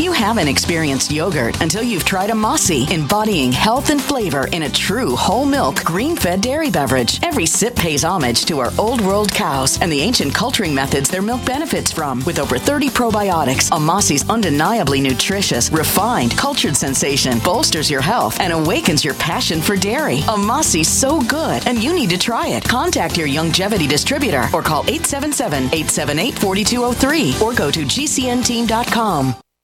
You 0.00 0.12
haven't 0.12 0.48
experienced 0.48 1.12
yogurt 1.12 1.60
until 1.60 1.82
you've 1.82 2.06
tried 2.06 2.30
Amasai, 2.30 2.90
embodying 2.90 3.52
health 3.52 3.90
and 3.90 4.00
flavor 4.00 4.46
in 4.46 4.62
a 4.62 4.68
true 4.70 5.14
whole 5.14 5.44
milk, 5.44 5.84
green 5.84 6.16
fed 6.16 6.40
dairy 6.40 6.70
beverage. 6.70 7.20
Every 7.22 7.44
sip 7.44 7.76
pays 7.76 8.02
homage 8.02 8.46
to 8.46 8.60
our 8.60 8.72
old 8.78 9.02
world 9.02 9.30
cows 9.30 9.78
and 9.82 9.92
the 9.92 10.00
ancient 10.00 10.34
culturing 10.34 10.74
methods 10.74 11.10
their 11.10 11.20
milk 11.20 11.44
benefits 11.44 11.92
from. 11.92 12.24
With 12.24 12.38
over 12.38 12.58
30 12.58 12.88
probiotics, 12.88 13.68
Amasai's 13.68 14.26
undeniably 14.30 15.02
nutritious, 15.02 15.70
refined, 15.70 16.34
cultured 16.34 16.76
sensation 16.78 17.38
bolsters 17.40 17.90
your 17.90 18.00
health 18.00 18.40
and 18.40 18.54
awakens 18.54 19.04
your 19.04 19.14
passion 19.16 19.60
for 19.60 19.76
dairy. 19.76 20.20
Amasai's 20.20 20.88
so 20.88 21.20
good, 21.20 21.66
and 21.66 21.84
you 21.84 21.92
need 21.92 22.08
to 22.08 22.18
try 22.18 22.48
it. 22.48 22.64
Contact 22.64 23.18
your 23.18 23.28
Youngevity 23.28 23.86
distributor 23.86 24.48
or 24.54 24.62
call 24.62 24.80
877 24.84 25.64
878 25.64 26.38
4203 26.38 27.34
or 27.46 27.52
go 27.54 27.70
to 27.70 27.80
gcnteam.com. 27.80 29.34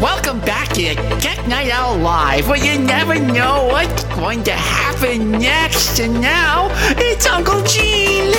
Welcome 0.00 0.38
back 0.42 0.68
to 0.74 0.94
Tech 1.18 1.48
Night 1.48 1.70
Owl 1.70 1.98
Live, 1.98 2.46
where 2.46 2.56
you 2.56 2.78
never 2.78 3.18
know 3.18 3.66
what's 3.66 4.04
going 4.14 4.44
to 4.44 4.52
happen 4.52 5.32
next. 5.32 5.98
And 5.98 6.20
now 6.20 6.68
it's 6.96 7.26
Uncle 7.26 7.60
Gene. 7.64 8.30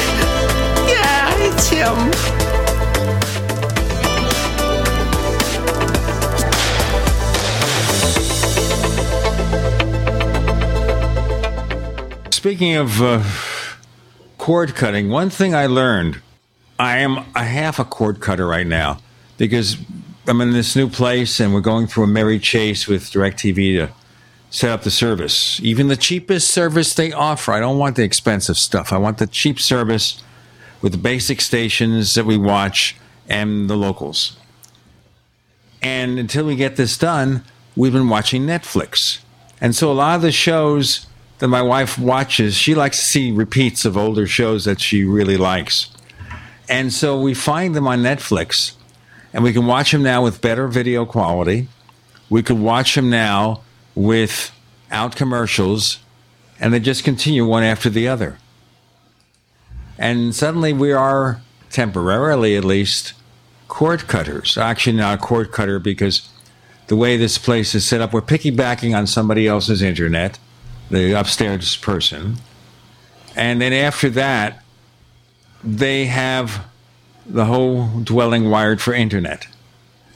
Yeah, 0.88 1.36
it's 1.40 1.68
him. 1.68 2.14
Speaking 12.32 12.78
of 12.78 13.02
uh, 13.02 13.22
cord 14.38 14.76
cutting, 14.76 15.10
one 15.10 15.30
thing 15.30 15.54
I 15.54 15.66
learned 15.66 16.22
I 16.80 17.00
am 17.00 17.18
a 17.36 17.44
half 17.44 17.80
a 17.80 17.84
cord 17.84 18.22
cutter 18.22 18.48
right 18.48 18.66
now 18.66 19.02
because 19.38 19.76
I'm 20.30 20.42
in 20.42 20.52
this 20.52 20.76
new 20.76 20.88
place 20.88 21.40
and 21.40 21.56
we're 21.56 21.60
going 21.60 21.88
through 21.88 22.04
a 22.04 22.08
merry 22.08 22.38
chase 22.38 22.88
with 22.88 23.06
DirecTV 23.06 23.78
to 23.78 23.94
set 24.52 24.70
up 24.70 24.84
the 24.84 24.92
service. 24.92 25.60
Even 25.62 25.88
the 25.88 25.98
cheapest 25.98 26.52
service 26.52 26.94
they 26.94 27.12
offer. 27.12 27.52
I 27.52 27.60
don't 27.60 27.80
want 27.80 27.96
the 27.96 28.04
expensive 28.04 28.56
stuff. 28.56 28.94
I 28.94 29.00
want 29.00 29.18
the 29.18 29.26
cheap 29.26 29.60
service 29.60 30.22
with 30.84 30.92
the 30.92 31.00
basic 31.00 31.42
stations 31.42 32.14
that 32.14 32.28
we 32.28 32.38
watch 32.38 32.96
and 33.28 33.68
the 33.68 33.76
locals. 33.76 34.38
And 35.82 36.20
until 36.20 36.46
we 36.46 36.56
get 36.56 36.76
this 36.76 36.96
done, 36.96 37.44
we've 37.76 37.94
been 37.94 38.10
watching 38.10 38.44
Netflix. 38.44 39.22
And 39.60 39.76
so 39.76 39.92
a 39.92 39.94
lot 39.94 40.16
of 40.16 40.22
the 40.22 40.32
shows 40.32 41.08
that 41.40 41.48
my 41.48 41.64
wife 41.64 41.98
watches, 41.98 42.54
she 42.56 42.76
likes 42.76 43.00
to 43.00 43.06
see 43.06 43.32
repeats 43.32 43.84
of 43.84 43.98
older 43.98 44.28
shows 44.28 44.66
that 44.66 44.80
she 44.80 45.04
really 45.04 45.38
likes. 45.38 45.90
And 46.70 46.94
so 46.94 47.20
we 47.20 47.34
find 47.34 47.74
them 47.74 47.88
on 47.88 48.04
Netflix 48.04 48.76
and 49.34 49.44
we 49.44 49.54
can 49.54 49.66
watch 49.66 49.92
them 49.92 50.04
now 50.04 50.24
with 50.24 50.42
better 50.42 50.68
video 50.68 51.06
quality. 51.06 51.68
We 52.30 52.44
could 52.44 52.60
watch 52.60 52.96
them 52.96 53.10
now 53.10 53.62
without 53.96 55.16
commercials, 55.16 56.00
and 56.60 56.74
they 56.74 56.80
just 56.80 57.04
continue 57.04 57.46
one 57.46 57.64
after 57.64 57.90
the 57.90 58.08
other. 58.08 58.38
And 59.98 60.34
suddenly 60.34 60.74
we 60.74 60.92
are, 60.92 61.42
temporarily 61.70 62.56
at 62.56 62.64
least, 62.64 63.14
cord 63.68 64.08
cutters. 64.08 64.58
Actually, 64.58 64.98
not 64.98 65.20
a 65.20 65.22
cord 65.22 65.52
cutter 65.52 65.80
because 65.80 66.30
the 66.88 66.96
way 66.96 67.18
this 67.18 67.38
place 67.38 67.76
is 67.76 67.86
set 67.86 68.02
up, 68.02 68.14
we're 68.14 68.22
piggybacking 68.22 68.98
on 68.98 69.06
somebody 69.06 69.48
else's 69.48 69.82
internet, 69.82 70.40
the 70.90 71.12
upstairs 71.12 71.76
person. 71.78 72.38
And 73.36 73.62
then 73.62 73.74
after 73.74 74.10
that, 74.12 74.64
they 75.64 76.06
have 76.06 76.66
the 77.30 77.46
whole 77.46 78.00
dwelling 78.00 78.50
wired 78.50 78.82
for 78.82 78.94
internet, 78.94 79.48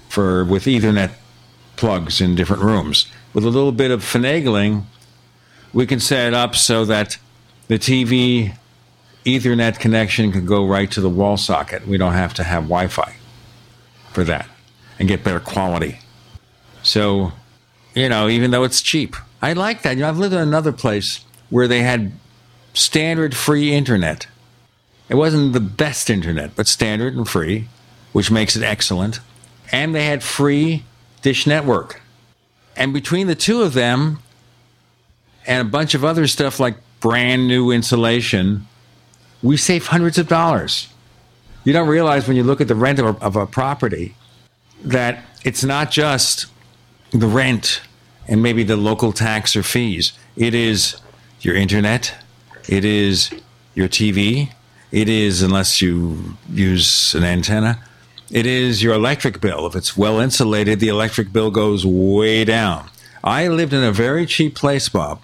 for 0.09 0.43
with 0.43 0.65
Ethernet 0.65 1.11
plugs 1.75 2.19
in 2.19 2.35
different 2.35 2.63
rooms. 2.63 3.07
With 3.33 3.45
a 3.45 3.49
little 3.49 3.71
bit 3.71 3.91
of 3.91 4.01
finagling, 4.03 4.83
we 5.73 5.85
can 5.85 5.99
set 5.99 6.27
it 6.27 6.33
up 6.33 6.55
so 6.55 6.85
that 6.85 7.17
the 7.67 7.79
TV 7.79 8.55
Ethernet 9.25 9.79
connection 9.79 10.31
can 10.31 10.45
go 10.45 10.65
right 10.65 10.91
to 10.91 11.01
the 11.01 11.09
wall 11.09 11.37
socket. 11.37 11.87
We 11.87 11.97
don't 11.97 12.13
have 12.13 12.33
to 12.35 12.43
have 12.43 12.63
Wi 12.63 12.87
Fi 12.87 13.15
for 14.11 14.23
that 14.23 14.47
and 14.99 15.07
get 15.07 15.23
better 15.23 15.39
quality. 15.39 15.99
So, 16.83 17.31
you 17.95 18.09
know, 18.09 18.27
even 18.27 18.51
though 18.51 18.63
it's 18.63 18.81
cheap, 18.81 19.15
I 19.41 19.53
like 19.53 19.81
that. 19.83 19.95
You 19.95 20.01
know, 20.01 20.09
I've 20.09 20.17
lived 20.17 20.33
in 20.33 20.41
another 20.41 20.71
place 20.71 21.23
where 21.49 21.67
they 21.67 21.81
had 21.81 22.11
standard 22.73 23.35
free 23.35 23.73
internet. 23.73 24.27
It 25.13 25.17
wasn't 25.17 25.53
the 25.53 25.59
best 25.59 26.09
internet, 26.09 26.55
but 26.55 26.67
standard 26.67 27.15
and 27.15 27.29
free, 27.29 27.67
which 28.13 28.31
makes 28.31 28.55
it 28.55 28.63
excellent. 28.63 29.19
And 29.71 29.93
they 29.93 30.07
had 30.07 30.23
free 30.23 30.85
Dish 31.21 31.45
Network. 31.45 32.01
And 32.75 32.95
between 32.95 33.27
the 33.27 33.35
two 33.35 33.61
of 33.61 33.75
them 33.75 34.23
and 35.45 35.61
a 35.61 35.69
bunch 35.69 35.93
of 35.93 36.03
other 36.03 36.25
stuff 36.25 36.59
like 36.59 36.77
brand 36.99 37.47
new 37.47 37.69
insulation, 37.69 38.65
we 39.43 39.55
save 39.55 39.85
hundreds 39.85 40.17
of 40.17 40.27
dollars. 40.27 40.87
You 41.63 41.73
don't 41.73 41.89
realize 41.89 42.27
when 42.27 42.35
you 42.35 42.43
look 42.43 42.59
at 42.59 42.67
the 42.67 42.73
rent 42.73 42.97
of 42.97 43.05
a, 43.05 43.23
of 43.23 43.35
a 43.35 43.45
property 43.45 44.15
that 44.83 45.23
it's 45.43 45.63
not 45.63 45.91
just 45.91 46.47
the 47.11 47.27
rent 47.27 47.83
and 48.27 48.41
maybe 48.41 48.63
the 48.63 48.77
local 48.77 49.13
tax 49.13 49.55
or 49.55 49.61
fees. 49.61 50.13
It 50.35 50.55
is 50.55 50.95
your 51.41 51.53
internet, 51.53 52.15
it 52.67 52.83
is 52.83 53.29
your 53.75 53.87
TV, 53.87 54.49
it 54.93 55.09
is, 55.09 55.41
unless 55.41 55.81
you 55.81 56.37
use 56.51 57.15
an 57.15 57.23
antenna, 57.23 57.79
it 58.29 58.45
is 58.45 58.83
your 58.83 58.93
electric 58.93 59.41
bill. 59.41 59.65
If 59.65 59.75
it's 59.75 59.97
well 59.97 60.19
insulated, 60.19 60.79
the 60.79 60.89
electric 60.89 61.33
bill 61.33 61.49
goes 61.49 61.83
way 61.83 62.45
down. 62.45 62.91
I 63.23 63.47
lived 63.47 63.73
in 63.73 63.83
a 63.83 63.91
very 63.91 64.27
cheap 64.27 64.53
place, 64.53 64.89
Bob, 64.89 65.19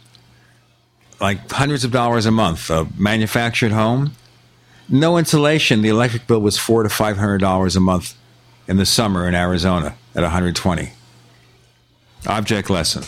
like 1.22 1.52
hundreds 1.52 1.84
of 1.84 1.91
dollars 1.91 2.26
a 2.26 2.32
month, 2.32 2.72
a 2.72 2.88
manufactured 2.98 3.72
home. 3.72 4.14
No 4.90 5.20
insulation. 5.20 5.84
The 5.84 5.90
electric 5.90 6.26
bill 6.26 6.41
was 6.41 6.58
four 6.58 6.82
to 6.82 6.90
five 6.90 7.18
hundred 7.18 7.38
dollars 7.38 7.76
a 7.76 7.80
month 7.80 8.16
in 8.68 8.78
the 8.78 8.88
summer 8.88 9.28
in 9.28 9.36
Arizona 9.36 9.96
at 10.16 10.24
120. 10.24 10.94
Object 12.26 12.72
lesson. 12.72 13.04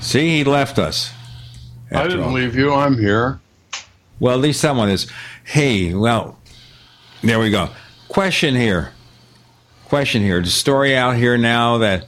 See, 0.00 0.36
he 0.36 0.44
left 0.44 0.78
us. 0.78 1.10
I 1.90 2.06
didn't 2.06 2.34
leave 2.34 2.54
you. 2.54 2.74
I'm 2.74 2.98
here. 2.98 3.40
Well, 4.20 4.34
at 4.34 4.40
least 4.40 4.60
someone 4.60 4.88
is. 4.88 5.10
Hey, 5.44 5.94
well, 5.94 6.38
there 7.22 7.40
we 7.40 7.50
go. 7.50 7.70
Question 8.08 8.54
here. 8.54 8.92
Question 9.86 10.22
here. 10.22 10.40
The 10.40 10.48
story 10.48 10.96
out 10.96 11.16
here 11.16 11.36
now 11.36 11.78
that 11.78 12.06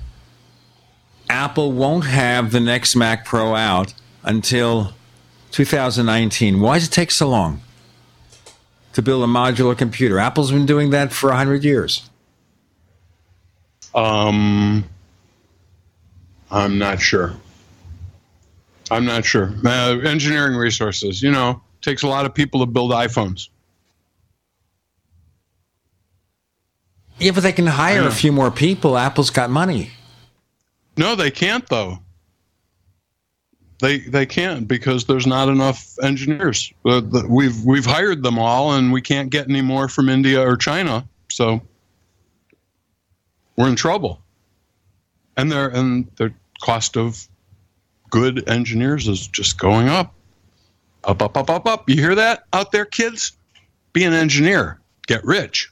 Apple 1.29 1.73
won't 1.73 2.05
have 2.05 2.53
the 2.53 2.61
next 2.61 2.97
Mac 2.97 3.25
Pro 3.25 3.55
out 3.55 3.95
until 4.23 4.93
2019. 5.51 6.61
Why 6.61 6.79
does 6.79 6.89
it 6.89 6.91
take 6.91 7.11
so 7.11 7.29
long 7.29 7.61
to 8.93 9.03
build 9.03 9.23
a 9.25 9.27
modular 9.27 9.77
computer? 9.77 10.19
Apple's 10.19 10.53
been 10.53 10.67
doing 10.67 10.91
that 10.91 11.13
for 11.13 11.29
100 11.29 11.65
years. 11.65 12.09
Um, 13.95 14.85
I'm 16.51 16.79
not 16.79 17.01
sure. 17.01 17.35
I'm 18.91 19.05
not 19.05 19.25
sure. 19.25 19.53
Uh, 19.65 19.99
engineering 20.01 20.57
resources, 20.57 21.23
you 21.23 21.31
know, 21.31 21.63
takes 21.85 22.03
a 22.03 22.09
lot 22.09 22.27
of 22.27 22.35
people 22.35 22.61
to 22.61 22.67
build 22.67 22.91
iPhones. 22.91 23.49
Yeah, 27.19 27.33
but 27.33 27.43
they 27.43 27.53
can 27.53 27.67
hire 27.67 28.07
a 28.07 28.11
few 28.11 28.33
more 28.33 28.51
people. 28.51 28.99
Apple's 28.99 29.31
got 29.31 29.51
money. 29.51 29.91
No, 30.97 31.15
they 31.15 31.31
can't 31.31 31.69
though. 31.69 32.01
They 33.81 33.99
they 33.99 34.27
can't 34.27 34.67
because 34.67 35.05
there's 35.05 35.27
not 35.27 35.49
enough 35.49 35.97
engineers. 36.03 36.73
Uh, 36.85 37.01
the, 37.01 37.27
we've 37.29 37.65
we've 37.65 37.87
hired 37.87 38.23
them 38.23 38.39
all, 38.39 38.73
and 38.73 38.93
we 38.93 39.03
can't 39.03 39.31
get 39.31 39.49
any 39.49 39.63
more 39.63 39.89
from 39.89 40.09
India 40.09 40.41
or 40.41 40.57
China. 40.57 41.07
So 41.31 41.61
we're 43.57 43.69
in 43.69 43.77
trouble. 43.77 44.21
And 45.37 45.51
their 45.51 45.69
and 45.69 46.09
the 46.17 46.33
cost 46.63 46.97
of 46.97 47.29
good 48.11 48.49
engineers 48.49 49.09
is 49.09 49.27
just 49.27 49.59
going 49.59 49.89
up, 49.89 50.15
up, 51.07 51.23
up, 51.23 51.37
up, 51.37 51.51
up, 51.51 51.67
up. 51.67 51.89
You 51.89 51.97
hear 51.97 52.15
that 52.15 52.45
out 52.53 52.73
there, 52.73 52.85
kids? 52.85 53.33
Be 53.93 54.05
an 54.05 54.13
engineer, 54.13 54.81
get 55.07 55.25
rich. 55.25 55.71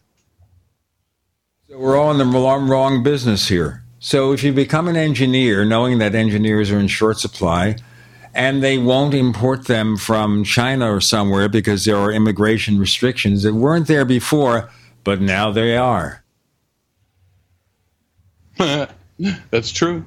So 1.69 1.79
we're 1.79 1.97
all 1.97 2.11
in 2.11 2.19
the 2.19 2.25
wrong, 2.25 2.69
wrong 2.69 3.03
business 3.03 3.49
here. 3.49 3.83
So 3.99 4.33
if 4.33 4.43
you 4.43 4.53
become 4.53 4.89
an 4.89 4.97
engineer, 4.97 5.65
knowing 5.65 5.99
that 5.99 6.15
engineers 6.15 6.71
are 6.71 6.79
in 6.79 6.89
short 6.89 7.19
supply, 7.19 7.77
and 8.35 8.63
they 8.63 8.79
won't 8.79 9.15
import 9.15 9.67
them 9.67 9.97
from 9.97 10.45
China 10.45 10.93
or 10.93 11.01
somewhere 11.01 11.49
because 11.49 11.85
there 11.85 11.97
are 11.97 12.11
immigration 12.11 12.79
restrictions 12.79 13.43
that 13.43 13.55
weren't 13.55 13.87
there 13.87 14.05
before, 14.05 14.71
but 15.05 15.21
now 15.21 15.51
they 15.51 15.77
are. 15.77 16.25
That's 19.51 19.71
true. 19.71 20.05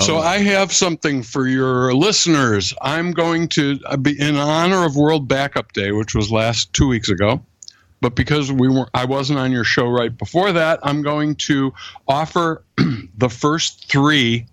So 0.00 0.18
I 0.18 0.38
have 0.38 0.72
something 0.72 1.22
for 1.22 1.46
your 1.46 1.94
listeners. 1.94 2.74
I'm 2.82 3.12
going 3.12 3.48
to 3.50 3.78
be 4.02 4.20
in 4.20 4.34
honor 4.34 4.84
of 4.84 4.96
World 4.96 5.28
Backup 5.28 5.72
Day, 5.72 5.92
which 5.92 6.16
was 6.16 6.32
last 6.32 6.72
two 6.72 6.88
weeks 6.88 7.08
ago. 7.08 7.40
But 8.00 8.16
because 8.16 8.50
we 8.50 8.68
were, 8.68 8.88
I 8.92 9.04
wasn't 9.04 9.38
on 9.38 9.52
your 9.52 9.64
show 9.64 9.86
right 9.88 10.16
before 10.16 10.52
that, 10.52 10.80
I'm 10.82 11.02
going 11.02 11.36
to 11.36 11.72
offer 12.08 12.64
the 13.16 13.30
first 13.30 13.88
three 13.88 14.46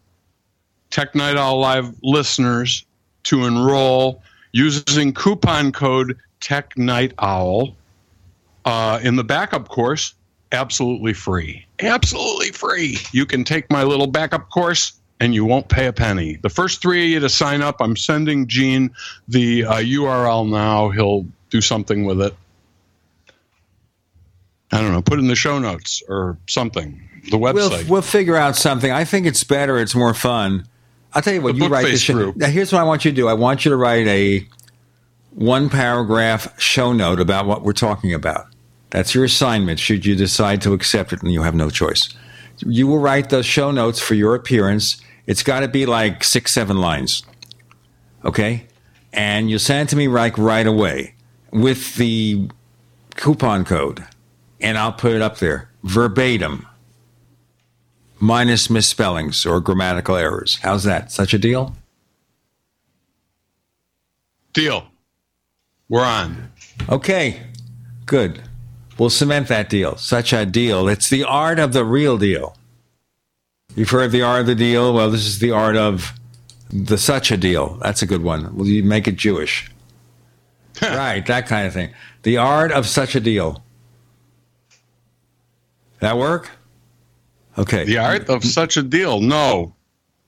Tech 0.92 1.16
Night 1.16 1.38
Owl 1.38 1.60
Live 1.60 1.96
listeners 2.04 2.86
to 3.24 3.46
enroll 3.46 4.22
using 4.52 5.12
coupon 5.12 5.72
code 5.72 6.18
Tech 6.40 6.78
Night 6.78 7.14
Owl 7.20 7.76
uh, 8.66 9.00
in 9.02 9.16
the 9.16 9.24
backup 9.24 9.70
course, 9.70 10.14
absolutely 10.52 11.14
free. 11.14 11.66
Absolutely 11.80 12.52
free. 12.52 12.98
You 13.12 13.26
can 13.26 13.44
take 13.44 13.72
my 13.72 13.84
little 13.84 14.08
backup 14.08 14.50
course 14.50 15.01
and 15.22 15.36
you 15.36 15.46
won't 15.46 15.70
pay 15.70 15.86
a 15.86 15.94
penny. 15.94 16.38
The 16.42 16.50
first 16.50 16.82
three 16.82 17.04
of 17.04 17.10
you 17.12 17.20
to 17.20 17.30
sign 17.30 17.62
up, 17.62 17.78
I'm 17.80 17.96
sending 17.96 18.48
Gene 18.48 18.90
the 19.28 19.66
uh, 19.66 19.76
URL 19.76 20.50
now. 20.50 20.90
He'll 20.90 21.28
do 21.52 21.62
something 21.62 22.06
with 22.06 22.20
it. 22.22 22.36
I 24.72 24.82
don't 24.82 24.92
know, 24.92 25.02
put 25.02 25.20
in 25.20 25.28
the 25.28 25.36
show 25.36 25.60
notes 25.60 26.02
or 26.10 26.38
something. 26.48 27.08
The 27.30 27.38
website. 27.38 27.54
We'll, 27.54 27.88
we'll 27.88 28.02
figure 28.02 28.36
out 28.36 28.56
something. 28.56 28.92
I 28.92 29.06
think 29.06 29.28
it's 29.28 29.44
better. 29.44 29.78
It's 29.78 29.94
more 29.94 30.16
fun. 30.16 30.66
I'll 31.14 31.22
tell 31.22 31.36
you 31.36 31.42
what. 31.42 31.56
The 31.56 31.66
you 31.66 31.68
write 31.70 31.86
this. 31.86 32.10
group. 32.10 32.38
Now, 32.38 32.48
here's 32.48 32.74
what 32.74 32.80
I 32.80 32.84
want 32.84 33.06
you 33.06 33.12
to 33.12 33.16
do. 33.16 33.28
I 33.28 33.34
want 33.34 33.64
you 33.64 33.70
to 33.70 33.78
write 33.78 34.08
a 34.08 34.48
one 35.36 35.70
paragraph 35.70 36.60
show 36.60 36.94
note 36.94 37.20
about 37.20 37.46
what 37.46 37.62
we're 37.62 37.74
talking 37.74 38.12
about. 38.12 38.48
That's 38.90 39.14
your 39.14 39.26
assignment. 39.26 39.80
Should 39.80 40.04
you 40.04 40.16
decide 40.16 40.64
to 40.64 40.74
accept 40.74 41.14
it, 41.14 41.22
and 41.22 41.32
you 41.32 41.44
have 41.44 41.54
no 41.54 41.70
choice, 41.70 42.10
you 42.66 42.88
will 42.88 43.00
write 43.00 43.30
the 43.30 43.44
show 43.44 43.70
notes 43.70 44.00
for 44.00 44.16
your 44.16 44.34
appearance. 44.34 45.00
It's 45.32 45.44
got 45.44 45.62
to 45.62 45.70
be 45.70 45.86
like 45.86 46.26
six, 46.26 46.52
seven 46.52 46.76
lines. 46.76 47.24
Okay, 48.26 48.68
and 49.14 49.50
you'll 49.50 49.60
send 49.60 49.88
it 49.88 49.90
to 49.92 49.96
me 49.96 50.10
like 50.10 50.38
right 50.38 50.68
away 50.68 51.16
with 51.54 51.96
the 51.96 52.50
coupon 53.16 53.64
code, 53.64 54.06
and 54.60 54.78
I'll 54.78 54.92
put 54.92 55.14
it 55.14 55.22
up 55.22 55.38
there 55.38 55.70
verbatim 55.84 56.68
minus 58.20 58.70
misspellings 58.70 59.46
or 59.46 59.62
grammatical 59.62 60.18
errors. 60.18 60.60
How's 60.64 60.84
that? 60.84 61.14
Such 61.14 61.34
a 61.34 61.40
deal? 61.40 61.78
Deal. 64.52 64.88
We're 65.88 66.04
on. 66.04 66.52
Okay, 66.90 67.40
good. 68.06 68.42
We'll 68.98 69.10
cement 69.10 69.48
that 69.48 69.70
deal. 69.70 69.96
Such 69.96 70.34
a 70.34 70.46
deal. 70.46 70.90
It's 70.90 71.10
the 71.10 71.24
art 71.24 71.58
of 71.58 71.72
the 71.72 71.86
real 71.86 72.18
deal. 72.18 72.58
You've 73.76 73.90
heard 73.90 74.12
the 74.12 74.22
art 74.22 74.42
of 74.42 74.48
the 74.48 74.56
deal? 74.56 74.94
Well, 74.94 75.10
this 75.10 75.26
is 75.26 75.40
the 75.40 75.52
art 75.52 75.76
of 75.76 76.14
the 76.70 76.98
such 76.98 77.32
a 77.32 77.38
deal. 77.38 77.76
That's 77.82 78.02
a 78.02 78.06
good 78.06 78.24
one. 78.24 78.56
Will 78.56 78.68
you 78.68 78.84
make 78.84 79.08
it 79.08 79.16
Jewish? 79.16 79.70
right, 80.82 81.26
that 81.26 81.48
kind 81.48 81.68
of 81.68 81.74
thing. 81.74 81.94
The 82.24 82.38
art 82.38 82.72
of 82.72 82.86
such 82.88 83.16
a 83.16 83.20
deal. 83.20 83.64
That 86.00 86.18
work? 86.18 86.50
Okay. 87.58 87.86
The 87.86 87.98
art 87.98 88.30
of 88.30 88.44
such 88.44 88.78
a 88.78 88.84
deal. 88.84 89.22
No, 89.22 89.76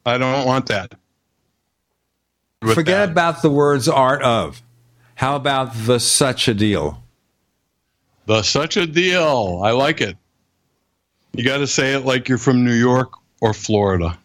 I 0.06 0.18
don't 0.18 0.46
want 0.46 0.68
that. 0.68 0.96
With 2.62 2.76
Forget 2.76 3.10
about 3.10 3.42
the 3.42 3.50
words 3.50 3.90
art 3.90 4.22
of. 4.22 4.62
How 5.16 5.36
about 5.36 5.74
the 5.74 6.00
such 6.00 6.48
a 6.48 6.54
deal? 6.54 7.04
The 8.26 8.42
such 8.42 8.78
a 8.78 8.86
deal. 8.88 9.62
I 9.64 9.72
like 9.72 10.02
it. 10.02 10.18
You 11.34 11.44
got 11.44 11.58
to 11.58 11.68
say 11.68 11.94
it 11.94 12.06
like 12.06 12.30
you're 12.30 12.38
from 12.38 12.64
New 12.64 12.74
York 12.74 13.14
or 13.44 13.54
Florida. 13.54 14.18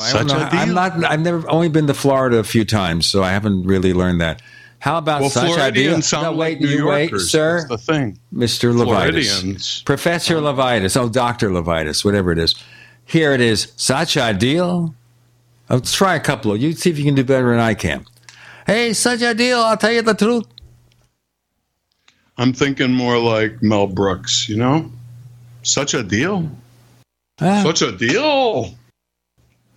I 0.00 0.12
don't 0.14 0.26
know. 0.26 0.48
I'm 0.50 0.72
not. 0.72 1.04
I've 1.04 1.20
never 1.20 1.48
only 1.50 1.68
been 1.68 1.86
to 1.86 1.94
Florida 1.94 2.38
a 2.38 2.44
few 2.44 2.64
times, 2.64 3.04
so 3.06 3.22
I 3.22 3.30
haven't 3.30 3.64
really 3.64 3.92
learned 3.92 4.22
that. 4.22 4.40
How 4.78 4.96
about 4.98 5.20
Well, 5.20 5.30
such 5.30 5.52
Floridians 5.52 6.12
idea? 6.12 6.30
no, 6.30 6.36
wait, 6.36 6.60
like 6.60 6.60
New 6.60 6.68
you 6.68 6.86
wait, 6.86 7.14
sir. 7.18 7.66
That's 7.68 7.68
the 7.68 7.92
thing. 7.92 8.18
Mr. 8.32 8.72
Floridians. 8.72 9.82
Professor 9.82 10.38
um, 10.38 10.44
LeVitus. 10.44 10.96
Oh, 10.96 11.08
Dr. 11.08 11.50
LeVitus, 11.50 12.04
whatever 12.04 12.32
it 12.32 12.38
is. 12.38 12.54
Here 13.04 13.32
it 13.32 13.40
is. 13.40 13.72
Such 13.76 14.16
ideal. 14.16 14.94
Let's 15.68 15.94
try 15.94 16.14
a 16.14 16.20
couple 16.20 16.52
of 16.52 16.60
you. 16.60 16.72
See 16.72 16.90
if 16.90 16.98
you 16.98 17.04
can 17.04 17.14
do 17.14 17.24
better 17.24 17.50
than 17.50 17.60
I 17.60 17.74
can. 17.74 18.06
Hey, 18.66 18.92
such 18.94 19.22
ideal. 19.22 19.60
I'll 19.60 19.76
tell 19.76 19.92
you 19.92 20.02
the 20.02 20.14
truth. 20.14 20.46
I'm 22.38 22.52
thinking 22.52 22.92
more 22.92 23.18
like 23.18 23.62
Mel 23.62 23.86
Brooks, 23.86 24.48
you 24.48 24.56
know? 24.56 24.90
Such 25.62 25.94
a 25.94 26.02
deal. 26.02 26.50
Ah. 27.40 27.62
Such 27.62 27.82
a 27.82 27.92
deal. 27.92 28.74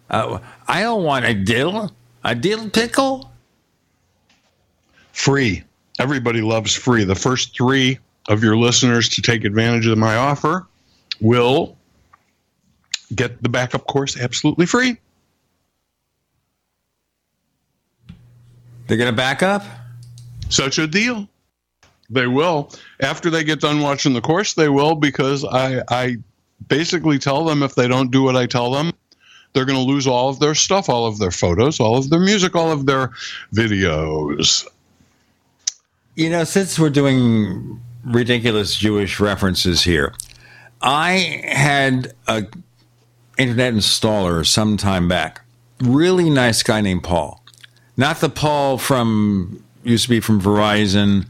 Uh, 0.10 0.40
I 0.68 0.82
don't 0.82 1.04
want 1.04 1.26
a 1.26 1.34
dill. 1.34 1.92
A 2.24 2.36
dill 2.36 2.70
pickle? 2.70 3.32
Free. 5.12 5.64
Everybody 6.00 6.42
loves 6.42 6.74
free. 6.74 7.04
The 7.04 7.16
first 7.16 7.56
three 7.56 8.00
of 8.30 8.44
your 8.44 8.56
listeners 8.56 9.10
to 9.10 9.22
take 9.22 9.44
advantage 9.44 9.88
of 9.88 9.98
my 9.98 10.16
offer 10.16 10.68
will 11.20 11.78
get 13.14 13.42
the 13.44 13.50
backup 13.50 13.86
course 13.88 14.18
absolutely 14.18 14.66
free. 14.66 14.98
They're 18.88 18.98
going 18.98 19.12
to 19.12 19.16
back 19.16 19.44
up? 19.44 19.64
Such 20.50 20.80
a 20.80 20.88
deal. 20.88 21.28
They 22.10 22.28
will. 22.28 22.72
After 23.02 23.30
they 23.30 23.44
get 23.44 23.60
done 23.60 23.82
watching 23.82 24.14
the 24.14 24.22
course, 24.22 24.54
they 24.56 24.70
will 24.70 24.96
because 24.96 25.46
I, 25.46 25.84
I 25.90 26.18
basically 26.68 27.20
tell 27.20 27.46
them 27.46 27.64
if 27.64 27.76
they 27.76 27.88
don't 27.88 28.12
do 28.12 28.24
what 28.24 28.36
I 28.36 28.46
tell 28.46 28.72
them, 28.72 28.92
they're 29.54 29.66
going 29.66 29.80
to 29.80 29.92
lose 29.92 30.06
all 30.08 30.30
of 30.30 30.40
their 30.40 30.56
stuff, 30.56 30.90
all 30.90 31.08
of 31.08 31.18
their 31.18 31.32
photos, 31.32 31.80
all 31.80 31.98
of 31.98 32.10
their 32.10 32.20
music, 32.20 32.56
all 32.56 32.72
of 32.72 32.86
their 32.86 33.12
videos. 33.54 34.66
You 36.16 36.30
know, 36.30 36.44
since 36.44 36.78
we're 36.78 36.90
doing 36.90 37.80
ridiculous 38.04 38.76
Jewish 38.76 39.20
references 39.20 39.84
here, 39.84 40.14
I 40.82 41.44
had 41.46 42.14
a 42.28 42.46
internet 43.38 43.74
installer 43.74 44.46
some 44.46 44.78
time 44.78 45.08
back. 45.08 45.42
Really 45.80 46.30
nice 46.30 46.62
guy 46.62 46.82
named 46.82 47.04
Paul. 47.04 47.44
Not 47.98 48.20
the 48.20 48.30
Paul 48.30 48.78
from 48.78 49.64
used 49.84 50.04
to 50.04 50.10
be 50.10 50.20
from 50.20 50.42
Verizon 50.42 51.30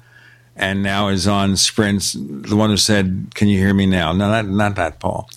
and 0.60 0.84
now 0.84 1.08
is 1.08 1.26
on 1.28 1.56
Sprint. 1.56 2.14
The 2.16 2.56
one 2.56 2.70
who 2.70 2.78
said, 2.78 3.32
"Can 3.34 3.48
you 3.48 3.58
hear 3.58 3.74
me 3.74 3.86
now?" 3.86 4.12
No, 4.12 4.30
not 4.30 4.48
not 4.48 4.76
that 4.76 5.00
Paul. 5.00 5.30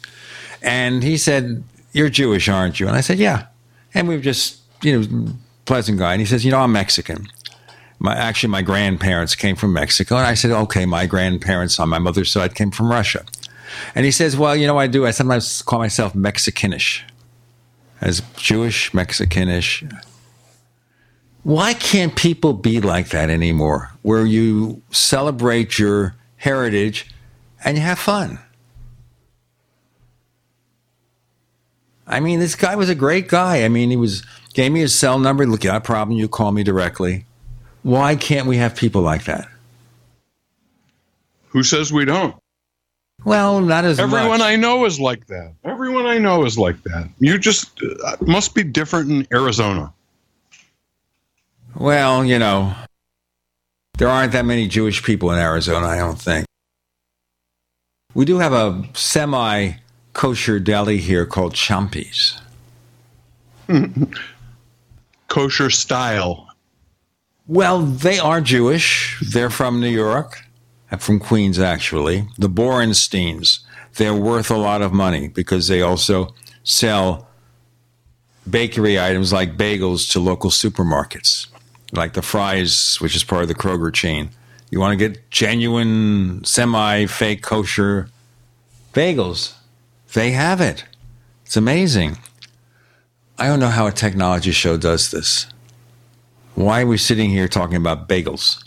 And 0.61 1.03
he 1.03 1.16
said, 1.16 1.62
"You're 1.93 2.11
Jewish, 2.11 2.49
aren't 2.49 2.81
you?" 2.81 2.89
And 2.89 2.97
I 2.97 3.01
said, 3.01 3.19
"Yeah." 3.19 3.47
And 3.94 4.09
we 4.09 4.16
were 4.16 4.23
just, 4.23 4.59
you 4.82 5.01
know, 5.01 5.32
pleasant 5.65 5.99
guy. 5.99 6.12
And 6.12 6.20
he 6.20 6.27
says, 6.27 6.44
"You 6.44 6.51
know, 6.51 6.61
I'm 6.61 6.73
Mexican." 6.73 7.28
My 7.99 8.16
actually, 8.16 8.51
my 8.51 8.62
grandparents 8.62 9.36
came 9.36 9.55
from 9.55 9.73
Mexico, 9.73 10.16
and 10.16 10.27
I 10.27 10.35
said, 10.35 10.51
"Okay, 10.51 10.85
my 10.86 11.07
grandparents 11.07 11.78
on 11.78 11.89
my 11.89 12.01
mother's 12.01 12.32
side 12.32 12.55
came 12.55 12.73
from 12.73 12.90
Russia." 12.90 13.24
And 13.94 14.05
he 14.05 14.11
says, 14.11 14.36
"Well, 14.36 14.57
you 14.57 14.66
know, 14.66 14.78
I 14.78 14.89
do. 14.89 15.07
I 15.07 15.12
sometimes 15.12 15.62
call 15.62 15.78
myself 15.78 16.15
Mexicanish, 16.15 17.03
as 18.01 18.23
Jewish 18.36 18.90
Mexicanish." 18.93 19.85
Why 21.43 21.74
can't 21.74 22.14
people 22.14 22.52
be 22.52 22.81
like 22.81 23.09
that 23.09 23.31
anymore? 23.31 23.90
Where 24.02 24.24
you 24.24 24.82
celebrate 24.90 25.78
your 25.78 26.14
heritage 26.36 27.09
and 27.64 27.77
you 27.77 27.82
have 27.82 27.98
fun. 27.98 28.39
I 32.06 32.20
mean, 32.20 32.40
this 32.40 32.55
guy 32.55 32.77
was 32.77 32.89
a 32.89 32.94
great 32.94 33.28
guy. 33.28 33.64
I 33.64 33.69
mean, 33.69 33.90
he 33.90 33.97
was 33.97 34.23
gave 34.55 34.70
me 34.70 34.81
his 34.81 34.94
cell 34.94 35.19
number. 35.19 35.47
Look, 35.47 35.64
you 35.64 35.70
got 35.70 35.77
a 35.77 35.81
problem? 35.81 36.19
You 36.19 36.28
call 36.28 36.52
me 36.52 36.62
directly. 36.62 37.24
Why 37.82 38.16
can't 38.16 38.47
we 38.47 38.59
have 38.59 38.77
people 38.77 39.02
like 39.02 39.24
that? 39.24 39.48
Who 41.48 41.62
says 41.62 41.93
we 41.93 42.05
don't? 42.05 42.36
Well, 43.24 43.60
not 43.60 43.85
as 43.85 43.98
Everyone 43.98 44.28
much. 44.28 44.40
I 44.40 44.56
know 44.56 44.85
is 44.85 44.98
like 44.98 45.27
that. 45.28 45.55
Everyone 45.64 46.06
I 46.06 46.19
know 46.19 46.44
is 46.44 46.59
like 46.59 46.82
that. 46.85 47.09
You 47.19 47.39
just 47.39 47.81
uh, 48.05 48.16
must 48.20 48.55
be 48.55 48.64
different 48.64 49.10
in 49.10 49.27
Arizona. 49.32 49.93
Well, 51.74 52.24
you 52.24 52.39
know, 52.39 52.74
there 53.99 54.09
aren't 54.09 54.32
that 54.32 54.44
many 54.44 54.69
Jewish 54.69 55.03
people 55.03 55.31
in 55.31 55.39
Arizona, 55.39 55.86
I 55.86 55.99
don't 55.99 56.20
think. 56.20 56.47
We 58.15 58.24
do 58.24 58.39
have 58.39 58.53
a 58.53 58.85
semi 58.94 59.73
kosher 60.12 60.61
deli 60.61 60.99
here 60.99 61.24
called 61.24 61.55
Champi's. 61.55 62.39
Kosher 65.28 65.70
style. 65.70 66.49
Well, 67.47 67.81
they 67.82 68.19
are 68.19 68.40
Jewish. 68.40 69.19
They're 69.32 69.51
from 69.51 69.81
New 69.81 69.89
York, 69.89 70.44
uh, 70.90 70.99
from 70.99 71.19
Queens, 71.19 71.59
actually. 71.59 72.28
The 72.39 72.49
Borensteins. 72.49 73.61
They're 73.97 74.15
worth 74.15 74.51
a 74.51 74.57
lot 74.57 74.82
of 74.82 74.93
money 74.93 75.28
because 75.28 75.69
they 75.69 75.81
also 75.81 76.35
sell 76.65 77.28
bakery 78.49 79.01
items 79.01 79.32
like 79.32 79.57
bagels 79.57 80.11
to 80.12 80.20
local 80.20 80.51
supermarkets, 80.51 81.47
like 81.93 82.14
the 82.14 82.23
Fry's, 82.23 82.97
which 82.97 83.14
is 83.14 83.24
part 83.24 83.43
of 83.43 83.48
the 83.48 83.55
Kroger 83.55 83.93
chain. 83.93 84.31
You 84.70 84.81
want 84.81 84.98
to 84.98 85.09
get 85.09 85.31
genuine, 85.31 86.44
semi 86.44 87.06
fake 87.06 87.43
kosher 87.43 88.09
bagels. 88.94 89.55
They 90.14 90.32
have 90.32 90.60
it. 90.60 90.85
It's 91.44 91.56
amazing. 91.56 92.19
I 93.39 93.47
don't 93.47 93.60
know 93.60 93.69
how 93.69 93.86
a 93.86 93.93
technology 93.93 94.52
show 94.52 94.77
does 94.77 95.10
this. 95.10 95.47
Why 96.55 96.82
are 96.82 96.86
we 96.86 96.98
sitting 96.98 97.31
here 97.31 97.48
talking 97.48 97.77
about 97.77 98.09
bagels? 98.09 98.62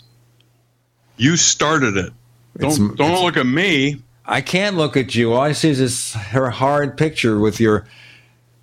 You 1.16 1.36
started 1.36 1.96
it. 1.96 2.12
Don't 2.58 2.96
don't 2.96 3.24
look 3.24 3.36
at 3.36 3.46
me. 3.46 4.02
I 4.24 4.40
can't 4.40 4.76
look 4.76 4.96
at 4.96 5.14
you. 5.14 5.32
All 5.32 5.40
I 5.40 5.52
see 5.52 5.70
is 5.70 5.78
this 5.78 6.14
her 6.14 6.50
hard 6.50 6.96
picture 6.96 7.38
with 7.38 7.60
your 7.60 7.86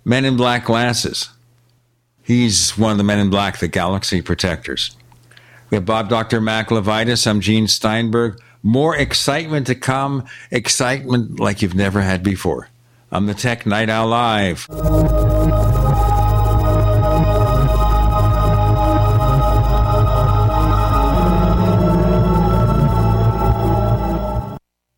Men 0.04 0.24
in 0.24 0.36
Black 0.36 0.66
glasses. 0.66 1.30
He's 2.24 2.76
one 2.78 2.90
of 2.90 2.96
the 2.96 3.04
Men 3.04 3.18
in 3.18 3.28
Black, 3.28 3.58
the 3.58 3.68
Galaxy 3.68 4.22
Protectors. 4.22 4.96
We 5.68 5.76
have 5.76 5.84
Bob 5.84 6.08
Dr. 6.08 6.40
Mac 6.40 6.68
LeVitus. 6.68 7.26
I'm 7.26 7.42
Gene 7.42 7.66
Steinberg. 7.68 8.40
More 8.62 8.96
excitement 8.96 9.66
to 9.66 9.74
come. 9.74 10.24
Excitement 10.50 11.38
like 11.38 11.60
you've 11.60 11.74
never 11.74 12.00
had 12.00 12.22
before. 12.22 12.70
I'm 13.12 13.26
the 13.26 13.34
Tech 13.34 13.66
Night 13.66 13.90
Owl 13.90 14.08
Live. 14.08 14.66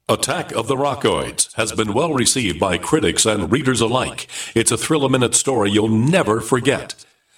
Attack 0.09 0.53
of 0.53 0.69
the 0.69 0.77
Rockoids 0.77 1.53
has 1.55 1.73
been 1.73 1.93
well 1.93 2.15
received 2.15 2.61
by 2.61 2.78
critics 2.78 3.27
and 3.27 3.51
readers 3.51 3.81
alike. 3.81 4.28
It's 4.55 4.70
a 4.70 4.77
thrill 4.77 5.05
a 5.05 5.11
minute 5.11 5.35
story 5.35 5.73
you'll 5.73 5.89
never 5.89 6.40
forget. 6.40 6.94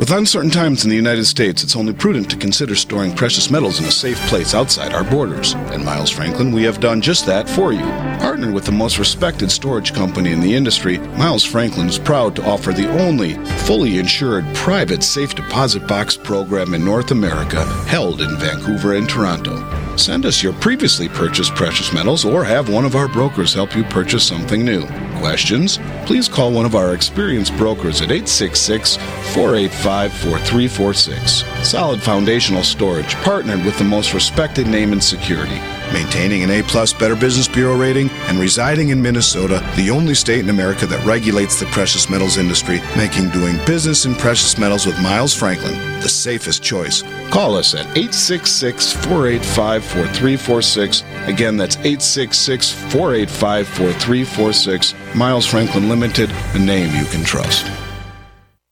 With 0.00 0.12
uncertain 0.12 0.50
times 0.50 0.82
in 0.82 0.88
the 0.88 0.96
United 0.96 1.26
States, 1.26 1.62
it's 1.62 1.76
only 1.76 1.92
prudent 1.92 2.30
to 2.30 2.36
consider 2.38 2.74
storing 2.74 3.14
precious 3.14 3.50
metals 3.50 3.80
in 3.80 3.84
a 3.84 3.90
safe 3.90 4.18
place 4.28 4.54
outside 4.54 4.94
our 4.94 5.04
borders. 5.04 5.54
At 5.54 5.82
Miles 5.82 6.08
Franklin, 6.08 6.52
we 6.52 6.62
have 6.62 6.80
done 6.80 7.02
just 7.02 7.26
that 7.26 7.46
for 7.46 7.74
you. 7.74 7.84
Partnered 8.18 8.54
with 8.54 8.64
the 8.64 8.72
most 8.72 8.98
respected 8.98 9.50
storage 9.50 9.92
company 9.92 10.32
in 10.32 10.40
the 10.40 10.54
industry, 10.54 10.96
Miles 11.18 11.44
Franklin 11.44 11.86
is 11.86 11.98
proud 11.98 12.34
to 12.36 12.48
offer 12.48 12.72
the 12.72 12.90
only 12.98 13.34
fully 13.66 13.98
insured 13.98 14.46
private 14.54 15.02
safe 15.02 15.34
deposit 15.34 15.86
box 15.86 16.16
program 16.16 16.72
in 16.72 16.82
North 16.82 17.10
America 17.10 17.62
held 17.86 18.22
in 18.22 18.38
Vancouver 18.38 18.94
and 18.94 19.06
Toronto. 19.06 19.58
Send 19.98 20.24
us 20.24 20.42
your 20.42 20.54
previously 20.54 21.10
purchased 21.10 21.54
precious 21.54 21.92
metals 21.92 22.24
or 22.24 22.42
have 22.42 22.70
one 22.70 22.86
of 22.86 22.96
our 22.96 23.08
brokers 23.08 23.52
help 23.52 23.76
you 23.76 23.84
purchase 23.84 24.26
something 24.26 24.64
new. 24.64 24.86
Questions? 25.18 25.78
Please 26.06 26.26
call 26.26 26.50
one 26.52 26.64
of 26.64 26.74
our 26.74 26.94
experienced 26.94 27.54
brokers 27.58 28.00
at 28.00 28.10
866 28.10 28.96
485 29.34 29.89
4346. 30.10 31.44
Solid 31.68 32.02
Foundational 32.02 32.62
Storage, 32.62 33.14
partnered 33.16 33.64
with 33.64 33.76
the 33.78 33.84
most 33.84 34.14
respected 34.14 34.66
name 34.66 34.92
in 34.92 35.00
security. 35.00 35.60
Maintaining 35.92 36.42
an 36.42 36.50
A 36.50 36.62
plus 36.62 36.92
Better 36.92 37.16
Business 37.16 37.48
Bureau 37.48 37.76
rating 37.76 38.08
and 38.28 38.38
residing 38.38 38.90
in 38.90 39.02
Minnesota, 39.02 39.58
the 39.76 39.90
only 39.90 40.14
state 40.14 40.40
in 40.40 40.50
America 40.50 40.86
that 40.86 41.04
regulates 41.04 41.58
the 41.58 41.66
precious 41.66 42.08
metals 42.08 42.36
industry, 42.36 42.80
making 42.96 43.30
doing 43.30 43.56
business 43.66 44.04
in 44.04 44.14
precious 44.14 44.58
metals 44.58 44.86
with 44.86 45.00
Miles 45.00 45.34
Franklin 45.34 45.90
the 46.00 46.08
safest 46.08 46.62
choice. 46.62 47.02
Call 47.30 47.56
us 47.56 47.74
at 47.74 47.86
866 47.96 48.92
485 48.92 49.84
4346. 49.84 51.02
Again, 51.26 51.56
that's 51.56 51.76
866 51.76 52.72
485 52.72 53.68
4346. 53.68 54.94
Miles 55.14 55.46
Franklin 55.46 55.88
Limited, 55.88 56.30
a 56.54 56.58
name 56.58 56.94
you 56.94 57.04
can 57.06 57.24
trust. 57.24 57.66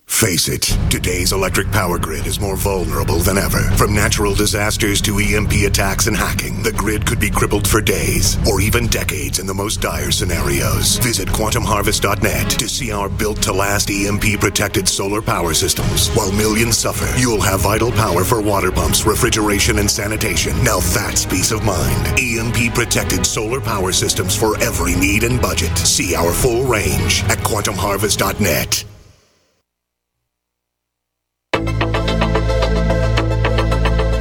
Face 0.09 0.49
it, 0.49 0.63
today's 0.91 1.33
electric 1.33 1.71
power 1.71 1.97
grid 1.97 2.27
is 2.27 2.41
more 2.41 2.57
vulnerable 2.57 3.19
than 3.19 3.39
ever. 3.39 3.61
From 3.77 3.95
natural 3.95 4.35
disasters 4.35 5.01
to 5.03 5.19
EMP 5.19 5.53
attacks 5.65 6.09
and 6.09 6.17
hacking, 6.17 6.61
the 6.65 6.73
grid 6.73 7.07
could 7.07 7.21
be 7.21 7.31
crippled 7.31 7.69
for 7.69 7.81
days 7.81 8.37
or 8.49 8.61
even 8.61 8.89
decades 8.89 9.39
in 9.39 9.47
the 9.47 9.55
most 9.55 9.81
dire 9.81 10.11
scenarios. 10.11 10.97
Visit 10.97 11.29
quantumharvest.net 11.29 12.51
to 12.51 12.69
see 12.69 12.91
our 12.91 13.09
built 13.09 13.41
to 13.43 13.53
last 13.53 13.91
EMP 13.91 14.41
protected 14.41 14.89
solar 14.89 15.23
power 15.23 15.55
systems. 15.55 16.09
While 16.17 16.33
millions 16.33 16.77
suffer, 16.77 17.07
you'll 17.17 17.41
have 17.43 17.61
vital 17.61 17.93
power 17.93 18.25
for 18.25 18.43
water 18.43 18.73
pumps, 18.73 19.05
refrigeration, 19.05 19.79
and 19.79 19.89
sanitation. 19.89 20.53
Now 20.65 20.81
that's 20.81 21.27
peace 21.27 21.53
of 21.53 21.65
mind. 21.65 22.19
EMP 22.19 22.75
protected 22.75 23.25
solar 23.25 23.61
power 23.61 23.93
systems 23.93 24.35
for 24.35 24.59
every 24.61 24.97
need 24.97 25.23
and 25.23 25.41
budget. 25.41 25.79
See 25.79 26.17
our 26.17 26.33
full 26.33 26.65
range 26.65 27.23
at 27.25 27.39
quantumharvest.net. 27.39 28.85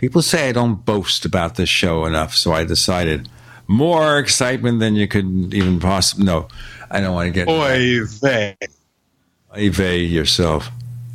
People 0.00 0.22
say 0.22 0.48
I 0.48 0.52
don't 0.52 0.82
boast 0.82 1.26
about 1.26 1.56
this 1.56 1.68
show 1.68 2.06
enough, 2.06 2.34
so 2.34 2.52
I 2.52 2.64
decided 2.64 3.28
more 3.66 4.18
excitement 4.18 4.80
than 4.80 4.94
you 4.94 5.06
could 5.06 5.52
even 5.52 5.78
possibly. 5.78 6.24
No, 6.24 6.48
I 6.90 7.02
don't 7.02 7.12
want 7.12 7.26
to 7.26 7.32
get. 7.32 7.46
Oy 7.46 8.06
vey. 8.06 8.56
Oy 9.54 9.68
vey 9.68 9.98
yourself. 9.98 10.70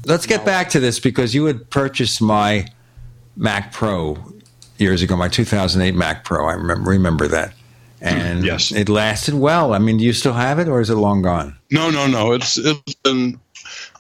Let's 0.06 0.28
get 0.28 0.46
back 0.46 0.70
to 0.70 0.80
this 0.80 1.00
because 1.00 1.34
you 1.34 1.46
had 1.46 1.68
purchased 1.72 2.22
my 2.22 2.68
Mac 3.36 3.74
Pro 3.74 4.24
years 4.78 5.02
ago, 5.02 5.16
my 5.16 5.30
2008 5.30 5.96
Mac 5.96 6.24
Pro. 6.24 6.46
I 6.46 6.54
remember, 6.54 6.92
remember 6.92 7.28
that. 7.28 7.54
Hmm, 8.02 8.06
and 8.06 8.46
yes. 8.46 8.72
it 8.72 8.88
lasted 8.88 9.34
well. 9.34 9.74
I 9.74 9.80
mean, 9.80 9.98
do 9.98 10.04
you 10.04 10.14
still 10.14 10.34
have 10.34 10.60
it 10.60 10.68
or 10.68 10.80
is 10.80 10.92
it 10.92 10.96
long 10.96 11.24
gone? 11.24 11.58
No, 11.72 11.90
no, 11.90 12.06
no. 12.06 12.34
It's 12.34 12.60
it's 12.60 12.94
been 13.04 13.40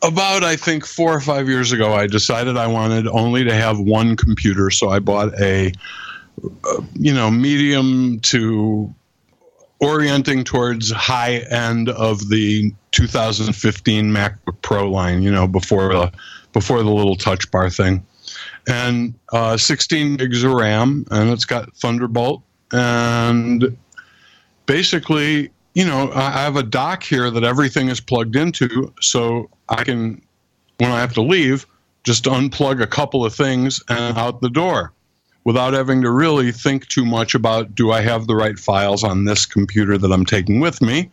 about 0.01 0.43
I 0.43 0.55
think 0.55 0.85
four 0.85 1.13
or 1.13 1.21
five 1.21 1.47
years 1.47 1.71
ago. 1.71 1.93
I 1.93 2.07
decided 2.07 2.57
I 2.57 2.67
wanted 2.67 3.07
only 3.07 3.43
to 3.43 3.53
have 3.53 3.79
one 3.79 4.15
computer, 4.15 4.69
so 4.69 4.89
I 4.89 4.99
bought 4.99 5.39
a, 5.39 5.71
uh, 6.43 6.81
you 6.93 7.13
know, 7.13 7.31
medium 7.31 8.19
to 8.21 8.93
orienting 9.79 10.43
towards 10.43 10.91
high 10.91 11.37
end 11.49 11.89
of 11.89 12.29
the 12.29 12.73
2015 12.91 14.05
MacBook 14.05 14.61
Pro 14.61 14.89
line. 14.89 15.21
You 15.21 15.31
know, 15.31 15.47
before 15.47 15.93
the 15.93 16.11
before 16.53 16.83
the 16.83 16.91
little 16.91 17.15
touch 17.15 17.49
bar 17.51 17.69
thing, 17.69 18.05
and 18.67 19.13
uh, 19.33 19.57
16 19.57 20.17
gigs 20.17 20.43
of 20.43 20.51
RAM, 20.51 21.05
and 21.11 21.29
it's 21.31 21.45
got 21.45 21.75
Thunderbolt 21.75 22.41
and 22.71 23.77
basically 24.65 25.51
you 25.75 25.85
know, 25.85 26.09
I 26.13 26.31
have 26.41 26.55
a 26.55 26.63
dock 26.63 27.03
here 27.03 27.29
that 27.29 27.43
everything 27.43 27.89
is 27.89 27.99
plugged 27.99 28.37
into, 28.37 28.93
so 29.01 29.49
I 29.67 29.83
can, 29.83 30.21
when 30.77 30.89
I 30.89 31.01
have 31.01 31.13
to 31.13 31.21
leave, 31.21 31.67
just 32.03 32.23
unplug 32.23 32.81
a 32.81 32.87
couple 32.87 33.25
of 33.25 33.35
things 33.35 33.83
and 33.89 34.17
out 34.17 34.39
the 34.39 34.49
door 34.49 34.93
without 35.43 35.73
having 35.73 36.01
to 36.01 36.11
really 36.11 36.51
think 36.51 36.87
too 36.87 37.05
much 37.05 37.35
about 37.35 37.75
do 37.75 37.91
I 37.91 38.01
have 38.01 38.25
the 38.25 38.35
right 38.35 38.57
files 38.57 39.03
on 39.03 39.25
this 39.25 39.45
computer 39.45 39.97
that 39.97 40.11
I'm 40.11 40.25
taking 40.25 40.61
with 40.61 40.81
me 40.81 41.11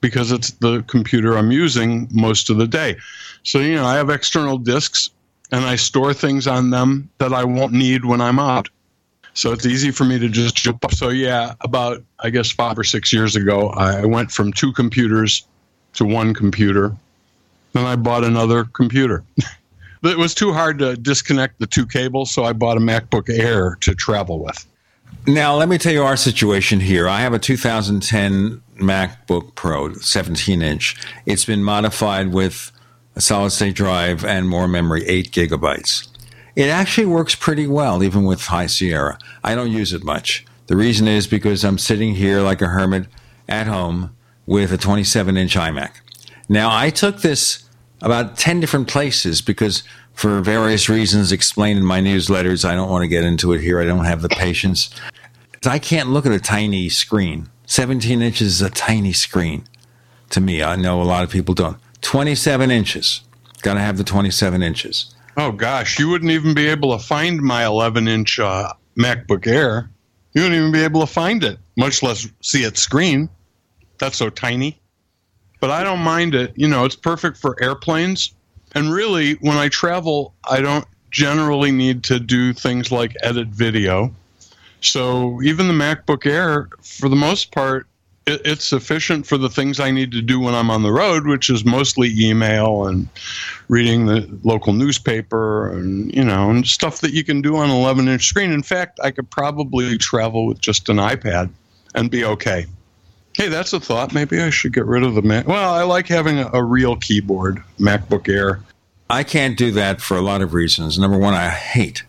because 0.00 0.30
it's 0.30 0.52
the 0.52 0.82
computer 0.82 1.36
I'm 1.36 1.50
using 1.50 2.08
most 2.12 2.50
of 2.50 2.56
the 2.56 2.68
day. 2.68 2.96
So, 3.42 3.58
you 3.58 3.74
know, 3.74 3.84
I 3.84 3.96
have 3.96 4.10
external 4.10 4.58
disks 4.58 5.10
and 5.50 5.64
I 5.64 5.76
store 5.76 6.14
things 6.14 6.46
on 6.46 6.70
them 6.70 7.10
that 7.18 7.32
I 7.32 7.44
won't 7.44 7.72
need 7.72 8.04
when 8.04 8.20
I'm 8.20 8.38
out. 8.38 8.68
So 9.34 9.52
it's 9.52 9.66
easy 9.66 9.90
for 9.90 10.04
me 10.04 10.18
to 10.18 10.28
just 10.28 10.56
jump 10.56 10.84
up. 10.84 10.94
So 10.94 11.10
yeah, 11.10 11.54
about 11.60 12.02
I 12.20 12.30
guess 12.30 12.50
five 12.50 12.78
or 12.78 12.84
six 12.84 13.12
years 13.12 13.36
ago, 13.36 13.68
I 13.70 14.04
went 14.06 14.30
from 14.30 14.52
two 14.52 14.72
computers 14.72 15.46
to 15.94 16.04
one 16.04 16.34
computer. 16.34 16.96
Then 17.72 17.84
I 17.84 17.96
bought 17.96 18.24
another 18.24 18.64
computer. 18.64 19.24
it 20.04 20.16
was 20.16 20.34
too 20.34 20.52
hard 20.52 20.78
to 20.78 20.96
disconnect 20.96 21.58
the 21.58 21.66
two 21.66 21.86
cables, 21.86 22.30
so 22.30 22.44
I 22.44 22.52
bought 22.52 22.76
a 22.76 22.80
MacBook 22.80 23.28
Air 23.28 23.76
to 23.80 23.94
travel 23.94 24.38
with. 24.38 24.66
Now, 25.26 25.56
let 25.56 25.68
me 25.68 25.78
tell 25.78 25.92
you 25.92 26.02
our 26.02 26.16
situation 26.16 26.80
here. 26.80 27.08
I 27.08 27.20
have 27.20 27.32
a 27.32 27.38
2010 27.38 28.60
MacBook 28.76 29.54
Pro, 29.54 29.94
17 29.94 30.62
inch. 30.62 30.96
It's 31.26 31.44
been 31.44 31.64
modified 31.64 32.32
with 32.32 32.70
a 33.16 33.20
solid 33.20 33.50
state 33.50 33.74
drive 33.74 34.24
and 34.24 34.48
more 34.48 34.68
memory, 34.68 35.04
8 35.06 35.30
gigabytes. 35.30 36.08
It 36.56 36.68
actually 36.68 37.06
works 37.06 37.34
pretty 37.34 37.66
well, 37.66 38.02
even 38.02 38.24
with 38.24 38.46
High 38.46 38.66
Sierra. 38.66 39.18
I 39.42 39.54
don't 39.54 39.72
use 39.72 39.92
it 39.92 40.04
much. 40.04 40.46
The 40.66 40.76
reason 40.76 41.08
is 41.08 41.26
because 41.26 41.64
I'm 41.64 41.78
sitting 41.78 42.14
here 42.14 42.40
like 42.40 42.62
a 42.62 42.68
hermit 42.68 43.06
at 43.48 43.66
home 43.66 44.16
with 44.46 44.72
a 44.72 44.78
27 44.78 45.36
inch 45.36 45.56
iMac. 45.56 45.90
Now, 46.48 46.74
I 46.74 46.90
took 46.90 47.20
this 47.20 47.68
about 48.00 48.36
10 48.36 48.60
different 48.60 48.88
places 48.88 49.40
because 49.40 49.82
for 50.12 50.40
various 50.40 50.88
reasons 50.88 51.32
explained 51.32 51.80
in 51.80 51.84
my 51.84 52.00
newsletters, 52.00 52.64
I 52.64 52.74
don't 52.74 52.90
want 52.90 53.02
to 53.02 53.08
get 53.08 53.24
into 53.24 53.52
it 53.52 53.60
here. 53.60 53.80
I 53.80 53.84
don't 53.84 54.04
have 54.04 54.22
the 54.22 54.28
patience. 54.28 54.90
I 55.66 55.78
can't 55.78 56.10
look 56.10 56.26
at 56.26 56.32
a 56.32 56.40
tiny 56.40 56.88
screen. 56.88 57.48
17 57.66 58.22
inches 58.22 58.60
is 58.60 58.62
a 58.62 58.70
tiny 58.70 59.12
screen 59.12 59.64
to 60.30 60.40
me. 60.40 60.62
I 60.62 60.76
know 60.76 61.00
a 61.00 61.04
lot 61.04 61.24
of 61.24 61.30
people 61.30 61.54
don't. 61.54 61.78
27 62.02 62.70
inches. 62.70 63.22
Got 63.62 63.74
to 63.74 63.80
have 63.80 63.96
the 63.96 64.04
27 64.04 64.62
inches. 64.62 65.13
Oh 65.36 65.52
gosh, 65.52 65.98
you 65.98 66.08
wouldn't 66.08 66.30
even 66.30 66.54
be 66.54 66.68
able 66.68 66.96
to 66.96 67.04
find 67.04 67.40
my 67.40 67.64
11 67.64 68.06
inch 68.06 68.38
uh, 68.38 68.72
MacBook 68.96 69.46
Air. 69.46 69.90
You 70.32 70.42
wouldn't 70.42 70.58
even 70.58 70.72
be 70.72 70.82
able 70.82 71.00
to 71.00 71.06
find 71.06 71.42
it, 71.42 71.58
much 71.76 72.02
less 72.02 72.28
see 72.40 72.62
its 72.62 72.80
screen. 72.80 73.28
That's 73.98 74.16
so 74.16 74.30
tiny. 74.30 74.80
But 75.60 75.70
I 75.70 75.82
don't 75.82 76.00
mind 76.00 76.34
it. 76.34 76.52
You 76.56 76.68
know, 76.68 76.84
it's 76.84 76.96
perfect 76.96 77.36
for 77.36 77.60
airplanes. 77.62 78.34
And 78.74 78.92
really, 78.92 79.34
when 79.34 79.56
I 79.56 79.68
travel, 79.68 80.34
I 80.48 80.60
don't 80.60 80.86
generally 81.10 81.70
need 81.70 82.04
to 82.04 82.18
do 82.18 82.52
things 82.52 82.90
like 82.90 83.16
edit 83.22 83.48
video. 83.48 84.14
So 84.80 85.40
even 85.42 85.68
the 85.68 85.74
MacBook 85.74 86.26
Air, 86.26 86.68
for 86.82 87.08
the 87.08 87.16
most 87.16 87.52
part, 87.52 87.86
it, 88.26 88.40
it's 88.44 88.64
sufficient 88.64 89.26
for 89.26 89.38
the 89.38 89.48
things 89.48 89.80
I 89.80 89.90
need 89.90 90.12
to 90.12 90.22
do 90.22 90.40
when 90.40 90.54
I'm 90.54 90.70
on 90.70 90.82
the 90.82 90.92
road, 90.92 91.26
which 91.26 91.50
is 91.50 91.64
mostly 91.64 92.12
email 92.18 92.86
and 92.86 93.08
reading 93.68 94.06
the 94.06 94.28
local 94.42 94.72
newspaper 94.72 95.70
and 95.70 96.14
you 96.14 96.24
know 96.24 96.50
and 96.50 96.66
stuff 96.66 97.00
that 97.00 97.12
you 97.12 97.24
can 97.24 97.42
do 97.42 97.56
on 97.56 97.70
an 97.70 97.76
11 97.76 98.08
inch 98.08 98.26
screen. 98.26 98.52
In 98.52 98.62
fact, 98.62 99.00
I 99.02 99.10
could 99.10 99.30
probably 99.30 99.98
travel 99.98 100.46
with 100.46 100.60
just 100.60 100.88
an 100.88 100.96
iPad 100.96 101.50
and 101.94 102.10
be 102.10 102.24
okay. 102.24 102.66
Hey, 103.34 103.48
that's 103.48 103.72
a 103.72 103.80
thought. 103.80 104.14
Maybe 104.14 104.40
I 104.40 104.50
should 104.50 104.72
get 104.72 104.86
rid 104.86 105.02
of 105.02 105.14
the 105.14 105.22
Mac. 105.22 105.48
Well, 105.48 105.74
I 105.74 105.82
like 105.82 106.06
having 106.06 106.38
a, 106.38 106.50
a 106.52 106.62
real 106.62 106.96
keyboard, 106.96 107.62
MacBook 107.80 108.28
Air. 108.28 108.60
I 109.10 109.24
can't 109.24 109.58
do 109.58 109.70
that 109.72 110.00
for 110.00 110.16
a 110.16 110.20
lot 110.20 110.40
of 110.40 110.54
reasons. 110.54 110.98
Number 110.98 111.18
one, 111.18 111.34
I 111.34 111.48
hate 111.50 112.04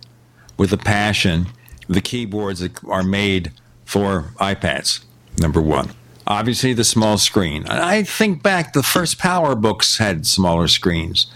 with 0.55 0.71
a 0.71 0.77
passion 0.77 1.47
the 1.87 2.01
keyboards 2.01 2.59
that 2.59 2.83
are 2.85 3.03
made 3.03 3.51
for 3.85 4.33
iPads. 4.39 5.03
Number 5.37 5.61
one. 5.61 5.91
Obviously, 6.27 6.73
the 6.73 6.83
small 6.83 7.17
screen. 7.17 7.65
I 7.67 8.03
think 8.03 8.41
back, 8.41 8.73
the 8.73 8.83
first 8.83 9.19
PowerBooks 9.19 9.99
had 9.99 10.25
smaller 10.25 10.67
screens 10.67 11.27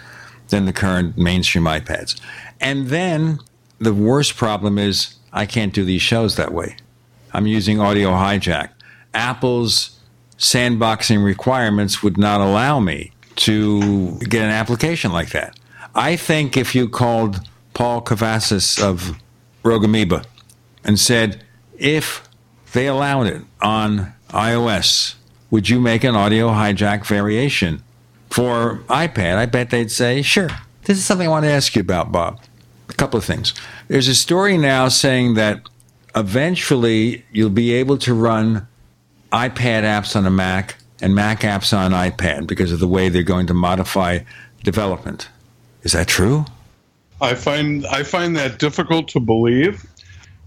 than 0.49 0.65
the 0.65 0.73
current 0.73 1.17
mainstream 1.17 1.65
iPads. 1.65 2.19
And 2.59 2.87
then 2.87 3.39
the 3.77 3.93
worst 3.93 4.35
problem 4.35 4.77
is 4.77 5.15
I 5.31 5.45
can't 5.45 5.73
do 5.73 5.85
these 5.85 6.01
shows 6.01 6.35
that 6.35 6.53
way. 6.53 6.75
I'm 7.33 7.45
using 7.45 7.79
Audio 7.79 8.09
Hijack. 8.09 8.69
Apple's 9.13 9.99
sandboxing 10.37 11.23
requirements 11.23 12.01
would 12.01 12.17
not 12.17 12.41
allow 12.41 12.79
me 12.79 13.11
to 13.35 14.17
get 14.19 14.41
an 14.41 14.49
application 14.49 15.11
like 15.11 15.29
that. 15.29 15.57
I 15.95 16.15
think 16.15 16.57
if 16.57 16.73
you 16.73 16.89
called 16.89 17.41
Paul 17.73 18.01
Kafasis 18.01 18.81
of 18.81 19.17
Rogue 19.63 19.83
Amoeba 19.83 20.23
and 20.83 20.99
said, 20.99 21.43
if 21.77 22.27
they 22.73 22.87
allowed 22.87 23.27
it 23.27 23.41
on 23.61 24.13
iOS, 24.29 25.15
would 25.51 25.69
you 25.69 25.79
make 25.79 26.03
an 26.03 26.15
audio 26.15 26.49
hijack 26.49 27.05
variation 27.05 27.83
for 28.29 28.83
iPad? 28.87 29.37
I 29.37 29.45
bet 29.45 29.69
they'd 29.69 29.91
say, 29.91 30.21
sure. 30.21 30.49
This 30.83 30.97
is 30.97 31.05
something 31.05 31.27
I 31.27 31.31
want 31.31 31.45
to 31.45 31.51
ask 31.51 31.75
you 31.75 31.81
about, 31.81 32.11
Bob. 32.11 32.41
A 32.89 32.93
couple 32.93 33.17
of 33.17 33.25
things. 33.25 33.53
There's 33.87 34.07
a 34.07 34.15
story 34.15 34.57
now 34.57 34.87
saying 34.87 35.35
that 35.35 35.61
eventually 36.15 37.23
you'll 37.31 37.49
be 37.49 37.73
able 37.73 37.97
to 37.99 38.13
run 38.13 38.67
iPad 39.31 39.83
apps 39.83 40.15
on 40.15 40.25
a 40.25 40.31
Mac 40.31 40.75
and 41.01 41.15
Mac 41.15 41.41
apps 41.41 41.77
on 41.77 41.91
iPad 41.91 42.47
because 42.47 42.71
of 42.71 42.79
the 42.79 42.87
way 42.87 43.09
they're 43.09 43.23
going 43.23 43.47
to 43.47 43.53
modify 43.53 44.19
development. 44.63 45.29
Is 45.83 45.93
that 45.93 46.07
true? 46.07 46.45
I 47.21 47.35
find 47.35 47.85
I 47.87 48.03
find 48.03 48.35
that 48.37 48.59
difficult 48.59 49.07
to 49.09 49.19
believe. 49.19 49.85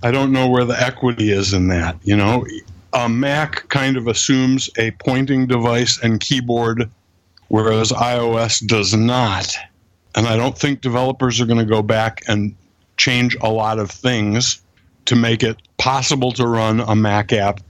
I 0.02 0.10
don't 0.10 0.32
know 0.32 0.48
where 0.48 0.64
the 0.64 0.80
equity 0.80 1.30
is 1.30 1.52
in 1.52 1.68
that. 1.68 1.96
You 2.02 2.16
know, 2.16 2.46
a 2.92 3.08
Mac 3.08 3.68
kind 3.68 3.96
of 3.96 4.06
assumes 4.06 4.68
a 4.78 4.90
pointing 4.92 5.46
device 5.46 5.98
and 6.02 6.20
keyboard, 6.20 6.90
whereas 7.48 7.90
iOS 7.90 8.66
does 8.66 8.94
not. 8.94 9.56
And 10.14 10.26
I 10.26 10.36
don't 10.36 10.56
think 10.56 10.80
developers 10.80 11.40
are 11.40 11.46
going 11.46 11.58
to 11.58 11.64
go 11.64 11.82
back 11.82 12.22
and 12.28 12.54
change 12.96 13.36
a 13.40 13.50
lot 13.50 13.78
of 13.78 13.90
things 13.90 14.60
to 15.06 15.16
make 15.16 15.42
it 15.42 15.56
possible 15.78 16.32
to 16.32 16.46
run 16.46 16.80
a 16.80 16.94
Mac 16.94 17.32
app. 17.32 17.60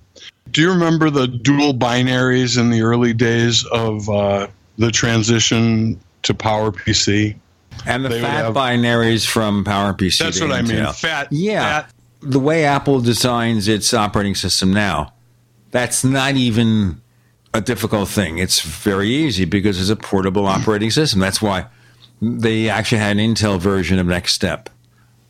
Do 0.50 0.60
you 0.60 0.70
remember 0.70 1.08
the 1.08 1.28
dual 1.28 1.72
binaries 1.72 2.58
in 2.58 2.70
the 2.70 2.82
early 2.82 3.14
days 3.14 3.64
of 3.66 4.08
uh, 4.10 4.48
the 4.76 4.90
transition 4.90 5.98
to 6.24 6.34
PowerPC? 6.34 7.36
And 7.86 8.04
the 8.04 8.10
they 8.10 8.20
fat 8.20 8.44
have, 8.44 8.54
binaries 8.54 9.26
from 9.26 9.64
PowerPC. 9.64 10.18
That's 10.18 10.40
what 10.40 10.52
I 10.52 10.62
mean. 10.62 10.92
Fat. 10.92 11.28
Yeah. 11.30 11.82
Fat. 11.82 11.92
The 12.22 12.38
way 12.38 12.64
Apple 12.64 13.00
designs 13.00 13.68
its 13.68 13.92
operating 13.92 14.34
system 14.34 14.72
now, 14.72 15.12
that's 15.70 16.04
not 16.04 16.36
even 16.36 17.00
a 17.54 17.60
difficult 17.60 18.08
thing. 18.08 18.38
It's 18.38 18.60
very 18.60 19.08
easy 19.08 19.44
because 19.44 19.80
it's 19.80 19.90
a 19.90 19.96
portable 19.96 20.42
hmm. 20.42 20.60
operating 20.60 20.90
system. 20.90 21.20
That's 21.20 21.42
why 21.42 21.66
they 22.20 22.68
actually 22.68 22.98
had 22.98 23.18
an 23.18 23.34
Intel 23.34 23.58
version 23.58 23.98
of 23.98 24.06
NeXTSTEP. 24.06 24.68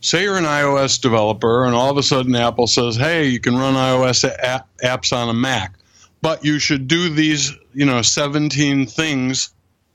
Say 0.01 0.23
you're 0.23 0.37
an 0.37 0.43
iOS 0.43 0.99
developer, 0.99 1.65
and 1.65 1.73
all 1.73 1.89
of 1.89 1.97
a 1.97 2.03
sudden 2.03 2.35
Apple 2.35 2.67
says, 2.67 2.97
"Hey, 2.97 3.29
you 3.29 3.39
can 3.39 3.55
run 3.55 3.73
iOS 3.73 4.25
a- 4.25 4.65
apps 4.83 5.15
on 5.15 5.29
a 5.29 5.33
Mac, 5.33 5.75
but 6.21 6.43
you 6.43 6.59
should 6.59 6.87
do 6.87 7.09
these, 7.09 7.53
you 7.73 7.85
know, 7.85 8.01
17 8.01 8.85
things 8.85 9.49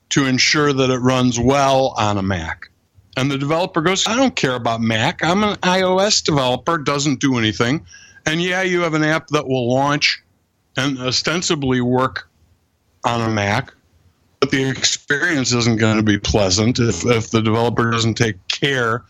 to 0.09 0.25
ensure 0.25 0.73
that 0.73 0.89
it 0.89 0.97
runs 0.97 1.39
well 1.39 1.93
on 1.95 2.17
a 2.17 2.23
Mac." 2.23 2.69
And 3.17 3.29
the 3.29 3.37
developer 3.37 3.81
goes, 3.81 4.07
"I 4.07 4.15
don't 4.15 4.35
care 4.35 4.55
about 4.55 4.81
Mac. 4.81 5.23
I'm 5.23 5.43
an 5.43 5.57
iOS 5.57 6.23
developer. 6.23 6.77
Doesn't 6.77 7.19
do 7.19 7.37
anything." 7.37 7.85
And 8.25 8.41
yeah, 8.41 8.61
you 8.61 8.81
have 8.81 8.93
an 8.93 9.03
app 9.03 9.27
that 9.29 9.47
will 9.47 9.69
launch 9.73 10.21
and 10.77 10.99
ostensibly 10.99 11.81
work 11.81 12.29
on 13.03 13.21
a 13.21 13.29
Mac, 13.29 13.73
but 14.39 14.51
the 14.51 14.69
experience 14.69 15.51
isn't 15.51 15.79
going 15.79 15.97
to 15.97 16.03
be 16.03 16.17
pleasant 16.17 16.79
if, 16.79 17.05
if 17.05 17.31
the 17.31 17.41
developer 17.41 17.89
doesn't 17.91 18.15
take 18.15 18.35
care 18.47 19.03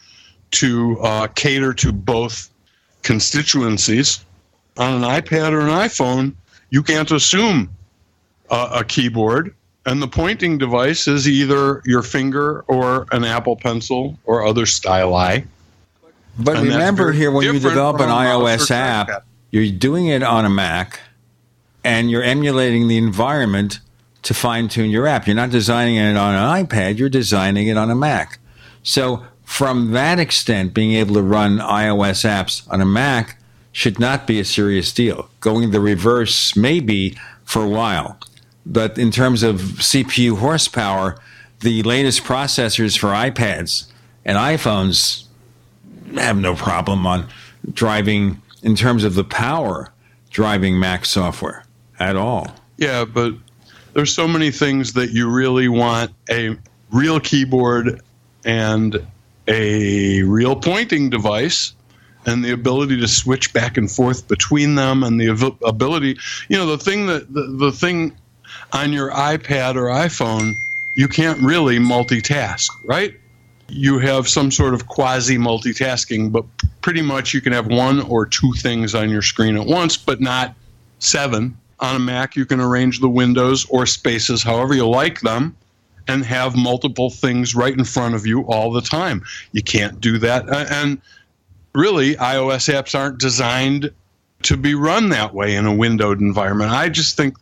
to 0.52 1.00
uh, 1.02 1.28
cater 1.28 1.74
to 1.74 1.92
both 1.92 2.50
constituencies. 3.04 4.24
On 4.78 4.94
an 4.94 5.02
iPad 5.02 5.52
or 5.52 5.62
an 5.62 5.68
iPhone, 5.68 6.34
you 6.70 6.82
can't 6.82 7.12
assume 7.12 7.70
uh, 8.50 8.70
a 8.74 8.84
keyboard, 8.84 9.54
and 9.90 10.04
the 10.04 10.08
pointing 10.08 10.60
device 10.60 11.08
is 11.08 11.28
either 11.28 11.82
your 11.84 12.04
finger 12.04 12.62
or 12.68 13.08
an 13.12 13.24
Apple 13.24 13.56
Pencil 13.56 14.20
or 14.24 14.46
other 14.46 14.66
styli. 14.66 15.48
But 16.38 16.58
and 16.58 16.68
remember 16.68 17.12
here, 17.12 17.32
when 17.32 17.44
you 17.44 17.54
develop 17.54 18.00
an 18.00 18.10
iOS 18.10 18.70
app, 18.70 19.26
you're 19.50 19.72
doing 19.72 20.06
it 20.06 20.22
on 20.22 20.46
a 20.46 20.50
Mac, 20.50 21.00
and 21.84 22.12
you're 22.12 22.22
emulating 22.22 22.88
the 22.88 22.98
environment 22.98 23.80
to 24.22 24.36
fine 24.36 24.68
tune 24.68 24.92
your 24.92 25.08
app. 25.08 25.26
You're 25.26 25.36
not 25.36 25.50
designing 25.50 25.96
it 25.96 26.16
on 26.16 26.36
an 26.36 26.66
iPad, 26.66 27.00
you're 27.00 27.10
designing 27.10 27.68
it 27.68 27.76
on 27.76 27.90
a 27.90 27.96
Mac. 27.96 28.38
So, 28.84 29.26
from 29.44 29.92
that 29.92 30.20
extent, 30.20 30.76
being 30.76 30.92
able 30.92 31.16
to 31.16 31.24
run 31.24 31.58
iOS 31.58 32.24
apps 32.24 32.72
on 32.72 32.80
a 32.80 32.86
Mac 32.86 33.42
should 33.72 34.00
not 34.00 34.28
be 34.28 34.40
a 34.40 34.46
serious 34.46 34.94
deal. 34.94 35.30
Going 35.40 35.72
the 35.72 35.80
reverse 35.80 36.56
may 36.56 36.80
be 36.80 37.18
for 37.44 37.64
a 37.64 37.70
while. 37.70 38.20
But 38.70 39.00
in 39.00 39.10
terms 39.10 39.42
of 39.42 39.58
CPU 39.58 40.38
horsepower, 40.38 41.20
the 41.62 41.82
latest 41.84 42.24
processors 42.24 42.98
for 42.98 43.08
iPads 43.08 43.88
and 44.24 44.38
iPhones 44.38 45.26
have 46.14 46.38
no 46.38 46.56
problem 46.56 47.06
on 47.08 47.28
driving, 47.74 48.42
in 48.62 48.76
terms 48.76 49.04
of 49.04 49.16
the 49.16 49.24
power, 49.24 49.92
driving 50.30 50.80
Mac 50.80 51.06
software 51.06 51.66
at 52.00 52.16
all. 52.16 52.56
Yeah, 52.78 53.06
but 53.06 53.34
there's 53.94 54.14
so 54.14 54.28
many 54.28 54.52
things 54.52 54.94
that 54.94 55.10
you 55.10 55.30
really 55.30 55.68
want 55.68 56.12
a 56.30 56.56
real 56.92 57.20
keyboard 57.20 58.02
and 58.46 59.06
a 59.48 60.22
real 60.24 60.56
pointing 60.56 61.10
device 61.10 61.74
and 62.26 62.46
the 62.46 62.52
ability 62.52 63.00
to 63.00 63.08
switch 63.08 63.52
back 63.52 63.78
and 63.78 63.90
forth 63.92 64.28
between 64.28 64.76
them 64.76 65.04
and 65.04 65.20
the 65.20 65.56
ability 65.66 66.18
you 66.50 66.58
know 66.58 66.66
the 66.66 66.78
thing 66.78 67.08
that 67.08 67.34
the, 67.34 67.42
the 67.58 67.72
thing 67.72 68.16
on 68.74 68.94
your 68.94 69.12
ipad 69.12 69.76
or 69.76 69.86
iphone 69.86 70.56
you 70.96 71.08
can't 71.08 71.40
really 71.42 71.78
multitask 71.78 72.70
right 72.84 73.20
you 73.72 74.00
have 74.00 74.28
some 74.28 74.52
sort 74.52 74.74
of 74.74 74.88
quasi 74.88 75.38
multitasking, 75.38 76.32
but 76.32 76.46
pretty 76.82 77.02
much 77.02 77.34
you 77.34 77.42
can 77.42 77.54
have 77.54 77.68
one 77.68 78.02
or 78.02 78.26
two 78.26 78.52
things 78.54 78.96
on 78.96 79.10
your 79.10 79.22
screen 79.22 79.56
at 79.56 79.66
once, 79.66 79.98
but 79.98 80.20
not 80.20 80.56
seven. 81.00 81.58
On 81.80 81.96
a 81.96 82.00
Mac, 82.00 82.36
you 82.36 82.46
can 82.46 82.60
arrange 82.60 83.00
the 83.00 83.10
windows 83.10 83.66
or 83.70 83.86
spaces 83.86 84.44
however 84.44 84.74
you 84.74 84.88
like 84.88 85.22
them 85.22 85.56
and 86.08 86.26
have 86.26 86.56
multiple 86.56 87.10
things 87.10 87.56
right 87.56 87.78
in 87.78 87.86
front 87.86 88.16
of 88.16 88.26
you 88.26 88.42
all 88.48 88.72
the 88.72 88.82
time. 88.82 89.24
You 89.52 89.62
can't 89.62 90.02
do 90.02 90.18
that. 90.18 90.50
And 90.50 91.02
really, 91.74 92.16
iOS 92.16 92.74
apps 92.74 92.98
aren't 92.98 93.20
designed 93.20 93.92
to 94.44 94.58
be 94.58 94.74
run 94.74 95.10
that 95.10 95.34
way 95.34 95.56
in 95.56 95.66
a 95.66 95.76
windowed 95.76 96.20
environment. 96.20 96.72
I 96.72 96.90
just 96.90 97.16
think 97.16 97.36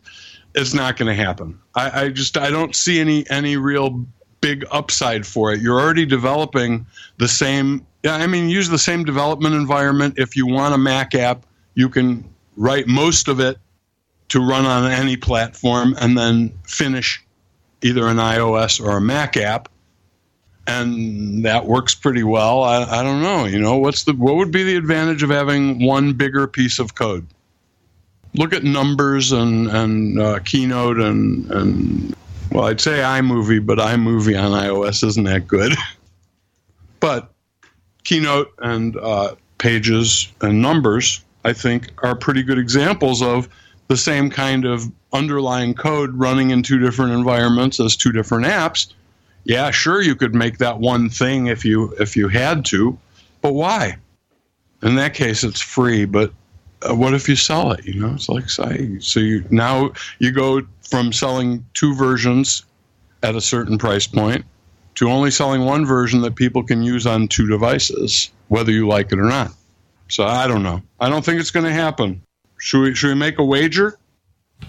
it's 0.57 0.73
not 0.73 0.97
going 0.97 1.07
to 1.07 1.23
happen. 1.23 1.59
I, 1.75 2.01
I 2.03 2.09
just 2.09 2.37
I 2.37 2.49
don't 2.49 2.75
see 2.75 2.99
any 2.99 3.29
any 3.29 3.57
real 3.57 4.05
big 4.41 4.65
upside 4.71 5.25
for 5.25 5.53
it. 5.53 5.61
You're 5.61 5.79
already 5.79 6.05
developing 6.05 6.85
the 7.17 7.27
same. 7.27 7.85
I 8.03 8.27
mean, 8.27 8.49
use 8.49 8.67
the 8.67 8.79
same 8.79 9.05
development 9.05 9.55
environment. 9.55 10.15
If 10.17 10.35
you 10.35 10.47
want 10.47 10.73
a 10.73 10.77
Mac 10.77 11.15
app, 11.15 11.45
you 11.75 11.89
can 11.89 12.27
write 12.55 12.87
most 12.87 13.27
of 13.27 13.39
it 13.39 13.57
to 14.29 14.39
run 14.39 14.65
on 14.65 14.91
any 14.91 15.15
platform 15.15 15.95
and 15.99 16.17
then 16.17 16.51
finish 16.63 17.23
either 17.81 18.07
an 18.07 18.17
iOS 18.17 18.83
or 18.83 18.97
a 18.97 19.01
Mac 19.01 19.37
app. 19.37 19.69
And 20.65 21.45
that 21.45 21.65
works 21.65 21.95
pretty 21.95 22.23
well. 22.23 22.63
I, 22.63 22.83
I 22.83 23.03
don't 23.03 23.21
know. 23.21 23.45
You 23.45 23.59
know, 23.59 23.77
what's 23.77 24.03
the 24.03 24.13
what 24.13 24.35
would 24.35 24.51
be 24.51 24.63
the 24.63 24.75
advantage 24.75 25.23
of 25.23 25.29
having 25.29 25.85
one 25.85 26.13
bigger 26.13 26.47
piece 26.47 26.79
of 26.79 26.95
code? 26.95 27.27
Look 28.33 28.53
at 28.53 28.63
numbers 28.63 29.31
and 29.31 29.67
and 29.67 30.19
uh, 30.19 30.39
Keynote 30.39 30.99
and 30.99 31.49
and 31.51 32.15
well, 32.51 32.65
I'd 32.65 32.81
say 32.81 32.99
iMovie, 32.99 33.65
but 33.65 33.77
iMovie 33.77 34.41
on 34.41 34.51
iOS 34.51 35.05
isn't 35.05 35.23
that 35.25 35.47
good. 35.47 35.73
but 36.99 37.31
Keynote 38.03 38.53
and 38.59 38.95
uh, 38.97 39.35
Pages 39.57 40.31
and 40.41 40.61
Numbers, 40.61 41.23
I 41.43 41.53
think, 41.53 41.91
are 42.03 42.15
pretty 42.15 42.43
good 42.43 42.57
examples 42.57 43.21
of 43.21 43.49
the 43.87 43.97
same 43.97 44.29
kind 44.29 44.65
of 44.65 44.91
underlying 45.13 45.73
code 45.73 46.13
running 46.13 46.51
in 46.51 46.63
two 46.63 46.79
different 46.79 47.13
environments 47.13 47.79
as 47.79 47.95
two 47.95 48.11
different 48.11 48.45
apps. 48.45 48.93
Yeah, 49.43 49.71
sure, 49.71 50.01
you 50.01 50.15
could 50.15 50.35
make 50.35 50.57
that 50.57 50.79
one 50.79 51.09
thing 51.09 51.47
if 51.47 51.63
you 51.63 51.95
if 51.99 52.15
you 52.17 52.27
had 52.27 52.65
to, 52.65 52.97
but 53.41 53.53
why? 53.53 53.97
In 54.83 54.95
that 54.95 55.13
case, 55.13 55.43
it's 55.43 55.61
free. 55.61 56.05
But 56.05 56.31
uh, 56.81 56.95
what 56.95 57.13
if 57.13 57.27
you 57.27 57.35
sell 57.35 57.71
it? 57.71 57.85
You 57.85 58.01
know, 58.01 58.13
it's 58.13 58.29
like 58.29 58.49
say, 58.49 58.99
so 58.99 59.19
you 59.19 59.43
now 59.49 59.91
you 60.19 60.31
go 60.31 60.61
from 60.81 61.11
selling 61.11 61.65
two 61.73 61.95
versions 61.95 62.63
at 63.23 63.35
a 63.35 63.41
certain 63.41 63.77
price 63.77 64.07
point 64.07 64.45
to 64.95 65.09
only 65.09 65.31
selling 65.31 65.65
one 65.65 65.85
version 65.85 66.21
that 66.21 66.35
people 66.35 66.63
can 66.63 66.83
use 66.83 67.05
on 67.05 67.27
two 67.27 67.47
devices, 67.47 68.31
whether 68.47 68.71
you 68.71 68.87
like 68.87 69.11
it 69.11 69.19
or 69.19 69.25
not. 69.25 69.51
So 70.09 70.23
I 70.23 70.47
don't 70.47 70.63
know. 70.63 70.81
I 70.99 71.09
don't 71.09 71.23
think 71.23 71.39
it's 71.39 71.51
going 71.51 71.65
to 71.65 71.71
happen. 71.71 72.21
Should 72.59 72.81
we 72.81 72.95
should 72.95 73.09
we 73.09 73.15
make 73.15 73.39
a 73.39 73.45
wager? 73.45 73.97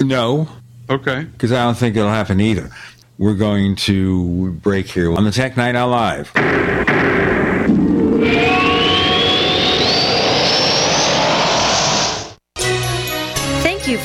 No. 0.01 0.48
Okay. 0.90 1.24
Because 1.24 1.52
I 1.52 1.64
don't 1.64 1.76
think 1.76 1.97
it'll 1.97 2.10
happen 2.10 2.40
either. 2.40 2.70
We're 3.18 3.35
going 3.35 3.76
to 3.76 4.52
break 4.52 4.86
here 4.86 5.12
on 5.12 5.24
the 5.24 5.32
Tech 5.32 5.56
Night 5.56 5.74
Owl 5.74 5.89
Live. 5.89 6.32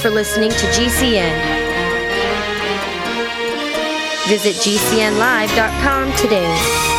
For 0.04 0.10
listening 0.10 0.50
to 0.50 0.66
GCN. 0.76 1.34
Visit 4.28 4.56
GCNlive.com 4.56 6.12
today. 6.18 6.90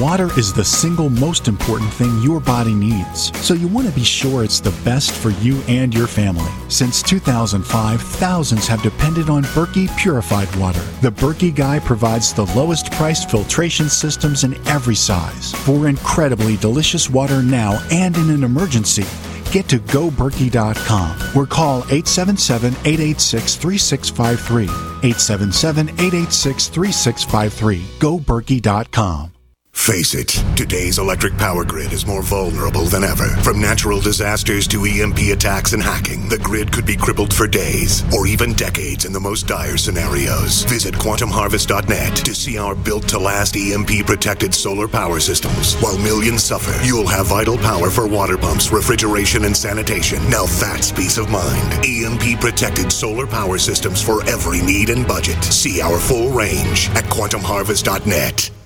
Water 0.00 0.30
is 0.38 0.54
the 0.54 0.64
single 0.64 1.10
most 1.10 1.48
important 1.48 1.92
thing 1.92 2.22
your 2.22 2.40
body 2.40 2.72
needs, 2.72 3.30
so 3.40 3.52
you 3.52 3.68
want 3.68 3.86
to 3.86 3.92
be 3.92 4.02
sure 4.02 4.42
it's 4.42 4.58
the 4.58 4.70
best 4.86 5.12
for 5.12 5.28
you 5.42 5.60
and 5.68 5.92
your 5.92 6.06
family. 6.06 6.50
Since 6.68 7.02
2005, 7.02 8.00
thousands 8.00 8.66
have 8.66 8.82
depended 8.82 9.28
on 9.28 9.42
Berkey 9.42 9.94
purified 9.98 10.48
water. 10.56 10.80
The 11.02 11.12
Berkey 11.12 11.54
Guy 11.54 11.78
provides 11.80 12.32
the 12.32 12.46
lowest 12.56 12.90
priced 12.92 13.30
filtration 13.30 13.90
systems 13.90 14.44
in 14.44 14.54
every 14.66 14.94
size 14.94 15.52
for 15.52 15.88
incredibly 15.88 16.56
delicious 16.56 17.10
water 17.10 17.42
now 17.42 17.86
and 17.90 18.16
in 18.16 18.30
an 18.30 18.44
emergency 18.44 19.04
get 19.52 19.68
to 19.68 19.78
goberkey.com 19.78 21.36
or 21.36 21.46
call 21.46 21.78
877 21.78 22.72
886 22.84 23.56
3653. 23.56 24.64
877 24.64 25.88
886 25.90 26.68
3653. 26.68 27.82
Goberkey.com. 28.00 29.32
Face 29.82 30.14
it, 30.14 30.28
today's 30.56 31.00
electric 31.00 31.36
power 31.36 31.64
grid 31.64 31.92
is 31.92 32.06
more 32.06 32.22
vulnerable 32.22 32.84
than 32.84 33.02
ever. 33.02 33.26
From 33.42 33.60
natural 33.60 34.00
disasters 34.00 34.68
to 34.68 34.84
EMP 34.84 35.18
attacks 35.32 35.72
and 35.72 35.82
hacking, 35.82 36.28
the 36.28 36.38
grid 36.38 36.72
could 36.72 36.86
be 36.86 36.96
crippled 36.96 37.34
for 37.34 37.48
days 37.48 38.04
or 38.14 38.28
even 38.28 38.52
decades 38.52 39.06
in 39.06 39.12
the 39.12 39.18
most 39.18 39.48
dire 39.48 39.76
scenarios. 39.76 40.62
Visit 40.66 40.94
quantumharvest.net 40.94 42.16
to 42.18 42.32
see 42.32 42.58
our 42.58 42.76
built 42.76 43.08
to 43.08 43.18
last 43.18 43.56
EMP 43.56 44.06
protected 44.06 44.54
solar 44.54 44.86
power 44.86 45.18
systems. 45.18 45.74
While 45.82 45.98
millions 45.98 46.44
suffer, 46.44 46.72
you'll 46.86 47.08
have 47.08 47.26
vital 47.26 47.58
power 47.58 47.90
for 47.90 48.06
water 48.06 48.38
pumps, 48.38 48.70
refrigeration, 48.70 49.46
and 49.46 49.56
sanitation. 49.56 50.22
Now 50.30 50.44
that's 50.60 50.92
peace 50.92 51.18
of 51.18 51.28
mind. 51.28 51.84
EMP 51.84 52.40
protected 52.40 52.92
solar 52.92 53.26
power 53.26 53.58
systems 53.58 54.00
for 54.00 54.22
every 54.28 54.62
need 54.62 54.90
and 54.90 55.08
budget. 55.08 55.42
See 55.42 55.80
our 55.80 55.98
full 55.98 56.30
range 56.30 56.88
at 56.90 57.04
quantumharvest.net. 57.06 58.61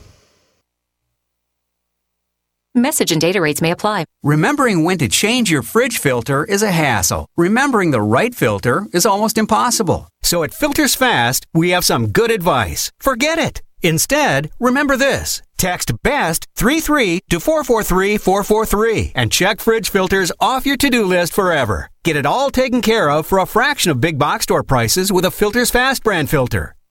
Message 2.76 3.10
and 3.10 3.22
data 3.22 3.40
rates 3.40 3.62
may 3.62 3.70
apply. 3.70 4.04
Remembering 4.22 4.84
when 4.84 4.98
to 4.98 5.08
change 5.08 5.50
your 5.50 5.62
fridge 5.62 5.96
filter 5.96 6.44
is 6.44 6.62
a 6.62 6.70
hassle. 6.70 7.26
Remembering 7.34 7.90
the 7.90 8.02
right 8.02 8.34
filter 8.34 8.84
is 8.92 9.06
almost 9.06 9.38
impossible. 9.38 10.08
So 10.22 10.42
at 10.42 10.52
Filters 10.52 10.94
Fast, 10.94 11.46
we 11.54 11.70
have 11.70 11.86
some 11.86 12.08
good 12.08 12.30
advice. 12.30 12.92
Forget 13.00 13.38
it. 13.38 13.62
Instead, 13.82 14.50
remember 14.60 14.94
this. 14.94 15.40
Text 15.56 15.90
BEST 16.02 16.46
33 16.54 17.20
to 17.30 17.40
443 17.40 18.18
443 18.18 19.12
and 19.14 19.32
check 19.32 19.60
fridge 19.60 19.88
filters 19.88 20.30
off 20.38 20.66
your 20.66 20.76
to-do 20.76 21.06
list 21.06 21.32
forever. 21.32 21.88
Get 22.04 22.16
it 22.16 22.26
all 22.26 22.50
taken 22.50 22.82
care 22.82 23.08
of 23.08 23.26
for 23.26 23.38
a 23.38 23.46
fraction 23.46 23.90
of 23.90 24.02
big 24.02 24.18
box 24.18 24.42
store 24.42 24.62
prices 24.62 25.10
with 25.10 25.24
a 25.24 25.30
Filters 25.30 25.70
Fast 25.70 26.04
brand 26.04 26.28
filter. 26.28 26.76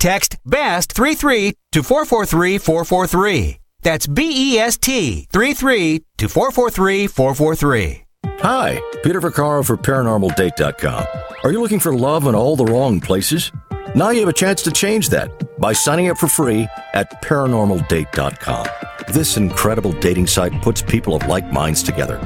text 0.00 0.38
BEST 0.44 0.92
33 0.92 1.54
to 1.72 1.82
443 1.84 2.58
443. 2.58 3.60
That's 3.82 4.06
B 4.06 4.54
E 4.54 4.58
S 4.58 4.76
T 4.76 5.28
33 5.30 6.04
to 6.18 6.28
443 6.28 7.06
443. 7.06 8.04
Hi, 8.40 8.80
Peter 9.02 9.20
Vaccaro 9.20 9.64
for 9.64 9.76
ParanormalDate.com. 9.76 11.04
Are 11.44 11.52
you 11.52 11.60
looking 11.60 11.78
for 11.80 11.94
love 11.94 12.26
in 12.26 12.34
all 12.34 12.56
the 12.56 12.64
wrong 12.64 13.00
places? 13.00 13.52
Now 13.94 14.10
you 14.10 14.20
have 14.20 14.28
a 14.28 14.32
chance 14.32 14.62
to 14.62 14.70
change 14.70 15.08
that 15.08 15.58
by 15.58 15.72
signing 15.72 16.10
up 16.10 16.18
for 16.18 16.28
free 16.28 16.68
at 16.94 17.20
ParanormalDate.com. 17.24 18.66
This 19.12 19.36
incredible 19.36 19.92
dating 19.94 20.28
site 20.28 20.52
puts 20.62 20.80
people 20.80 21.16
of 21.16 21.26
like 21.26 21.52
minds 21.52 21.82
together. 21.82 22.20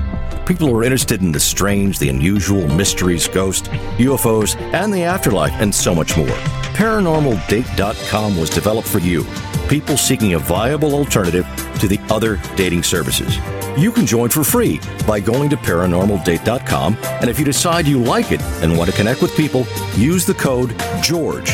People 0.45 0.69
who 0.69 0.77
are 0.77 0.85
interested 0.85 1.23
in 1.23 1.33
the 1.33 1.41
strange, 1.41 1.99
the 1.99 2.11
unusual, 2.11 2.69
mysteries, 2.69 3.27
ghosts, 3.29 3.69
UFOs, 3.69 4.57
and 4.75 4.93
the 4.93 5.05
afterlife, 5.05 5.55
and 5.55 5.75
so 5.75 5.95
much 5.95 6.19
more. 6.19 6.37
ParanormalDate.com 6.77 8.37
was 8.37 8.51
developed 8.51 8.89
for 8.89 8.99
you, 8.99 9.25
people 9.67 9.97
seeking 9.97 10.35
a 10.35 10.39
viable 10.39 10.95
alternative 10.95 11.47
to 11.81 11.89
the 11.89 11.99
other 12.11 12.39
dating 12.57 12.83
services. 12.83 13.39
You 13.79 13.91
can 13.91 14.05
join 14.05 14.29
for 14.29 14.45
free 14.45 14.81
by 15.07 15.19
going 15.19 15.49
to 15.49 15.57
paranormaldate.com, 15.57 16.99
and 17.03 17.31
if 17.31 17.39
you 17.39 17.45
decide 17.47 17.87
you 17.87 17.99
like 17.99 18.33
it 18.33 18.43
and 18.63 18.77
want 18.77 18.91
to 18.91 18.97
connect 18.97 19.23
with 19.23 19.35
people, 19.35 19.67
use 19.97 20.27
the 20.27 20.35
code 20.35 20.79
GEORGE 21.03 21.54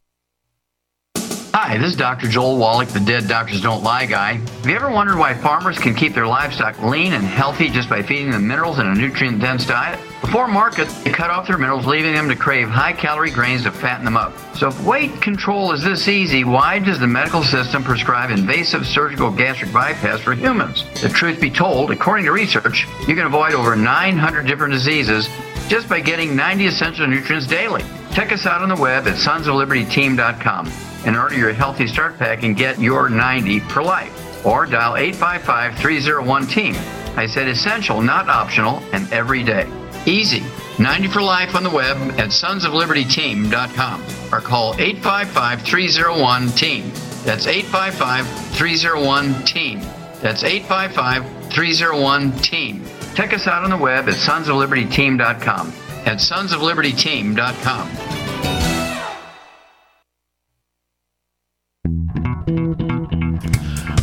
Hi, 1.53 1.77
this 1.77 1.91
is 1.91 1.97
Dr. 1.97 2.29
Joel 2.29 2.57
Wallach, 2.57 2.87
the 2.87 3.01
Dead 3.01 3.27
Doctors 3.27 3.59
Don't 3.59 3.83
Lie 3.83 4.05
guy. 4.05 4.35
Have 4.35 4.65
you 4.65 4.73
ever 4.73 4.89
wondered 4.89 5.17
why 5.17 5.33
farmers 5.33 5.77
can 5.77 5.93
keep 5.93 6.13
their 6.13 6.25
livestock 6.25 6.81
lean 6.81 7.11
and 7.11 7.25
healthy 7.25 7.67
just 7.67 7.89
by 7.89 8.01
feeding 8.01 8.31
them 8.31 8.47
minerals 8.47 8.79
in 8.79 8.87
a 8.87 8.95
nutrient 8.95 9.41
dense 9.41 9.65
diet? 9.67 9.99
Before 10.21 10.47
market, 10.47 10.87
they 11.03 11.11
cut 11.11 11.29
off 11.29 11.47
their 11.47 11.57
minerals, 11.57 11.85
leaving 11.85 12.13
them 12.13 12.29
to 12.29 12.37
crave 12.37 12.69
high 12.69 12.93
calorie 12.93 13.31
grains 13.31 13.63
to 13.63 13.71
fatten 13.71 14.05
them 14.05 14.15
up. 14.15 14.33
So, 14.55 14.69
if 14.69 14.81
weight 14.85 15.21
control 15.21 15.73
is 15.73 15.83
this 15.83 16.07
easy, 16.07 16.45
why 16.45 16.79
does 16.79 17.01
the 17.01 17.07
medical 17.07 17.43
system 17.43 17.83
prescribe 17.83 18.31
invasive 18.31 18.87
surgical 18.87 19.29
gastric 19.29 19.73
bypass 19.73 20.21
for 20.21 20.33
humans? 20.33 20.85
The 21.01 21.09
truth 21.09 21.41
be 21.41 21.51
told, 21.51 21.91
according 21.91 22.25
to 22.27 22.31
research, 22.31 22.87
you 23.09 23.15
can 23.15 23.25
avoid 23.25 23.55
over 23.55 23.75
900 23.75 24.47
different 24.47 24.71
diseases 24.71 25.27
just 25.67 25.89
by 25.89 25.99
getting 25.99 26.33
90 26.33 26.67
essential 26.67 27.07
nutrients 27.07 27.45
daily. 27.45 27.83
Check 28.13 28.31
us 28.31 28.45
out 28.45 28.61
on 28.61 28.69
the 28.69 28.81
web 28.81 29.05
at 29.05 29.15
sonsoflibertyteam.com 29.15 30.90
and 31.05 31.17
order 31.17 31.35
your 31.35 31.53
Healthy 31.53 31.87
Start 31.87 32.17
Pack 32.17 32.43
and 32.43 32.55
get 32.55 32.79
your 32.79 33.09
90 33.09 33.59
for 33.61 33.83
life. 33.83 34.45
Or 34.45 34.65
dial 34.65 34.97
855 34.97 35.77
301 35.77 36.47
Team. 36.47 36.75
I 37.15 37.25
said 37.27 37.47
essential, 37.47 38.01
not 38.01 38.29
optional, 38.29 38.81
and 38.93 39.11
every 39.11 39.43
day. 39.43 39.67
Easy. 40.05 40.43
90 40.79 41.07
for 41.09 41.21
life 41.21 41.55
on 41.55 41.63
the 41.63 41.69
web 41.69 41.97
at 42.17 42.29
sonsoflibertyteam.com 42.29 44.03
or 44.31 44.41
call 44.41 44.73
855 44.79 45.61
301 45.61 46.49
Team. 46.49 46.91
That's 47.23 47.45
855 47.45 48.27
301 48.55 49.45
Team. 49.45 49.81
That's 50.21 50.43
855 50.43 51.51
301 51.53 52.31
Team. 52.39 52.85
Check 53.13 53.33
us 53.33 53.47
out 53.47 53.63
on 53.63 53.69
the 53.69 53.77
web 53.77 54.07
at 54.07 54.15
sonsoflibertyteam.com. 54.15 55.73
At 56.05 56.17
sonsoflibertyteam.com. 56.17 58.10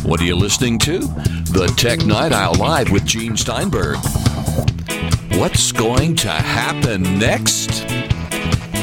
What 0.09 0.21
are 0.21 0.25
you 0.25 0.35
listening 0.35 0.79
to? 0.79 0.97
The 0.97 1.71
Tech 1.77 2.03
Night 2.03 2.31
Owl 2.31 2.55
Live 2.55 2.89
with 2.89 3.05
Gene 3.05 3.37
Steinberg. 3.37 3.97
What's 5.37 5.71
going 5.71 6.15
to 6.15 6.29
happen 6.31 7.03
next? 7.19 7.87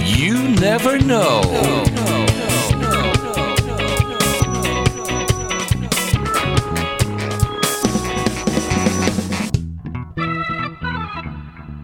You 0.04 0.50
never 0.50 1.00
know. 1.00 1.42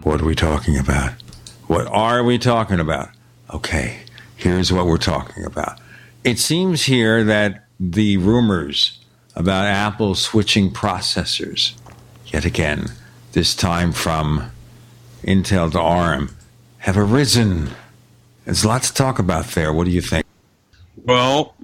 What 0.05 0.21
are 0.21 0.25
we 0.25 0.37
talking 0.37 0.79
about? 0.79 1.15
What 1.67 1.89
are 1.89 2.23
we 2.23 2.39
talking 2.39 2.79
about? 2.79 3.09
Okay, 3.53 4.03
here's 4.37 4.73
what 4.73 4.87
we're 4.87 4.99
talking 4.99 5.45
about. 5.45 5.81
It 6.23 6.39
seems 6.39 6.85
here 6.85 7.25
that 7.25 7.67
the 7.81 8.19
rumors 8.19 9.01
about 9.35 9.67
Apple 9.67 10.15
switching 10.15 10.71
processors, 10.71 11.75
yet 12.27 12.45
again, 12.45 12.93
this 13.33 13.55
time 13.55 13.93
from 13.93 14.51
Intel 15.23 15.71
to 15.73 15.81
ARM, 15.81 16.37
have 16.79 16.99
arisen. 16.99 17.71
There's 18.45 18.65
a 18.65 18.69
lot 18.69 18.83
to 18.83 18.95
talk 18.95 19.19
about 19.19 19.47
there. 19.49 19.73
What 19.73 19.85
do 19.85 19.91
you 19.91 20.03
think? 20.03 20.27
Well, 21.05 21.55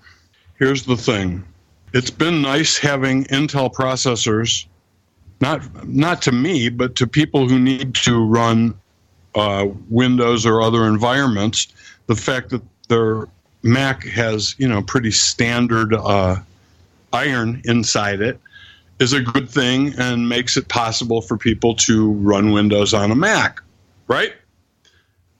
here's 0.59 0.85
the 0.85 0.97
thing. 0.97 1.45
It's 1.93 2.11
been 2.11 2.43
nice 2.43 2.77
having 2.78 3.24
Intel 3.24 3.73
processors, 3.73 4.66
not 5.40 5.86
not 5.86 6.23
to 6.23 6.32
me, 6.32 6.69
but 6.69 6.95
to 6.97 7.07
people 7.07 7.49
who 7.49 7.59
need 7.59 7.95
to 7.97 8.24
run 8.24 8.74
uh, 9.35 9.69
Windows 9.89 10.45
or 10.47 10.61
other 10.61 10.86
environments. 10.86 11.69
The 12.07 12.16
fact 12.16 12.51
that 12.51 12.62
their 12.89 13.28
Mac 13.62 14.05
has, 14.05 14.55
you 14.59 14.69
know, 14.69 14.82
pretty 14.82 15.11
standard 15.11 15.95
uh, 15.95 16.36
iron 17.12 17.62
inside 17.64 18.20
it 18.20 18.40
is 18.98 19.12
a 19.12 19.20
good 19.20 19.48
thing 19.48 19.94
and 19.98 20.28
makes 20.28 20.56
it 20.56 20.68
possible 20.68 21.20
for 21.20 21.36
people 21.36 21.74
to 21.74 22.12
run 22.12 22.52
Windows 22.52 22.94
on 22.94 23.10
a 23.10 23.14
Mac, 23.14 23.60
right? 24.09 24.32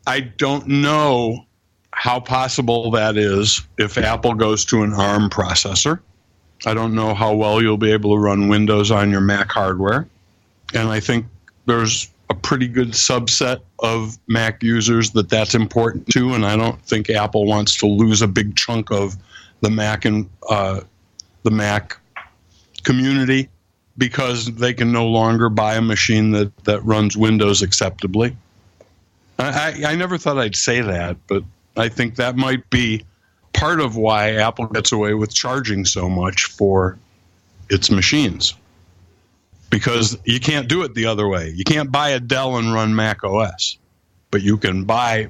I 0.07 0.21
don't 0.21 0.67
know 0.67 1.45
how 1.93 2.21
possible 2.21 2.91
that 2.93 3.17
is 3.17 3.61
if 3.79 3.99
Apple 3.99 4.35
goes 4.35 4.65
to 4.67 4.83
an 4.83 4.93
ARM 4.93 5.29
processor. 5.29 6.01
I 6.65 6.75
don't 6.75 6.95
know 6.95 7.15
how 7.15 7.35
well 7.35 7.61
you'll 7.61 7.77
be 7.77 7.93
able 7.93 8.15
to 8.15 8.21
run 8.21 8.49
Windows 8.49 8.91
on 8.91 9.11
your 9.11 9.21
Mac 9.21 9.51
hardware. 9.51 10.09
And 10.75 10.89
I 10.89 11.01
think 11.01 11.27
there's 11.67 12.11
a 12.31 12.35
pretty 12.35 12.69
good 12.69 12.91
subset 12.91 13.61
of 13.81 14.19
Mac 14.29 14.63
users 14.63 15.11
that 15.13 15.29
that's 15.29 15.55
important 15.55 16.07
to. 16.09 16.35
And 16.35 16.45
I 16.45 16.57
don't 16.57 16.81
think 16.83 17.11
Apple 17.11 17.47
wants 17.47 17.77
to 17.79 17.87
lose 17.87 18.23
a 18.23 18.29
big 18.29 18.57
chunk 18.57 18.91
of 18.91 19.17
the 19.61 19.71
Mac 19.71 20.05
and 20.05 20.29
uh, 20.49 20.81
the 21.49 21.57
Mac 21.57 21.97
community 22.85 23.49
because 23.97 24.55
they 24.57 24.75
can 24.75 24.93
no 24.93 25.07
longer 25.07 25.49
buy 25.49 25.77
a 25.77 25.81
machine 25.81 26.31
that, 26.33 26.55
that 26.65 26.85
runs 26.85 27.17
Windows 27.17 27.63
acceptably. 27.63 28.37
I, 29.39 29.83
I, 29.87 29.93
I 29.93 29.95
never 29.97 30.19
thought 30.19 30.37
I'd 30.37 30.55
say 30.55 30.83
that, 30.83 31.17
but 31.27 31.43
I 31.75 31.89
think 31.89 32.17
that 32.17 32.37
might 32.37 32.69
be 32.69 33.03
part 33.55 33.81
of 33.81 33.97
why 33.97 34.35
Apple 34.35 34.67
gets 34.67 34.93
away 34.93 35.15
with 35.15 35.35
charging 35.35 35.87
so 35.87 36.11
much 36.11 36.45
for 36.45 36.99
its 37.71 37.91
machines. 37.91 38.53
Because 39.71 40.19
you 40.25 40.41
can't 40.41 40.69
do 40.69 40.83
it 40.83 40.95
the 40.95 41.07
other 41.07 41.29
way. 41.29 41.51
You 41.55 41.65
can't 41.65 41.91
buy 41.91 42.11
a 42.11 42.21
Dell 42.21 42.59
and 42.59 42.75
run 42.75 42.95
Mac 42.95 43.25
OS, 43.25 43.79
but 44.31 44.43
you 44.43 44.59
can 44.59 44.85
buy 44.85 45.29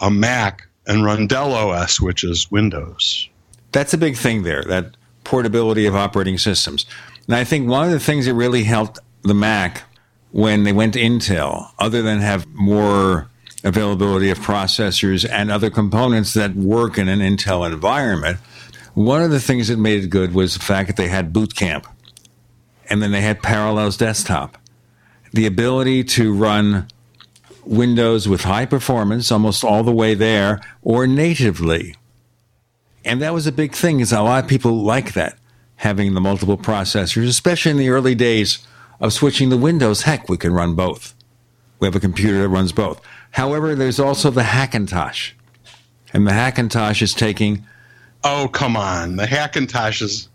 a 0.00 0.10
Mac 0.10 0.66
and 0.86 1.04
run 1.04 1.26
Dell 1.26 1.52
OS, 1.52 2.00
which 2.00 2.24
is 2.24 2.50
Windows. 2.50 3.28
That's 3.72 3.92
a 3.92 3.98
big 3.98 4.16
thing 4.16 4.42
there, 4.42 4.64
that 4.64 4.96
portability 5.28 5.84
of 5.84 5.94
operating 5.94 6.38
systems. 6.38 6.86
And 7.26 7.36
I 7.36 7.44
think 7.44 7.68
one 7.68 7.84
of 7.84 7.92
the 7.92 8.00
things 8.00 8.24
that 8.24 8.32
really 8.32 8.64
helped 8.64 8.98
the 9.22 9.34
Mac 9.34 9.82
when 10.30 10.64
they 10.64 10.72
went 10.72 10.94
to 10.94 11.00
Intel, 11.00 11.70
other 11.78 12.00
than 12.00 12.20
have 12.20 12.46
more 12.54 13.28
availability 13.62 14.30
of 14.30 14.38
processors 14.38 15.28
and 15.28 15.50
other 15.50 15.68
components 15.68 16.32
that 16.32 16.54
work 16.54 16.96
in 16.96 17.08
an 17.08 17.20
Intel 17.20 17.70
environment, 17.70 18.38
one 18.94 19.22
of 19.22 19.30
the 19.30 19.40
things 19.40 19.68
that 19.68 19.76
made 19.78 20.04
it 20.04 20.08
good 20.08 20.32
was 20.32 20.54
the 20.54 20.60
fact 20.60 20.86
that 20.86 20.96
they 20.96 21.08
had 21.08 21.32
Boot 21.32 21.54
Camp 21.54 21.86
and 22.88 23.02
then 23.02 23.12
they 23.12 23.20
had 23.20 23.42
Parallels 23.42 23.98
Desktop. 23.98 24.56
The 25.32 25.44
ability 25.44 26.04
to 26.04 26.32
run 26.32 26.88
Windows 27.66 28.26
with 28.26 28.44
high 28.44 28.64
performance 28.64 29.30
almost 29.30 29.62
all 29.62 29.84
the 29.84 29.92
way 29.92 30.14
there 30.14 30.60
or 30.82 31.06
natively. 31.06 31.94
And 33.04 33.22
that 33.22 33.34
was 33.34 33.46
a 33.46 33.52
big 33.52 33.74
thing, 33.74 34.00
is 34.00 34.12
a 34.12 34.20
lot 34.22 34.44
of 34.44 34.50
people 34.50 34.82
like 34.82 35.14
that, 35.14 35.38
having 35.76 36.14
the 36.14 36.20
multiple 36.20 36.58
processors, 36.58 37.28
especially 37.28 37.70
in 37.70 37.76
the 37.76 37.88
early 37.88 38.14
days 38.14 38.66
of 39.00 39.12
switching 39.12 39.50
to 39.50 39.56
Windows. 39.56 40.02
Heck, 40.02 40.28
we 40.28 40.36
can 40.36 40.52
run 40.52 40.74
both. 40.74 41.14
We 41.78 41.86
have 41.86 41.94
a 41.94 42.00
computer 42.00 42.40
that 42.40 42.48
runs 42.48 42.72
both. 42.72 43.00
However, 43.30 43.74
there's 43.74 44.00
also 44.00 44.30
the 44.30 44.42
Hackintosh. 44.42 45.32
And 46.12 46.26
the 46.26 46.32
Hackintosh 46.32 47.02
is 47.02 47.14
taking. 47.14 47.64
Oh, 48.24 48.48
come 48.52 48.76
on. 48.76 49.16
The 49.16 49.26
Hackintosh 49.26 50.02
is. 50.02 50.28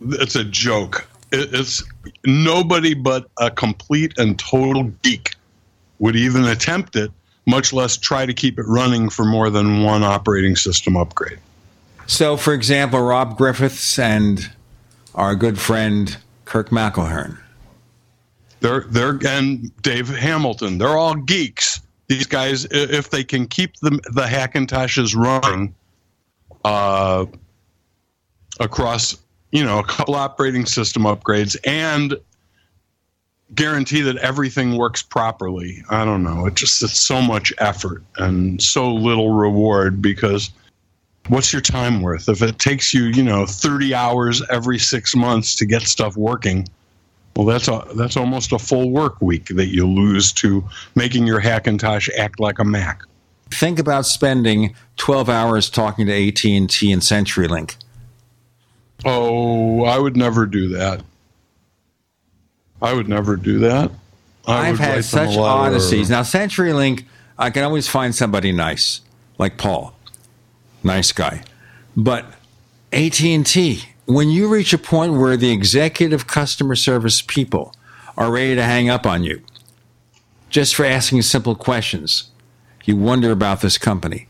It's 0.00 0.36
a 0.36 0.44
joke. 0.44 1.08
It's 1.30 1.82
nobody 2.26 2.92
but 2.94 3.30
a 3.38 3.50
complete 3.50 4.18
and 4.18 4.38
total 4.38 4.84
geek 5.02 5.34
would 5.98 6.16
even 6.16 6.44
attempt 6.44 6.96
it, 6.96 7.10
much 7.46 7.72
less 7.72 7.96
try 7.96 8.26
to 8.26 8.34
keep 8.34 8.58
it 8.58 8.64
running 8.66 9.08
for 9.08 9.24
more 9.24 9.48
than 9.48 9.82
one 9.82 10.02
operating 10.02 10.56
system 10.56 10.96
upgrade. 10.96 11.38
So, 12.06 12.36
for 12.36 12.52
example, 12.52 13.00
Rob 13.00 13.36
Griffiths 13.36 13.98
and 13.98 14.50
our 15.14 15.34
good 15.34 15.58
friend 15.58 16.16
Kirk 16.44 16.70
McElhearn. 16.70 17.38
They're 18.60 18.84
they're 18.88 19.18
and 19.26 19.70
Dave 19.82 20.08
Hamilton. 20.08 20.78
They're 20.78 20.96
all 20.96 21.14
geeks. 21.14 21.80
These 22.08 22.26
guys, 22.26 22.66
if 22.70 23.10
they 23.10 23.24
can 23.24 23.46
keep 23.46 23.76
the 23.80 23.90
the 24.12 24.22
Hackintoshes 24.22 25.16
running, 25.16 25.74
uh, 26.64 27.26
across 28.60 29.16
you 29.50 29.64
know 29.64 29.78
a 29.78 29.84
couple 29.84 30.14
operating 30.14 30.66
system 30.66 31.02
upgrades 31.02 31.56
and 31.64 32.14
guarantee 33.54 34.00
that 34.00 34.16
everything 34.18 34.76
works 34.76 35.02
properly. 35.02 35.82
I 35.90 36.04
don't 36.04 36.22
know. 36.22 36.46
It 36.46 36.54
just 36.54 36.82
it's 36.82 37.00
so 37.00 37.20
much 37.20 37.52
effort 37.58 38.02
and 38.16 38.62
so 38.62 38.94
little 38.94 39.30
reward 39.30 40.00
because 40.00 40.50
what's 41.28 41.52
your 41.52 41.62
time 41.62 42.02
worth? 42.02 42.28
If 42.28 42.42
it 42.42 42.58
takes 42.58 42.92
you 42.92 43.04
you 43.04 43.22
know 43.22 43.46
30 43.46 43.94
hours 43.94 44.42
every 44.50 44.78
six 44.78 45.14
months 45.14 45.54
to 45.56 45.66
get 45.66 45.82
stuff 45.82 46.16
working 46.16 46.68
well 47.36 47.46
that's 47.46 47.68
a 47.68 47.84
that's 47.96 48.16
almost 48.16 48.52
a 48.52 48.58
full 48.58 48.90
work 48.90 49.20
week 49.22 49.46
that 49.48 49.68
you 49.68 49.86
lose 49.86 50.32
to 50.32 50.64
making 50.94 51.26
your 51.26 51.40
hackintosh 51.40 52.08
act 52.18 52.40
like 52.40 52.58
a 52.58 52.64
mac. 52.64 53.02
Think 53.50 53.78
about 53.78 54.06
spending 54.06 54.74
12 54.96 55.28
hours 55.28 55.68
talking 55.68 56.06
to 56.06 56.28
AT&T 56.28 56.52
and 56.52 56.68
CenturyLink. 56.68 57.76
oh 59.04 59.84
i 59.84 59.98
would 59.98 60.16
never 60.16 60.46
do 60.46 60.68
that. 60.70 61.02
I 62.80 62.92
would 62.92 63.08
never 63.08 63.36
do 63.36 63.60
that. 63.60 63.92
I 64.46 64.68
I've 64.68 64.78
had 64.78 64.86
write 64.86 64.94
them 64.94 64.98
a 64.98 65.02
such 65.02 65.36
odysseys. 65.36 66.10
Now, 66.10 66.22
CenturyLink 66.22 67.04
I 67.38 67.50
can 67.50 67.64
always 67.64 67.88
find 67.88 68.14
somebody 68.14 68.52
nice, 68.52 69.00
like 69.38 69.56
Paul, 69.56 69.94
nice 70.84 71.12
guy. 71.12 71.42
But 71.96 72.26
AT 72.92 73.22
and 73.22 73.46
T, 73.46 73.84
when 74.06 74.30
you 74.30 74.48
reach 74.48 74.72
a 74.72 74.78
point 74.78 75.14
where 75.14 75.36
the 75.36 75.50
executive 75.50 76.26
customer 76.26 76.74
service 76.74 77.22
people 77.22 77.74
are 78.16 78.30
ready 78.30 78.54
to 78.54 78.62
hang 78.62 78.88
up 78.88 79.06
on 79.06 79.24
you, 79.24 79.42
just 80.50 80.74
for 80.74 80.84
asking 80.84 81.22
simple 81.22 81.54
questions, 81.54 82.30
you 82.84 82.96
wonder 82.96 83.30
about 83.30 83.60
this 83.60 83.78
company. 83.78 84.26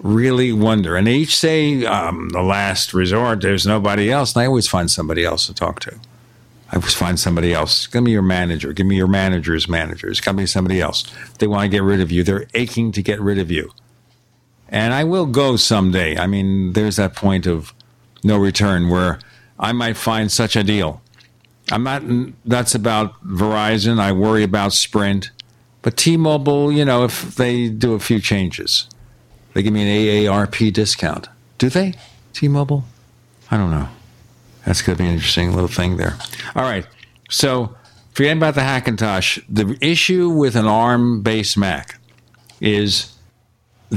Really 0.00 0.52
wonder. 0.52 0.96
And 0.96 1.06
they 1.06 1.14
each 1.14 1.36
say, 1.36 1.84
um, 1.86 2.28
the 2.30 2.42
last 2.42 2.92
resort, 2.92 3.40
there's 3.40 3.66
nobody 3.66 4.12
else. 4.12 4.34
And 4.34 4.42
I 4.42 4.46
always 4.46 4.68
find 4.68 4.90
somebody 4.90 5.24
else 5.24 5.46
to 5.46 5.54
talk 5.54 5.80
to. 5.80 5.98
I 6.70 6.76
always 6.76 6.94
find 6.94 7.18
somebody 7.18 7.54
else. 7.54 7.86
Give 7.86 8.02
me 8.02 8.12
your 8.12 8.22
manager. 8.22 8.72
Give 8.72 8.86
me 8.86 8.96
your 8.96 9.08
manager's 9.08 9.68
manager. 9.68 10.08
It's 10.08 10.20
got 10.20 10.32
to 10.32 10.36
be 10.36 10.46
somebody 10.46 10.80
else. 10.80 11.04
They 11.38 11.46
want 11.46 11.64
to 11.64 11.68
get 11.68 11.82
rid 11.82 12.00
of 12.00 12.12
you. 12.12 12.22
They're 12.22 12.46
aching 12.54 12.92
to 12.92 13.02
get 13.02 13.20
rid 13.20 13.38
of 13.38 13.50
you. 13.50 13.72
And 14.68 14.94
I 14.94 15.04
will 15.04 15.26
go 15.26 15.56
someday. 15.56 16.16
I 16.16 16.26
mean, 16.26 16.72
there's 16.72 16.96
that 16.96 17.14
point 17.14 17.46
of 17.46 17.72
no 18.22 18.38
return 18.38 18.88
where 18.88 19.18
I 19.58 19.72
might 19.72 19.96
find 19.96 20.32
such 20.32 20.56
a 20.56 20.64
deal. 20.64 21.02
I'm 21.70 21.84
not 21.84 22.02
that's 22.44 22.74
about 22.74 23.22
Verizon. 23.24 23.98
I 23.98 24.12
worry 24.12 24.42
about 24.42 24.72
Sprint. 24.72 25.30
But 25.82 25.96
T 25.96 26.16
Mobile, 26.16 26.72
you 26.72 26.84
know, 26.84 27.04
if 27.04 27.36
they 27.36 27.68
do 27.68 27.92
a 27.92 28.00
few 28.00 28.18
changes, 28.18 28.88
they 29.52 29.62
give 29.62 29.72
me 29.72 29.82
an 29.82 30.28
AARP 30.32 30.72
discount. 30.72 31.28
Do 31.58 31.68
they? 31.68 31.94
T 32.32 32.48
Mobile? 32.48 32.84
I 33.50 33.56
don't 33.56 33.70
know. 33.70 33.88
That's 34.64 34.80
going 34.80 34.96
to 34.96 35.02
be 35.02 35.08
an 35.08 35.14
interesting 35.14 35.52
little 35.52 35.68
thing 35.68 35.98
there. 35.98 36.16
All 36.56 36.62
right. 36.62 36.86
So 37.28 37.76
forget 38.12 38.36
about 38.36 38.54
the 38.54 38.62
Hackintosh. 38.62 39.44
The 39.48 39.76
issue 39.80 40.30
with 40.30 40.56
an 40.56 40.66
ARM 40.66 41.22
based 41.22 41.58
Mac 41.58 42.00
is 42.60 43.13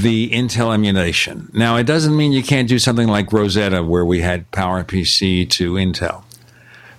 the 0.02 0.30
Intel 0.30 0.74
emulation. 0.74 1.50
Now, 1.54 1.78
it 1.78 1.86
doesn't 1.86 2.16
mean 2.16 2.32
you 2.32 2.44
can't 2.44 2.70
do 2.70 2.78
something 2.78 3.08
like 3.08 3.34
Rosetta, 3.34 3.84
where 3.84 4.06
we 4.06 4.22
had 4.22 4.50
PowerPC 4.52 5.50
to 5.50 5.74
Intel. 5.74 6.24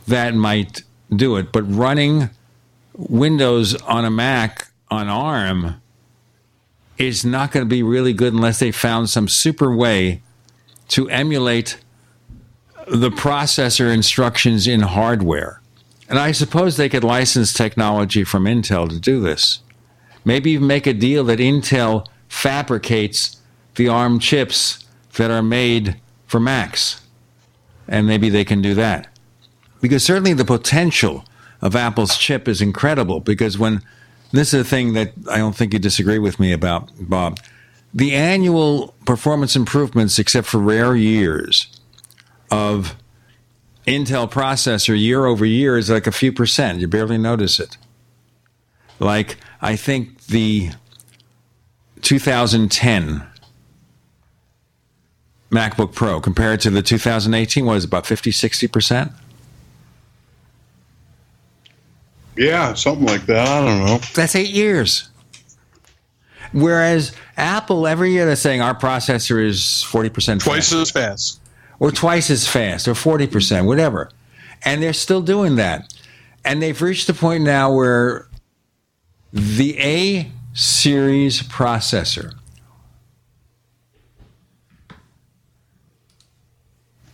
That 0.07 0.35
might 0.35 0.83
do 1.15 1.37
it, 1.37 1.53
but 1.53 1.63
running 1.63 2.31
Windows 2.97 3.75
on 3.83 4.05
a 4.05 4.11
Mac 4.11 4.69
on 4.91 5.09
ARM 5.09 5.81
is 6.97 7.25
not 7.25 7.53
going 7.53 7.65
to 7.65 7.69
be 7.69 7.83
really 7.83 8.13
good 8.13 8.33
unless 8.33 8.59
they 8.59 8.73
found 8.73 9.09
some 9.09 9.29
super 9.29 9.75
way 9.75 10.21
to 10.89 11.09
emulate 11.11 11.79
the 12.89 13.11
processor 13.11 13.93
instructions 13.93 14.67
in 14.67 14.81
hardware. 14.81 15.61
And 16.09 16.19
I 16.19 16.33
suppose 16.33 16.77
they 16.77 16.89
could 16.89 17.05
license 17.05 17.53
technology 17.53 18.25
from 18.25 18.45
Intel 18.45 18.89
to 18.89 18.99
do 18.99 19.21
this. 19.21 19.61
Maybe 20.25 20.53
even 20.53 20.67
make 20.67 20.87
a 20.87 20.95
deal 20.95 21.23
that 21.25 21.39
Intel 21.39 22.07
fabricates 22.29 23.37
the 23.75 23.89
ARM 23.89 24.19
chips 24.19 24.85
that 25.17 25.31
are 25.31 25.43
made 25.43 25.97
for 26.27 26.41
Macs. 26.41 27.01
And 27.87 28.07
maybe 28.07 28.29
they 28.29 28.45
can 28.45 28.61
do 28.61 28.75
that. 28.75 29.09
Because 29.81 30.05
certainly 30.05 30.35
the 30.35 30.45
potential 30.45 31.25
of 31.61 31.75
Apple's 31.75 32.17
chip 32.17 32.49
is 32.49 32.61
incredible. 32.61 33.21
Because 33.21 33.59
when 33.59 33.83
this 34.33 34.53
is 34.53 34.61
a 34.61 34.65
thing 34.65 34.93
that 34.93 35.13
I 35.31 35.39
don't 35.39 35.57
think 35.57 35.73
you 35.73 35.79
disagree 35.79 36.19
with 36.19 36.39
me 36.39 36.53
about, 36.53 36.91
Bob, 37.01 37.41
the 37.95 38.15
annual 38.15 38.95
performance 39.07 39.57
improvements, 39.57 40.19
except 40.19 40.47
for 40.47 40.59
rare 40.59 40.95
years, 40.95 41.69
of 42.51 42.95
Intel 43.87 44.31
processor 44.31 44.99
year 44.99 45.25
over 45.25 45.47
year 45.47 45.79
is 45.79 45.89
like 45.89 46.07
a 46.07 46.13
few 46.13 46.31
percent. 46.31 46.81
You 46.81 46.89
barely 46.89 47.17
notice 47.17 47.59
it. 47.59 47.79
Like, 48.99 49.39
I 49.63 49.77
think 49.77 50.27
the 50.27 50.71
2010 52.09 53.23
MacBook 55.51 55.95
Pro 55.95 56.23
compared 56.23 56.59
to 56.63 56.71
the 56.71 56.81
2018 56.81 57.67
was 57.67 57.85
about 57.85 58.07
50, 58.07 58.31
60%. 58.31 59.13
Yeah, 62.35 62.73
something 62.73 63.05
like 63.05 63.27
that. 63.27 63.47
I 63.47 63.63
don't 63.63 63.85
know. 63.85 63.99
That's 64.15 64.35
eight 64.35 64.49
years. 64.49 65.11
Whereas 66.53 67.15
Apple, 67.37 67.87
every 67.87 68.13
year 68.13 68.25
they're 68.25 68.37
saying 68.37 68.63
our 68.63 68.75
processor 68.75 69.45
is 69.45 69.85
40% 69.87 70.43
Twice 70.43 70.73
as 70.73 70.91
fast. 70.91 71.43
Or 71.79 71.91
twice 71.91 72.31
as 72.31 72.49
fast, 72.49 72.89
or 72.89 72.95
40%, 72.95 73.67
whatever. 73.67 74.11
And 74.65 74.83
they're 74.83 74.95
still 74.95 75.21
doing 75.21 75.57
that. 75.57 75.93
And 76.43 76.63
they've 76.63 76.81
reached 76.81 77.07
the 77.07 77.13
point 77.13 77.45
now 77.45 77.71
where 77.71 78.29
the 79.31 79.79
A 79.79 80.33
series 80.55 81.43
processor 81.43 82.35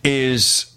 is 0.03 0.71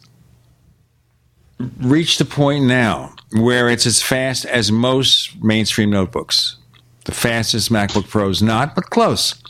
reached 1.81 2.21
a 2.21 2.25
point 2.25 2.65
now 2.65 3.15
where 3.33 3.69
it's 3.69 3.87
as 3.87 4.03
fast 4.03 4.45
as 4.45 4.73
most 4.73 5.43
mainstream 5.43 5.91
notebooks. 5.91 6.57
The 7.05 7.13
fastest 7.13 7.71
MacBook 7.71 8.09
Pro 8.09 8.29
is 8.29 8.43
not, 8.43 8.75
but 8.75 8.91
close. 8.91 9.43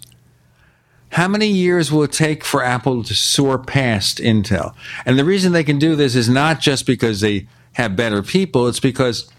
How 1.11 1.27
many 1.27 1.49
years 1.49 1.91
will 1.91 2.03
it 2.03 2.13
take 2.13 2.45
for 2.45 2.63
Apple 2.63 3.03
to 3.03 3.15
soar 3.15 3.59
past 3.59 4.19
Intel? 4.19 4.75
And 5.05 5.19
the 5.19 5.25
reason 5.25 5.53
they 5.53 5.65
can 5.65 5.79
do 5.79 5.97
this 5.97 6.15
is 6.15 6.29
not 6.29 6.61
just 6.61 6.87
because 6.87 7.21
they 7.21 7.47
have 7.73 7.97
better 7.97 8.23
people, 8.23 8.69
it's 8.69 8.81
because 8.81 9.31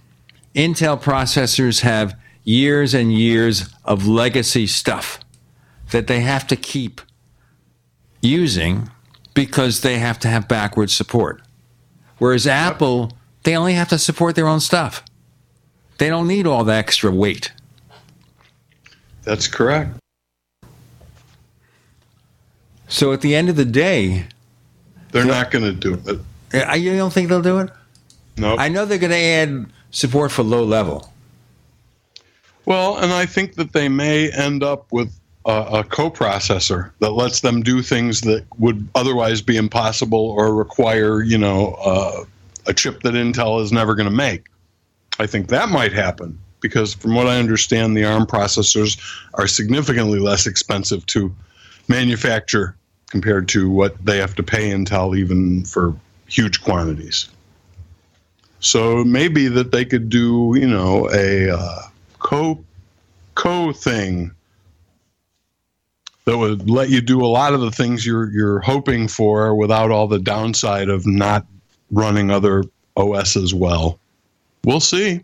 Intel 0.56 1.00
processors 1.00 1.82
have 1.82 2.20
years 2.50 2.96
and 2.96 3.14
years 3.14 3.70
of 3.86 4.08
legacy 4.08 4.66
stuff 4.66 5.20
that 5.92 6.08
they 6.08 6.22
have 6.22 6.48
to 6.48 6.56
keep 6.56 7.00
using 8.22 8.90
because 9.36 9.82
they 9.82 10.00
have 10.00 10.18
to 10.18 10.28
have 10.28 10.48
backward 10.48 10.90
support. 10.90 11.44
Whereas 12.18 12.48
Apple, 12.48 13.12
they 13.44 13.56
only 13.56 13.74
have 13.74 13.88
to 13.90 14.00
support 14.00 14.36
their 14.36 14.48
own 14.48 14.60
stuff. 14.60 15.04
They 16.00 16.10
don't 16.10 16.28
need 16.28 16.48
all 16.48 16.64
the 16.64 16.74
extra 16.74 17.12
weight. 17.12 17.52
That's 19.24 19.48
correct. 19.48 19.92
So 22.88 23.14
at 23.14 23.22
the 23.22 23.36
end 23.36 23.50
of 23.50 23.58
the 23.58 23.66
day, 23.66 24.26
they're 25.12 25.24
not 25.24 25.52
going 25.52 25.66
to 25.66 25.74
do 25.74 26.02
it. 26.08 26.68
Uh, 26.68 26.74
you 26.74 26.98
don't 26.98 27.14
think 27.14 27.30
they'll 27.30 27.44
do 27.44 27.60
it? 27.60 27.70
No. 28.38 28.58
I 28.58 28.70
know 28.70 28.86
they're 28.86 28.98
going 28.98 29.12
to 29.12 29.18
add 29.18 29.66
support 29.92 30.32
for 30.32 30.42
low 30.42 30.64
level. 30.64 31.09
Well, 32.70 33.00
and 33.00 33.12
I 33.12 33.26
think 33.26 33.56
that 33.56 33.74
they 33.74 33.90
may 33.90 34.32
end 34.32 34.62
up 34.62 34.92
with 34.92 35.20
a, 35.44 35.80
a 35.80 35.84
coprocessor 35.84 36.92
that 37.00 37.10
lets 37.14 37.42
them 37.42 37.64
do 37.64 37.82
things 37.82 38.22
that 38.22 38.46
would 38.60 38.88
otherwise 38.94 39.42
be 39.42 39.58
impossible 39.58 40.20
or 40.20 40.54
require, 40.54 41.24
you 41.24 41.40
know, 41.40 41.74
uh, 41.84 42.26
a 42.68 42.74
chip 42.76 43.02
that 43.02 43.16
Intel 43.16 43.60
is 43.64 43.72
never 43.72 43.96
going 43.96 44.08
to 44.08 44.16
make. 44.16 44.46
I 45.18 45.26
think 45.26 45.48
that 45.48 45.70
might 45.70 45.94
happen 45.94 46.38
because, 46.62 46.94
from 46.94 47.16
what 47.16 47.26
I 47.26 47.40
understand, 47.40 47.98
the 47.98 48.06
ARM 48.06 48.28
processors 48.28 49.00
are 49.34 49.48
significantly 49.48 50.20
less 50.20 50.46
expensive 50.46 51.04
to 51.08 51.36
manufacture 51.88 52.76
compared 53.10 53.48
to 53.50 53.68
what 53.72 54.06
they 54.06 54.18
have 54.18 54.36
to 54.36 54.44
pay 54.44 54.70
Intel 54.70 55.18
even 55.18 55.66
for 55.66 55.96
huge 56.28 56.62
quantities. 56.62 57.30
So 58.60 59.04
maybe 59.04 59.48
that 59.48 59.72
they 59.72 59.86
could 59.86 60.10
do, 60.10 60.54
you 60.56 60.68
know, 60.68 61.10
a 61.10 61.50
uh, 61.50 61.89
co 62.30 62.64
co 63.34 63.74
thing 63.74 64.32
that 66.26 66.38
would 66.38 66.70
let 66.70 66.90
you 66.90 67.02
do 67.02 67.26
a 67.26 67.26
lot 67.26 67.56
of 67.56 67.62
the 67.62 67.72
things 67.72 68.06
you're 68.06 68.30
you're 68.30 68.60
hoping 68.60 69.08
for 69.08 69.56
without 69.56 69.90
all 69.90 70.08
the 70.08 70.20
downside 70.20 70.90
of 70.90 71.08
not 71.08 71.46
running 71.90 72.30
other 72.30 72.64
OS 72.96 73.36
as 73.36 73.54
well. 73.54 74.00
We'll 74.64 74.80
see. 74.80 75.24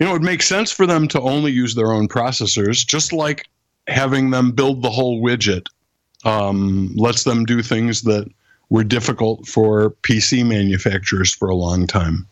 You 0.00 0.06
know, 0.06 0.16
it 0.16 0.22
makes 0.22 0.48
sense 0.48 0.72
for 0.72 0.84
them 0.84 1.06
to 1.08 1.20
only 1.20 1.52
use 1.52 1.74
their 1.74 1.92
own 1.92 2.08
processors, 2.08 2.84
just 2.84 3.12
like 3.12 3.48
having 3.86 4.30
them 4.30 4.50
build 4.50 4.82
the 4.82 4.90
whole 4.90 5.22
widget 5.22 5.66
um, 6.24 6.92
lets 6.96 7.22
them 7.22 7.44
do 7.44 7.62
things 7.62 8.02
that 8.02 8.28
were 8.68 8.84
difficult 8.84 9.46
for 9.46 9.90
PC 10.02 10.44
manufacturers 10.44 11.32
for 11.32 11.48
a 11.48 11.54
long 11.54 11.86
time. 11.86 12.26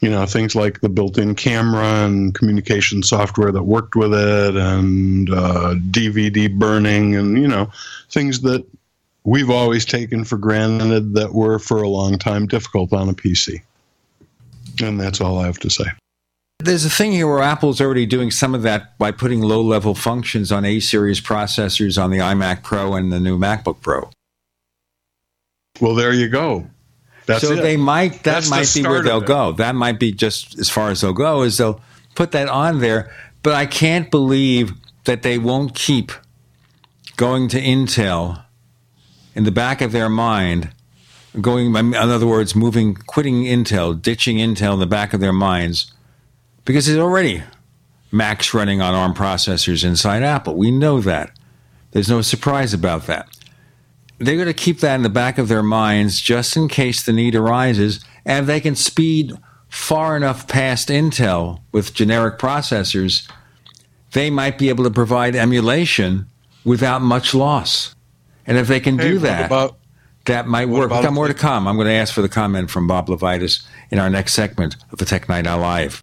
You 0.00 0.10
know, 0.10 0.24
things 0.24 0.54
like 0.54 0.80
the 0.80 0.88
built 0.88 1.18
in 1.18 1.34
camera 1.34 2.06
and 2.06 2.34
communication 2.34 3.02
software 3.02 3.52
that 3.52 3.62
worked 3.62 3.94
with 3.94 4.14
it, 4.14 4.56
and 4.56 5.28
uh, 5.30 5.74
DVD 5.90 6.52
burning, 6.52 7.16
and, 7.16 7.40
you 7.40 7.46
know, 7.46 7.70
things 8.10 8.40
that 8.40 8.64
we've 9.24 9.50
always 9.50 9.84
taken 9.84 10.24
for 10.24 10.38
granted 10.38 11.14
that 11.14 11.34
were 11.34 11.58
for 11.58 11.82
a 11.82 11.88
long 11.88 12.18
time 12.18 12.46
difficult 12.46 12.92
on 12.92 13.08
a 13.08 13.12
PC. 13.12 13.60
And 14.82 14.98
that's 14.98 15.20
all 15.20 15.38
I 15.38 15.46
have 15.46 15.58
to 15.58 15.70
say. 15.70 15.84
There's 16.62 16.84
a 16.84 16.90
thing 16.90 17.12
here 17.12 17.26
where 17.26 17.42
Apple's 17.42 17.80
already 17.80 18.04
doing 18.04 18.30
some 18.30 18.54
of 18.54 18.62
that 18.62 18.98
by 18.98 19.12
putting 19.12 19.40
low 19.40 19.62
level 19.62 19.94
functions 19.94 20.52
on 20.52 20.64
A 20.66 20.78
series 20.80 21.20
processors 21.20 22.02
on 22.02 22.10
the 22.10 22.18
iMac 22.18 22.62
Pro 22.62 22.94
and 22.94 23.10
the 23.10 23.18
new 23.18 23.38
MacBook 23.38 23.80
Pro. 23.80 24.10
Well, 25.80 25.94
there 25.94 26.12
you 26.12 26.28
go. 26.28 26.66
That's 27.30 27.46
so 27.46 27.52
it. 27.52 27.62
they 27.62 27.76
might 27.76 28.12
that 28.12 28.22
That's 28.22 28.46
the 28.46 28.56
might 28.56 28.72
be 28.74 28.82
where 28.82 29.02
they'll 29.02 29.20
go. 29.20 29.52
That 29.52 29.74
might 29.74 29.98
be 29.98 30.12
just 30.12 30.58
as 30.58 30.68
far 30.68 30.90
as 30.90 31.00
they'll 31.00 31.12
go 31.12 31.42
is 31.42 31.58
they'll 31.58 31.80
put 32.14 32.32
that 32.32 32.48
on 32.48 32.80
there. 32.80 33.12
But 33.42 33.54
I 33.54 33.66
can't 33.66 34.10
believe 34.10 34.72
that 35.04 35.22
they 35.22 35.38
won't 35.38 35.74
keep 35.74 36.12
going 37.16 37.48
to 37.48 37.60
Intel 37.60 38.44
in 39.34 39.44
the 39.44 39.50
back 39.50 39.80
of 39.80 39.92
their 39.92 40.08
mind, 40.08 40.70
going, 41.40 41.74
in 41.74 41.94
other 41.94 42.26
words, 42.26 42.54
moving, 42.54 42.94
quitting 42.94 43.44
Intel, 43.44 44.00
ditching 44.00 44.38
Intel 44.38 44.74
in 44.74 44.80
the 44.80 44.86
back 44.86 45.14
of 45.14 45.20
their 45.20 45.32
minds, 45.32 45.92
because 46.64 46.86
there's 46.86 46.98
already 46.98 47.42
Macs 48.10 48.52
running 48.52 48.80
on 48.80 48.94
ARM 48.94 49.14
processors 49.14 49.84
inside 49.84 50.22
Apple. 50.22 50.56
We 50.56 50.70
know 50.70 51.00
that. 51.00 51.30
There's 51.92 52.10
no 52.10 52.22
surprise 52.22 52.74
about 52.74 53.06
that. 53.06 53.28
They're 54.20 54.36
going 54.36 54.46
to 54.48 54.54
keep 54.54 54.80
that 54.80 54.94
in 54.96 55.02
the 55.02 55.08
back 55.08 55.38
of 55.38 55.48
their 55.48 55.62
minds 55.62 56.20
just 56.20 56.56
in 56.56 56.68
case 56.68 57.02
the 57.02 57.12
need 57.12 57.34
arises, 57.34 58.04
and 58.26 58.40
if 58.40 58.46
they 58.46 58.60
can 58.60 58.76
speed 58.76 59.32
far 59.68 60.14
enough 60.16 60.46
past 60.46 60.88
Intel 60.90 61.60
with 61.72 61.94
generic 61.94 62.38
processors, 62.38 63.26
they 64.12 64.28
might 64.28 64.58
be 64.58 64.68
able 64.68 64.84
to 64.84 64.90
provide 64.90 65.34
emulation 65.34 66.26
without 66.64 67.00
much 67.00 67.34
loss. 67.34 67.94
And 68.46 68.58
if 68.58 68.68
they 68.68 68.80
can 68.80 68.98
Hey, 68.98 69.08
do 69.08 69.18
that, 69.20 69.46
about- 69.46 69.78
that 70.26 70.46
might 70.46 70.68
work. 70.68 70.90
We've 70.90 71.02
got 71.02 71.12
more 71.14 71.28
to 71.28 71.34
come. 71.34 71.66
I'm 71.66 71.76
going 71.76 71.86
to 71.88 71.92
ask 71.94 72.12
for 72.12 72.20
the 72.20 72.28
comment 72.28 72.70
from 72.70 72.86
Bob 72.86 73.06
LeVitus 73.08 73.62
in 73.90 73.98
our 73.98 74.10
next 74.10 74.34
segment 74.34 74.76
of 74.92 74.98
the 74.98 75.06
Tech 75.06 75.30
Night 75.30 75.46
Live. 75.46 76.02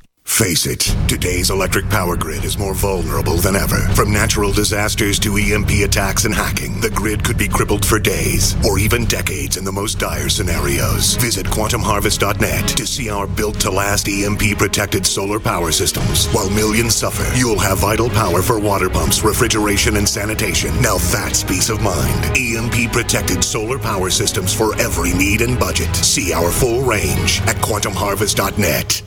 Face 0.41 0.65
it, 0.65 0.79
today's 1.07 1.51
electric 1.51 1.87
power 1.89 2.15
grid 2.15 2.43
is 2.43 2.57
more 2.57 2.73
vulnerable 2.73 3.35
than 3.35 3.55
ever. 3.55 3.77
From 3.93 4.11
natural 4.11 4.51
disasters 4.51 5.19
to 5.19 5.37
EMP 5.37 5.69
attacks 5.83 6.25
and 6.25 6.33
hacking, 6.33 6.81
the 6.81 6.89
grid 6.89 7.23
could 7.23 7.37
be 7.37 7.47
crippled 7.47 7.85
for 7.85 7.99
days 7.99 8.55
or 8.65 8.79
even 8.79 9.05
decades 9.05 9.57
in 9.57 9.63
the 9.63 9.71
most 9.71 9.99
dire 9.99 10.29
scenarios. 10.29 11.13
Visit 11.17 11.45
quantumharvest.net 11.45 12.67
to 12.69 12.87
see 12.87 13.11
our 13.11 13.27
built 13.27 13.59
to 13.59 13.69
last 13.69 14.07
EMP 14.07 14.57
protected 14.57 15.05
solar 15.05 15.39
power 15.39 15.71
systems. 15.71 16.25
While 16.29 16.49
millions 16.49 16.95
suffer, 16.95 17.37
you'll 17.37 17.59
have 17.59 17.77
vital 17.77 18.09
power 18.09 18.41
for 18.41 18.59
water 18.59 18.89
pumps, 18.89 19.23
refrigeration, 19.23 19.95
and 19.97 20.09
sanitation. 20.09 20.73
Now 20.81 20.97
that's 21.11 21.43
peace 21.43 21.69
of 21.69 21.83
mind. 21.83 22.35
EMP 22.35 22.91
protected 22.91 23.43
solar 23.43 23.77
power 23.77 24.09
systems 24.09 24.55
for 24.55 24.73
every 24.81 25.13
need 25.13 25.41
and 25.41 25.59
budget. 25.59 25.95
See 25.95 26.33
our 26.33 26.49
full 26.49 26.81
range 26.81 27.41
at 27.41 27.57
quantumharvest.net. 27.57 29.03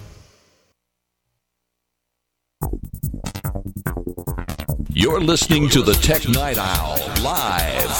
You're 4.91 5.21
listening 5.21 5.69
to 5.71 5.83
the 5.83 5.93
Tech 5.95 6.29
Night 6.29 6.57
Owl 6.57 6.97
live 7.23 7.91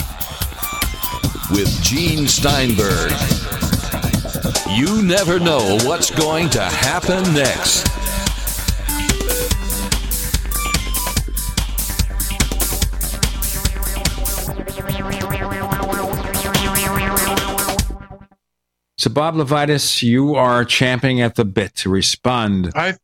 with 1.51 1.69
Gene 1.83 2.27
Steinberg. 2.27 3.13
You 4.71 5.03
never 5.03 5.39
know 5.39 5.79
what's 5.83 6.11
going 6.11 6.51
to 6.51 6.63
happen 6.63 7.23
next. 7.35 7.87
So, 18.97 19.11
Bob 19.11 19.35
LeVitus, 19.35 20.03
you 20.03 20.35
are 20.35 20.65
champing 20.65 21.21
at 21.21 21.35
the 21.35 21.45
bit 21.45 21.75
to 21.77 21.91
respond. 21.91 22.73
I 22.75 22.95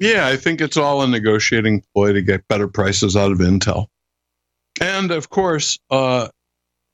yeah, 0.00 0.26
I 0.26 0.36
think 0.36 0.60
it's 0.60 0.78
all 0.78 1.02
a 1.02 1.06
negotiating 1.06 1.84
ploy 1.94 2.14
to 2.14 2.22
get 2.22 2.48
better 2.48 2.66
prices 2.66 3.16
out 3.16 3.30
of 3.30 3.38
Intel. 3.38 3.86
And 4.80 5.10
of 5.10 5.28
course, 5.28 5.78
uh, 5.90 6.28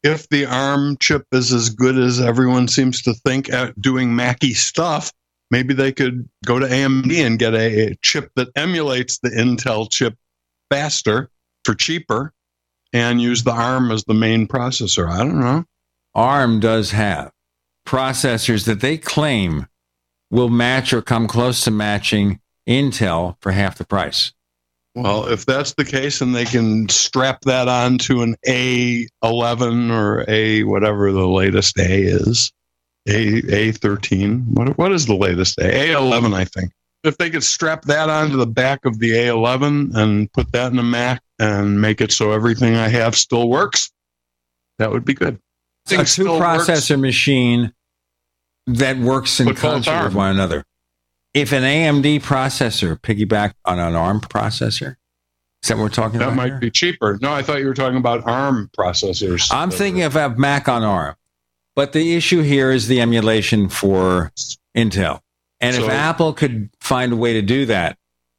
if 0.03 0.29
the 0.29 0.47
ARM 0.47 0.97
chip 0.99 1.25
is 1.33 1.53
as 1.53 1.71
good 1.71 1.97
as 1.97 2.21
everyone 2.21 2.69
seems 2.69 3.03
to 3.03 3.15
think 3.15 3.49
at 3.49 3.81
doing 3.81 4.15
Mackie 4.15 4.55
stuff, 4.55 5.13
maybe 5.51 5.73
they 5.73 5.93
could 5.93 6.29
go 6.45 6.59
to 6.59 6.67
AMD 6.67 7.13
and 7.25 7.39
get 7.39 7.55
a, 7.55 7.91
a 7.91 7.95
chip 8.03 8.31
that 8.35 8.49
emulates 8.57 9.19
the 9.19 9.31
Intel 9.31 9.91
chip 9.91 10.15
faster 10.69 11.31
for 11.65 11.75
cheaper 11.75 12.33
and 12.93 13.21
use 13.21 13.45
the 13.45 13.53
ARM 13.53 13.93
as 13.93 14.05
the 14.05 14.15
main 14.15 14.49
processor. 14.49 15.09
I 15.09 15.19
don't 15.19 15.41
know. 15.41 15.65
ARM 16.15 16.61
does 16.61 16.91
have 16.91 17.31
processors 17.87 18.65
that 18.67 18.81
they 18.81 18.99
claim 18.99 19.69
will 20.31 20.49
match 20.49 20.93
or 20.93 21.03
come 21.03 21.29
close 21.29 21.63
to 21.65 21.71
matching 21.71 22.41
Intel 22.69 23.37
for 23.41 23.53
half 23.53 23.79
the 23.79 23.85
price. 23.85 24.33
Well, 24.95 25.29
if 25.29 25.45
that's 25.45 25.75
the 25.75 25.85
case, 25.85 26.23
and 26.23 26.35
they 26.35 26.47
can 26.47 26.89
strap 26.89 27.43
that 27.43 27.69
onto 27.69 28.23
an 28.23 28.35
A11 28.47 29.91
or 29.91 30.25
A 30.27 30.63
whatever 30.65 31.13
the 31.13 31.29
latest 31.29 31.79
A 31.79 32.03
is, 32.03 32.51
A 33.07 33.43
A13. 33.43 34.47
What 34.49 34.79
what 34.79 34.93
is 34.93 35.05
the 35.05 35.15
latest 35.15 35.59
A? 35.59 35.91
A11, 35.91 36.35
I 36.35 36.47
think. 36.47 36.73
If 37.05 37.19
they 37.19 37.29
could 37.29 37.45
strap 37.45 37.83
that 37.83 38.09
onto 38.09 38.37
the 38.39 38.47
back 38.47 38.87
of 38.87 38.99
the 38.99 39.11
A11 39.11 39.95
and 39.95 40.33
put 40.33 40.51
that 40.53 40.73
in 40.73 40.79
a 40.79 40.83
Mac 40.83 41.23
and 41.39 41.79
make 41.79 42.01
it 42.01 42.11
so 42.11 42.33
everything 42.33 42.75
I 42.75 42.89
have 42.89 43.15
still 43.15 43.51
works, 43.51 43.93
that 44.79 44.91
would 44.91 45.05
be 45.05 45.15
good. 45.15 45.39
A 45.91 46.05
two 46.05 46.25
processor 46.25 46.99
machine 46.99 47.73
that 48.67 48.97
works 48.97 49.41
in 49.41 49.49
But 49.49 49.57
concert 49.57 50.05
with 50.05 50.15
one 50.15 50.31
another. 50.31 50.65
If 51.37 51.53
an 51.53 51.65
AMD 51.65 52.23
processor 52.23 52.99
piggyback 52.99 53.53
on 53.67 53.79
an 53.79 53.95
ARM 53.95 54.23
processor, 54.23 54.97
is 55.63 55.69
that 55.69 55.77
what 55.77 55.83
we're 55.83 55.89
talking 55.91 56.19
That 56.19 56.29
about? 56.29 56.31
That 56.31 56.37
might 56.37 56.51
here? 56.53 56.59
be 56.61 56.71
cheaper. 56.71 57.19
No, 57.21 57.31
I 57.31 57.43
thought 57.43 57.61
you 57.61 57.67
were 57.67 57.75
talking 57.75 57.99
about 57.99 58.27
ARM 58.27 58.71
processors. 58.75 59.53
I'm 59.53 59.71
thinking 59.71 60.03
of 60.03 60.17
a 60.17 60.31
Mac 60.31 60.67
on 60.67 60.83
ARM, 60.83 61.15
but 61.75 61.93
the 61.93 62.15
issue 62.17 62.41
here 62.41 62.71
is 62.71 62.89
the 62.89 63.03
emulation 63.03 63.69
for 63.69 64.33
Intel. 64.75 65.21
And 65.61 65.77
if 65.77 65.87
Apple 65.87 66.33
could 66.33 66.71
find 66.81 67.13
a 67.13 67.17
way 67.17 67.35
to 67.35 67.43
do 67.43 67.67
that 67.67 67.99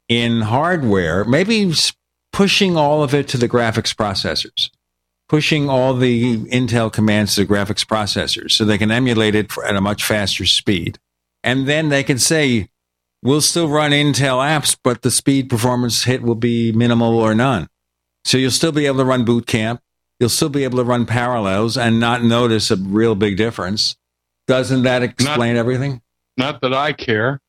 in 0.09 0.41
hardware, 0.41 1.23
maybe 1.23 1.71
pushing 2.33 2.77
all 2.77 3.03
of 3.03 3.13
it 3.13 3.27
to 3.27 3.37
the 3.37 3.47
graphics 3.47 3.93
processors, 3.93 4.71
pushing 5.29 5.69
all 5.69 5.93
the 5.93 6.37
Intel 6.45 6.91
commands 6.91 7.35
to 7.35 7.45
the 7.45 7.53
graphics 7.53 7.85
processors 7.85 8.53
so 8.53 8.65
they 8.65 8.79
can 8.79 8.89
emulate 8.89 9.35
it 9.35 9.51
for, 9.51 9.63
at 9.63 9.75
a 9.75 9.81
much 9.81 10.03
faster 10.03 10.47
speed. 10.47 10.97
And 11.43 11.67
then 11.67 11.89
they 11.89 12.03
can 12.03 12.17
say, 12.17 12.69
we'll 13.21 13.41
still 13.41 13.67
run 13.67 13.91
Intel 13.91 14.39
apps, 14.39 14.77
but 14.83 15.01
the 15.01 15.11
speed 15.11 15.49
performance 15.49 16.03
hit 16.03 16.21
will 16.21 16.35
be 16.35 16.71
minimal 16.71 17.17
or 17.17 17.33
none. 17.35 17.67
So 18.25 18.37
you'll 18.37 18.51
still 18.51 18.71
be 18.71 18.85
able 18.85 18.97
to 18.97 19.05
run 19.05 19.25
boot 19.25 19.47
camp. 19.47 19.81
You'll 20.19 20.29
still 20.29 20.49
be 20.49 20.63
able 20.63 20.77
to 20.79 20.83
run 20.83 21.05
parallels 21.05 21.77
and 21.77 21.99
not 21.99 22.23
notice 22.23 22.71
a 22.71 22.75
real 22.75 23.15
big 23.15 23.37
difference. 23.37 23.95
Doesn't 24.47 24.83
that 24.83 25.03
explain 25.03 25.55
everything? 25.55 26.01
Not 26.37 26.61
that 26.61 26.73
I 26.73 26.93
care. 26.93 27.39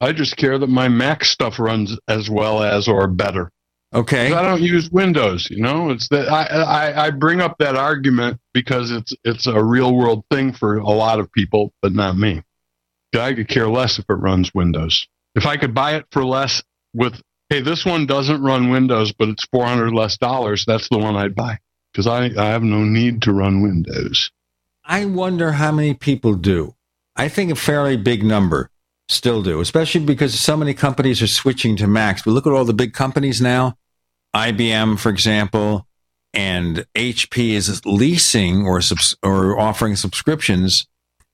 I 0.00 0.12
just 0.12 0.36
care 0.36 0.58
that 0.58 0.68
my 0.68 0.88
Mac 0.88 1.24
stuff 1.24 1.58
runs 1.58 1.98
as 2.06 2.28
well 2.30 2.62
as 2.62 2.86
or 2.88 3.08
better. 3.08 3.50
Okay. 3.94 4.32
I 4.32 4.42
don't 4.42 4.60
use 4.60 4.90
Windows. 4.90 5.48
You 5.50 5.62
know, 5.62 5.90
it's 5.90 6.08
that 6.08 6.28
I, 6.28 6.44
I 6.44 7.06
I 7.06 7.10
bring 7.10 7.40
up 7.40 7.56
that 7.58 7.74
argument 7.74 8.38
because 8.52 8.90
it's 8.90 9.12
it's 9.24 9.46
a 9.46 9.62
real 9.64 9.94
world 9.94 10.24
thing 10.30 10.52
for 10.52 10.76
a 10.76 10.90
lot 10.90 11.20
of 11.20 11.32
people, 11.32 11.72
but 11.80 11.92
not 11.92 12.16
me. 12.16 12.42
I 13.18 13.32
could 13.32 13.48
care 13.48 13.68
less 13.68 13.98
if 13.98 14.04
it 14.10 14.14
runs 14.14 14.52
Windows. 14.54 15.08
If 15.38 15.46
I 15.46 15.56
could 15.56 15.72
buy 15.72 15.94
it 15.94 16.04
for 16.10 16.24
less 16.24 16.64
with, 16.94 17.22
hey, 17.48 17.60
this 17.60 17.86
one 17.86 18.06
doesn't 18.06 18.42
run 18.42 18.70
Windows, 18.70 19.12
but 19.12 19.28
it's 19.28 19.44
four 19.52 19.64
hundred 19.64 19.92
less 19.92 20.16
dollars. 20.16 20.64
That's 20.66 20.88
the 20.88 20.98
one 20.98 21.14
I'd 21.14 21.36
buy 21.36 21.58
because 21.92 22.08
I 22.08 22.24
I 22.24 22.46
have 22.46 22.64
no 22.64 22.82
need 22.82 23.22
to 23.22 23.32
run 23.32 23.62
Windows. 23.62 24.32
I 24.84 25.04
wonder 25.04 25.52
how 25.52 25.70
many 25.70 25.94
people 25.94 26.34
do. 26.34 26.74
I 27.14 27.28
think 27.28 27.52
a 27.52 27.54
fairly 27.54 27.96
big 27.96 28.24
number 28.24 28.70
still 29.08 29.44
do, 29.44 29.60
especially 29.60 30.04
because 30.04 30.36
so 30.36 30.56
many 30.56 30.74
companies 30.74 31.22
are 31.22 31.28
switching 31.28 31.76
to 31.76 31.86
Macs. 31.86 32.22
But 32.22 32.32
look 32.32 32.46
at 32.48 32.52
all 32.52 32.64
the 32.64 32.74
big 32.74 32.92
companies 32.92 33.40
now. 33.40 33.76
IBM, 34.34 34.98
for 34.98 35.10
example, 35.10 35.86
and 36.34 36.84
HP 36.96 37.50
is 37.50 37.86
leasing 37.86 38.66
or 38.66 38.80
subs- 38.80 39.16
or 39.22 39.56
offering 39.56 39.94
subscriptions 39.94 40.88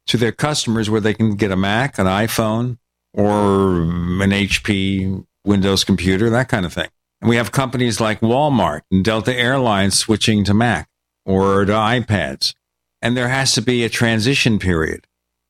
to 0.08 0.18
their 0.18 0.32
customers 0.32 0.90
where 0.90 1.00
they 1.00 1.14
can 1.14 1.36
get 1.36 1.50
a 1.50 1.56
Mac, 1.56 1.98
an 1.98 2.06
iPhone, 2.06 2.76
or 3.14 3.82
an 3.82 4.30
HP 4.30 5.24
Windows 5.44 5.84
computer, 5.84 6.28
that 6.30 6.48
kind 6.48 6.66
of 6.66 6.72
thing. 6.72 6.88
And 7.20 7.30
we 7.30 7.36
have 7.36 7.52
companies 7.52 8.00
like 8.00 8.20
Walmart 8.20 8.82
and 8.90 9.04
Delta 9.04 9.34
Airlines 9.34 9.98
switching 9.98 10.44
to 10.44 10.52
Mac 10.52 10.88
or 11.24 11.64
to 11.64 11.72
iPads. 11.72 12.54
And 13.00 13.16
there 13.16 13.28
has 13.28 13.52
to 13.54 13.62
be 13.62 13.84
a 13.84 13.88
transition 13.88 14.58
period. 14.58 15.06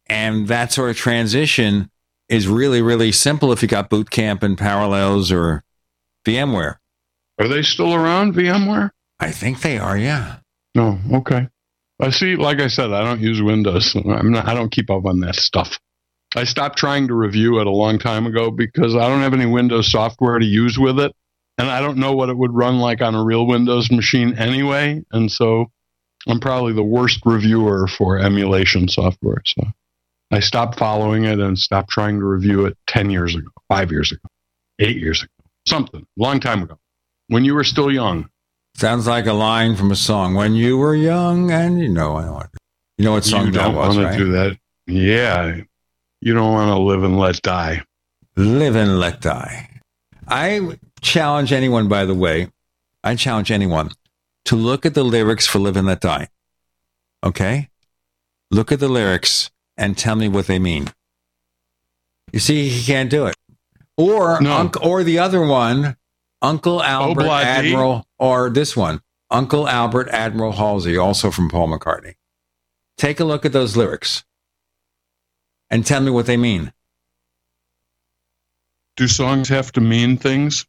And 0.06 0.48
that 0.48 0.72
sort 0.72 0.90
of 0.90 0.96
transition 0.96 1.90
is 2.28 2.46
really, 2.46 2.82
really 2.82 3.12
simple 3.12 3.52
if 3.52 3.62
you 3.62 3.68
got 3.68 3.90
Boot 3.90 4.10
Camp 4.10 4.42
and 4.42 4.58
Parallels 4.58 5.32
or 5.32 5.64
VMware. 6.26 6.76
Are 7.38 7.48
they 7.48 7.62
still 7.62 7.94
around, 7.94 8.34
VMware? 8.34 8.90
I 9.18 9.30
think 9.30 9.62
they 9.62 9.78
are, 9.78 9.96
yeah. 9.96 10.36
No, 10.74 10.98
okay. 11.12 11.48
I 12.00 12.10
see. 12.10 12.36
Like 12.36 12.60
I 12.60 12.68
said, 12.68 12.92
I 12.92 13.04
don't 13.04 13.20
use 13.20 13.40
Windows. 13.40 13.94
I'm 13.94 14.32
not. 14.32 14.48
I 14.48 14.54
don't 14.54 14.70
keep 14.70 14.90
up 14.90 15.06
on 15.06 15.20
that 15.20 15.36
stuff. 15.36 15.78
I 16.36 16.44
stopped 16.44 16.78
trying 16.78 17.08
to 17.08 17.14
review 17.14 17.60
it 17.60 17.66
a 17.66 17.70
long 17.70 17.98
time 17.98 18.26
ago 18.26 18.50
because 18.50 18.94
I 18.96 19.08
don't 19.08 19.20
have 19.20 19.34
any 19.34 19.46
Windows 19.46 19.90
software 19.90 20.38
to 20.38 20.44
use 20.44 20.78
with 20.78 20.98
it, 20.98 21.12
and 21.58 21.70
I 21.70 21.80
don't 21.80 21.98
know 21.98 22.12
what 22.12 22.28
it 22.28 22.36
would 22.36 22.52
run 22.52 22.78
like 22.78 23.00
on 23.00 23.14
a 23.14 23.24
real 23.24 23.46
Windows 23.46 23.90
machine 23.90 24.34
anyway. 24.36 25.02
And 25.12 25.30
so, 25.30 25.70
I'm 26.26 26.40
probably 26.40 26.72
the 26.72 26.82
worst 26.82 27.20
reviewer 27.24 27.86
for 27.86 28.18
emulation 28.18 28.88
software. 28.88 29.42
So, 29.46 29.62
I 30.30 30.40
stopped 30.40 30.78
following 30.78 31.24
it 31.24 31.38
and 31.38 31.58
stopped 31.58 31.90
trying 31.90 32.18
to 32.18 32.24
review 32.24 32.66
it 32.66 32.76
ten 32.86 33.10
years 33.10 33.36
ago, 33.36 33.50
five 33.68 33.92
years 33.92 34.10
ago, 34.10 34.28
eight 34.80 34.96
years 34.96 35.22
ago, 35.22 35.32
something 35.66 36.04
long 36.16 36.40
time 36.40 36.62
ago, 36.62 36.78
when 37.28 37.44
you 37.44 37.54
were 37.54 37.64
still 37.64 37.92
young. 37.92 38.28
Sounds 38.76 39.06
like 39.06 39.26
a 39.26 39.32
line 39.32 39.76
from 39.76 39.92
a 39.92 39.96
song. 39.96 40.34
When 40.34 40.54
you 40.54 40.78
were 40.78 40.96
young, 40.96 41.52
and 41.52 41.78
you 41.78 41.88
know, 41.88 42.16
I 42.16 42.28
want 42.28 42.50
you 42.98 43.04
know 43.04 43.12
what 43.12 43.24
song 43.24 43.46
you 43.46 43.52
that 43.52 43.62
don't 43.62 43.74
was, 43.76 43.96
right? 43.96 44.18
do 44.18 44.32
that. 44.32 44.58
Yeah, 44.86 45.60
you 46.24 46.32
don't 46.32 46.52
want 46.52 46.70
to 46.70 46.78
live 46.78 47.04
and 47.04 47.18
let 47.18 47.42
die. 47.42 47.84
Live 48.34 48.76
and 48.76 48.98
let 48.98 49.20
die. 49.20 49.68
I 50.26 50.78
challenge 51.02 51.52
anyone, 51.52 51.86
by 51.86 52.06
the 52.06 52.14
way, 52.14 52.48
I 53.04 53.14
challenge 53.14 53.50
anyone 53.50 53.90
to 54.46 54.56
look 54.56 54.86
at 54.86 54.94
the 54.94 55.04
lyrics 55.04 55.46
for 55.46 55.58
Live 55.58 55.76
and 55.76 55.86
Let 55.86 56.00
Die. 56.00 56.28
Okay? 57.22 57.68
Look 58.50 58.72
at 58.72 58.80
the 58.80 58.88
lyrics 58.88 59.50
and 59.76 59.98
tell 59.98 60.16
me 60.16 60.28
what 60.28 60.46
they 60.46 60.58
mean. 60.58 60.88
You 62.32 62.38
see, 62.38 62.70
he 62.70 62.86
can't 62.86 63.10
do 63.10 63.26
it. 63.26 63.36
Or 63.98 64.42
Unc- 64.42 64.82
or 64.82 65.04
the 65.04 65.18
other 65.18 65.46
one, 65.46 65.96
Uncle 66.40 66.78
oh, 66.78 66.82
Albert 66.82 67.20
Oblige. 67.20 67.46
Admiral, 67.46 68.06
or 68.18 68.48
this 68.48 68.74
one, 68.74 69.02
Uncle 69.30 69.68
Albert 69.68 70.08
Admiral 70.08 70.52
Halsey, 70.52 70.96
also 70.96 71.30
from 71.30 71.50
Paul 71.50 71.68
McCartney. 71.68 72.14
Take 72.96 73.20
a 73.20 73.24
look 73.24 73.44
at 73.44 73.52
those 73.52 73.76
lyrics 73.76 74.24
and 75.70 75.84
tell 75.84 76.00
me 76.00 76.10
what 76.10 76.26
they 76.26 76.36
mean. 76.36 76.72
Do 78.96 79.08
songs 79.08 79.48
have 79.48 79.72
to 79.72 79.80
mean 79.80 80.16
things? 80.16 80.66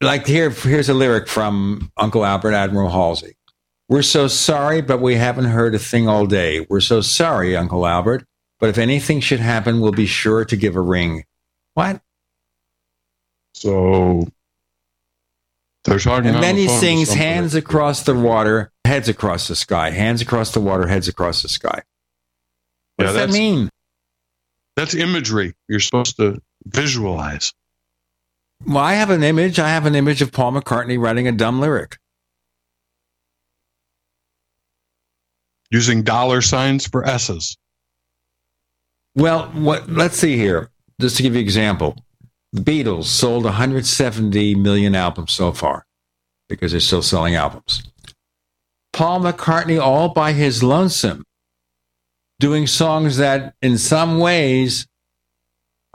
Like 0.00 0.26
here, 0.26 0.50
here's 0.50 0.88
a 0.88 0.94
lyric 0.94 1.28
from 1.28 1.92
Uncle 1.96 2.24
Albert 2.24 2.54
Admiral 2.54 2.90
Halsey. 2.90 3.36
We're 3.88 4.02
so 4.02 4.28
sorry, 4.28 4.80
but 4.80 5.00
we 5.00 5.16
haven't 5.16 5.46
heard 5.46 5.74
a 5.74 5.78
thing 5.78 6.08
all 6.08 6.26
day. 6.26 6.66
We're 6.70 6.80
so 6.80 7.00
sorry, 7.00 7.56
Uncle 7.56 7.86
Albert, 7.86 8.24
but 8.58 8.68
if 8.68 8.78
anything 8.78 9.20
should 9.20 9.40
happen, 9.40 9.80
we'll 9.80 9.92
be 9.92 10.06
sure 10.06 10.44
to 10.44 10.56
give 10.56 10.76
a 10.76 10.80
ring. 10.80 11.24
What? 11.74 12.00
So 13.52 14.28
they're 15.84 15.98
talking. 15.98 16.34
And 16.34 16.42
then 16.42 16.56
the 16.56 16.62
he 16.62 16.68
sings 16.68 17.12
hands 17.12 17.54
across 17.54 18.04
the 18.04 18.14
water, 18.14 18.72
heads 18.84 19.08
across 19.08 19.48
the 19.48 19.56
sky, 19.56 19.90
hands 19.90 20.22
across 20.22 20.52
the 20.52 20.60
water, 20.60 20.86
heads 20.86 21.08
across 21.08 21.42
the 21.42 21.48
sky. 21.48 21.82
What 23.00 23.06
Yeah, 23.06 23.12
does 23.12 23.32
that 23.32 23.38
mean? 23.38 23.70
That's 24.76 24.94
imagery. 24.94 25.54
You're 25.68 25.80
supposed 25.80 26.16
to 26.16 26.38
visualize. 26.66 27.54
Well, 28.66 28.76
I 28.76 28.92
have 28.94 29.08
an 29.08 29.22
image. 29.22 29.58
I 29.58 29.70
have 29.70 29.86
an 29.86 29.94
image 29.94 30.20
of 30.20 30.32
Paul 30.32 30.52
McCartney 30.52 30.98
writing 31.00 31.26
a 31.26 31.32
dumb 31.32 31.60
lyric. 31.60 31.96
Using 35.70 36.02
dollar 36.02 36.42
signs 36.42 36.86
for 36.86 37.06
S's. 37.06 37.56
Well, 39.14 39.46
what? 39.54 39.88
Let's 39.88 40.16
see 40.16 40.36
here. 40.36 40.70
Just 41.00 41.16
to 41.16 41.22
give 41.22 41.32
you 41.34 41.38
an 41.40 41.44
example, 41.44 41.96
the 42.52 42.60
Beatles 42.60 43.04
sold 43.04 43.44
170 43.44 44.56
million 44.56 44.94
albums 44.94 45.32
so 45.32 45.52
far 45.52 45.86
because 46.50 46.72
they're 46.72 46.80
still 46.80 47.00
selling 47.02 47.34
albums. 47.34 47.82
Paul 48.92 49.20
McCartney, 49.20 49.80
all 49.80 50.10
by 50.10 50.32
his 50.32 50.62
lonesome, 50.62 51.24
doing 52.40 52.66
songs 52.66 53.18
that, 53.18 53.54
in 53.62 53.78
some 53.78 54.18
ways, 54.18 54.88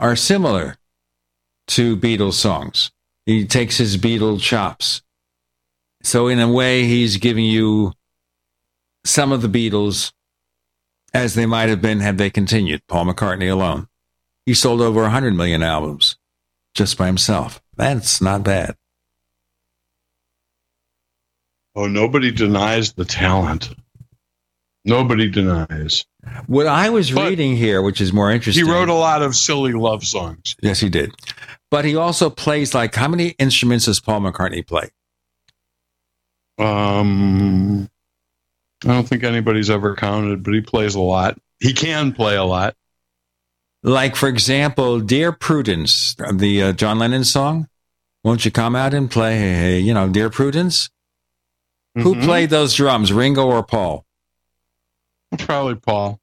are 0.00 0.16
similar 0.16 0.78
to 1.66 1.96
Beatles 1.96 2.34
songs. 2.34 2.92
He 3.26 3.44
takes 3.44 3.76
his 3.76 3.98
Beatle 3.98 4.40
chops. 4.40 5.02
So, 6.02 6.28
in 6.28 6.38
a 6.38 6.50
way, 6.50 6.84
he's 6.84 7.16
giving 7.16 7.44
you 7.44 7.92
some 9.04 9.32
of 9.32 9.42
the 9.42 9.48
Beatles 9.48 10.12
as 11.12 11.34
they 11.34 11.46
might 11.46 11.68
have 11.68 11.82
been 11.82 12.00
had 12.00 12.18
they 12.18 12.30
continued. 12.30 12.82
Paul 12.86 13.06
McCartney 13.06 13.50
alone. 13.50 13.88
He 14.44 14.54
sold 14.54 14.80
over 14.80 15.02
100 15.02 15.34
million 15.34 15.62
albums 15.62 16.16
just 16.74 16.96
by 16.96 17.06
himself. 17.06 17.60
That's 17.76 18.20
not 18.20 18.44
bad. 18.44 18.76
Oh, 21.74 21.88
nobody 21.88 22.30
denies 22.30 22.92
the 22.92 23.04
talent. 23.04 23.70
Nobody 24.86 25.28
denies. 25.28 26.06
What 26.46 26.66
I 26.68 26.90
was 26.90 27.12
reading 27.12 27.56
here, 27.56 27.82
which 27.82 28.00
is 28.00 28.12
more 28.12 28.30
interesting. 28.30 28.64
He 28.64 28.70
wrote 28.70 28.88
a 28.88 28.94
lot 28.94 29.20
of 29.20 29.34
silly 29.34 29.72
love 29.72 30.04
songs. 30.04 30.54
Yes, 30.62 30.78
he 30.80 30.88
did. 30.88 31.12
But 31.70 31.84
he 31.84 31.96
also 31.96 32.30
plays 32.30 32.72
like 32.72 32.94
how 32.94 33.08
many 33.08 33.30
instruments 33.40 33.86
does 33.86 33.98
Paul 33.98 34.20
McCartney 34.20 34.64
play? 34.64 34.90
Um, 36.58 37.88
I 38.84 38.88
don't 38.88 39.08
think 39.08 39.24
anybody's 39.24 39.70
ever 39.70 39.94
counted, 39.96 40.42
but 40.44 40.54
he 40.54 40.60
plays 40.60 40.94
a 40.94 41.00
lot. 41.00 41.36
He 41.58 41.72
can 41.72 42.12
play 42.12 42.36
a 42.36 42.44
lot. 42.44 42.74
Like, 43.82 44.16
for 44.16 44.28
example, 44.28 45.00
Dear 45.00 45.32
Prudence, 45.32 46.14
the 46.32 46.62
uh, 46.62 46.72
John 46.72 46.98
Lennon 46.98 47.24
song. 47.24 47.68
Won't 48.24 48.44
you 48.44 48.50
come 48.50 48.74
out 48.74 48.94
and 48.94 49.10
play, 49.10 49.36
hey, 49.38 49.54
hey, 49.54 49.78
you 49.80 49.94
know, 49.94 50.08
Dear 50.08 50.30
Prudence? 50.30 50.90
Who 51.94 52.14
Mhm. 52.14 52.24
played 52.24 52.50
those 52.50 52.74
drums, 52.74 53.12
Ringo 53.12 53.46
or 53.46 53.62
Paul? 53.62 54.05
Probably 55.46 55.74
Paul. 55.74 56.20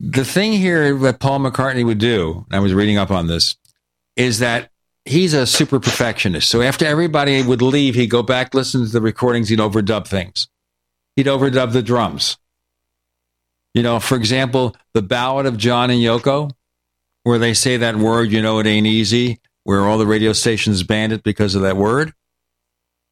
The 0.00 0.24
thing 0.24 0.52
here 0.52 0.96
that 0.98 1.20
Paul 1.20 1.40
McCartney 1.40 1.84
would 1.84 1.98
do, 1.98 2.44
I 2.50 2.58
was 2.58 2.74
reading 2.74 2.98
up 2.98 3.10
on 3.10 3.28
this, 3.28 3.56
is 4.16 4.40
that 4.40 4.70
he's 5.04 5.32
a 5.32 5.46
super 5.46 5.78
perfectionist. 5.78 6.48
So 6.48 6.60
after 6.62 6.84
everybody 6.84 7.42
would 7.42 7.62
leave, 7.62 7.94
he'd 7.94 8.08
go 8.08 8.22
back, 8.22 8.54
listen 8.54 8.84
to 8.84 8.90
the 8.90 9.00
recordings, 9.00 9.48
he'd 9.48 9.58
overdub 9.58 10.06
things. 10.06 10.48
He'd 11.16 11.26
overdub 11.26 11.72
the 11.72 11.82
drums. 11.82 12.36
You 13.74 13.82
know, 13.82 14.00
for 14.00 14.16
example, 14.16 14.76
the 14.92 15.02
Ballad 15.02 15.46
of 15.46 15.56
John 15.56 15.90
and 15.90 16.00
Yoko, 16.00 16.50
where 17.22 17.38
they 17.38 17.54
say 17.54 17.76
that 17.78 17.96
word, 17.96 18.30
you 18.30 18.42
know, 18.42 18.58
it 18.58 18.66
ain't 18.66 18.86
easy, 18.86 19.40
where 19.64 19.80
all 19.82 19.98
the 19.98 20.06
radio 20.06 20.32
stations 20.32 20.82
banned 20.82 21.12
it 21.12 21.22
because 21.22 21.54
of 21.54 21.62
that 21.62 21.76
word, 21.76 22.12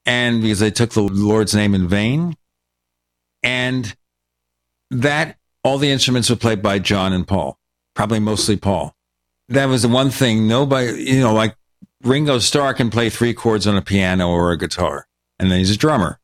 and 0.05 0.42
because 0.42 0.58
they 0.58 0.70
took 0.70 0.90
the 0.90 1.02
Lord's 1.02 1.55
name 1.55 1.74
in 1.74 1.89
vain. 1.89 2.36
And 3.42 3.94
that 4.90 5.36
all 5.62 5.78
the 5.78 5.90
instruments 5.90 6.30
were 6.30 6.36
played 6.36 6.62
by 6.62 6.78
John 6.78 7.12
and 7.12 7.26
Paul, 7.26 7.58
probably 7.94 8.20
mostly 8.20 8.56
Paul. 8.56 8.94
That 9.48 9.66
was 9.66 9.82
the 9.82 9.88
one 9.88 10.10
thing 10.10 10.46
nobody, 10.46 11.10
you 11.10 11.20
know, 11.20 11.34
like 11.34 11.56
Ringo 12.02 12.38
Starr 12.38 12.74
can 12.74 12.90
play 12.90 13.10
three 13.10 13.34
chords 13.34 13.66
on 13.66 13.76
a 13.76 13.82
piano 13.82 14.28
or 14.28 14.52
a 14.52 14.58
guitar, 14.58 15.06
and 15.38 15.50
then 15.50 15.58
he's 15.58 15.70
a 15.70 15.76
drummer. 15.76 16.18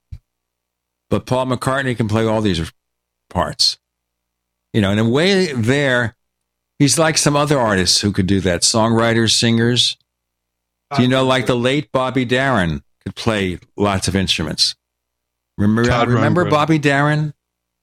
But 1.11 1.27
Paul 1.27 1.47
McCartney 1.47 1.97
can 1.97 2.09
play 2.09 2.25
all 2.25 2.41
these 2.41 2.73
parts. 3.31 3.79
You 4.73 4.81
know, 4.81 4.91
in 4.91 4.99
a 4.99 5.09
way, 5.09 5.53
there, 5.53 6.17
he's 6.79 6.99
like 6.99 7.17
some 7.19 7.37
other 7.37 7.59
artists 7.59 8.01
who 8.01 8.13
could 8.13 8.27
do 8.27 8.41
that 8.41 8.63
songwriters, 8.63 9.33
singers. 9.33 9.97
Do 10.95 11.03
you 11.03 11.09
know, 11.09 11.25
like 11.25 11.47
the 11.47 11.57
late 11.57 11.91
Bobby 11.93 12.25
Darin 12.25 12.83
could 13.05 13.17
play 13.17 13.59
lots 13.77 14.07
of 14.09 14.15
instruments? 14.15 14.77
Remember, 15.59 15.89
Todd 15.89 16.09
remember 16.09 16.45
Rundgren. 16.45 16.51
Bobby 16.51 16.79
Darin? 16.79 17.35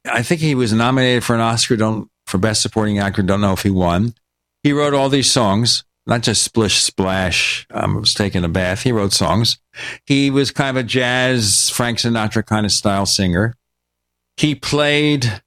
I 0.06 0.24
think 0.24 0.42
he 0.42 0.56
was 0.56 0.74
nominated 0.74 1.24
for 1.24 1.36
an 1.36 1.42
Oscar. 1.42 1.76
Don't 1.76 2.10
for 2.28 2.38
best 2.38 2.62
supporting 2.62 3.00
actor. 3.00 3.22
Don't 3.22 3.42
know 3.42 3.54
if 3.54 3.64
he 3.64 3.70
won. 3.70 4.14
He 4.64 4.74
wrote 4.74 4.94
all 4.94 5.10
these 5.10 5.32
songs, 5.32 5.84
not 6.06 6.22
just 6.22 6.44
splish 6.44 6.82
splash. 6.82 7.68
Um, 7.72 8.00
was 8.00 8.14
taking 8.14 8.44
a 8.44 8.50
bath. 8.50 8.84
He 8.84 8.92
wrote 8.92 9.14
songs. 9.14 9.60
He 10.06 10.30
was 10.30 10.52
kind 10.52 10.78
of 10.78 10.84
a 10.84 10.88
jazz 10.88 11.70
Frank 11.70 12.00
Sinatra 12.00 12.46
kind 12.46 12.66
of 12.66 12.72
style 12.72 13.06
singer. 13.06 13.56
He 14.38 14.56
played 14.56 15.42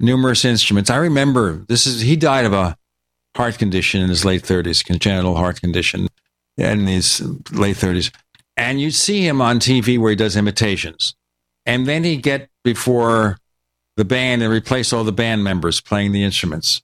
numerous 0.00 0.44
instruments. 0.44 0.90
I 0.90 0.96
remember 0.96 1.64
this 1.68 1.86
is 1.86 2.00
he 2.02 2.16
died 2.16 2.44
of 2.44 2.52
a 2.52 2.76
heart 3.36 3.58
condition 3.58 4.02
in 4.02 4.08
his 4.08 4.24
late 4.24 4.44
thirties, 4.44 4.82
congenital 4.82 5.36
heart 5.36 5.60
condition 5.60 6.08
in 6.56 6.86
his 6.86 7.20
late 7.50 7.76
thirties. 7.76 8.10
And 8.56 8.80
you 8.80 8.90
see 8.90 9.26
him 9.26 9.40
on 9.40 9.60
TV 9.60 9.98
where 9.98 10.10
he 10.10 10.16
does 10.16 10.36
imitations. 10.36 11.14
And 11.64 11.86
then 11.86 12.04
he'd 12.04 12.22
get 12.22 12.50
before 12.64 13.38
the 14.02 14.08
band 14.08 14.42
and 14.42 14.52
replace 14.52 14.92
all 14.92 15.04
the 15.04 15.12
band 15.12 15.44
members 15.44 15.80
playing 15.80 16.10
the 16.10 16.24
instruments. 16.24 16.82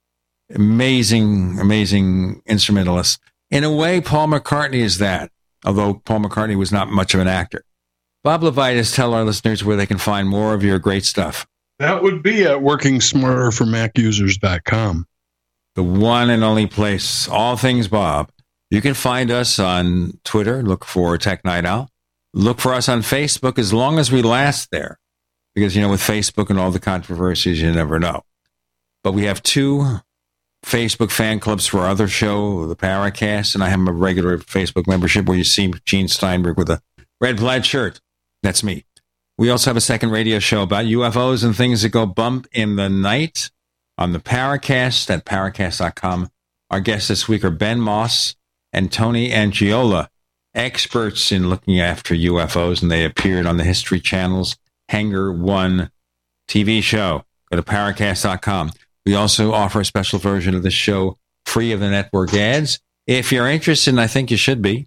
Amazing, 0.55 1.59
amazing 1.59 2.43
instrumentalist. 2.47 3.19
In 3.51 3.65
a 3.65 3.75
way, 3.75 4.01
Paul 4.01 4.29
McCartney 4.29 4.75
is 4.75 4.99
that, 4.99 5.33
although 5.65 5.95
Paul 5.95 6.21
McCartney 6.21 6.57
was 6.57 6.71
not 6.71 6.91
much 6.91 7.15
of 7.15 7.21
an 7.21 7.27
actor. 7.27 7.65
Bob 8.23 8.43
LeVitus, 8.43 8.95
tell 8.95 9.15
our 9.15 9.25
listeners 9.25 9.65
where 9.65 9.77
they 9.77 9.85
can 9.85 9.99
find 9.99 10.29
more 10.29 10.55
of 10.55 10.63
your 10.63 10.79
great 10.79 11.05
stuff. 11.05 11.45
That 11.81 12.05
would 12.05 12.23
be 12.23 12.45
at 12.45 12.59
workingsmarterformacusers.com. 12.59 15.07
The 15.75 15.83
one 15.83 16.31
and 16.31 16.45
only 16.45 16.69
place, 16.69 17.27
all 17.27 17.57
things 17.57 17.89
Bob. 17.89 18.31
You 18.71 18.81
can 18.81 18.95
find 18.95 19.33
us 19.33 19.59
on 19.59 20.21
Twitter. 20.23 20.63
Look 20.63 20.85
for 20.85 21.19
Tech 21.19 21.45
Night 21.45 21.65
Owl. 21.65 21.91
Look 22.33 22.61
for 22.61 22.75
us 22.75 22.89
on 22.89 23.01
Facebook 23.01 23.59
as 23.59 23.73
long 23.73 23.99
as 23.99 24.13
we 24.13 24.23
last 24.23 24.71
there. 24.71 25.01
Because, 25.59 25.75
you 25.75 25.83
know, 25.83 25.91
with 25.91 26.01
Facebook 26.01 26.51
and 26.51 26.59
all 26.59 26.71
the 26.71 26.79
controversies, 26.79 27.61
you 27.61 27.73
never 27.73 27.99
know. 27.99 28.23
But 29.03 29.13
we 29.13 29.25
have 29.25 29.43
two 29.43 30.01
Facebook 30.65 31.11
fan 31.11 31.41
clubs 31.41 31.67
for 31.67 31.81
our 31.81 31.89
other 31.89 32.09
show, 32.09 32.67
the 32.67 32.77
Paracast, 32.77 33.55
and 33.55 33.65
I 33.65 33.69
have 33.69 33.87
a 33.87 33.93
regular 33.93 34.39
Facebook 34.39 34.87
membership 34.87 35.27
where 35.27 35.37
you 35.37 35.45
see 35.45 35.73
Gene 35.85 36.09
Steinberg 36.09 36.57
with 36.57 36.71
a 36.71 36.81
red 37.21 37.39
plaid 37.39 37.67
shirt. 37.67 38.01
That's 38.43 38.63
me. 38.63 38.85
We 39.37 39.51
also 39.51 39.71
have 39.71 39.77
a 39.77 39.81
second 39.81 40.11
radio 40.11 40.39
show 40.39 40.63
about 40.63 40.87
UFOs 40.87 41.45
and 41.45 41.57
things 41.57 41.83
that 41.83 41.91
go 41.91 42.07
bump 42.07 42.47
in 42.53 42.77
the 42.77 42.89
night 42.89 43.51
on 43.97 44.13
the 44.13 44.19
Paracast 44.19 45.11
at 45.11 45.25
paracast.com. 45.25 46.31
Our 46.71 46.81
guests 46.81 47.09
this 47.09 47.29
week 47.29 47.45
are 47.45 47.51
Ben 47.51 47.81
Moss 47.81 48.37
and 48.73 48.93
Tony 48.93 49.31
Angiola, 49.31 50.09
experts 50.55 51.33
in 51.33 51.49
looking 51.49 51.81
after 51.81 52.15
UFOs, 52.15 52.83
and 52.83 52.91
they 52.91 53.05
appeared 53.05 53.47
on 53.47 53.57
the 53.57 53.65
History 53.65 54.01
Channel's 54.01 54.57
Hangar 54.89 55.33
One 55.33 55.91
TV 56.49 56.83
show. 56.83 57.25
Go 57.51 57.57
to 57.57 57.63
paracast.com. 57.63 58.73
We 59.07 59.15
also 59.15 59.53
offer 59.53 59.81
a 59.81 59.85
special 59.85 60.19
version 60.19 60.55
of 60.55 60.63
the 60.63 60.71
show 60.71 61.19
free 61.47 61.73
of 61.73 61.81
the 61.81 61.91
network 61.91 62.35
ads. 62.35 62.79
If 63.07 63.33
you're 63.33 63.49
interested, 63.49 63.91
and 63.91 64.01
I 64.01 64.07
think 64.07 64.31
you 64.31 64.37
should 64.37 64.61
be, 64.61 64.87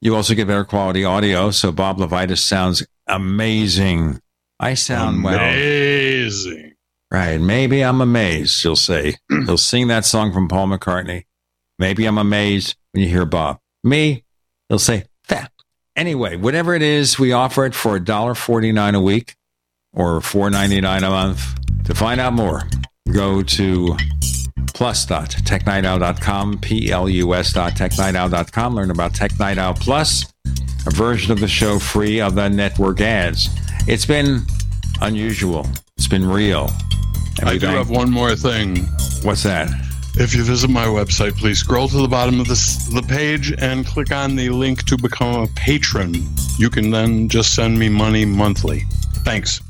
you 0.00 0.16
also 0.16 0.34
get 0.34 0.48
better 0.48 0.64
quality 0.64 1.04
audio. 1.04 1.50
So 1.50 1.70
Bob 1.70 1.98
LeVitus 1.98 2.38
sounds 2.38 2.84
amazing. 3.06 4.20
I 4.58 4.74
sound 4.74 5.22
well. 5.22 5.38
Amazing. 5.38 6.74
Right. 7.10 7.40
Maybe 7.40 7.84
I'm 7.84 8.00
amazed, 8.00 8.64
you'll 8.64 8.74
say. 8.74 9.14
He'll 9.46 9.58
sing 9.58 9.86
that 9.88 10.04
song 10.04 10.32
from 10.32 10.48
Paul 10.48 10.66
McCartney. 10.68 11.24
Maybe 11.78 12.06
I'm 12.06 12.18
amazed 12.18 12.74
when 12.92 13.04
you 13.04 13.08
hear 13.08 13.26
Bob. 13.26 13.58
Me, 13.84 14.24
he'll 14.68 14.78
say. 14.78 15.04
Anyway, 15.96 16.36
whatever 16.36 16.74
it 16.74 16.82
is, 16.82 17.18
we 17.18 17.32
offer 17.32 17.64
it 17.64 17.74
for 17.74 17.98
$1.49 17.98 18.94
a 18.94 19.00
week 19.00 19.34
or 19.94 20.20
$4.99 20.20 20.98
a 20.98 21.10
month. 21.10 21.84
To 21.84 21.94
find 21.94 22.20
out 22.20 22.34
more, 22.34 22.68
go 23.12 23.42
to 23.42 23.96
plus.technightowl.com, 24.74 26.58
P-L-U-S 26.58 27.52
dot 27.52 27.72
technightowl.com. 27.72 28.74
Learn 28.74 28.90
about 28.90 29.14
Tech 29.14 29.38
Night 29.38 29.56
Owl 29.56 29.72
Plus, 29.74 30.30
a 30.86 30.90
version 30.90 31.32
of 31.32 31.40
the 31.40 31.48
show 31.48 31.78
free 31.78 32.20
of 32.20 32.34
the 32.34 32.48
network 32.48 33.00
ads. 33.00 33.48
It's 33.88 34.04
been 34.04 34.42
unusual. 35.00 35.66
It's 35.96 36.08
been 36.08 36.28
real. 36.28 36.70
And 37.40 37.48
I 37.48 37.56
do 37.56 37.66
have 37.68 37.88
one 37.88 38.10
more 38.10 38.36
thing. 38.36 38.84
What's 39.22 39.44
that? 39.44 39.70
If 40.18 40.34
you 40.34 40.42
visit 40.44 40.70
my 40.70 40.86
website, 40.86 41.36
please 41.36 41.58
scroll 41.58 41.88
to 41.88 41.98
the 41.98 42.08
bottom 42.08 42.40
of 42.40 42.48
this, 42.48 42.86
the 42.86 43.02
page 43.02 43.52
and 43.58 43.84
click 43.86 44.10
on 44.10 44.34
the 44.34 44.48
link 44.48 44.84
to 44.84 44.96
become 44.96 45.42
a 45.42 45.46
patron. 45.48 46.14
You 46.58 46.70
can 46.70 46.90
then 46.90 47.28
just 47.28 47.54
send 47.54 47.78
me 47.78 47.90
money 47.90 48.24
monthly. 48.24 48.84
Thanks. 49.26 49.60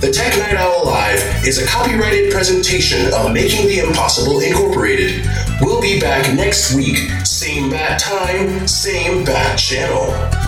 The 0.00 0.12
Tech 0.12 0.38
Night 0.38 0.54
Owl 0.54 0.86
Live 0.86 1.44
is 1.44 1.58
a 1.58 1.66
copyrighted 1.66 2.30
presentation 2.30 3.12
of 3.12 3.32
Making 3.32 3.66
the 3.66 3.80
Impossible 3.80 4.38
Incorporated. 4.38 5.26
We'll 5.60 5.80
be 5.80 5.98
back 5.98 6.34
next 6.34 6.74
week, 6.74 6.98
same 7.24 7.70
bat 7.70 7.98
time, 7.98 8.68
same 8.68 9.24
bat 9.24 9.58
channel. 9.58 10.47